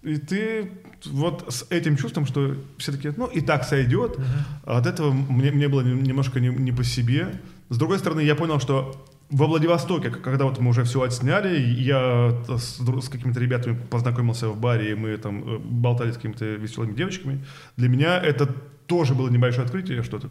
И 0.02 0.18
ты 0.18 0.72
вот 1.06 1.54
с 1.54 1.66
этим 1.70 1.98
чувством, 1.98 2.26
что 2.26 2.56
все-таки, 2.78 3.12
ну, 3.18 3.28
и 3.28 3.42
так 3.42 3.64
сойдет, 3.64 4.18
uh 4.18 4.78
от 4.78 4.88
этого 4.88 5.12
мне, 5.12 5.52
мне 5.52 5.68
было 5.68 5.82
немножко 5.82 6.40
не, 6.40 6.48
не 6.48 6.72
по 6.72 6.84
себе. 6.84 7.42
С 7.70 7.78
другой 7.78 8.00
стороны, 8.00 8.22
я 8.22 8.36
понял, 8.36 8.60
что 8.60 9.06
во 9.30 9.48
Владивостоке, 9.48 10.12
когда 10.12 10.46
вот 10.46 10.60
мы 10.60 10.70
уже 10.70 10.84
все 10.84 11.02
отсняли, 11.02 11.60
я 11.60 12.44
с, 12.48 12.80
с 12.80 13.10
какими-то 13.10 13.40
ребятами 13.40 13.78
познакомился 13.90 14.50
в 14.50 14.60
баре, 14.60 14.92
и 14.92 14.96
мы 14.96 15.18
там 15.18 15.56
э, 15.56 15.58
болтали 15.58 16.12
с 16.12 16.16
какими-то 16.16 16.46
веселыми 16.46 16.94
девочками, 16.94 17.44
для 17.76 17.90
меня 17.90 18.20
это 18.22 18.46
тоже 18.88 19.16
было 19.16 19.30
небольшое 19.30 19.66
открытие, 19.66 20.04
что 20.04 20.22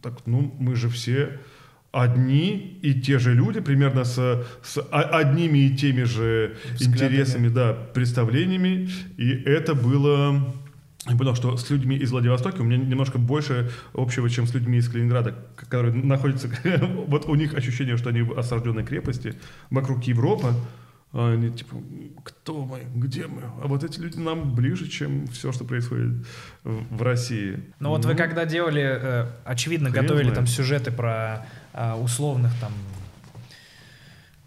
так, 0.00 0.14
ну, 0.26 0.54
мы 0.58 0.76
же 0.76 0.88
все 0.88 1.40
одни 1.92 2.78
и 2.80 2.94
те 3.00 3.18
же 3.18 3.34
люди, 3.34 3.60
примерно 3.60 4.04
с, 4.04 4.44
с 4.62 4.80
одними 4.90 5.58
и 5.58 5.76
теми 5.76 6.04
же 6.04 6.56
Взглядами. 6.74 6.94
интересами, 6.94 7.48
да, 7.48 7.74
представлениями. 7.74 8.88
И 9.18 9.30
это 9.30 9.74
было... 9.74 10.54
Я 11.06 11.16
понял, 11.16 11.34
что 11.34 11.56
с 11.56 11.68
людьми 11.68 11.96
из 11.96 12.12
Владивостока 12.12 12.60
у 12.60 12.64
меня 12.64 12.76
немножко 12.78 13.18
больше 13.18 13.70
общего, 13.92 14.30
чем 14.30 14.46
с 14.46 14.54
людьми 14.54 14.78
из 14.78 14.88
Калининграда, 14.88 15.34
которые 15.56 15.92
находятся... 15.94 16.48
вот 17.06 17.26
у 17.26 17.34
них 17.34 17.54
ощущение, 17.54 17.96
что 17.96 18.08
они 18.08 18.22
в 18.22 18.38
осажденной 18.38 18.84
крепости, 18.84 19.34
вокруг 19.68 20.04
Европа, 20.04 20.54
а 21.12 21.32
они 21.32 21.50
типа, 21.50 21.76
кто 22.24 22.64
мы, 22.64 22.84
где 22.94 23.26
мы? 23.26 23.42
А 23.62 23.66
вот 23.66 23.84
эти 23.84 24.00
люди 24.00 24.18
нам 24.18 24.54
ближе, 24.54 24.88
чем 24.88 25.26
все, 25.26 25.52
что 25.52 25.64
происходит 25.64 26.24
в, 26.64 26.96
в 26.96 27.02
России. 27.02 27.56
Ну, 27.56 27.62
ну 27.80 27.88
вот 27.90 28.06
вы 28.06 28.12
ну, 28.12 28.18
когда 28.18 28.46
делали, 28.46 28.82
э, 28.82 29.26
очевидно, 29.44 29.90
готовили 29.90 30.22
знает. 30.22 30.36
там 30.36 30.46
сюжеты 30.46 30.90
про 30.90 31.46
условных 31.74 32.52
там 32.60 32.72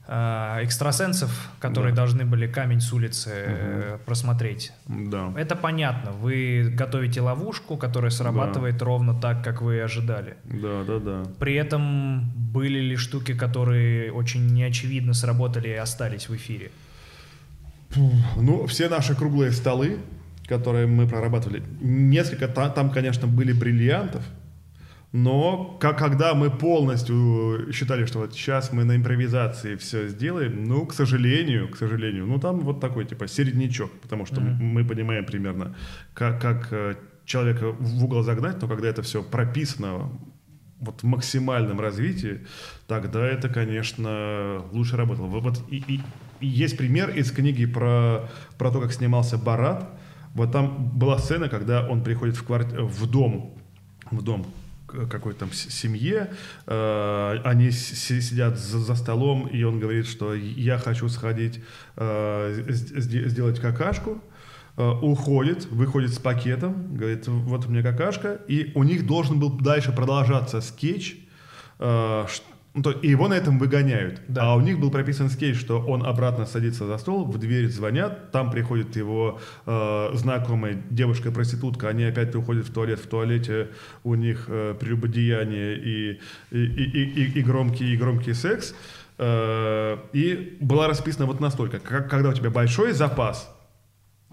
э, 0.07 0.60
экстрасенсов, 0.64 1.31
которые 1.60 1.91
Да. 1.93 2.02
должны 2.03 2.26
были 2.26 2.47
камень 2.47 2.80
с 2.80 2.93
улицы 2.93 3.31
э, 3.34 3.97
просмотреть. 4.06 4.72
Да. 4.88 5.34
Это 5.35 5.56
понятно. 5.56 6.11
Вы 6.11 6.69
готовите 6.77 7.22
ловушку, 7.22 7.77
которая 7.77 8.11
срабатывает 8.11 8.81
ровно 8.81 9.14
так, 9.19 9.43
как 9.43 9.61
вы 9.61 9.77
и 9.77 9.80
ожидали. 9.80 10.35
Да, 10.43 10.84
да, 10.84 10.99
да. 10.99 11.23
При 11.39 11.56
этом 11.56 12.31
были 12.53 12.80
ли 12.80 12.95
штуки, 12.97 13.34
которые 13.34 14.11
очень 14.11 14.45
неочевидно 14.53 15.14
сработали 15.14 15.69
и 15.69 15.73
остались 15.76 16.30
в 16.30 16.35
эфире? 16.35 16.69
Ну, 18.35 18.65
все 18.68 18.89
наши 18.89 19.15
круглые 19.15 19.52
столы, 19.52 19.97
которые 20.47 20.85
мы 20.85 21.07
прорабатывали, 21.07 21.64
несколько 21.81 22.47
та- 22.47 22.69
там, 22.69 22.89
конечно, 22.91 23.26
были 23.27 23.53
бриллиантов, 23.53 24.23
но 25.18 25.78
как, 25.80 25.98
когда 25.98 26.34
мы 26.34 26.50
полностью 26.50 27.72
считали, 27.72 28.06
что 28.06 28.20
вот 28.20 28.34
сейчас 28.34 28.74
мы 28.74 28.84
на 28.84 28.96
импровизации 28.98 29.76
все 29.78 30.08
сделаем, 30.10 30.66
ну, 30.66 30.86
к 30.86 30.94
сожалению, 30.94 31.70
к 31.70 31.78
сожалению, 31.78 32.26
ну, 32.28 32.38
там 32.38 32.60
вот 32.60 32.82
такой, 32.82 33.06
типа, 33.06 33.28
середнячок, 33.28 33.92
потому 34.02 34.26
что 34.26 34.42
Мгм. 34.42 34.66
мы 34.66 34.84
понимаем 34.84 35.24
примерно, 35.26 35.74
как, 36.14 36.42
как 36.42 36.68
э, 36.72 36.96
человека 37.26 37.72
в 37.72 38.04
угол 38.04 38.24
загнать, 38.24 38.62
но 38.62 38.68
когда 38.68 38.90
это 38.90 39.02
все 39.04 39.24
прописано 39.24 40.10
вот 40.82 41.02
в 41.04 41.06
максимальном 41.06 41.80
развитии, 41.80 42.40
тогда 42.88 43.26
это, 43.26 43.48
конечно, 43.48 44.62
лучше 44.74 44.98
работало. 44.98 45.28
Вот, 45.28 45.62
и, 45.72 45.78
и- 45.88 46.02
и 46.42 46.48
есть 46.48 46.78
пример 46.78 47.10
из 47.12 47.32
книги 47.32 47.66
про, 47.66 48.28
про 48.58 48.70
то, 48.70 48.82
как 48.82 48.92
снимался 48.92 49.38
Барат. 49.38 49.90
Вот 50.34 50.52
там 50.52 50.92
была 51.00 51.18
сцена, 51.20 51.48
когда 51.48 51.88
он 51.88 52.04
приходит 52.04 52.36
в, 52.36 52.44
кварти- 52.46 52.78
в 52.84 53.10
дом, 53.10 53.58
в 54.12 54.22
дом 54.22 54.46
какой-то 55.10 55.42
там 55.42 55.54
семье, 55.54 56.32
э, 56.66 57.38
они 57.44 57.72
сидят 57.72 58.58
за, 58.58 58.96
столом, 58.96 59.48
и 59.48 59.64
он 59.64 59.80
говорит, 59.80 60.08
что 60.08 60.34
я 60.34 60.78
хочу 60.78 61.10
сходить 61.10 61.62
э, 61.98 62.64
сделать 62.70 63.60
какашку, 63.60 64.22
Э, 64.78 64.92
уходит, 64.92 65.66
выходит 65.72 66.14
с 66.14 66.20
пакетом, 66.20 66.98
говорит, 66.98 67.28
вот 67.28 67.66
у 67.66 67.70
меня 67.70 67.82
какашка, 67.82 68.42
и 68.50 68.74
у 68.76 68.84
них 68.84 69.08
должен 69.08 69.40
был 69.40 69.50
дальше 69.50 69.94
продолжаться 69.94 70.60
скетч, 70.60 71.18
ну, 72.76 72.81
то- 72.84 72.91
и 72.91 73.07
его 73.10 73.27
на 73.27 73.34
этом 73.35 73.57
выгоняют. 73.57 74.22
Да. 74.27 74.52
А 74.52 74.56
у 74.56 74.61
них 74.61 74.80
был 74.80 74.91
прописан 74.91 75.30
скетч, 75.30 75.57
что 75.57 75.80
он 75.80 76.06
обратно 76.06 76.45
садится 76.45 76.85
за 76.85 76.97
стол, 76.97 77.26
в 77.26 77.38
дверь 77.38 77.69
звонят, 77.69 78.31
там 78.31 78.52
приходит 78.52 78.95
его 78.97 79.39
э, 79.65 80.10
знакомая 80.14 80.81
девушка-проститутка, 80.89 81.88
они 81.89 82.03
опять 82.03 82.35
уходят 82.35 82.68
в 82.68 82.73
туалет, 82.73 82.99
в 82.99 83.07
туалете 83.07 83.69
у 84.03 84.15
них 84.15 84.45
э, 84.49 84.76
прелюбодеяние 84.80 85.77
и, 85.77 86.19
и, 86.52 86.57
и, 86.65 87.03
и- 87.23 87.39
и 87.39 87.41
громкий, 87.41 87.93
и 87.93 87.97
громкий 87.97 88.34
секс. 88.34 88.76
Э, 89.18 89.97
и 90.14 90.57
была 90.60 90.88
расписана 90.89 91.26
вот 91.26 91.39
настолько, 91.39 91.80
как, 91.80 92.10
когда 92.10 92.30
у 92.30 92.34
тебя 92.34 92.49
большой 92.49 92.91
запас 92.91 93.49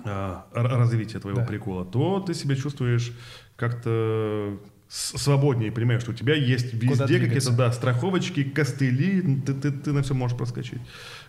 э, 0.04 0.34
развития 0.52 1.20
твоего 1.20 1.40
Да. 1.40 1.46
прикола, 1.46 1.84
то 1.84 2.18
ты 2.18 2.34
себя 2.34 2.56
чувствуешь 2.56 3.12
как-то 3.56 4.58
свободнее, 4.92 5.72
понимаешь, 5.72 6.02
что 6.02 6.10
у 6.10 6.14
тебя 6.14 6.34
есть 6.34 6.74
везде 6.74 7.18
какие-то, 7.18 7.52
да, 7.52 7.72
страховочки, 7.72 8.42
костыли, 8.44 9.40
ты, 9.40 9.54
ты, 9.54 9.70
ты 9.72 9.92
на 9.92 10.02
все 10.02 10.12
можешь 10.12 10.36
проскочить. 10.36 10.80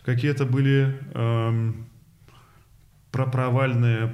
Какие-то 0.03 0.45
были 0.45 0.99
эм, 1.13 1.87
про 3.11 3.25
провальные, 3.25 4.13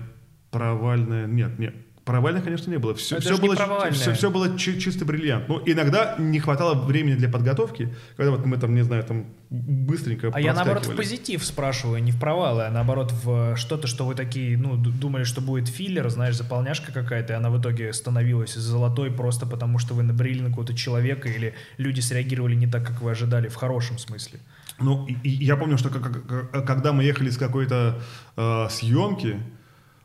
провальные, 0.51 1.27
нет, 1.27 1.57
нет, 1.57 1.73
провальных, 2.09 2.43
конечно, 2.43 2.71
не 2.71 2.77
было. 2.77 2.93
Все, 2.95 3.15
Это 3.17 3.25
все, 3.33 3.37
было, 3.41 3.55
все, 3.91 4.13
все 4.13 4.29
было 4.29 4.57
чи- 4.57 4.79
чисто 4.79 5.05
бриллиант. 5.05 5.47
Ну, 5.47 5.61
иногда 5.65 6.15
не 6.17 6.39
хватало 6.39 6.73
времени 6.73 7.15
для 7.15 7.29
подготовки, 7.29 7.93
когда 8.17 8.31
вот 8.31 8.45
мы 8.45 8.57
там, 8.57 8.75
не 8.75 8.81
знаю, 8.83 9.03
там 9.03 9.25
быстренько 9.49 10.29
А 10.33 10.39
я 10.41 10.53
наоборот 10.53 10.85
в 10.85 10.95
позитив 10.95 11.43
спрашиваю, 11.45 12.03
не 12.03 12.11
в 12.11 12.19
провалы, 12.19 12.63
а 12.63 12.71
наоборот 12.71 13.13
в 13.23 13.55
что-то, 13.55 13.87
что 13.87 14.05
вы 14.05 14.15
такие, 14.15 14.57
ну, 14.57 14.75
думали, 14.75 15.23
что 15.23 15.41
будет 15.41 15.67
филлер, 15.67 16.09
знаешь, 16.09 16.35
заполняшка 16.37 16.91
какая-то, 16.91 17.33
и 17.33 17.35
она 17.35 17.49
в 17.49 17.59
итоге 17.61 17.93
становилась 17.93 18.53
золотой 18.55 19.11
просто 19.11 19.45
потому, 19.45 19.79
что 19.79 19.93
вы 19.93 20.03
набрели 20.03 20.41
на 20.41 20.49
какого-то 20.49 20.73
человека 20.75 21.29
или 21.29 21.53
люди 21.77 22.01
среагировали 22.01 22.55
не 22.55 22.67
так, 22.67 22.85
как 22.87 23.01
вы 23.01 23.11
ожидали, 23.11 23.47
в 23.47 23.55
хорошем 23.55 23.97
смысле. 23.97 24.39
Ну, 24.81 25.05
и, 25.07 25.13
и 25.29 25.45
я 25.45 25.57
помню, 25.57 25.77
что 25.77 25.89
как- 25.89 26.25
как- 26.51 26.65
когда 26.65 26.93
мы 26.93 27.03
ехали 27.03 27.29
с 27.29 27.37
какой-то 27.37 27.99
э, 28.37 28.67
съемки, 28.69 29.35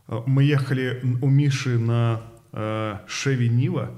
мы 0.06 0.44
ехали 0.44 1.00
у 1.22 1.28
Миши 1.28 1.78
на 1.78 2.22
э, 2.52 2.98
Шеви 3.06 3.48
Нива. 3.48 3.90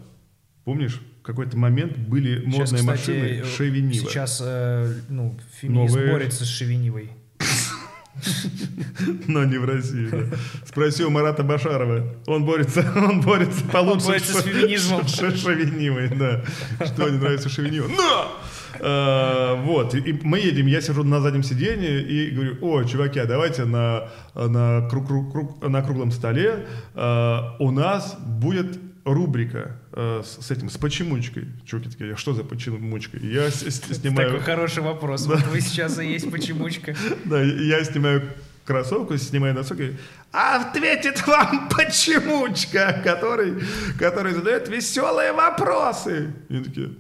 Помнишь? 0.65 1.01
В 1.21 1.27
какой-то 1.27 1.57
момент 1.57 1.97
были 1.97 2.41
Сейчас, 2.41 2.47
модные 2.47 2.65
кстати, 2.65 2.85
машины 2.85 3.27
э, 3.27 3.45
Шеви 3.45 3.83
Нива. 3.83 4.09
Сейчас, 4.09 4.41
э, 4.45 4.93
ну, 5.09 5.37
феминист 5.61 5.95
Новые- 5.95 6.13
борется 6.13 6.45
с 6.45 6.49
Шевинивой. 6.49 7.11
Но 9.27 9.45
не 9.45 9.59
в 9.59 9.65
России, 9.65 10.09
да. 10.09 10.37
Спроси 10.65 11.05
у 11.05 11.11
Марата 11.11 11.43
Башарова. 11.43 12.15
Он 12.27 12.45
борется, 12.45 12.81
он 12.97 13.21
борется 13.21 13.65
получше. 13.65 14.07
борется 14.07 14.41
с 14.41 14.43
феминизмом. 14.43 15.07
Шевинивой, 15.07 16.09
да. 16.09 16.45
Что 16.85 17.09
не 17.09 17.19
нравится 17.19 17.49
Шевинивой. 17.49 17.91
Но! 17.95 18.33
Э, 18.81 19.55
вот, 19.63 19.95
и, 19.95 20.19
мы 20.23 20.39
едем, 20.39 20.67
я 20.67 20.81
сижу 20.81 21.05
на 21.05 21.21
заднем 21.21 21.43
сиденье 21.43 22.03
и 22.03 22.31
говорю, 22.31 22.57
о, 22.63 22.85
чуваки, 22.85 23.19
а 23.21 23.27
давайте 23.27 23.65
на, 23.65 24.09
на, 24.35 24.89
круг- 24.91 25.07
круг- 25.09 25.33
круг- 25.33 25.69
на 25.69 25.83
круглом 25.83 26.11
столе 26.13 26.67
э, 26.95 27.39
у 27.59 27.71
нас 27.71 28.17
будет 28.21 28.79
рубрика 29.05 29.77
э, 29.93 30.23
с, 30.25 30.45
с 30.47 30.51
этим, 30.51 30.69
с 30.69 30.77
почемучкой. 30.77 31.47
Чуваки 31.65 31.89
такие, 31.91 32.15
«А 32.15 32.17
что 32.17 32.35
за 32.35 32.43
почемучка? 32.43 33.19
Я 33.19 33.51
с- 33.51 33.63
с- 33.63 33.95
снимаю... 34.01 34.31
Такой 34.31 34.43
хороший 34.45 34.83
вопрос. 34.83 35.27
Вот 35.27 35.41
вы 35.53 35.61
сейчас 35.61 35.99
и 36.01 36.07
есть 36.07 36.31
почемучка. 36.31 36.95
Да, 37.25 37.41
я 37.41 37.85
снимаю 37.85 38.23
кроссовку, 38.65 39.17
снимаю 39.17 39.55
носок 39.55 39.79
и 39.81 39.93
а 40.33 40.61
ответит 40.61 41.25
вам 41.27 41.69
почемучка, 41.69 43.01
который, 43.05 43.55
который 43.97 44.33
задает 44.35 44.69
веселые 44.69 45.33
вопросы. 45.33 46.33
И 46.49 46.59
такие, 46.61 46.91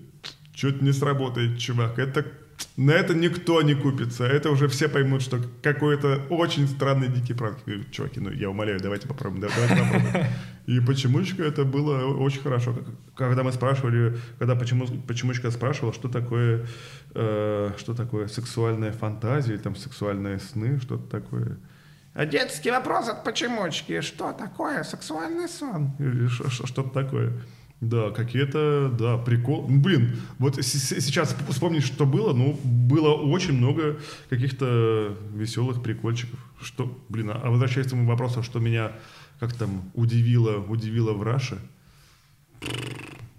что-то 0.56 0.82
не 0.84 0.92
сработает, 0.92 1.58
чувак. 1.58 1.98
Это, 1.98 2.24
на 2.78 2.92
это 2.92 3.14
никто 3.14 3.60
не 3.62 3.74
купится. 3.74 4.24
Это 4.24 4.50
уже 4.50 4.66
все 4.68 4.88
поймут, 4.88 5.20
что 5.22 5.38
какой-то 5.62 6.22
очень 6.30 6.66
странный 6.66 7.08
дикий 7.08 7.34
пранк. 7.34 7.58
Чуваки, 7.90 8.20
ну 8.20 8.30
я 8.30 8.48
умоляю, 8.48 8.80
давайте 8.80 9.06
попробуем. 9.06 9.42
да- 9.42 9.48
Давайте 9.54 9.76
попробуем. 9.84 10.26
И 10.66 10.80
почемучка 10.80 11.42
это 11.44 11.64
было 11.64 12.06
очень 12.16 12.40
хорошо. 12.40 12.74
Когда 13.14 13.42
мы 13.42 13.52
спрашивали, 13.52 14.16
когда 14.38 14.56
почему, 14.56 14.86
почемучка 15.06 15.50
спрашивала, 15.50 15.92
что 15.92 16.08
такое, 16.08 16.66
э, 17.14 17.72
что 17.76 17.94
такое 17.94 18.26
сексуальная 18.28 18.92
фантазия, 18.92 19.58
там 19.58 19.76
сексуальные 19.76 20.38
сны, 20.40 20.80
что-то 20.80 21.06
такое. 21.20 21.58
А 22.14 22.24
детский 22.24 22.70
вопрос 22.70 23.08
от 23.08 23.24
почемучки. 23.24 24.00
Что 24.00 24.32
такое 24.32 24.82
сексуальный 24.84 25.48
сон? 25.48 25.92
Или 25.98 26.26
Что-то 26.28 26.88
такое. 26.88 27.32
Да, 27.80 28.10
какие-то, 28.10 28.90
да, 28.98 29.18
прикол. 29.18 29.66
Ну, 29.68 29.80
Блин, 29.80 30.16
вот 30.38 30.56
сейчас 30.62 31.36
вспомнить, 31.50 31.84
что 31.84 32.06
было, 32.06 32.32
ну, 32.32 32.58
было 32.64 33.12
очень 33.14 33.52
много 33.52 33.98
каких-то 34.30 35.14
веселых 35.34 35.82
прикольчиков. 35.82 36.38
Что, 36.60 36.90
блин, 37.10 37.30
а 37.34 37.50
возвращаясь 37.50 37.86
к 37.86 37.90
тому 37.90 38.06
вопросу, 38.08 38.42
что 38.42 38.60
меня 38.60 38.92
как 39.38 39.52
там 39.52 39.90
удивило, 39.94 40.58
удивило 40.58 41.12
в 41.12 41.22
Раше. 41.22 41.58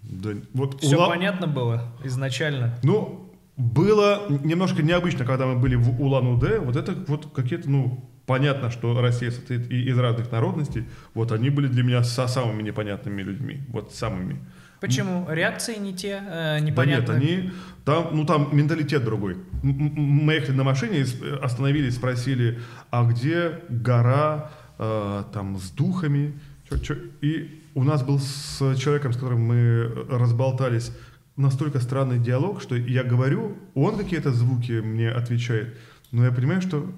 Да, 0.03 0.29
вот 0.53 0.81
Все 0.81 0.95
Ула- 0.97 1.07
понятно 1.09 1.47
было 1.47 1.91
изначально. 2.03 2.77
ну, 2.83 3.23
было 3.57 4.27
немножко 4.29 4.83
необычно, 4.83 5.25
когда 5.25 5.47
мы 5.47 5.55
были 5.59 5.75
в 5.75 5.99
Улан-Удэ. 5.99 6.59
Вот 6.59 6.75
это 6.75 6.93
вот 7.07 7.25
какие-то, 7.33 7.67
ну, 7.69 8.07
понятно, 8.27 8.69
что 8.69 9.01
Россия 9.01 9.31
состоит 9.31 9.71
из 9.71 9.97
разных 9.97 10.31
народностей. 10.31 10.83
Вот 11.15 11.31
они 11.31 11.49
были 11.49 11.67
для 11.67 11.81
меня 11.83 12.03
со 12.03 12.27
самыми 12.27 12.61
непонятными 12.61 13.23
людьми. 13.23 13.61
Вот 13.69 13.93
самыми. 13.95 14.37
Почему? 14.79 15.25
Реакции 15.27 15.75
не 15.79 15.93
те, 15.95 16.21
э, 16.29 16.59
Да 16.71 16.85
нет, 16.85 17.09
они 17.09 17.51
там, 17.83 18.09
ну 18.11 18.25
там 18.25 18.49
менталитет 18.55 19.03
другой. 19.03 19.37
Мы 19.63 20.33
ехали 20.33 20.55
на 20.55 20.63
машине, 20.63 21.03
с- 21.03 21.19
остановились, 21.41 21.95
спросили, 21.95 22.59
а 22.91 23.03
где 23.05 23.61
гора 23.69 24.51
э, 24.79 25.23
там 25.33 25.57
с 25.57 25.71
духами? 25.71 26.33
Чё- 26.69 26.77
чё? 26.77 26.95
И 27.21 27.63
у 27.73 27.83
нас 27.83 28.03
был 28.03 28.19
с 28.19 28.59
человеком, 28.77 29.13
с 29.13 29.15
которым 29.15 29.41
мы 29.41 30.05
разболтались, 30.11 30.91
настолько 31.37 31.79
странный 31.79 32.19
диалог, 32.19 32.61
что 32.61 32.75
я 32.75 33.03
говорю, 33.03 33.57
он 33.73 33.97
какие-то 33.97 34.31
звуки 34.31 34.73
мне 34.73 35.09
отвечает, 35.09 35.75
но 36.11 36.25
я 36.25 36.31
понимаю, 36.31 36.61
что 36.61 36.91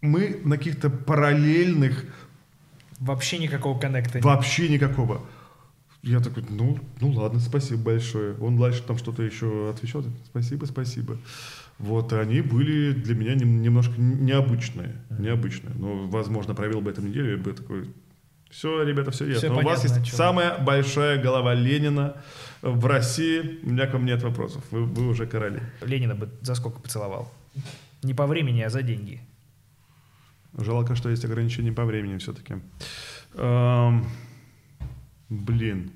мы 0.00 0.40
на 0.44 0.56
каких-то 0.56 0.90
параллельных 0.90 2.04
Вообще 2.98 3.38
никакого 3.38 3.78
коннекта 3.78 4.18
нет. 4.18 4.24
Вообще 4.24 4.68
никакого. 4.68 5.22
Я 6.02 6.20
такой, 6.20 6.44
ну, 6.48 6.78
ну 7.00 7.10
ладно, 7.12 7.40
спасибо 7.40 7.82
большое. 7.82 8.34
Он 8.36 8.58
дальше 8.58 8.82
там 8.82 8.98
что-то 8.98 9.22
еще 9.22 9.70
отвечал. 9.70 10.04
Спасибо, 10.26 10.66
спасибо. 10.66 11.16
Вот, 11.78 12.12
и 12.12 12.16
они 12.16 12.42
были 12.42 12.92
для 12.92 13.14
меня 13.14 13.34
нем- 13.34 13.62
немножко 13.62 13.94
необычные. 13.98 14.96
Необычные. 15.18 15.72
Ну, 15.78 16.08
возможно, 16.08 16.54
провел 16.54 16.82
бы 16.82 16.90
эту 16.90 17.00
неделю, 17.00 17.34
и 17.34 17.36
бы 17.36 17.52
такой, 17.52 17.88
все, 18.50 18.82
ребята, 18.82 19.12
все 19.12 19.26
ясно. 19.26 19.48
Всё 19.48 19.50
у 19.52 19.62
вас 19.62 19.80
понятно, 19.80 20.00
есть 20.00 20.14
самая 20.16 20.58
большая 20.58 21.22
голова 21.22 21.54
Ленина 21.54 22.16
в 22.60 22.84
России. 22.84 23.60
У 23.62 23.70
меня 23.70 23.86
к 23.86 23.94
вам 23.94 24.04
нет 24.04 24.22
вопросов. 24.22 24.62
Вы, 24.70 24.84
вы 24.84 25.08
уже 25.08 25.26
короли. 25.26 25.60
Ленина 25.80 26.14
бы 26.14 26.28
за 26.42 26.54
сколько 26.54 26.80
поцеловал? 26.80 27.32
Не 28.02 28.12
по 28.12 28.26
времени, 28.26 28.60
а 28.60 28.68
за 28.68 28.82
деньги. 28.82 29.20
Жалко, 30.56 30.94
что 30.96 31.08
есть 31.10 31.24
ограничения 31.24 31.72
по 31.72 31.84
времени 31.84 32.18
все-таки. 32.18 32.56
Блин. 35.28 35.92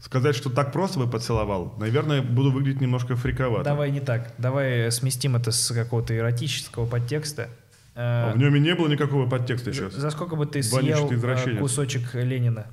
Сказать, 0.00 0.36
что 0.36 0.48
так 0.48 0.72
просто 0.72 0.98
бы 0.98 1.06
поцеловал, 1.08 1.74
наверное, 1.78 2.22
буду 2.22 2.50
выглядеть 2.50 2.80
немножко 2.80 3.14
фриковато. 3.14 3.64
Давай 3.64 3.90
не 3.90 4.00
так. 4.00 4.32
Давай 4.38 4.90
сместим 4.90 5.36
это 5.36 5.50
с 5.50 5.72
какого-то 5.72 6.16
эротического 6.16 6.86
подтекста. 6.86 7.48
А 7.94 8.32
в 8.32 8.38
нем 8.38 8.54
и 8.54 8.60
не 8.60 8.74
было 8.74 8.88
никакого 8.88 9.28
подтекста 9.28 9.72
сейчас. 9.72 9.92
За 9.92 10.10
сколько 10.10 10.36
бы 10.36 10.46
ты 10.46 10.62
съел 10.62 11.10
э, 11.10 11.56
кусочек 11.58 12.14
Ленина 12.14 12.66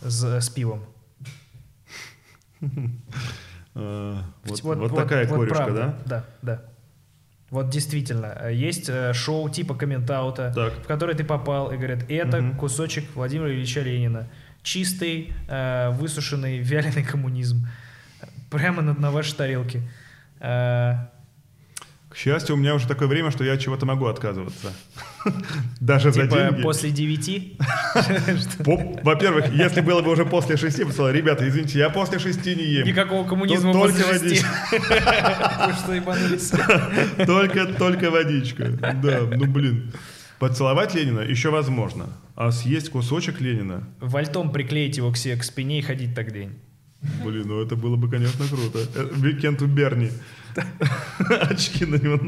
с, 0.00 0.40
с 0.40 0.48
пивом? 0.48 0.84
Вот, 3.72 4.62
вот, 4.62 4.78
вот 4.78 4.96
такая 4.96 5.28
вот 5.28 5.36
корешка, 5.38 5.64
правда. 5.64 5.96
да? 6.04 6.24
Да, 6.42 6.54
да. 6.56 6.64
Вот 7.50 7.68
действительно, 7.68 8.48
есть 8.48 8.88
э, 8.88 9.12
шоу 9.12 9.48
типа 9.48 9.74
комментаута, 9.74 10.52
в 10.54 10.86
которое 10.86 11.14
ты 11.14 11.24
попал, 11.24 11.72
и 11.72 11.76
говорят, 11.76 12.08
это 12.08 12.38
угу. 12.38 12.56
кусочек 12.58 13.04
Владимира 13.14 13.50
Ильича 13.50 13.80
Ленина. 13.80 14.28
Чистый, 14.62 15.32
э, 15.48 15.90
высушенный, 15.90 16.58
вяленый 16.58 17.02
коммунизм. 17.02 17.66
Прямо 18.50 18.82
на, 18.82 18.94
на 18.94 19.10
вашей 19.10 19.34
тарелке. 19.34 19.82
Э, 20.38 21.06
к 22.10 22.16
счастью, 22.16 22.56
у 22.56 22.58
меня 22.58 22.74
уже 22.74 22.88
такое 22.88 23.06
время, 23.06 23.30
что 23.30 23.44
я 23.44 23.52
от 23.52 23.60
чего-то 23.60 23.86
могу 23.86 24.06
отказываться. 24.06 24.72
Даже 25.80 26.10
типа 26.10 26.26
за 26.26 26.50
деньги. 26.50 26.62
после 26.62 26.90
девяти? 26.90 27.56
Во-первых, 29.04 29.54
если 29.54 29.80
было 29.80 30.02
бы 30.02 30.10
уже 30.10 30.24
после 30.26 30.56
шести, 30.56 30.82
бы 30.82 30.90
сказал, 30.90 31.12
ребята, 31.12 31.48
извините, 31.48 31.78
я 31.78 31.88
после 31.88 32.18
шести 32.18 32.56
не 32.56 32.64
ем. 32.64 32.86
Никакого 32.88 33.28
коммунизма 33.28 33.72
после 33.72 34.02
шести. 34.04 34.44
Только, 37.26 37.66
только 37.66 38.10
водичка. 38.10 38.70
Да, 39.02 39.20
ну 39.30 39.46
блин. 39.46 39.92
Поцеловать 40.40 40.94
Ленина 40.94 41.20
еще 41.20 41.50
возможно, 41.50 42.08
а 42.34 42.50
съесть 42.50 42.90
кусочек 42.90 43.40
Ленина... 43.40 43.86
Вальтом 44.00 44.50
приклеить 44.50 44.96
его 44.96 45.12
к, 45.12 45.16
себе, 45.16 45.36
к 45.36 45.44
спине 45.44 45.78
и 45.78 45.82
ходить 45.82 46.14
так 46.14 46.32
день. 46.32 46.58
Блин, 47.24 47.44
ну 47.46 47.62
это 47.62 47.76
было 47.76 47.96
бы, 47.96 48.10
конечно, 48.10 48.44
круто. 48.48 48.80
Викенд 49.14 49.62
у 49.62 49.66
Берни. 49.66 50.10
очки 51.50 51.84
на 51.84 51.96
него 51.96 52.18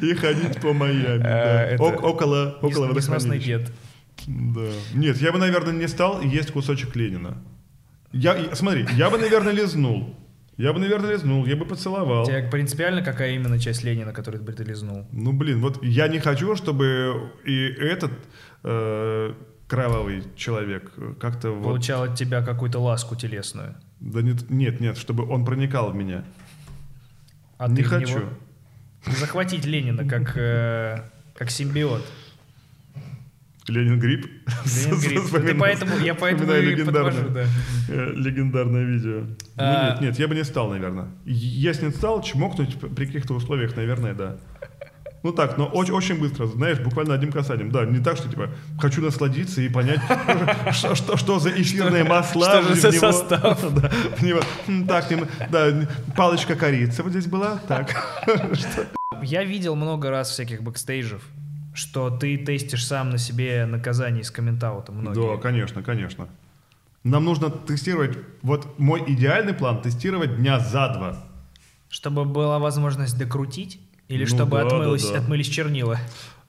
и 0.00 0.14
ходить 0.14 0.60
по 0.60 0.72
Майами. 0.72 1.22
А, 1.24 1.76
около 1.78 2.58
водохранилища. 2.60 3.66
Да. 4.26 4.60
Нет, 4.94 5.16
я 5.18 5.32
бы, 5.32 5.38
наверное, 5.38 5.72
не 5.72 5.88
стал 5.88 6.22
есть 6.22 6.52
кусочек 6.52 6.94
Ленина. 6.96 7.42
Я, 8.12 8.54
смотри, 8.54 8.86
я 8.94 9.10
бы, 9.10 9.18
наверное, 9.18 9.52
лизнул. 9.52 10.14
Я 10.58 10.72
бы, 10.72 10.80
наверное, 10.80 11.12
лизнул, 11.12 11.46
я 11.46 11.56
бы 11.56 11.64
поцеловал. 11.64 12.26
Тебе 12.26 12.42
принципиально 12.42 13.02
какая 13.02 13.32
именно 13.34 13.58
часть 13.58 13.82
Ленина, 13.84 14.12
которую 14.12 14.44
бы 14.44 14.52
ты 14.52 14.64
лизнул? 14.64 15.06
Ну, 15.10 15.32
блин, 15.32 15.60
вот 15.60 15.82
я 15.82 16.08
не 16.08 16.18
хочу, 16.18 16.54
чтобы 16.56 17.32
и 17.44 17.66
этот 17.80 18.12
э, 18.62 19.32
кровавый 19.66 20.22
человек 20.36 20.92
как-то... 21.18 21.52
Получал 21.52 22.00
вот... 22.00 22.10
от 22.10 22.18
тебя 22.18 22.42
какую-то 22.42 22.78
ласку 22.78 23.16
телесную. 23.16 23.76
Да 24.00 24.20
нет, 24.20 24.50
нет, 24.50 24.80
нет, 24.80 24.98
чтобы 24.98 25.26
он 25.28 25.44
проникал 25.44 25.90
в 25.90 25.96
меня. 25.96 26.24
А 27.62 27.68
не 27.68 27.76
ты 27.76 27.84
хочу. 27.84 28.18
Него... 28.18 28.28
Захватить 29.06 29.64
Ленина 29.64 30.04
как, 30.04 30.36
э, 30.36 30.98
как 31.36 31.48
симбиот. 31.48 32.04
Ленин 33.68 34.00
грипп. 34.00 34.26
Ленин 34.64 35.00
грипп. 35.00 35.30
Ты 35.46 35.54
поэтому, 35.54 35.96
я 35.98 36.16
поэтому 36.16 36.52
и 36.52 36.84
подвожу, 36.84 37.28
да. 37.28 37.44
Э, 37.88 38.12
легендарное 38.16 38.82
видео. 38.82 39.20
Ну, 39.20 39.36
а... 39.58 39.94
Ну, 39.94 40.00
нет, 40.00 40.00
нет, 40.00 40.18
я 40.18 40.26
бы 40.26 40.34
не 40.34 40.42
стал, 40.42 40.70
наверное. 40.70 41.06
Если 41.24 41.86
не 41.86 41.92
стал, 41.92 42.20
чмокнуть 42.20 42.80
при 42.80 43.06
каких-то 43.06 43.34
условиях, 43.34 43.76
наверное, 43.76 44.14
да. 44.14 44.38
Ну 45.22 45.32
так, 45.32 45.56
но 45.56 45.66
очень, 45.66 45.92
очень 45.92 46.18
быстро, 46.18 46.46
знаешь, 46.46 46.80
буквально 46.80 47.14
одним 47.14 47.30
касанием. 47.30 47.70
Да, 47.70 47.84
не 47.84 48.00
так, 48.00 48.16
что 48.16 48.28
типа 48.28 48.50
хочу 48.78 49.00
насладиться 49.00 49.60
и 49.60 49.68
понять, 49.68 50.00
что, 50.72 50.94
что, 50.96 51.16
что 51.16 51.38
за 51.38 51.50
эфирные 51.50 52.02
масла. 52.02 52.48
Что 52.48 52.62
же 52.62 52.74
за 52.74 52.92
состав? 52.92 53.60
Да, 53.72 53.88
в 54.16 54.22
него, 54.22 54.40
так, 54.88 55.06
да, 55.50 55.88
палочка 56.16 56.56
корицы 56.56 57.02
вот 57.02 57.10
здесь 57.10 57.26
была. 57.26 57.58
Так. 57.68 57.94
Я 59.22 59.44
видел 59.44 59.76
много 59.76 60.10
раз 60.10 60.30
всяких 60.30 60.62
бэкстейжев, 60.62 61.22
что 61.72 62.10
ты 62.10 62.36
тестишь 62.36 62.84
сам 62.84 63.10
на 63.10 63.18
себе 63.18 63.64
наказание 63.66 64.22
из 64.22 64.30
комментаута. 64.30 64.92
Да, 64.92 65.36
конечно, 65.36 65.82
конечно. 65.82 66.28
Нам 67.04 67.24
нужно 67.24 67.50
тестировать, 67.50 68.18
вот 68.42 68.78
мой 68.78 69.02
идеальный 69.06 69.54
план, 69.54 69.80
тестировать 69.82 70.36
дня 70.36 70.58
за 70.58 70.88
два. 70.88 71.24
Чтобы 71.88 72.24
была 72.24 72.58
возможность 72.58 73.18
докрутить? 73.18 73.80
Или 74.12 74.24
ну, 74.24 74.28
чтобы 74.28 74.58
да, 74.58 74.66
отмылось, 74.66 75.06
да, 75.06 75.14
да. 75.14 75.18
отмылись 75.20 75.48
чернила? 75.48 75.98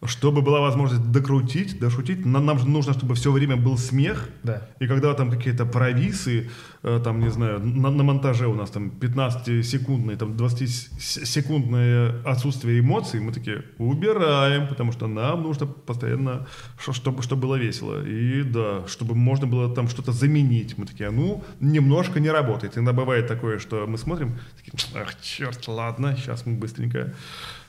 Чтобы 0.05 0.41
была 0.41 0.59
возможность 0.59 1.11
докрутить, 1.11 1.79
дошутить, 1.79 2.25
нам, 2.25 2.45
нам 2.45 2.59
же 2.59 2.67
нужно, 2.67 2.93
чтобы 2.93 3.15
все 3.15 3.31
время 3.31 3.55
был 3.55 3.77
смех. 3.77 4.29
Да. 4.43 4.67
И 4.79 4.87
когда 4.87 5.13
там 5.13 5.29
какие-то 5.31 5.65
провисы, 5.65 6.49
э, 6.83 7.01
там, 7.03 7.19
не 7.19 7.29
знаю, 7.29 7.59
на, 7.59 7.89
на 7.89 8.03
монтаже 8.03 8.47
у 8.47 8.55
нас 8.55 8.69
там 8.69 8.91
15-секундные, 8.99 10.17
там 10.17 10.31
20-секундное 10.33 12.21
отсутствие 12.23 12.79
эмоций, 12.79 13.19
мы 13.19 13.31
такие 13.31 13.63
убираем, 13.77 14.67
потому 14.67 14.91
что 14.91 15.07
нам 15.07 15.43
нужно 15.43 15.67
постоянно, 15.67 16.47
чтобы, 16.77 17.21
чтобы 17.23 17.43
было 17.43 17.55
весело. 17.55 18.03
И 18.05 18.43
да, 18.43 18.87
чтобы 18.87 19.15
можно 19.15 19.47
было 19.47 19.73
там 19.73 19.87
что-то 19.87 20.11
заменить. 20.11 20.77
Мы 20.77 20.85
такие, 20.85 21.11
ну, 21.11 21.43
немножко 21.59 22.19
не 22.19 22.29
работает. 22.31 22.77
Иногда 22.77 22.93
бывает 22.93 23.27
такое, 23.27 23.59
что 23.59 23.85
мы 23.87 23.97
смотрим, 23.97 24.37
такие, 24.57 24.73
ах, 25.01 25.21
черт, 25.21 25.67
ладно, 25.67 26.15
сейчас 26.17 26.45
мы 26.45 26.55
быстренько... 26.55 27.13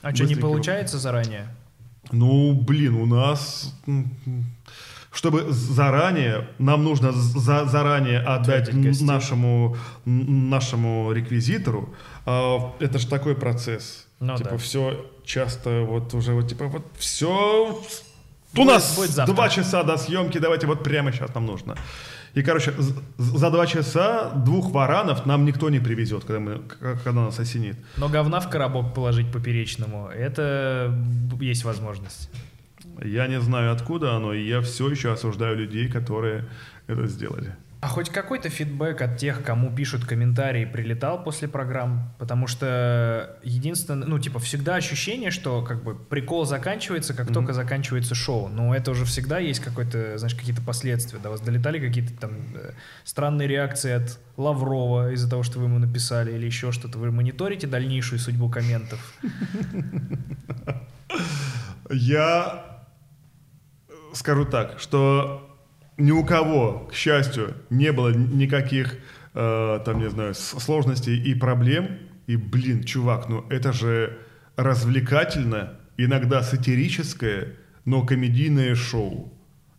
А 0.01 0.09
быстренько... 0.09 0.33
что, 0.33 0.35
не 0.35 0.41
получается 0.41 0.97
заранее? 0.97 1.47
Ну, 2.11 2.53
блин, 2.53 2.95
у 2.95 3.05
нас 3.05 3.73
чтобы 5.15 5.45
заранее, 5.49 6.49
нам 6.59 6.83
нужно 6.83 7.13
за, 7.13 7.65
заранее 7.65 8.19
отдать 8.19 8.73
нашему, 9.01 9.77
нашему 10.03 11.11
реквизитору. 11.13 11.95
А, 12.25 12.73
это 12.79 12.99
же 12.99 13.07
такой 13.07 13.33
процесс. 13.35 14.07
Ну, 14.19 14.35
типа 14.35 14.51
да. 14.51 14.57
все 14.57 15.05
часто 15.23 15.81
вот 15.81 16.13
уже 16.13 16.33
вот 16.33 16.49
типа 16.49 16.65
вот 16.65 16.83
все. 16.97 17.81
У 18.57 18.63
нас 18.63 18.95
будет 18.97 19.25
два 19.25 19.49
часа 19.49 19.83
до 19.83 19.97
съемки, 19.97 20.37
давайте 20.37 20.67
вот 20.67 20.83
прямо 20.83 21.11
сейчас 21.11 21.33
нам 21.33 21.45
нужно. 21.45 21.77
И, 22.35 22.43
короче, 22.43 22.73
за 23.17 23.49
два 23.49 23.65
часа 23.65 24.31
двух 24.31 24.71
варанов 24.71 25.25
нам 25.25 25.45
никто 25.45 25.69
не 25.69 25.79
привезет, 25.79 26.25
когда, 26.25 26.39
мы, 26.39 26.61
когда 26.79 27.11
нас 27.11 27.39
осенит. 27.39 27.77
Но 27.97 28.09
говна 28.09 28.41
в 28.41 28.49
коробок 28.49 28.93
положить 28.93 29.31
поперечному, 29.31 30.09
это 30.09 30.93
есть 31.39 31.63
возможность. 31.63 32.29
Я 33.03 33.27
не 33.27 33.39
знаю, 33.39 33.71
откуда 33.71 34.15
оно, 34.15 34.33
и 34.33 34.45
я 34.45 34.59
все 34.61 34.89
еще 34.89 35.13
осуждаю 35.13 35.57
людей, 35.57 35.89
которые 35.89 36.45
это 36.87 37.07
сделали. 37.07 37.55
А 37.85 37.87
хоть 37.87 38.09
какой-то 38.09 38.49
фидбэк 38.49 38.99
от 39.03 39.17
тех, 39.17 39.43
кому 39.43 39.69
пишут 39.69 40.05
комментарии, 40.05 40.65
прилетал 40.65 41.23
после 41.23 41.47
программ? 41.47 42.15
Потому 42.17 42.47
что 42.47 43.37
единственное, 43.43 44.07
ну, 44.07 44.17
типа, 44.17 44.39
всегда 44.39 44.73
ощущение, 44.73 45.29
что 45.29 45.61
как 45.61 45.83
бы 45.83 45.93
прикол 45.93 46.47
заканчивается, 46.47 47.13
как 47.13 47.29
mm-hmm. 47.29 47.33
только 47.33 47.53
заканчивается 47.53 48.15
шоу. 48.15 48.47
Но 48.47 48.75
это 48.75 48.89
уже 48.89 49.05
всегда 49.05 49.37
есть 49.37 49.59
какой-то, 49.59 50.17
знаешь, 50.17 50.33
какие-то 50.33 50.63
последствия. 50.63 51.19
До 51.19 51.29
вас 51.29 51.41
долетали 51.41 51.77
какие-то 51.79 52.19
там 52.19 52.31
э, 52.55 52.71
странные 53.03 53.47
реакции 53.47 53.91
от 53.91 54.17
Лаврова 54.35 55.11
из-за 55.11 55.29
того, 55.29 55.43
что 55.43 55.59
вы 55.59 55.65
ему 55.65 55.77
написали, 55.77 56.31
или 56.31 56.47
еще 56.47 56.71
что-то. 56.71 56.97
Вы 56.97 57.11
мониторите 57.11 57.67
дальнейшую 57.67 58.17
судьбу 58.17 58.49
комментов? 58.49 59.13
Я 61.91 62.81
скажу 64.13 64.45
так, 64.45 64.79
что 64.79 65.54
ни 65.97 66.11
у 66.11 66.23
кого, 66.23 66.87
к 66.91 66.93
счастью, 66.93 67.55
не 67.69 67.91
было 67.91 68.09
никаких, 68.09 68.97
э, 69.33 69.79
там, 69.85 69.99
не 69.99 70.09
знаю, 70.09 70.33
сложностей 70.33 71.17
и 71.17 71.33
проблем. 71.35 71.99
И, 72.27 72.35
блин, 72.35 72.83
чувак, 72.83 73.29
ну 73.29 73.45
это 73.49 73.71
же 73.71 74.17
развлекательно, 74.55 75.79
иногда 75.97 76.41
сатирическое, 76.41 77.55
но 77.85 78.05
комедийное 78.05 78.75
шоу. 78.75 79.31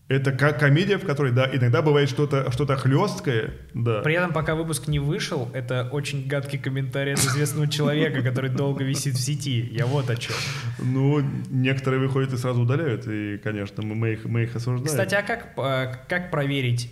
Это 0.08 0.30
как 0.30 0.60
комедия, 0.60 0.98
в 0.98 1.04
которой, 1.04 1.32
да, 1.32 1.50
иногда 1.52 1.82
бывает 1.82 2.08
что-то 2.08 2.48
что 2.52 2.64
хлесткое, 2.76 3.54
да. 3.74 4.02
При 4.02 4.14
этом, 4.14 4.32
пока 4.32 4.54
выпуск 4.54 4.86
не 4.86 5.00
вышел, 5.00 5.50
это 5.52 5.88
очень 5.90 6.28
гадкий 6.28 6.60
комментарий 6.60 7.14
от 7.14 7.18
известного 7.18 7.66
человека, 7.66 8.22
который 8.22 8.50
долго 8.50 8.84
висит 8.84 9.14
в 9.14 9.20
сети. 9.20 9.68
Я 9.72 9.86
вот 9.86 10.08
о 10.08 10.16
чем. 10.16 10.34
Ну, 10.78 11.20
некоторые 11.50 12.00
выходят 12.00 12.32
и 12.32 12.36
сразу 12.36 12.62
удаляют, 12.62 13.08
и, 13.08 13.38
конечно, 13.38 13.82
мы 13.82 14.12
их, 14.12 14.24
мы 14.26 14.44
их 14.44 14.54
осуждаем. 14.54 14.86
Кстати, 14.86 15.14
а 15.16 15.22
как, 15.22 15.48
а, 15.56 15.92
как 16.08 16.30
проверить, 16.30 16.88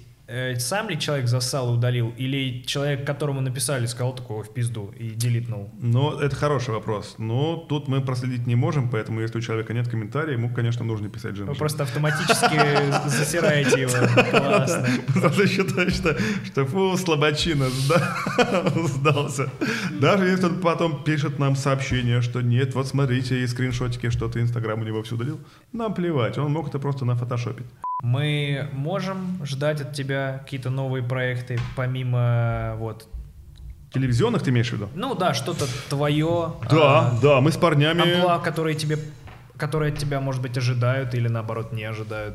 сам 0.58 0.88
ли 0.88 0.98
человек 0.98 1.26
засал 1.28 1.74
и 1.74 1.76
удалил, 1.76 2.12
или 2.16 2.62
человек, 2.64 3.06
которому 3.06 3.40
написали, 3.42 3.86
сказал 3.86 4.14
такого 4.14 4.42
в 4.42 4.52
пизду 4.54 4.92
и 4.98 5.10
делитнул? 5.10 5.70
Ну, 5.80 6.18
это 6.18 6.34
хороший 6.34 6.72
вопрос. 6.72 7.16
Но 7.18 7.56
тут 7.68 7.88
мы 7.88 8.00
проследить 8.00 8.46
не 8.46 8.54
можем, 8.54 8.88
поэтому 8.88 9.20
если 9.20 9.38
у 9.38 9.40
человека 9.42 9.74
нет 9.74 9.88
комментария, 9.88 10.32
ему, 10.34 10.48
конечно, 10.48 10.84
нужно 10.84 11.08
писать 11.10 11.32
Вы 11.32 11.36
женщине. 11.38 11.58
просто 11.58 11.82
автоматически 11.82 13.08
засираете 13.08 13.82
его. 13.82 13.90
Классно. 14.30 15.30
Что 15.30 15.46
считаю, 15.46 15.90
что, 15.90 16.64
фу, 16.64 16.96
слабочина 16.96 17.66
сда- 17.68 18.72
сдался. 18.88 19.50
Даже 20.00 20.26
если 20.26 20.46
он 20.46 20.60
потом 20.60 21.04
пишет 21.04 21.38
нам 21.38 21.54
сообщение, 21.54 22.22
что 22.22 22.40
нет, 22.40 22.74
вот 22.74 22.86
смотрите, 22.88 23.42
и 23.42 23.46
скриншотики, 23.46 24.08
что 24.10 24.28
ты 24.28 24.40
Инстаграм 24.40 24.80
у 24.80 24.84
него 24.84 25.02
все 25.02 25.16
удалил, 25.16 25.38
нам 25.72 25.92
плевать, 25.92 26.38
он 26.38 26.50
мог 26.52 26.68
это 26.68 26.78
просто 26.78 27.04
нафотошопить. 27.04 27.66
Мы 28.04 28.68
можем 28.72 29.40
ждать 29.46 29.80
от 29.80 29.94
тебя 29.94 30.40
какие-то 30.44 30.68
новые 30.68 31.02
проекты, 31.02 31.58
помимо 31.74 32.74
вот... 32.76 33.08
Телевизионных 33.94 34.42
ты 34.42 34.50
имеешь 34.50 34.68
в 34.68 34.74
виду? 34.74 34.90
Ну 34.94 35.14
да, 35.14 35.32
что-то 35.32 35.64
твое. 35.88 36.52
Да, 36.68 37.14
да, 37.22 37.40
мы 37.40 37.50
с 37.50 37.56
парнями... 37.56 38.02
Амплуа, 38.02 38.40
которые 38.40 38.74
тебе 38.74 38.98
которые 39.56 39.92
от 39.94 39.98
тебя, 39.98 40.20
может 40.20 40.42
быть, 40.42 40.58
ожидают 40.58 41.14
или 41.14 41.28
наоборот 41.28 41.72
не 41.72 41.84
ожидают. 41.84 42.34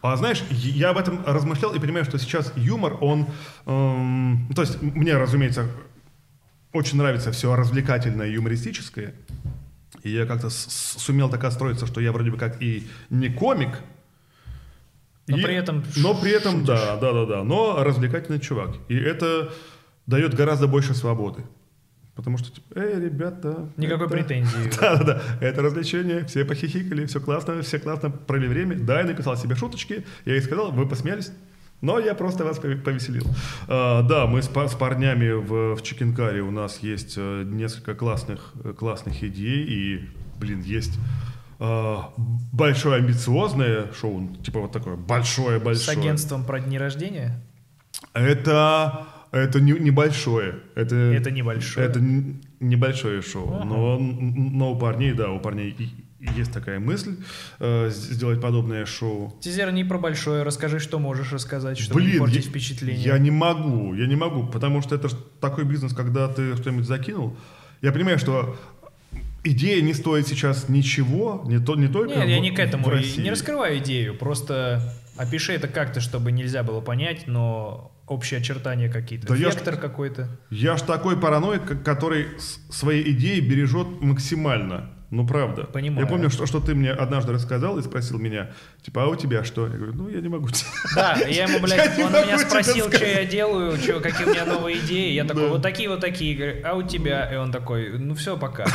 А 0.00 0.16
знаешь, 0.16 0.42
я 0.48 0.88
об 0.88 0.96
этом 0.96 1.22
размышлял 1.26 1.74
и 1.74 1.78
понимаю, 1.78 2.06
что 2.06 2.18
сейчас 2.18 2.50
юмор, 2.56 2.96
он... 3.02 3.26
эм, 3.66 4.48
то 4.56 4.62
есть 4.62 4.80
мне, 4.80 5.18
разумеется, 5.18 5.66
очень 6.72 6.96
нравится 6.96 7.30
все 7.30 7.54
развлекательное 7.54 8.28
юмористическое. 8.28 9.12
И 10.02 10.08
я 10.08 10.24
как-то 10.24 10.48
сумел 10.48 11.28
так 11.28 11.44
отстроиться, 11.44 11.86
что 11.86 12.00
я 12.00 12.10
вроде 12.10 12.30
бы 12.30 12.38
как 12.38 12.62
и 12.62 12.86
не 13.10 13.28
комик, 13.28 13.80
Но 15.28 15.38
и- 15.38 15.42
при 15.42 15.54
этом 15.54 15.84
но 15.96 16.14
при 16.20 16.30
этом, 16.32 16.52
шутишь. 16.60 16.66
да, 16.68 16.96
да, 16.96 17.12
да, 17.12 17.26
да, 17.26 17.44
но 17.44 17.82
развлекательный 17.84 18.40
чувак. 18.40 18.70
И 18.88 18.96
это 18.96 19.50
дает 20.06 20.34
гораздо 20.34 20.66
больше 20.66 20.94
свободы. 20.94 21.42
Потому 22.16 22.36
что, 22.38 22.50
типа, 22.52 22.66
эй, 22.78 23.00
ребята... 23.00 23.68
Никакой 23.76 24.06
это- 24.06 24.14
претензии. 24.16 24.70
Да, 24.80 24.96
да, 24.96 25.04
да. 25.04 25.22
Это 25.40 25.62
развлечение, 25.62 26.24
все 26.26 26.44
похихикали, 26.44 27.06
все 27.06 27.20
классно, 27.20 27.62
все 27.62 27.78
классно 27.78 28.10
провели 28.10 28.48
время. 28.48 28.76
Да, 28.78 28.98
я 29.00 29.06
написал 29.06 29.36
себе 29.36 29.54
шуточки, 29.54 30.04
я 30.26 30.32
ей 30.34 30.42
сказал, 30.42 30.72
вы 30.72 30.86
посмеялись. 30.88 31.30
Но 31.80 31.98
я 31.98 32.14
просто 32.14 32.44
вас 32.44 32.58
пове- 32.58 32.76
повеселил. 32.76 33.24
А, 33.68 34.02
да, 34.02 34.26
мы 34.26 34.42
с, 34.42 34.50
с 34.50 34.74
парнями 34.74 35.30
в, 35.32 35.76
в 35.76 35.82
Чикенкаре 35.82 36.42
у 36.42 36.50
нас 36.50 36.80
есть 36.82 37.14
э, 37.16 37.44
несколько 37.46 37.94
классных, 37.94 38.52
э, 38.64 38.74
классных 38.74 39.22
идей. 39.24 39.64
И, 39.64 40.08
блин, 40.38 40.60
есть 40.60 40.98
а, 41.60 42.12
большое 42.52 42.96
амбициозное 42.96 43.92
шоу, 43.92 44.34
типа 44.42 44.60
вот 44.60 44.72
такое 44.72 44.96
С 44.96 45.00
большое-большое. 45.00 45.98
агентством 45.98 46.44
про 46.44 46.58
дни 46.60 46.78
рождения? 46.78 47.40
Это, 48.14 49.06
это 49.30 49.60
не, 49.60 49.72
небольшое. 49.72 50.56
Это, 50.74 50.96
Это 50.96 51.30
небольшое. 51.30 51.86
Это 51.86 52.00
небольшое 52.60 53.22
шоу. 53.22 53.54
Ага. 53.54 53.64
Но, 53.64 53.98
но 53.98 54.72
у 54.72 54.78
парней, 54.78 55.12
да, 55.12 55.30
у 55.30 55.38
парней 55.38 55.76
есть 56.36 56.52
такая 56.52 56.80
мысль 56.80 57.16
э, 57.60 57.88
с- 57.90 58.10
сделать 58.10 58.40
подобное 58.40 58.84
шоу. 58.86 59.38
Тизер 59.40 59.70
не 59.72 59.84
про 59.84 59.98
большое, 59.98 60.42
расскажи, 60.42 60.78
что 60.78 60.98
можешь 60.98 61.32
рассказать, 61.32 61.78
чтобы 61.78 62.00
не 62.02 62.08
Блин, 62.08 62.18
портить 62.20 62.44
я, 62.44 62.50
впечатление. 62.50 63.04
я 63.04 63.18
не 63.18 63.30
могу, 63.30 63.94
я 63.94 64.06
не 64.06 64.16
могу, 64.16 64.46
потому 64.46 64.82
что 64.82 64.94
это 64.96 65.08
такой 65.40 65.64
бизнес, 65.64 65.94
когда 65.94 66.28
ты 66.28 66.56
что-нибудь 66.56 66.86
закинул. 66.86 67.36
Я 67.80 67.92
понимаю, 67.92 68.18
что 68.18 68.56
идея 69.44 69.82
не 69.82 69.94
стоит 69.94 70.26
сейчас 70.26 70.68
ничего, 70.68 71.42
не, 71.46 71.58
то, 71.58 71.74
не 71.76 71.88
только 71.88 72.14
Нет, 72.14 72.28
я 72.28 72.38
в- 72.38 72.40
не 72.42 72.50
к 72.50 72.58
этому. 72.58 72.84
в 72.84 72.88
России. 72.88 73.22
Не 73.22 73.30
раскрываю 73.30 73.78
идею, 73.78 74.16
просто 74.16 74.94
опиши 75.16 75.52
это 75.52 75.68
как-то, 75.68 76.00
чтобы 76.00 76.32
нельзя 76.32 76.62
было 76.62 76.80
понять, 76.80 77.26
но 77.26 77.92
общие 78.06 78.40
очертания 78.40 78.90
какие-то. 78.90 79.28
Да 79.28 79.36
я 79.36 79.48
Вектор 79.50 79.76
какой-то. 79.76 80.28
Я 80.50 80.76
ж 80.76 80.82
такой 80.82 81.18
параноик, 81.18 81.82
который 81.84 82.26
свои 82.70 83.02
идеи 83.12 83.40
бережет 83.40 83.86
максимально. 84.00 84.90
Ну, 85.10 85.26
правда. 85.26 85.64
Понимаю. 85.64 86.06
Я 86.06 86.06
помню, 86.06 86.30
что, 86.30 86.46
что 86.46 86.60
ты 86.60 86.72
мне 86.72 86.92
однажды 86.92 87.32
рассказал 87.32 87.76
и 87.78 87.82
спросил 87.82 88.18
меня, 88.18 88.50
типа, 88.82 89.02
а 89.04 89.06
у 89.08 89.16
тебя 89.16 89.42
что? 89.42 89.66
Я 89.66 89.74
говорю, 89.74 89.92
ну, 89.94 90.08
я 90.08 90.20
не 90.20 90.28
могу. 90.28 90.48
Да, 90.94 91.16
я 91.16 91.44
ему, 91.44 91.54
Я 91.54 91.58
блядь, 91.58 91.98
не 91.98 92.04
он 92.04 92.12
меня 92.12 92.24
тебе 92.26 92.38
спросил, 92.38 92.92
что 92.92 93.04
я 93.04 93.24
делаю, 93.24 93.76
что, 93.76 93.98
какие 93.98 94.26
у 94.26 94.30
меня 94.30 94.44
новые 94.46 94.78
идеи. 94.78 95.12
Я 95.12 95.24
такой, 95.24 95.42
Да. 95.44 95.48
вот 95.48 95.62
такие, 95.62 95.88
вот 95.88 96.00
такие. 96.00 96.36
Говорю, 96.36 96.60
а 96.64 96.74
у 96.74 96.82
тебя? 96.82 97.32
И 97.32 97.36
он 97.36 97.50
такой, 97.50 97.98
ну 97.98 98.14
все, 98.14 98.36
пока. 98.36 98.66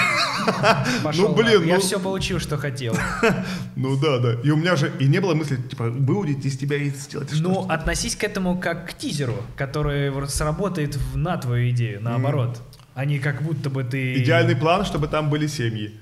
Пошел 1.04 1.30
Ну, 1.30 1.36
блин. 1.36 1.64
Я 1.64 1.76
ну- 1.76 1.80
все 1.82 2.00
получил, 2.00 2.40
что 2.40 2.58
хотел. 2.58 2.96
Ну, 3.78 3.98
да, 4.00 4.20
да. 4.20 4.34
И 4.42 4.50
у 4.52 4.56
меня 4.56 4.76
же 4.76 4.92
и 5.00 5.06
не 5.08 5.20
было 5.20 5.36
мысли, 5.36 5.58
типа, 5.58 5.90
выудить 5.90 6.46
из 6.46 6.58
тебя 6.58 6.78
и 6.78 6.90
сделать. 6.90 7.30
Ну, 7.40 7.68
относись 7.70 8.16
к 8.16 8.24
этому 8.24 8.58
как 8.58 8.90
к 8.90 8.94
тизеру, 8.94 9.36
который 9.58 10.12
сработает 10.30 10.98
на 11.14 11.38
твою 11.38 11.70
идею, 11.72 12.02
наоборот. 12.02 12.62
А 12.94 13.06
не 13.06 13.20
как 13.20 13.42
будто 13.42 13.70
бы 13.70 13.84
ты... 13.84 14.16
Идеальный 14.16 14.56
план, 14.56 14.86
чтобы 14.86 15.08
там 15.08 15.30
были 15.30 15.48
семьи. 15.48 15.94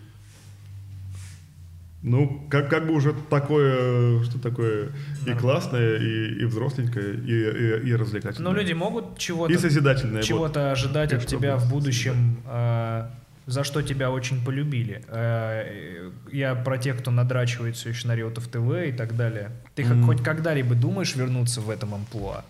Ну, 2.03 2.45
как, 2.49 2.69
как 2.69 2.85
бы 2.85 2.93
уже 2.93 3.13
такое, 3.29 4.21
что 4.25 4.37
такое 4.37 4.89
и 5.25 5.31
классное, 5.31 5.97
и, 5.97 6.41
и 6.41 6.45
взросленькое, 6.45 7.13
и, 7.15 7.85
и, 7.85 7.89
и 7.89 7.95
развлекательное. 7.95 8.51
Но 8.51 8.57
люди 8.57 8.73
могут 8.73 9.17
чего-то 9.17 9.53
И 9.53 9.57
созидательное. 9.57 10.17
вот. 10.17 10.25
чего-то 10.25 10.71
ожидать 10.73 11.13
от 11.13 11.19
Конечно, 11.19 11.37
тебя 11.37 11.55
в 11.55 11.69
будущем, 11.69 12.37
э, 12.45 13.05
за 13.45 13.63
что 13.63 13.81
тебя 13.81 14.11
очень 14.11 14.43
полюбили. 14.43 15.01
Э, 15.07 16.11
я 16.29 16.55
про 16.55 16.77
тех, 16.77 16.97
кто 16.99 17.09
надрачивает 17.09 17.77
все 17.77 17.89
еще 17.89 18.05
на 18.09 18.15
Риотов 18.17 18.47
ТВ 18.49 18.85
и 18.85 18.91
так 18.91 19.15
далее. 19.15 19.51
Ты 19.75 19.83
хоть- 19.83 19.95
Мгм. 19.95 20.05
хоть 20.05 20.21
когда-либо 20.23 20.75
думаешь 20.75 21.15
вернуться 21.15 21.61
в 21.61 21.69
этом 21.69 21.93
амплуа? 21.95 22.43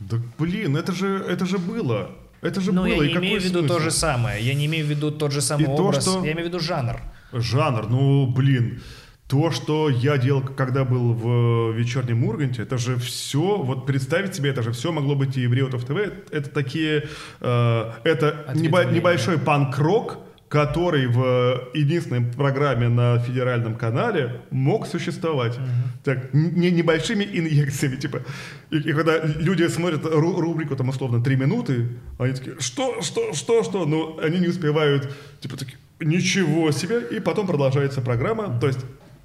Да 0.00 0.16
блин, 0.38 0.74
это 0.78 0.92
же, 0.92 1.22
это 1.28 1.44
же 1.44 1.58
было. 1.58 2.12
Это 2.40 2.62
же 2.62 2.72
Но 2.72 2.84
было. 2.84 2.94
Ну, 2.94 3.02
я 3.02 3.04
и 3.04 3.08
не 3.08 3.14
какой 3.14 3.28
имею 3.28 3.40
в 3.42 3.44
виду 3.44 3.58
смысл? 3.60 3.74
то 3.74 3.80
же 3.80 3.90
самое. 3.90 4.42
Я 4.42 4.54
не 4.54 4.64
имею 4.66 4.86
в 4.86 4.88
виду 4.88 5.10
тот 5.10 5.32
же 5.32 5.42
самый 5.42 5.64
И 5.64 5.66
то, 5.66 5.72
образ. 5.72 6.02
что- 6.02 6.24
Я 6.24 6.32
имею 6.32 6.46
в 6.46 6.48
виду 6.48 6.60
жанр. 6.60 6.98
Жанр, 7.40 7.86
ну 7.88 8.26
блин. 8.26 8.80
То, 9.26 9.50
что 9.50 9.88
я 9.88 10.18
делал, 10.18 10.42
когда 10.42 10.84
был 10.84 11.14
в 11.14 11.72
вечернем 11.72 12.24
Урганте, 12.24 12.62
это 12.62 12.76
же 12.76 12.96
все, 12.96 13.56
вот 13.56 13.86
представить 13.86 14.34
себе, 14.34 14.50
это 14.50 14.62
же 14.62 14.70
все 14.72 14.92
могло 14.92 15.14
быть 15.14 15.38
и 15.38 15.46
в 15.46 15.54
Риотов 15.54 15.84
ТВ. 15.86 15.96
Это 16.30 16.50
такие, 16.50 17.04
э, 17.40 17.90
это 18.04 18.44
небо- 18.54 18.84
небольшой 18.84 19.38
панк-рок, 19.38 20.18
который 20.48 21.06
в 21.06 21.70
единственной 21.74 22.20
программе 22.20 22.88
на 22.88 23.18
федеральном 23.18 23.76
канале 23.76 24.42
мог 24.50 24.86
существовать. 24.86 25.58
Так, 26.04 26.32
не, 26.34 26.70
небольшими 26.70 27.24
инъекциями, 27.24 27.96
типа. 27.96 28.20
И, 28.70 28.76
и 28.76 28.92
когда 28.92 29.24
люди 29.24 29.66
смотрят 29.68 30.04
ру- 30.04 30.38
рубрику, 30.38 30.76
там, 30.76 30.90
условно, 30.90 31.24
три 31.24 31.36
минуты, 31.36 31.88
они 32.18 32.34
такие, 32.34 32.60
что, 32.60 33.00
что, 33.02 33.32
что, 33.32 33.64
что? 33.64 33.86
Ну, 33.86 34.20
они 34.22 34.38
не 34.38 34.48
успевают, 34.48 35.10
типа, 35.40 35.56
такие, 35.56 35.78
ничего 36.04 36.70
себе, 36.72 37.00
и 37.16 37.20
потом 37.20 37.46
продолжается 37.46 38.00
программа. 38.00 38.58
То 38.60 38.66
есть 38.66 38.80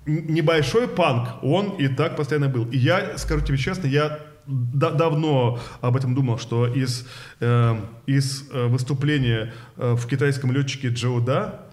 небольшой 0.05 0.87
панк, 0.87 1.43
он 1.43 1.71
и 1.77 1.87
так 1.87 2.15
постоянно 2.15 2.49
был. 2.49 2.65
И 2.65 2.77
я, 2.77 3.17
скажу 3.17 3.45
тебе 3.45 3.57
честно, 3.57 3.87
я 3.87 4.19
да- 4.47 4.91
давно 4.91 5.59
об 5.81 5.95
этом 5.95 6.15
думал, 6.15 6.39
что 6.39 6.67
из, 6.67 7.07
э, 7.39 7.75
из 8.07 8.49
э, 8.51 8.67
выступления 8.67 9.53
э, 9.77 9.93
в 9.93 10.07
китайском 10.07 10.51
летчике 10.51 10.87
Джоуда, 10.89 11.65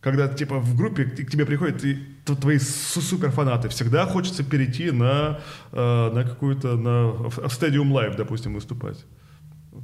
когда 0.00 0.28
типа 0.28 0.58
в 0.58 0.76
группе 0.76 1.04
к 1.04 1.30
тебе 1.30 1.46
приходят 1.46 1.84
и 1.84 1.98
твои 2.24 2.58
су- 2.58 3.00
суперфанаты, 3.00 3.68
всегда 3.68 4.06
хочется 4.06 4.42
перейти 4.42 4.90
на, 4.90 5.38
э, 5.72 6.10
на 6.12 6.24
какую-то, 6.24 6.76
на, 6.76 7.06
в 7.06 7.30
в 7.30 7.62
Stadium 7.62 7.92
Live, 7.92 8.16
допустим, 8.16 8.54
выступать. 8.54 9.04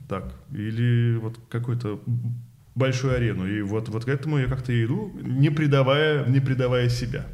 Так. 0.08 0.32
Или 0.52 1.16
вот 1.16 1.38
какую-то 1.48 2.00
большую 2.74 3.14
арену. 3.14 3.46
И 3.46 3.62
вот, 3.62 3.88
вот 3.88 4.04
к 4.04 4.08
этому 4.08 4.38
я 4.38 4.46
как-то 4.46 4.72
иду, 4.72 5.12
не 5.22 5.50
предавая, 5.50 6.26
не 6.26 6.40
предавая 6.40 6.88
себя 6.88 7.26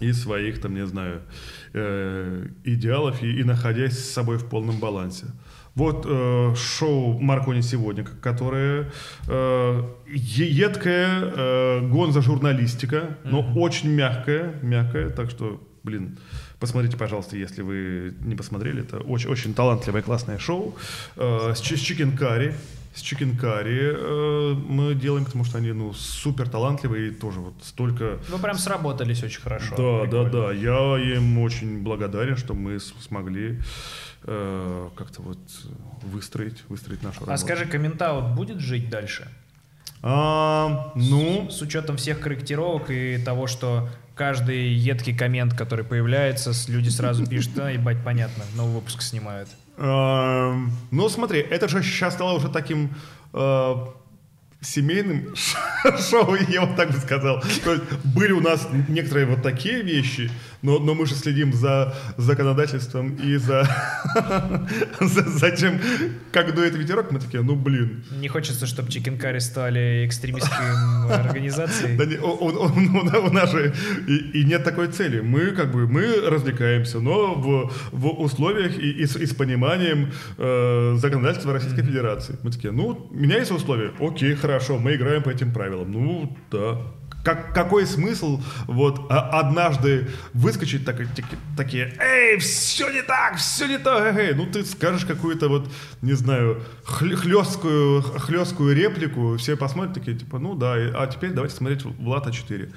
и 0.00 0.12
своих, 0.12 0.60
там, 0.60 0.74
не 0.74 0.86
знаю, 0.86 1.22
э, 1.72 2.46
идеалов, 2.64 3.22
и, 3.22 3.40
и 3.40 3.44
находясь 3.44 3.98
с 3.98 4.10
собой 4.12 4.38
в 4.38 4.48
полном 4.48 4.78
балансе. 4.78 5.26
Вот 5.74 6.06
э, 6.06 6.54
шоу 6.54 7.18
Маркони 7.18 7.62
сегодня, 7.62 8.04
которое 8.04 8.90
э, 9.26 9.82
едкая 10.06 11.22
э, 11.24 11.88
гонзо-журналистика, 11.88 13.16
но 13.24 13.40
очень 13.56 13.90
мягкая, 13.90 14.54
мягкая, 14.62 15.08
так 15.08 15.30
что, 15.30 15.66
блин, 15.82 16.18
посмотрите, 16.60 16.96
пожалуйста, 16.98 17.36
если 17.36 17.62
вы 17.62 18.14
не 18.20 18.36
посмотрели, 18.36 18.82
это 18.82 18.98
очень, 18.98 19.30
очень 19.30 19.54
талантливое, 19.54 20.02
классное 20.02 20.38
шоу 20.38 20.76
э, 21.16 21.54
с, 21.54 21.60
с 21.60 21.80
Chicken 21.80 22.16
Curry. 22.16 22.54
С 22.94 23.00
Chicken 23.00 23.36
Curry 23.38 23.80
э, 23.94 24.54
мы 24.68 24.94
делаем, 24.94 25.24
потому 25.24 25.44
что 25.44 25.58
они, 25.58 25.72
ну, 25.72 25.94
супер 25.94 26.48
талантливые 26.48 27.08
и 27.08 27.10
тоже 27.10 27.40
вот 27.40 27.54
столько 27.62 28.18
Вы 28.28 28.38
прям 28.38 28.58
сработались 28.58 29.22
очень 29.22 29.40
хорошо. 29.40 29.74
да, 29.76 30.10
да, 30.10 30.24
Прикольно. 30.24 30.48
да. 30.48 30.52
Я 30.52 31.16
им 31.16 31.38
очень 31.38 31.82
благодарен, 31.82 32.36
что 32.36 32.52
мы 32.54 32.78
с- 32.78 32.92
смогли 33.00 33.58
э, 34.24 34.88
как-то 34.94 35.22
вот 35.22 35.38
выстроить, 36.02 36.62
выстроить 36.68 37.02
нашу 37.02 37.20
работу. 37.20 37.32
А 37.32 37.38
скажи, 37.38 37.64
комментаут 37.66 38.34
будет 38.34 38.58
жить 38.60 38.90
дальше? 38.90 39.26
А, 40.02 40.92
ну, 40.94 41.48
С 41.50 41.62
учетом 41.62 41.96
всех 41.96 42.20
корректировок 42.20 42.90
и 42.90 43.18
того, 43.24 43.46
что 43.46 43.88
каждый 44.14 44.72
едкий 44.74 45.16
коммент, 45.16 45.54
который 45.54 45.84
появляется, 45.84 46.52
с- 46.52 46.68
люди 46.68 46.88
сразу 46.88 47.26
пишут, 47.26 47.58
а, 47.58 47.70
ебать, 47.70 47.98
понятно, 48.04 48.44
новый 48.56 48.74
выпуск 48.74 49.00
снимают. 49.02 49.48
Эм, 49.78 50.72
Ну, 50.90 51.08
смотри, 51.08 51.40
это 51.40 51.68
же 51.68 51.82
сейчас 51.82 52.14
стало 52.14 52.34
уже 52.34 52.48
таким 52.48 52.94
э, 53.32 53.74
семейным 54.60 55.34
шоу, 56.10 56.36
я 56.48 56.64
вот 56.66 56.76
так 56.76 56.90
бы 56.90 56.98
сказал. 56.98 57.42
То 57.64 57.72
есть 57.72 57.84
были 58.04 58.32
у 58.32 58.40
нас 58.40 58.68
некоторые 58.88 59.26
вот 59.26 59.42
такие 59.42 59.82
вещи, 59.82 60.30
но, 60.62 60.78
но 60.78 60.94
мы 60.94 61.06
же 61.06 61.14
следим 61.14 61.52
за 61.52 61.94
законодательством 62.16 63.16
и 63.16 63.36
за, 63.36 63.68
за, 65.00 65.50
тем, 65.50 65.80
как 66.30 66.54
дует 66.54 66.74
ветерок. 66.74 67.10
Мы 67.10 67.18
такие, 67.18 67.42
ну 67.42 67.56
блин. 67.56 68.04
Не 68.12 68.28
хочется, 68.28 68.66
чтобы 68.66 68.88
Chicken 68.88 69.18
Curry 69.20 69.40
стали 69.40 70.06
экстремистской 70.06 70.66
организацией. 71.10 71.96
Да 71.96 72.06
не, 72.06 72.16
у, 72.16 73.32
нас 73.32 73.50
же 73.50 73.74
и, 74.06 74.40
и 74.40 74.44
нет 74.44 74.64
такой 74.64 74.88
цели. 74.88 75.20
Мы 75.20 75.50
как 75.50 75.72
бы 75.72 75.86
мы 75.88 76.28
развлекаемся, 76.28 77.00
но 77.00 77.34
в, 77.34 77.72
в 77.90 78.20
условиях 78.20 78.78
и, 78.78 78.90
и 78.90 79.06
с, 79.06 79.16
и 79.16 79.26
с 79.26 79.34
пониманием 79.34 80.12
э, 80.38 80.94
законодательства 80.96 81.52
Российской 81.52 81.82
Федерации. 81.82 82.36
Мы 82.42 82.50
такие, 82.50 82.72
ну, 82.72 83.08
у 83.10 83.14
меня 83.14 83.38
есть 83.38 83.50
условия, 83.50 83.92
окей, 84.00 84.34
хорошо, 84.34 84.78
мы 84.78 84.94
играем 84.94 85.22
по 85.22 85.30
этим 85.30 85.52
правилам. 85.52 85.90
Ну, 85.92 86.36
да. 86.50 86.78
Как, 87.24 87.54
какой 87.54 87.86
смысл 87.86 88.40
вот 88.66 89.06
а- 89.10 89.38
однажды 89.40 90.08
выскочить 90.34 90.84
так, 90.84 90.96
таки- 91.14 91.36
такие, 91.56 91.94
эй, 92.00 92.38
все 92.38 92.90
не 92.90 93.02
так, 93.02 93.36
все 93.36 93.66
не 93.68 93.78
так, 93.78 94.16
эй, 94.16 94.34
ну 94.34 94.46
ты 94.46 94.64
скажешь 94.64 95.04
какую-то 95.04 95.48
вот, 95.48 95.70
не 96.00 96.14
знаю, 96.14 96.62
хлесткую, 96.84 98.02
хлесткую 98.02 98.74
реплику, 98.74 99.36
все 99.36 99.56
посмотрят 99.56 99.94
такие, 99.94 100.16
типа, 100.16 100.38
ну 100.38 100.54
да, 100.54 100.74
а 100.74 101.06
теперь 101.06 101.30
давайте 101.30 101.54
смотреть 101.54 101.84
Влада 101.84 102.32
4. 102.32 102.70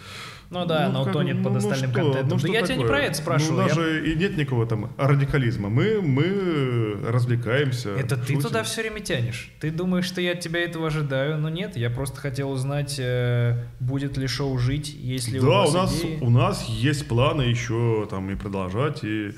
Ну 0.61 0.65
да, 0.65 0.87
она 0.87 0.99
как- 1.03 1.09
утонет 1.15 1.43
под 1.43 1.51
ну 1.53 1.57
остальным 1.57 1.91
что, 1.91 1.99
контентом. 1.99 2.27
ну 2.29 2.33
да 2.35 2.39
что 2.39 2.47
я 2.47 2.61
тебя 2.61 2.75
не 2.75 2.85
про 2.85 2.99
это 2.99 3.15
спрашиваю. 3.15 3.51
Ну, 3.53 3.57
у 3.57 3.61
нас 3.67 3.75
я- 3.77 3.83
же 3.83 4.11
и 4.11 4.15
нет 4.15 4.37
никакого 4.37 4.65
там 4.65 4.91
радикализма. 4.97 5.69
Мы, 5.69 6.01
мы 6.01 6.97
развлекаемся. 7.05 7.89
Это 7.89 8.15
ты 8.17 8.27
шутим. 8.33 8.41
туда 8.41 8.63
все 8.63 8.81
время 8.81 8.99
тянешь. 9.01 9.51
Ты 9.59 9.71
думаешь, 9.71 10.05
что 10.05 10.21
я 10.21 10.31
от 10.33 10.39
тебя 10.39 10.61
этого 10.61 10.87
ожидаю, 10.87 11.37
но 11.37 11.49
нет. 11.49 11.75
Я 11.77 11.89
просто 11.89 12.19
хотел 12.19 12.49
узнать, 12.51 12.95
э, 12.99 13.63
будет 13.79 14.17
ли 14.17 14.27
шоу 14.27 14.57
жить, 14.57 14.93
если 14.93 15.39
Да, 15.39 15.47
у 15.47 15.49
вас 15.49 15.69
у 15.69 15.73
нас, 15.77 15.99
идеи. 15.99 16.17
у 16.21 16.29
нас 16.29 16.65
есть 16.69 17.07
планы 17.07 17.43
еще 17.43 18.07
там 18.09 18.29
и 18.31 18.35
продолжать, 18.35 19.03
и, 19.03 19.31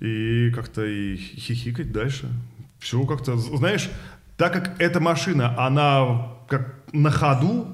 и 0.00 0.50
как-то 0.54 0.84
и 0.84 1.16
хихикать 1.16 1.92
дальше. 1.92 2.28
Все 2.78 3.02
как-то, 3.04 3.36
знаешь, 3.36 3.88
так 4.36 4.52
как 4.52 4.80
эта 4.80 5.00
машина, 5.00 5.54
она 5.58 6.28
как 6.48 6.74
на 6.92 7.10
ходу 7.10 7.66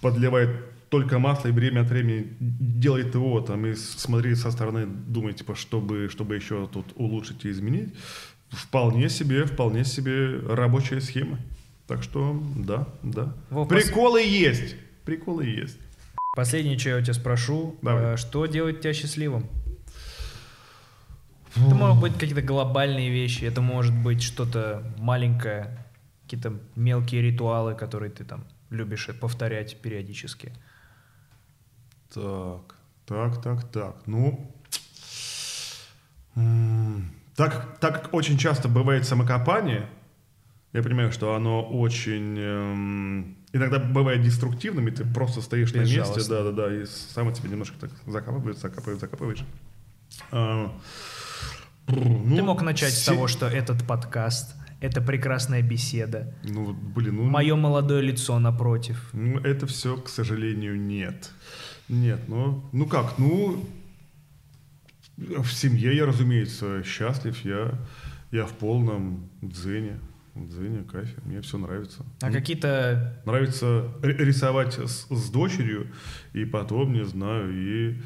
подливает 0.00 0.50
только 0.94 1.18
масло 1.18 1.48
и 1.48 1.50
время 1.50 1.80
от 1.80 1.88
времени 1.90 2.36
делает 2.38 3.14
его 3.14 3.40
там 3.40 3.66
и 3.66 3.74
смотри 3.74 4.36
со 4.36 4.52
стороны, 4.52 4.86
думает, 4.86 5.36
типа, 5.36 5.56
чтобы, 5.56 6.08
чтобы 6.08 6.36
еще 6.36 6.68
тут 6.72 6.86
улучшить 6.94 7.44
и 7.44 7.50
изменить, 7.50 7.92
вполне 8.50 9.08
себе, 9.08 9.44
вполне 9.44 9.84
себе 9.84 10.38
рабочая 10.48 11.00
схема. 11.00 11.38
Так 11.88 12.04
что, 12.04 12.40
да, 12.56 12.86
да. 13.02 13.34
Во, 13.50 13.64
пос- 13.64 13.68
Приколы 13.68 14.22
есть. 14.22 14.76
Приколы 15.04 15.46
есть. 15.46 15.78
Последнее, 16.36 16.78
что 16.78 16.90
я 16.90 16.96
у 16.98 17.00
тебя 17.00 17.14
спрошу, 17.14 17.76
Давай. 17.82 18.14
э, 18.14 18.16
что 18.16 18.46
делает 18.46 18.80
тебя 18.80 18.92
счастливым? 18.92 19.48
Это 21.56 21.74
могут 21.74 22.00
быть 22.02 22.12
какие-то 22.14 22.42
глобальные 22.42 23.10
вещи, 23.10 23.44
это 23.44 23.60
может 23.60 23.94
быть 23.94 24.22
что-то 24.22 24.94
маленькое, 24.98 25.76
какие-то 26.22 26.54
мелкие 26.76 27.20
ритуалы, 27.20 27.74
которые 27.74 28.12
ты 28.12 28.24
там 28.24 28.44
любишь 28.70 29.08
повторять 29.20 29.76
периодически. 29.82 30.52
Так, 32.14 32.76
так, 33.06 33.42
так, 33.42 33.64
так. 33.72 33.96
Ну, 34.06 34.50
так, 37.34 37.78
так 37.80 38.02
как 38.02 38.14
очень 38.14 38.38
часто 38.38 38.68
бывает 38.68 39.04
самокопание, 39.04 39.88
я 40.72 40.82
понимаю, 40.82 41.10
что 41.10 41.34
оно 41.34 41.62
очень 41.62 42.36
эм, 42.38 43.36
иногда 43.52 43.78
бывает 43.78 44.22
деструктивным, 44.22 44.88
и 44.88 44.90
ты 44.92 45.04
просто 45.04 45.40
стоишь 45.40 45.72
на 45.72 45.80
месте, 45.80 46.20
да, 46.28 46.44
да, 46.44 46.52
да, 46.52 46.74
и 46.74 46.84
сам 46.86 47.32
тебя 47.32 47.48
немножко 47.48 47.78
так 47.80 47.90
закапываешь, 48.06 48.58
закапываешь, 48.58 49.00
закапываешь. 49.00 49.44
А, 50.30 50.72
ты 51.86 51.94
ну, 51.94 52.44
мог 52.44 52.62
начать 52.62 52.92
с 52.92 53.04
того, 53.04 53.26
что 53.28 53.46
этот 53.46 53.86
подкаст— 53.86 54.54
это 54.80 55.00
прекрасная 55.00 55.62
беседа. 55.62 56.34
Ну, 56.44 56.72
блин, 56.72 57.16
ну, 57.16 57.24
Мое 57.24 57.56
молодое 57.56 58.02
лицо 58.02 58.38
напротив. 58.38 59.10
Ну, 59.12 59.38
это 59.40 59.66
все, 59.66 59.96
к 59.96 60.08
сожалению, 60.08 60.80
нет. 60.80 61.30
Нет, 61.88 62.20
ну, 62.28 62.64
ну 62.72 62.86
как, 62.86 63.18
ну, 63.18 63.64
в 65.16 65.46
семье 65.52 65.94
я, 65.94 66.06
разумеется, 66.06 66.82
счастлив, 66.82 67.44
я, 67.44 67.78
я 68.30 68.46
в 68.46 68.52
полном 68.52 69.28
дзене, 69.42 69.98
дзене, 70.34 70.82
кайфе, 70.82 71.20
мне 71.24 71.40
все 71.40 71.58
нравится. 71.58 72.04
А 72.20 72.30
какие-то 72.30 73.22
Нравится 73.24 73.92
рисовать 74.02 74.74
с, 74.74 75.06
с 75.08 75.30
дочерью, 75.30 75.88
и 76.32 76.44
потом, 76.44 76.92
не 76.92 77.04
знаю, 77.04 77.52
и, 77.52 78.00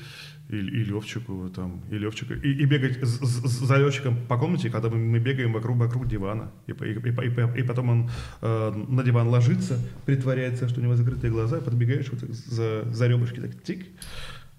и, 0.49 0.57
и 0.57 0.85
Левчику 0.85 1.49
там, 1.51 1.83
и 1.91 1.99
Левчика, 1.99 2.35
и, 2.35 2.53
и 2.53 2.65
бегать 2.65 2.99
за 3.05 3.77
Левчиком 3.77 4.17
по 4.29 4.39
комнате, 4.39 4.71
когда 4.71 4.89
мы, 4.89 4.97
мы 4.97 5.19
бегаем 5.19 5.53
вокруг, 5.53 5.77
вокруг 5.77 6.09
дивана. 6.09 6.51
И, 6.67 6.73
и, 6.73 6.93
и, 6.93 6.99
и 6.99 7.31
по- 7.31 7.59
и 7.59 7.63
потом 7.63 7.89
он 7.91 8.11
э, 8.41 8.85
на 8.89 9.03
диван 9.03 9.29
ложится, 9.29 9.79
притворяется, 10.07 10.69
что 10.69 10.81
у 10.81 10.83
него 10.83 10.97
закрытые 10.97 11.31
глаза, 11.31 11.61
подбегаешь 11.61 12.09
вот 12.11 12.21
так 12.21 12.33
за, 12.33 12.85
за 12.93 13.07
ребрышки, 13.09 13.41
так 13.41 13.63
тик, 13.63 13.87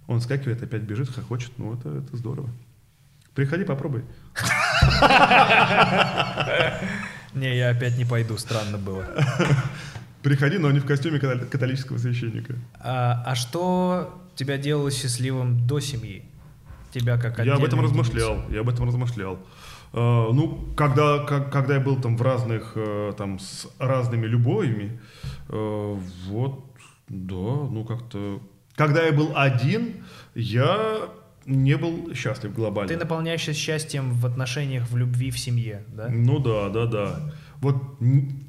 он 0.07 0.21
скакивает, 0.21 0.61
опять 0.63 0.83
бежит, 0.83 1.09
хохочет, 1.09 1.51
ну 1.57 1.73
это, 1.75 1.89
это 1.89 2.17
здорово. 2.17 2.49
Приходи, 3.35 3.63
попробуй. 3.63 4.03
Не, 7.33 7.57
я 7.57 7.69
опять 7.69 7.97
не 7.97 8.05
пойду, 8.05 8.37
странно 8.37 8.77
было. 8.77 9.05
Приходи, 10.23 10.57
но 10.57 10.71
не 10.71 10.79
в 10.79 10.85
костюме 10.85 11.19
катол- 11.19 11.45
католического 11.45 11.97
священника. 11.97 12.55
А, 12.79 13.23
а 13.25 13.35
что 13.35 14.21
тебя 14.39 14.57
делало 14.57 14.89
счастливым 14.89 15.67
до 15.67 15.81
семьи? 15.81 16.23
Тебя 16.91 17.17
как 17.17 17.39
Я 17.39 17.55
об 17.55 17.63
этом 17.65 17.79
отдельную 17.79 17.83
размышлял, 17.83 18.49
я 18.49 18.61
об 18.61 18.69
этом 18.69 18.87
размышлял. 18.87 19.37
Э, 19.91 20.29
ну, 20.31 20.65
когда, 20.77 21.19
как- 21.25 21.51
когда 21.51 21.73
я 21.75 21.79
был 21.81 21.99
там 22.01 22.15
в 22.15 22.21
разных, 22.21 22.71
э, 22.75 23.13
там, 23.17 23.37
с 23.39 23.67
разными 23.79 24.25
любовями, 24.27 24.99
э, 25.49 25.97
вот, 26.27 26.63
да, 27.09 27.35
ну 27.35 27.83
как-то... 27.83 28.41
Когда 28.75 29.03
я 29.03 29.11
был 29.11 29.33
один, 29.35 30.05
я 30.35 31.09
не 31.45 31.75
был 31.75 32.13
счастлив 32.15 32.53
глобально. 32.53 32.87
Ты 32.87 32.97
наполняешься 32.97 33.53
счастьем 33.53 34.13
в 34.13 34.25
отношениях, 34.25 34.89
в 34.89 34.95
любви, 34.95 35.31
в 35.31 35.37
семье, 35.37 35.83
да? 35.89 36.07
Ну 36.09 36.39
да, 36.39 36.69
да, 36.69 36.85
да. 36.85 37.33
Вот 37.59 37.75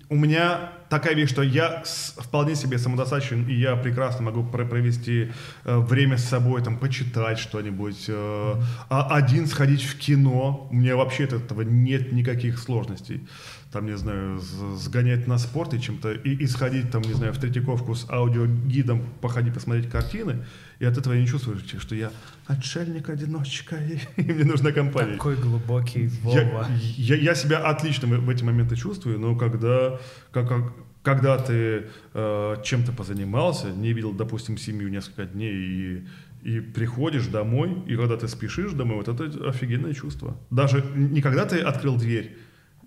у 0.08 0.14
меня 0.14 0.70
такая 0.90 1.14
вещь, 1.14 1.30
что 1.30 1.42
я 1.42 1.82
вполне 2.18 2.54
себе 2.54 2.78
самодостаточен, 2.78 3.48
и 3.48 3.54
я 3.54 3.76
прекрасно 3.76 4.24
могу 4.24 4.44
про- 4.44 4.66
провести 4.66 5.32
э, 5.64 5.78
время 5.78 6.18
с 6.18 6.24
собой, 6.24 6.62
там, 6.62 6.76
почитать 6.76 7.38
что-нибудь, 7.38 8.10
а 8.10 9.08
один 9.10 9.46
сходить 9.46 9.82
в 9.82 9.98
кино. 9.98 10.68
Меня 10.70 10.96
вообще 10.96 11.24
от 11.24 11.32
этого 11.32 11.62
нет 11.62 12.12
никаких 12.12 12.58
сложностей. 12.58 13.26
Там, 13.72 13.86
не 13.86 13.96
знаю, 13.96 14.40
сгонять 14.76 15.28
на 15.28 15.38
спорт 15.38 15.74
и 15.74 15.80
чем-то, 15.80 16.12
и, 16.12 16.34
и 16.34 16.46
сходить, 16.48 16.90
там, 16.90 17.02
не 17.02 17.12
знаю, 17.12 17.32
в 17.32 17.38
Третьяковку 17.38 17.94
с 17.94 18.04
аудиогидом, 18.10 19.02
походить, 19.20 19.54
посмотреть 19.54 19.88
картины, 19.88 20.44
и 20.80 20.84
от 20.84 20.98
этого 20.98 21.12
я 21.14 21.20
не 21.20 21.26
чувствую, 21.28 21.58
что 21.78 21.94
я 21.94 22.10
отшельник-одиночка, 22.46 23.76
и, 23.76 23.98
и 24.20 24.32
мне 24.32 24.44
нужна 24.44 24.72
компания. 24.72 25.12
Такой 25.12 25.36
глубокий 25.36 26.10
Я, 26.24 26.44
Вова. 26.44 26.66
я, 26.96 27.16
я 27.16 27.34
себя 27.34 27.58
отлично 27.58 28.08
в, 28.08 28.20
в 28.24 28.28
эти 28.30 28.42
моменты 28.44 28.76
чувствую, 28.76 29.18
но 29.18 29.36
когда, 29.36 29.98
как, 30.32 30.48
как- 30.48 30.72
когда 31.02 31.38
ты 31.38 31.84
э, 32.12 32.56
чем-то 32.62 32.92
позанимался, 32.92 33.70
не 33.70 33.92
видел, 33.94 34.12
допустим, 34.12 34.58
семью 34.58 34.88
несколько 34.90 35.24
дней 35.24 35.54
и, 35.54 36.06
и 36.42 36.60
приходишь 36.60 37.26
домой, 37.26 37.82
и 37.86 37.96
когда 37.96 38.16
ты 38.18 38.28
спешишь 38.28 38.72
домой, 38.72 38.96
вот 38.96 39.08
это 39.08 39.48
офигенное 39.48 39.94
чувство. 39.94 40.36
Даже 40.50 40.84
не 40.94 41.22
когда 41.22 41.46
ты 41.46 41.60
открыл 41.60 41.96
дверь 41.96 42.36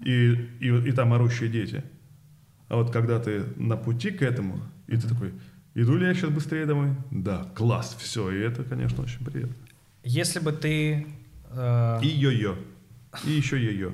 и, 0.02 0.32
и, 0.60 0.90
и 0.90 0.91
там 0.91 1.14
орущие 1.14 1.49
дети, 1.49 1.84
а 2.70 2.76
вот 2.78 2.91
когда 2.91 3.20
ты 3.20 3.44
на 3.57 3.78
пути 3.78 4.11
к 4.11 4.22
этому, 4.22 4.60
и 4.88 4.98
ты 4.98 5.07
такой, 5.07 5.34
иду 5.76 5.98
ли 5.98 6.06
я 6.07 6.14
сейчас 6.14 6.30
быстрее 6.32 6.65
домой? 6.65 6.91
Да, 7.11 7.45
класс, 7.56 7.95
все, 7.99 8.32
и 8.32 8.40
это, 8.40 8.64
конечно, 8.64 9.03
очень 9.03 9.24
приятно. 9.26 9.56
Если 10.03 10.40
бы 10.40 10.52
ты... 10.52 11.07
э, 11.52 11.99
И 12.03 12.07
йо-йо. 12.07 12.56
И 13.26 13.32
еще 13.32 13.57
йо-йо. 13.57 13.91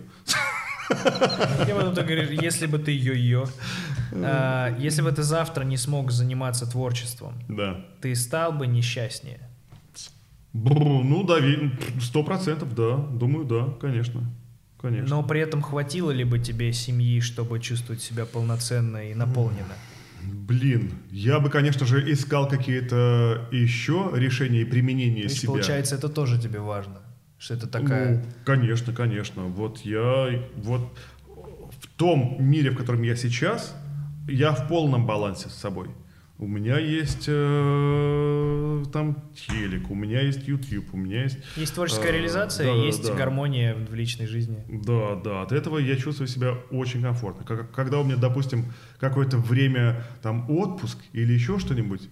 Я 1.67 1.75
потом 1.75 1.93
ты 1.93 2.01
говоришь, 2.03 2.29
если 2.41 2.65
бы 2.65 2.79
ты 2.79 2.91
йо-йо, 2.97 3.47
э, 4.11 4.75
если 4.79 5.03
бы 5.03 5.11
ты 5.11 5.21
завтра 5.23 5.63
не 5.63 5.77
смог 5.77 6.11
заниматься 6.11 6.65
творчеством, 6.65 7.33
Да. 7.47 7.85
ты 8.01 8.15
стал 8.15 8.53
бы 8.53 8.65
несчастнее. 8.65 9.39
Бррр, 10.53 11.03
ну 11.03 11.23
да, 11.23 11.35
сто 12.01 12.23
процентов, 12.23 12.73
да. 12.73 12.97
Думаю, 12.97 13.45
да, 13.45 13.67
конечно. 13.79 14.21
Конечно. 14.81 15.09
Но 15.09 15.23
при 15.23 15.41
этом 15.41 15.61
хватило 15.61 16.11
ли 16.11 16.23
бы 16.23 16.39
тебе 16.39 16.71
семьи, 16.71 17.19
чтобы 17.19 17.59
чувствовать 17.59 18.01
себя 18.01 18.25
полноценно 18.25 19.09
и 19.09 19.13
наполненно? 19.13 19.75
Блин, 20.23 20.93
я 21.11 21.39
бы, 21.39 21.49
конечно 21.49 21.85
же, 21.85 22.11
искал 22.11 22.47
какие-то 22.47 23.47
еще 23.51 24.11
решения 24.13 24.61
и 24.61 24.65
применения 24.65 25.23
То 25.23 25.29
есть, 25.29 25.41
себя. 25.41 25.51
получается, 25.51 25.95
это 25.95 26.09
тоже 26.09 26.39
тебе 26.39 26.59
важно. 26.59 27.01
Что 27.37 27.53
это 27.53 27.67
такая... 27.67 28.17
Ну, 28.17 28.23
конечно, 28.45 28.93
конечно. 28.93 29.43
Вот 29.43 29.79
я 29.79 30.43
вот 30.57 30.97
в 31.25 31.87
том 31.97 32.37
мире, 32.39 32.71
в 32.71 32.75
котором 32.75 33.01
я 33.01 33.15
сейчас, 33.15 33.75
я 34.27 34.51
в 34.51 34.67
полном 34.67 35.05
балансе 35.05 35.49
с 35.49 35.53
собой. 35.53 35.89
У 36.41 36.47
меня 36.47 36.79
есть 36.79 37.25
э, 37.27 38.83
там 38.93 39.21
телек, 39.35 39.91
у 39.91 39.95
меня 39.95 40.21
есть 40.21 40.47
YouTube, 40.47 40.93
у 40.93 40.97
меня 40.97 41.23
есть... 41.23 41.37
Есть 41.57 41.75
творческая 41.75 42.13
э, 42.13 42.13
реализация, 42.13 42.65
да, 42.65 42.81
есть 42.81 43.05
да. 43.05 43.13
гармония 43.13 43.75
в 43.75 43.93
личной 43.93 44.25
жизни. 44.25 44.63
Да, 44.69 45.15
да, 45.15 45.41
от 45.41 45.51
этого 45.51 45.79
я 45.79 45.97
чувствую 45.97 46.29
себя 46.29 46.53
очень 46.71 47.01
комфортно. 47.01 47.43
Как- 47.45 47.69
Когда 47.71 47.99
у 47.99 48.05
меня, 48.05 48.15
допустим, 48.15 48.71
какое-то 49.01 49.37
время, 49.37 50.05
там, 50.21 50.49
отпуск 50.49 50.97
или 51.11 51.33
еще 51.33 51.59
что-нибудь, 51.59 52.07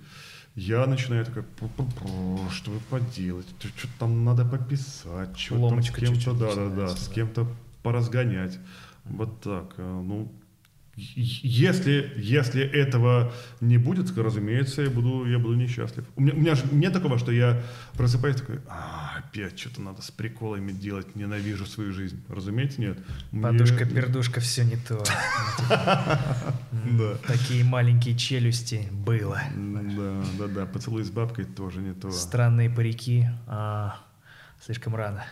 я 0.55 0.85
начинаю 0.87 1.23
такой, 1.23 1.43
«Пу-пу-пу, 1.61 2.49
что 2.51 2.71
бы 2.71 2.79
поделать, 2.89 3.47
что-то 3.59 3.93
там 3.97 4.25
надо 4.25 4.43
пописать, 4.43 5.37
что-то 5.39 5.81
с 5.81 5.89
кем-то, 5.91 6.33
да, 6.33 6.53
да, 6.53 6.69
да, 6.69 6.87
с 6.89 7.07
кем-то 7.07 7.47
поразгонять. 7.81 8.59
Вот 9.05 9.39
так, 9.39 9.75
э, 9.77 10.01
ну, 10.03 10.29
если, 10.98 12.11
если 12.18 12.64
этого 12.64 13.32
не 13.61 13.78
будет, 13.78 14.18
разумеется, 14.18 14.82
я 14.82 14.90
буду, 14.90 15.26
я 15.26 15.38
буду 15.38 15.53
несчастлив. 15.53 16.06
У 16.15 16.22
меня, 16.22 16.34
у 16.34 16.38
меня 16.38 16.56
же 16.56 16.64
нет 16.72 16.91
такого, 16.91 17.19
что 17.19 17.32
я 17.32 17.61
просыпаюсь 17.94 18.38
такой, 18.38 18.60
«А, 18.68 19.19
опять 19.19 19.60
что-то 19.60 19.82
надо 19.82 20.02
с 20.02 20.10
приколами 20.10 20.72
делать, 20.72 21.15
ненавижу 21.15 21.68
свою 21.68 21.94
жизнь. 21.94 22.19
Разумеется, 22.30 22.82
нет. 22.82 22.98
Мне- 23.32 23.44
Подушка, 23.44 23.86
пердушка, 23.86 24.40
все 24.40 24.64
не 24.65 24.76
то. 24.78 25.03
Такие 27.28 27.64
маленькие 27.64 28.15
челюсти 28.18 28.88
было. 28.91 29.40
Да, 29.56 30.24
да, 30.40 30.48
да, 30.48 30.65
поцелуй 30.65 31.03
с 31.03 31.10
бабкой 31.11 31.45
тоже 31.45 31.80
не 31.82 31.94
то. 31.94 32.10
Странные 32.11 32.69
парики. 32.69 33.28
А, 33.48 33.99
слишком 34.65 34.95
рано. 34.95 35.26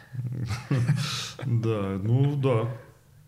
Да, 1.46 2.00
ну 2.02 2.36
да, 2.36 2.70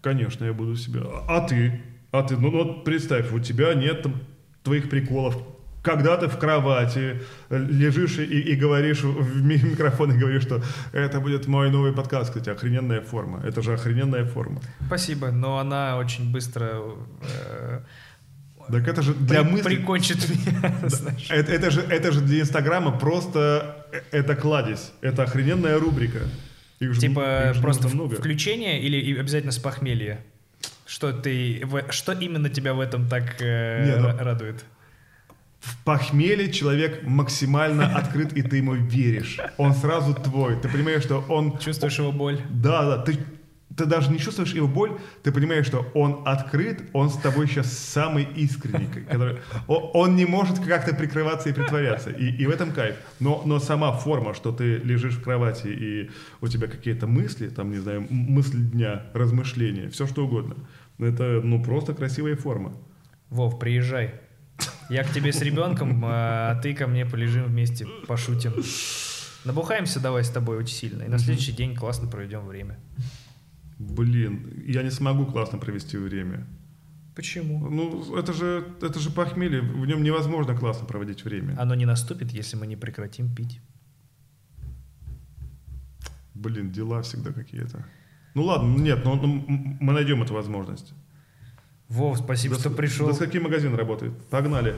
конечно, 0.01 0.45
я 0.45 0.53
буду 0.53 0.75
себя. 0.75 1.01
А 1.27 1.47
ты? 1.47 1.81
А 2.11 2.23
ты, 2.23 2.37
ну 2.37 2.51
вот 2.51 2.83
представь, 2.85 3.31
у 3.33 3.39
тебя 3.39 3.73
нет 3.73 4.01
там 4.03 4.21
твоих 4.63 4.89
приколов. 4.89 5.37
Когда 5.83 6.17
ты 6.17 6.27
в 6.27 6.37
кровати 6.37 7.21
э, 7.49 7.57
лежишь 7.57 8.17
и, 8.17 8.23
и 8.23 8.55
говоришь 8.55 9.03
в 9.03 9.41
ми- 9.45 9.61
микрофон 9.61 10.11
и 10.11 10.17
говоришь, 10.17 10.43
что 10.43 10.61
это 10.91 11.19
будет 11.21 11.47
мой 11.47 11.69
новый 11.71 11.93
подкаст, 11.93 12.29
кстати, 12.31 12.49
охрененная 12.49 12.99
форма. 13.01 13.41
Это 13.45 13.61
же 13.61 13.73
охрененная 13.73 14.25
форма. 14.25 14.59
Спасибо, 14.87 15.31
но 15.31 15.59
она 15.59 15.97
очень 15.97 16.29
быстро 16.31 16.81
э, 17.21 17.79
Так 18.69 18.87
это 18.87 19.01
же 19.01 19.13
для 19.13 19.43
при- 19.43 19.51
мысли... 19.51 19.63
прикончит 19.75 20.17
меня. 20.29 20.75
знаешь. 20.89 21.27
Это, 21.29 21.53
это 21.53 21.71
же, 21.71 21.81
это 21.81 22.11
же 22.11 22.19
для 22.21 22.41
Инстаграма 22.41 22.91
просто 22.97 23.85
э, 23.93 24.01
это 24.11 24.35
кладезь. 24.35 24.91
Это 25.01 25.23
охрененная 25.23 25.79
рубрика. 25.79 26.19
Их 26.79 26.93
же- 26.93 26.99
Типа 27.01 27.51
их 27.55 27.61
просто 27.61 27.87
много. 27.87 28.15
включение 28.15 28.81
или 28.81 29.17
обязательно 29.17 29.51
с 29.53 29.57
похмелья? 29.59 30.19
Что 30.87 31.11
ты, 31.11 31.67
что 31.89 32.13
именно 32.13 32.49
тебя 32.49 32.73
в 32.73 32.79
этом 32.79 33.07
так 33.09 33.41
э, 33.41 33.85
Не, 33.85 33.95
ну- 33.97 34.07
ра- 34.09 34.23
радует? 34.23 34.63
В 35.59 35.83
похмелье 35.83 36.51
человек 36.51 37.03
максимально 37.03 37.97
открыт, 37.97 38.31
и 38.33 38.41
ты 38.41 38.57
ему 38.57 38.73
веришь. 38.73 39.37
Он 39.57 39.73
сразу 39.73 40.13
твой. 40.13 40.55
Ты 40.61 40.69
понимаешь, 40.69 41.03
что 41.03 41.25
он... 41.27 41.57
Чувствуешь 41.57 41.97
его 41.99 42.11
боль? 42.11 42.39
Да, 42.49 42.83
да, 42.83 42.97
ты, 43.03 43.17
ты 43.77 43.85
даже 43.85 44.11
не 44.11 44.17
чувствуешь 44.17 44.53
его 44.53 44.67
боль, 44.67 44.97
ты 45.23 45.31
понимаешь, 45.31 45.67
что 45.67 45.85
он 45.93 46.23
открыт, 46.25 46.81
он 46.93 47.09
с 47.09 47.17
тобой 47.17 47.47
сейчас 47.47 47.71
самый 47.71 48.23
искренний. 48.35 48.87
Который, 49.07 49.37
он 49.67 50.15
не 50.15 50.25
может 50.25 50.59
как-то 50.59 50.95
прикрываться 50.95 51.49
и 51.49 51.53
притворяться. 51.53 52.09
И, 52.09 52.25
и 52.25 52.45
в 52.47 52.49
этом 52.49 52.71
кайф. 52.71 52.95
Но, 53.19 53.43
но 53.45 53.59
сама 53.59 53.91
форма, 53.91 54.33
что 54.33 54.51
ты 54.51 54.77
лежишь 54.77 55.15
в 55.15 55.23
кровати, 55.23 55.67
и 55.67 56.11
у 56.41 56.47
тебя 56.47 56.67
какие-то 56.67 57.05
мысли, 57.07 57.49
там, 57.49 57.71
не 57.71 57.77
знаю, 57.77 57.99
м- 58.01 58.07
мысль 58.09 58.57
дня, 58.59 59.03
размышления, 59.13 59.89
все 59.89 60.07
что 60.07 60.25
угодно. 60.25 60.55
Это, 60.97 61.41
ну, 61.43 61.63
просто 61.63 61.93
красивая 61.93 62.35
форма. 62.35 62.73
Вов, 63.29 63.59
приезжай. 63.59 64.15
Я 64.89 65.03
к 65.03 65.11
тебе 65.11 65.31
с 65.31 65.41
ребенком, 65.41 66.01
а 66.03 66.59
ты 66.61 66.73
ко 66.73 66.87
мне 66.87 67.05
полежим 67.05 67.43
вместе, 67.43 67.85
пошутим. 68.07 68.53
Набухаемся 69.45 69.99
давай 69.99 70.23
с 70.23 70.29
тобой 70.29 70.57
очень 70.57 70.75
сильно. 70.75 71.03
И 71.03 71.07
на 71.07 71.19
следующий 71.19 71.51
день 71.51 71.75
классно 71.75 72.07
проведем 72.09 72.47
время. 72.47 72.79
Блин, 73.79 74.63
я 74.67 74.83
не 74.83 74.91
смогу 74.91 75.25
классно 75.25 75.59
провести 75.59 75.97
время. 75.97 76.45
Почему? 77.15 77.69
Ну, 77.69 78.15
это 78.15 78.33
же, 78.33 78.63
это 78.81 78.99
же 78.99 79.09
похмелье, 79.09 79.61
в 79.61 79.85
нем 79.85 80.03
невозможно 80.03 80.55
классно 80.55 80.85
проводить 80.85 81.25
время. 81.25 81.55
Оно 81.59 81.75
не 81.75 81.85
наступит, 81.85 82.31
если 82.31 82.57
мы 82.57 82.67
не 82.67 82.75
прекратим 82.75 83.33
пить. 83.33 83.59
Блин, 86.33 86.71
дела 86.71 87.01
всегда 87.01 87.33
какие-то. 87.33 87.85
Ну 88.35 88.43
ладно, 88.43 88.77
нет, 88.77 89.03
но 89.03 89.15
ну, 89.15 89.23
м- 89.23 89.77
мы 89.79 89.93
найдем 89.93 90.21
эту 90.21 90.35
возможность. 90.35 90.93
Вов, 91.89 92.19
спасибо, 92.19 92.55
До 92.55 92.61
что 92.61 92.69
пришел. 92.69 93.07
До 93.07 93.13
скольки 93.13 93.37
магазин 93.37 93.73
работает? 93.73 94.13
Погнали. 94.29 94.75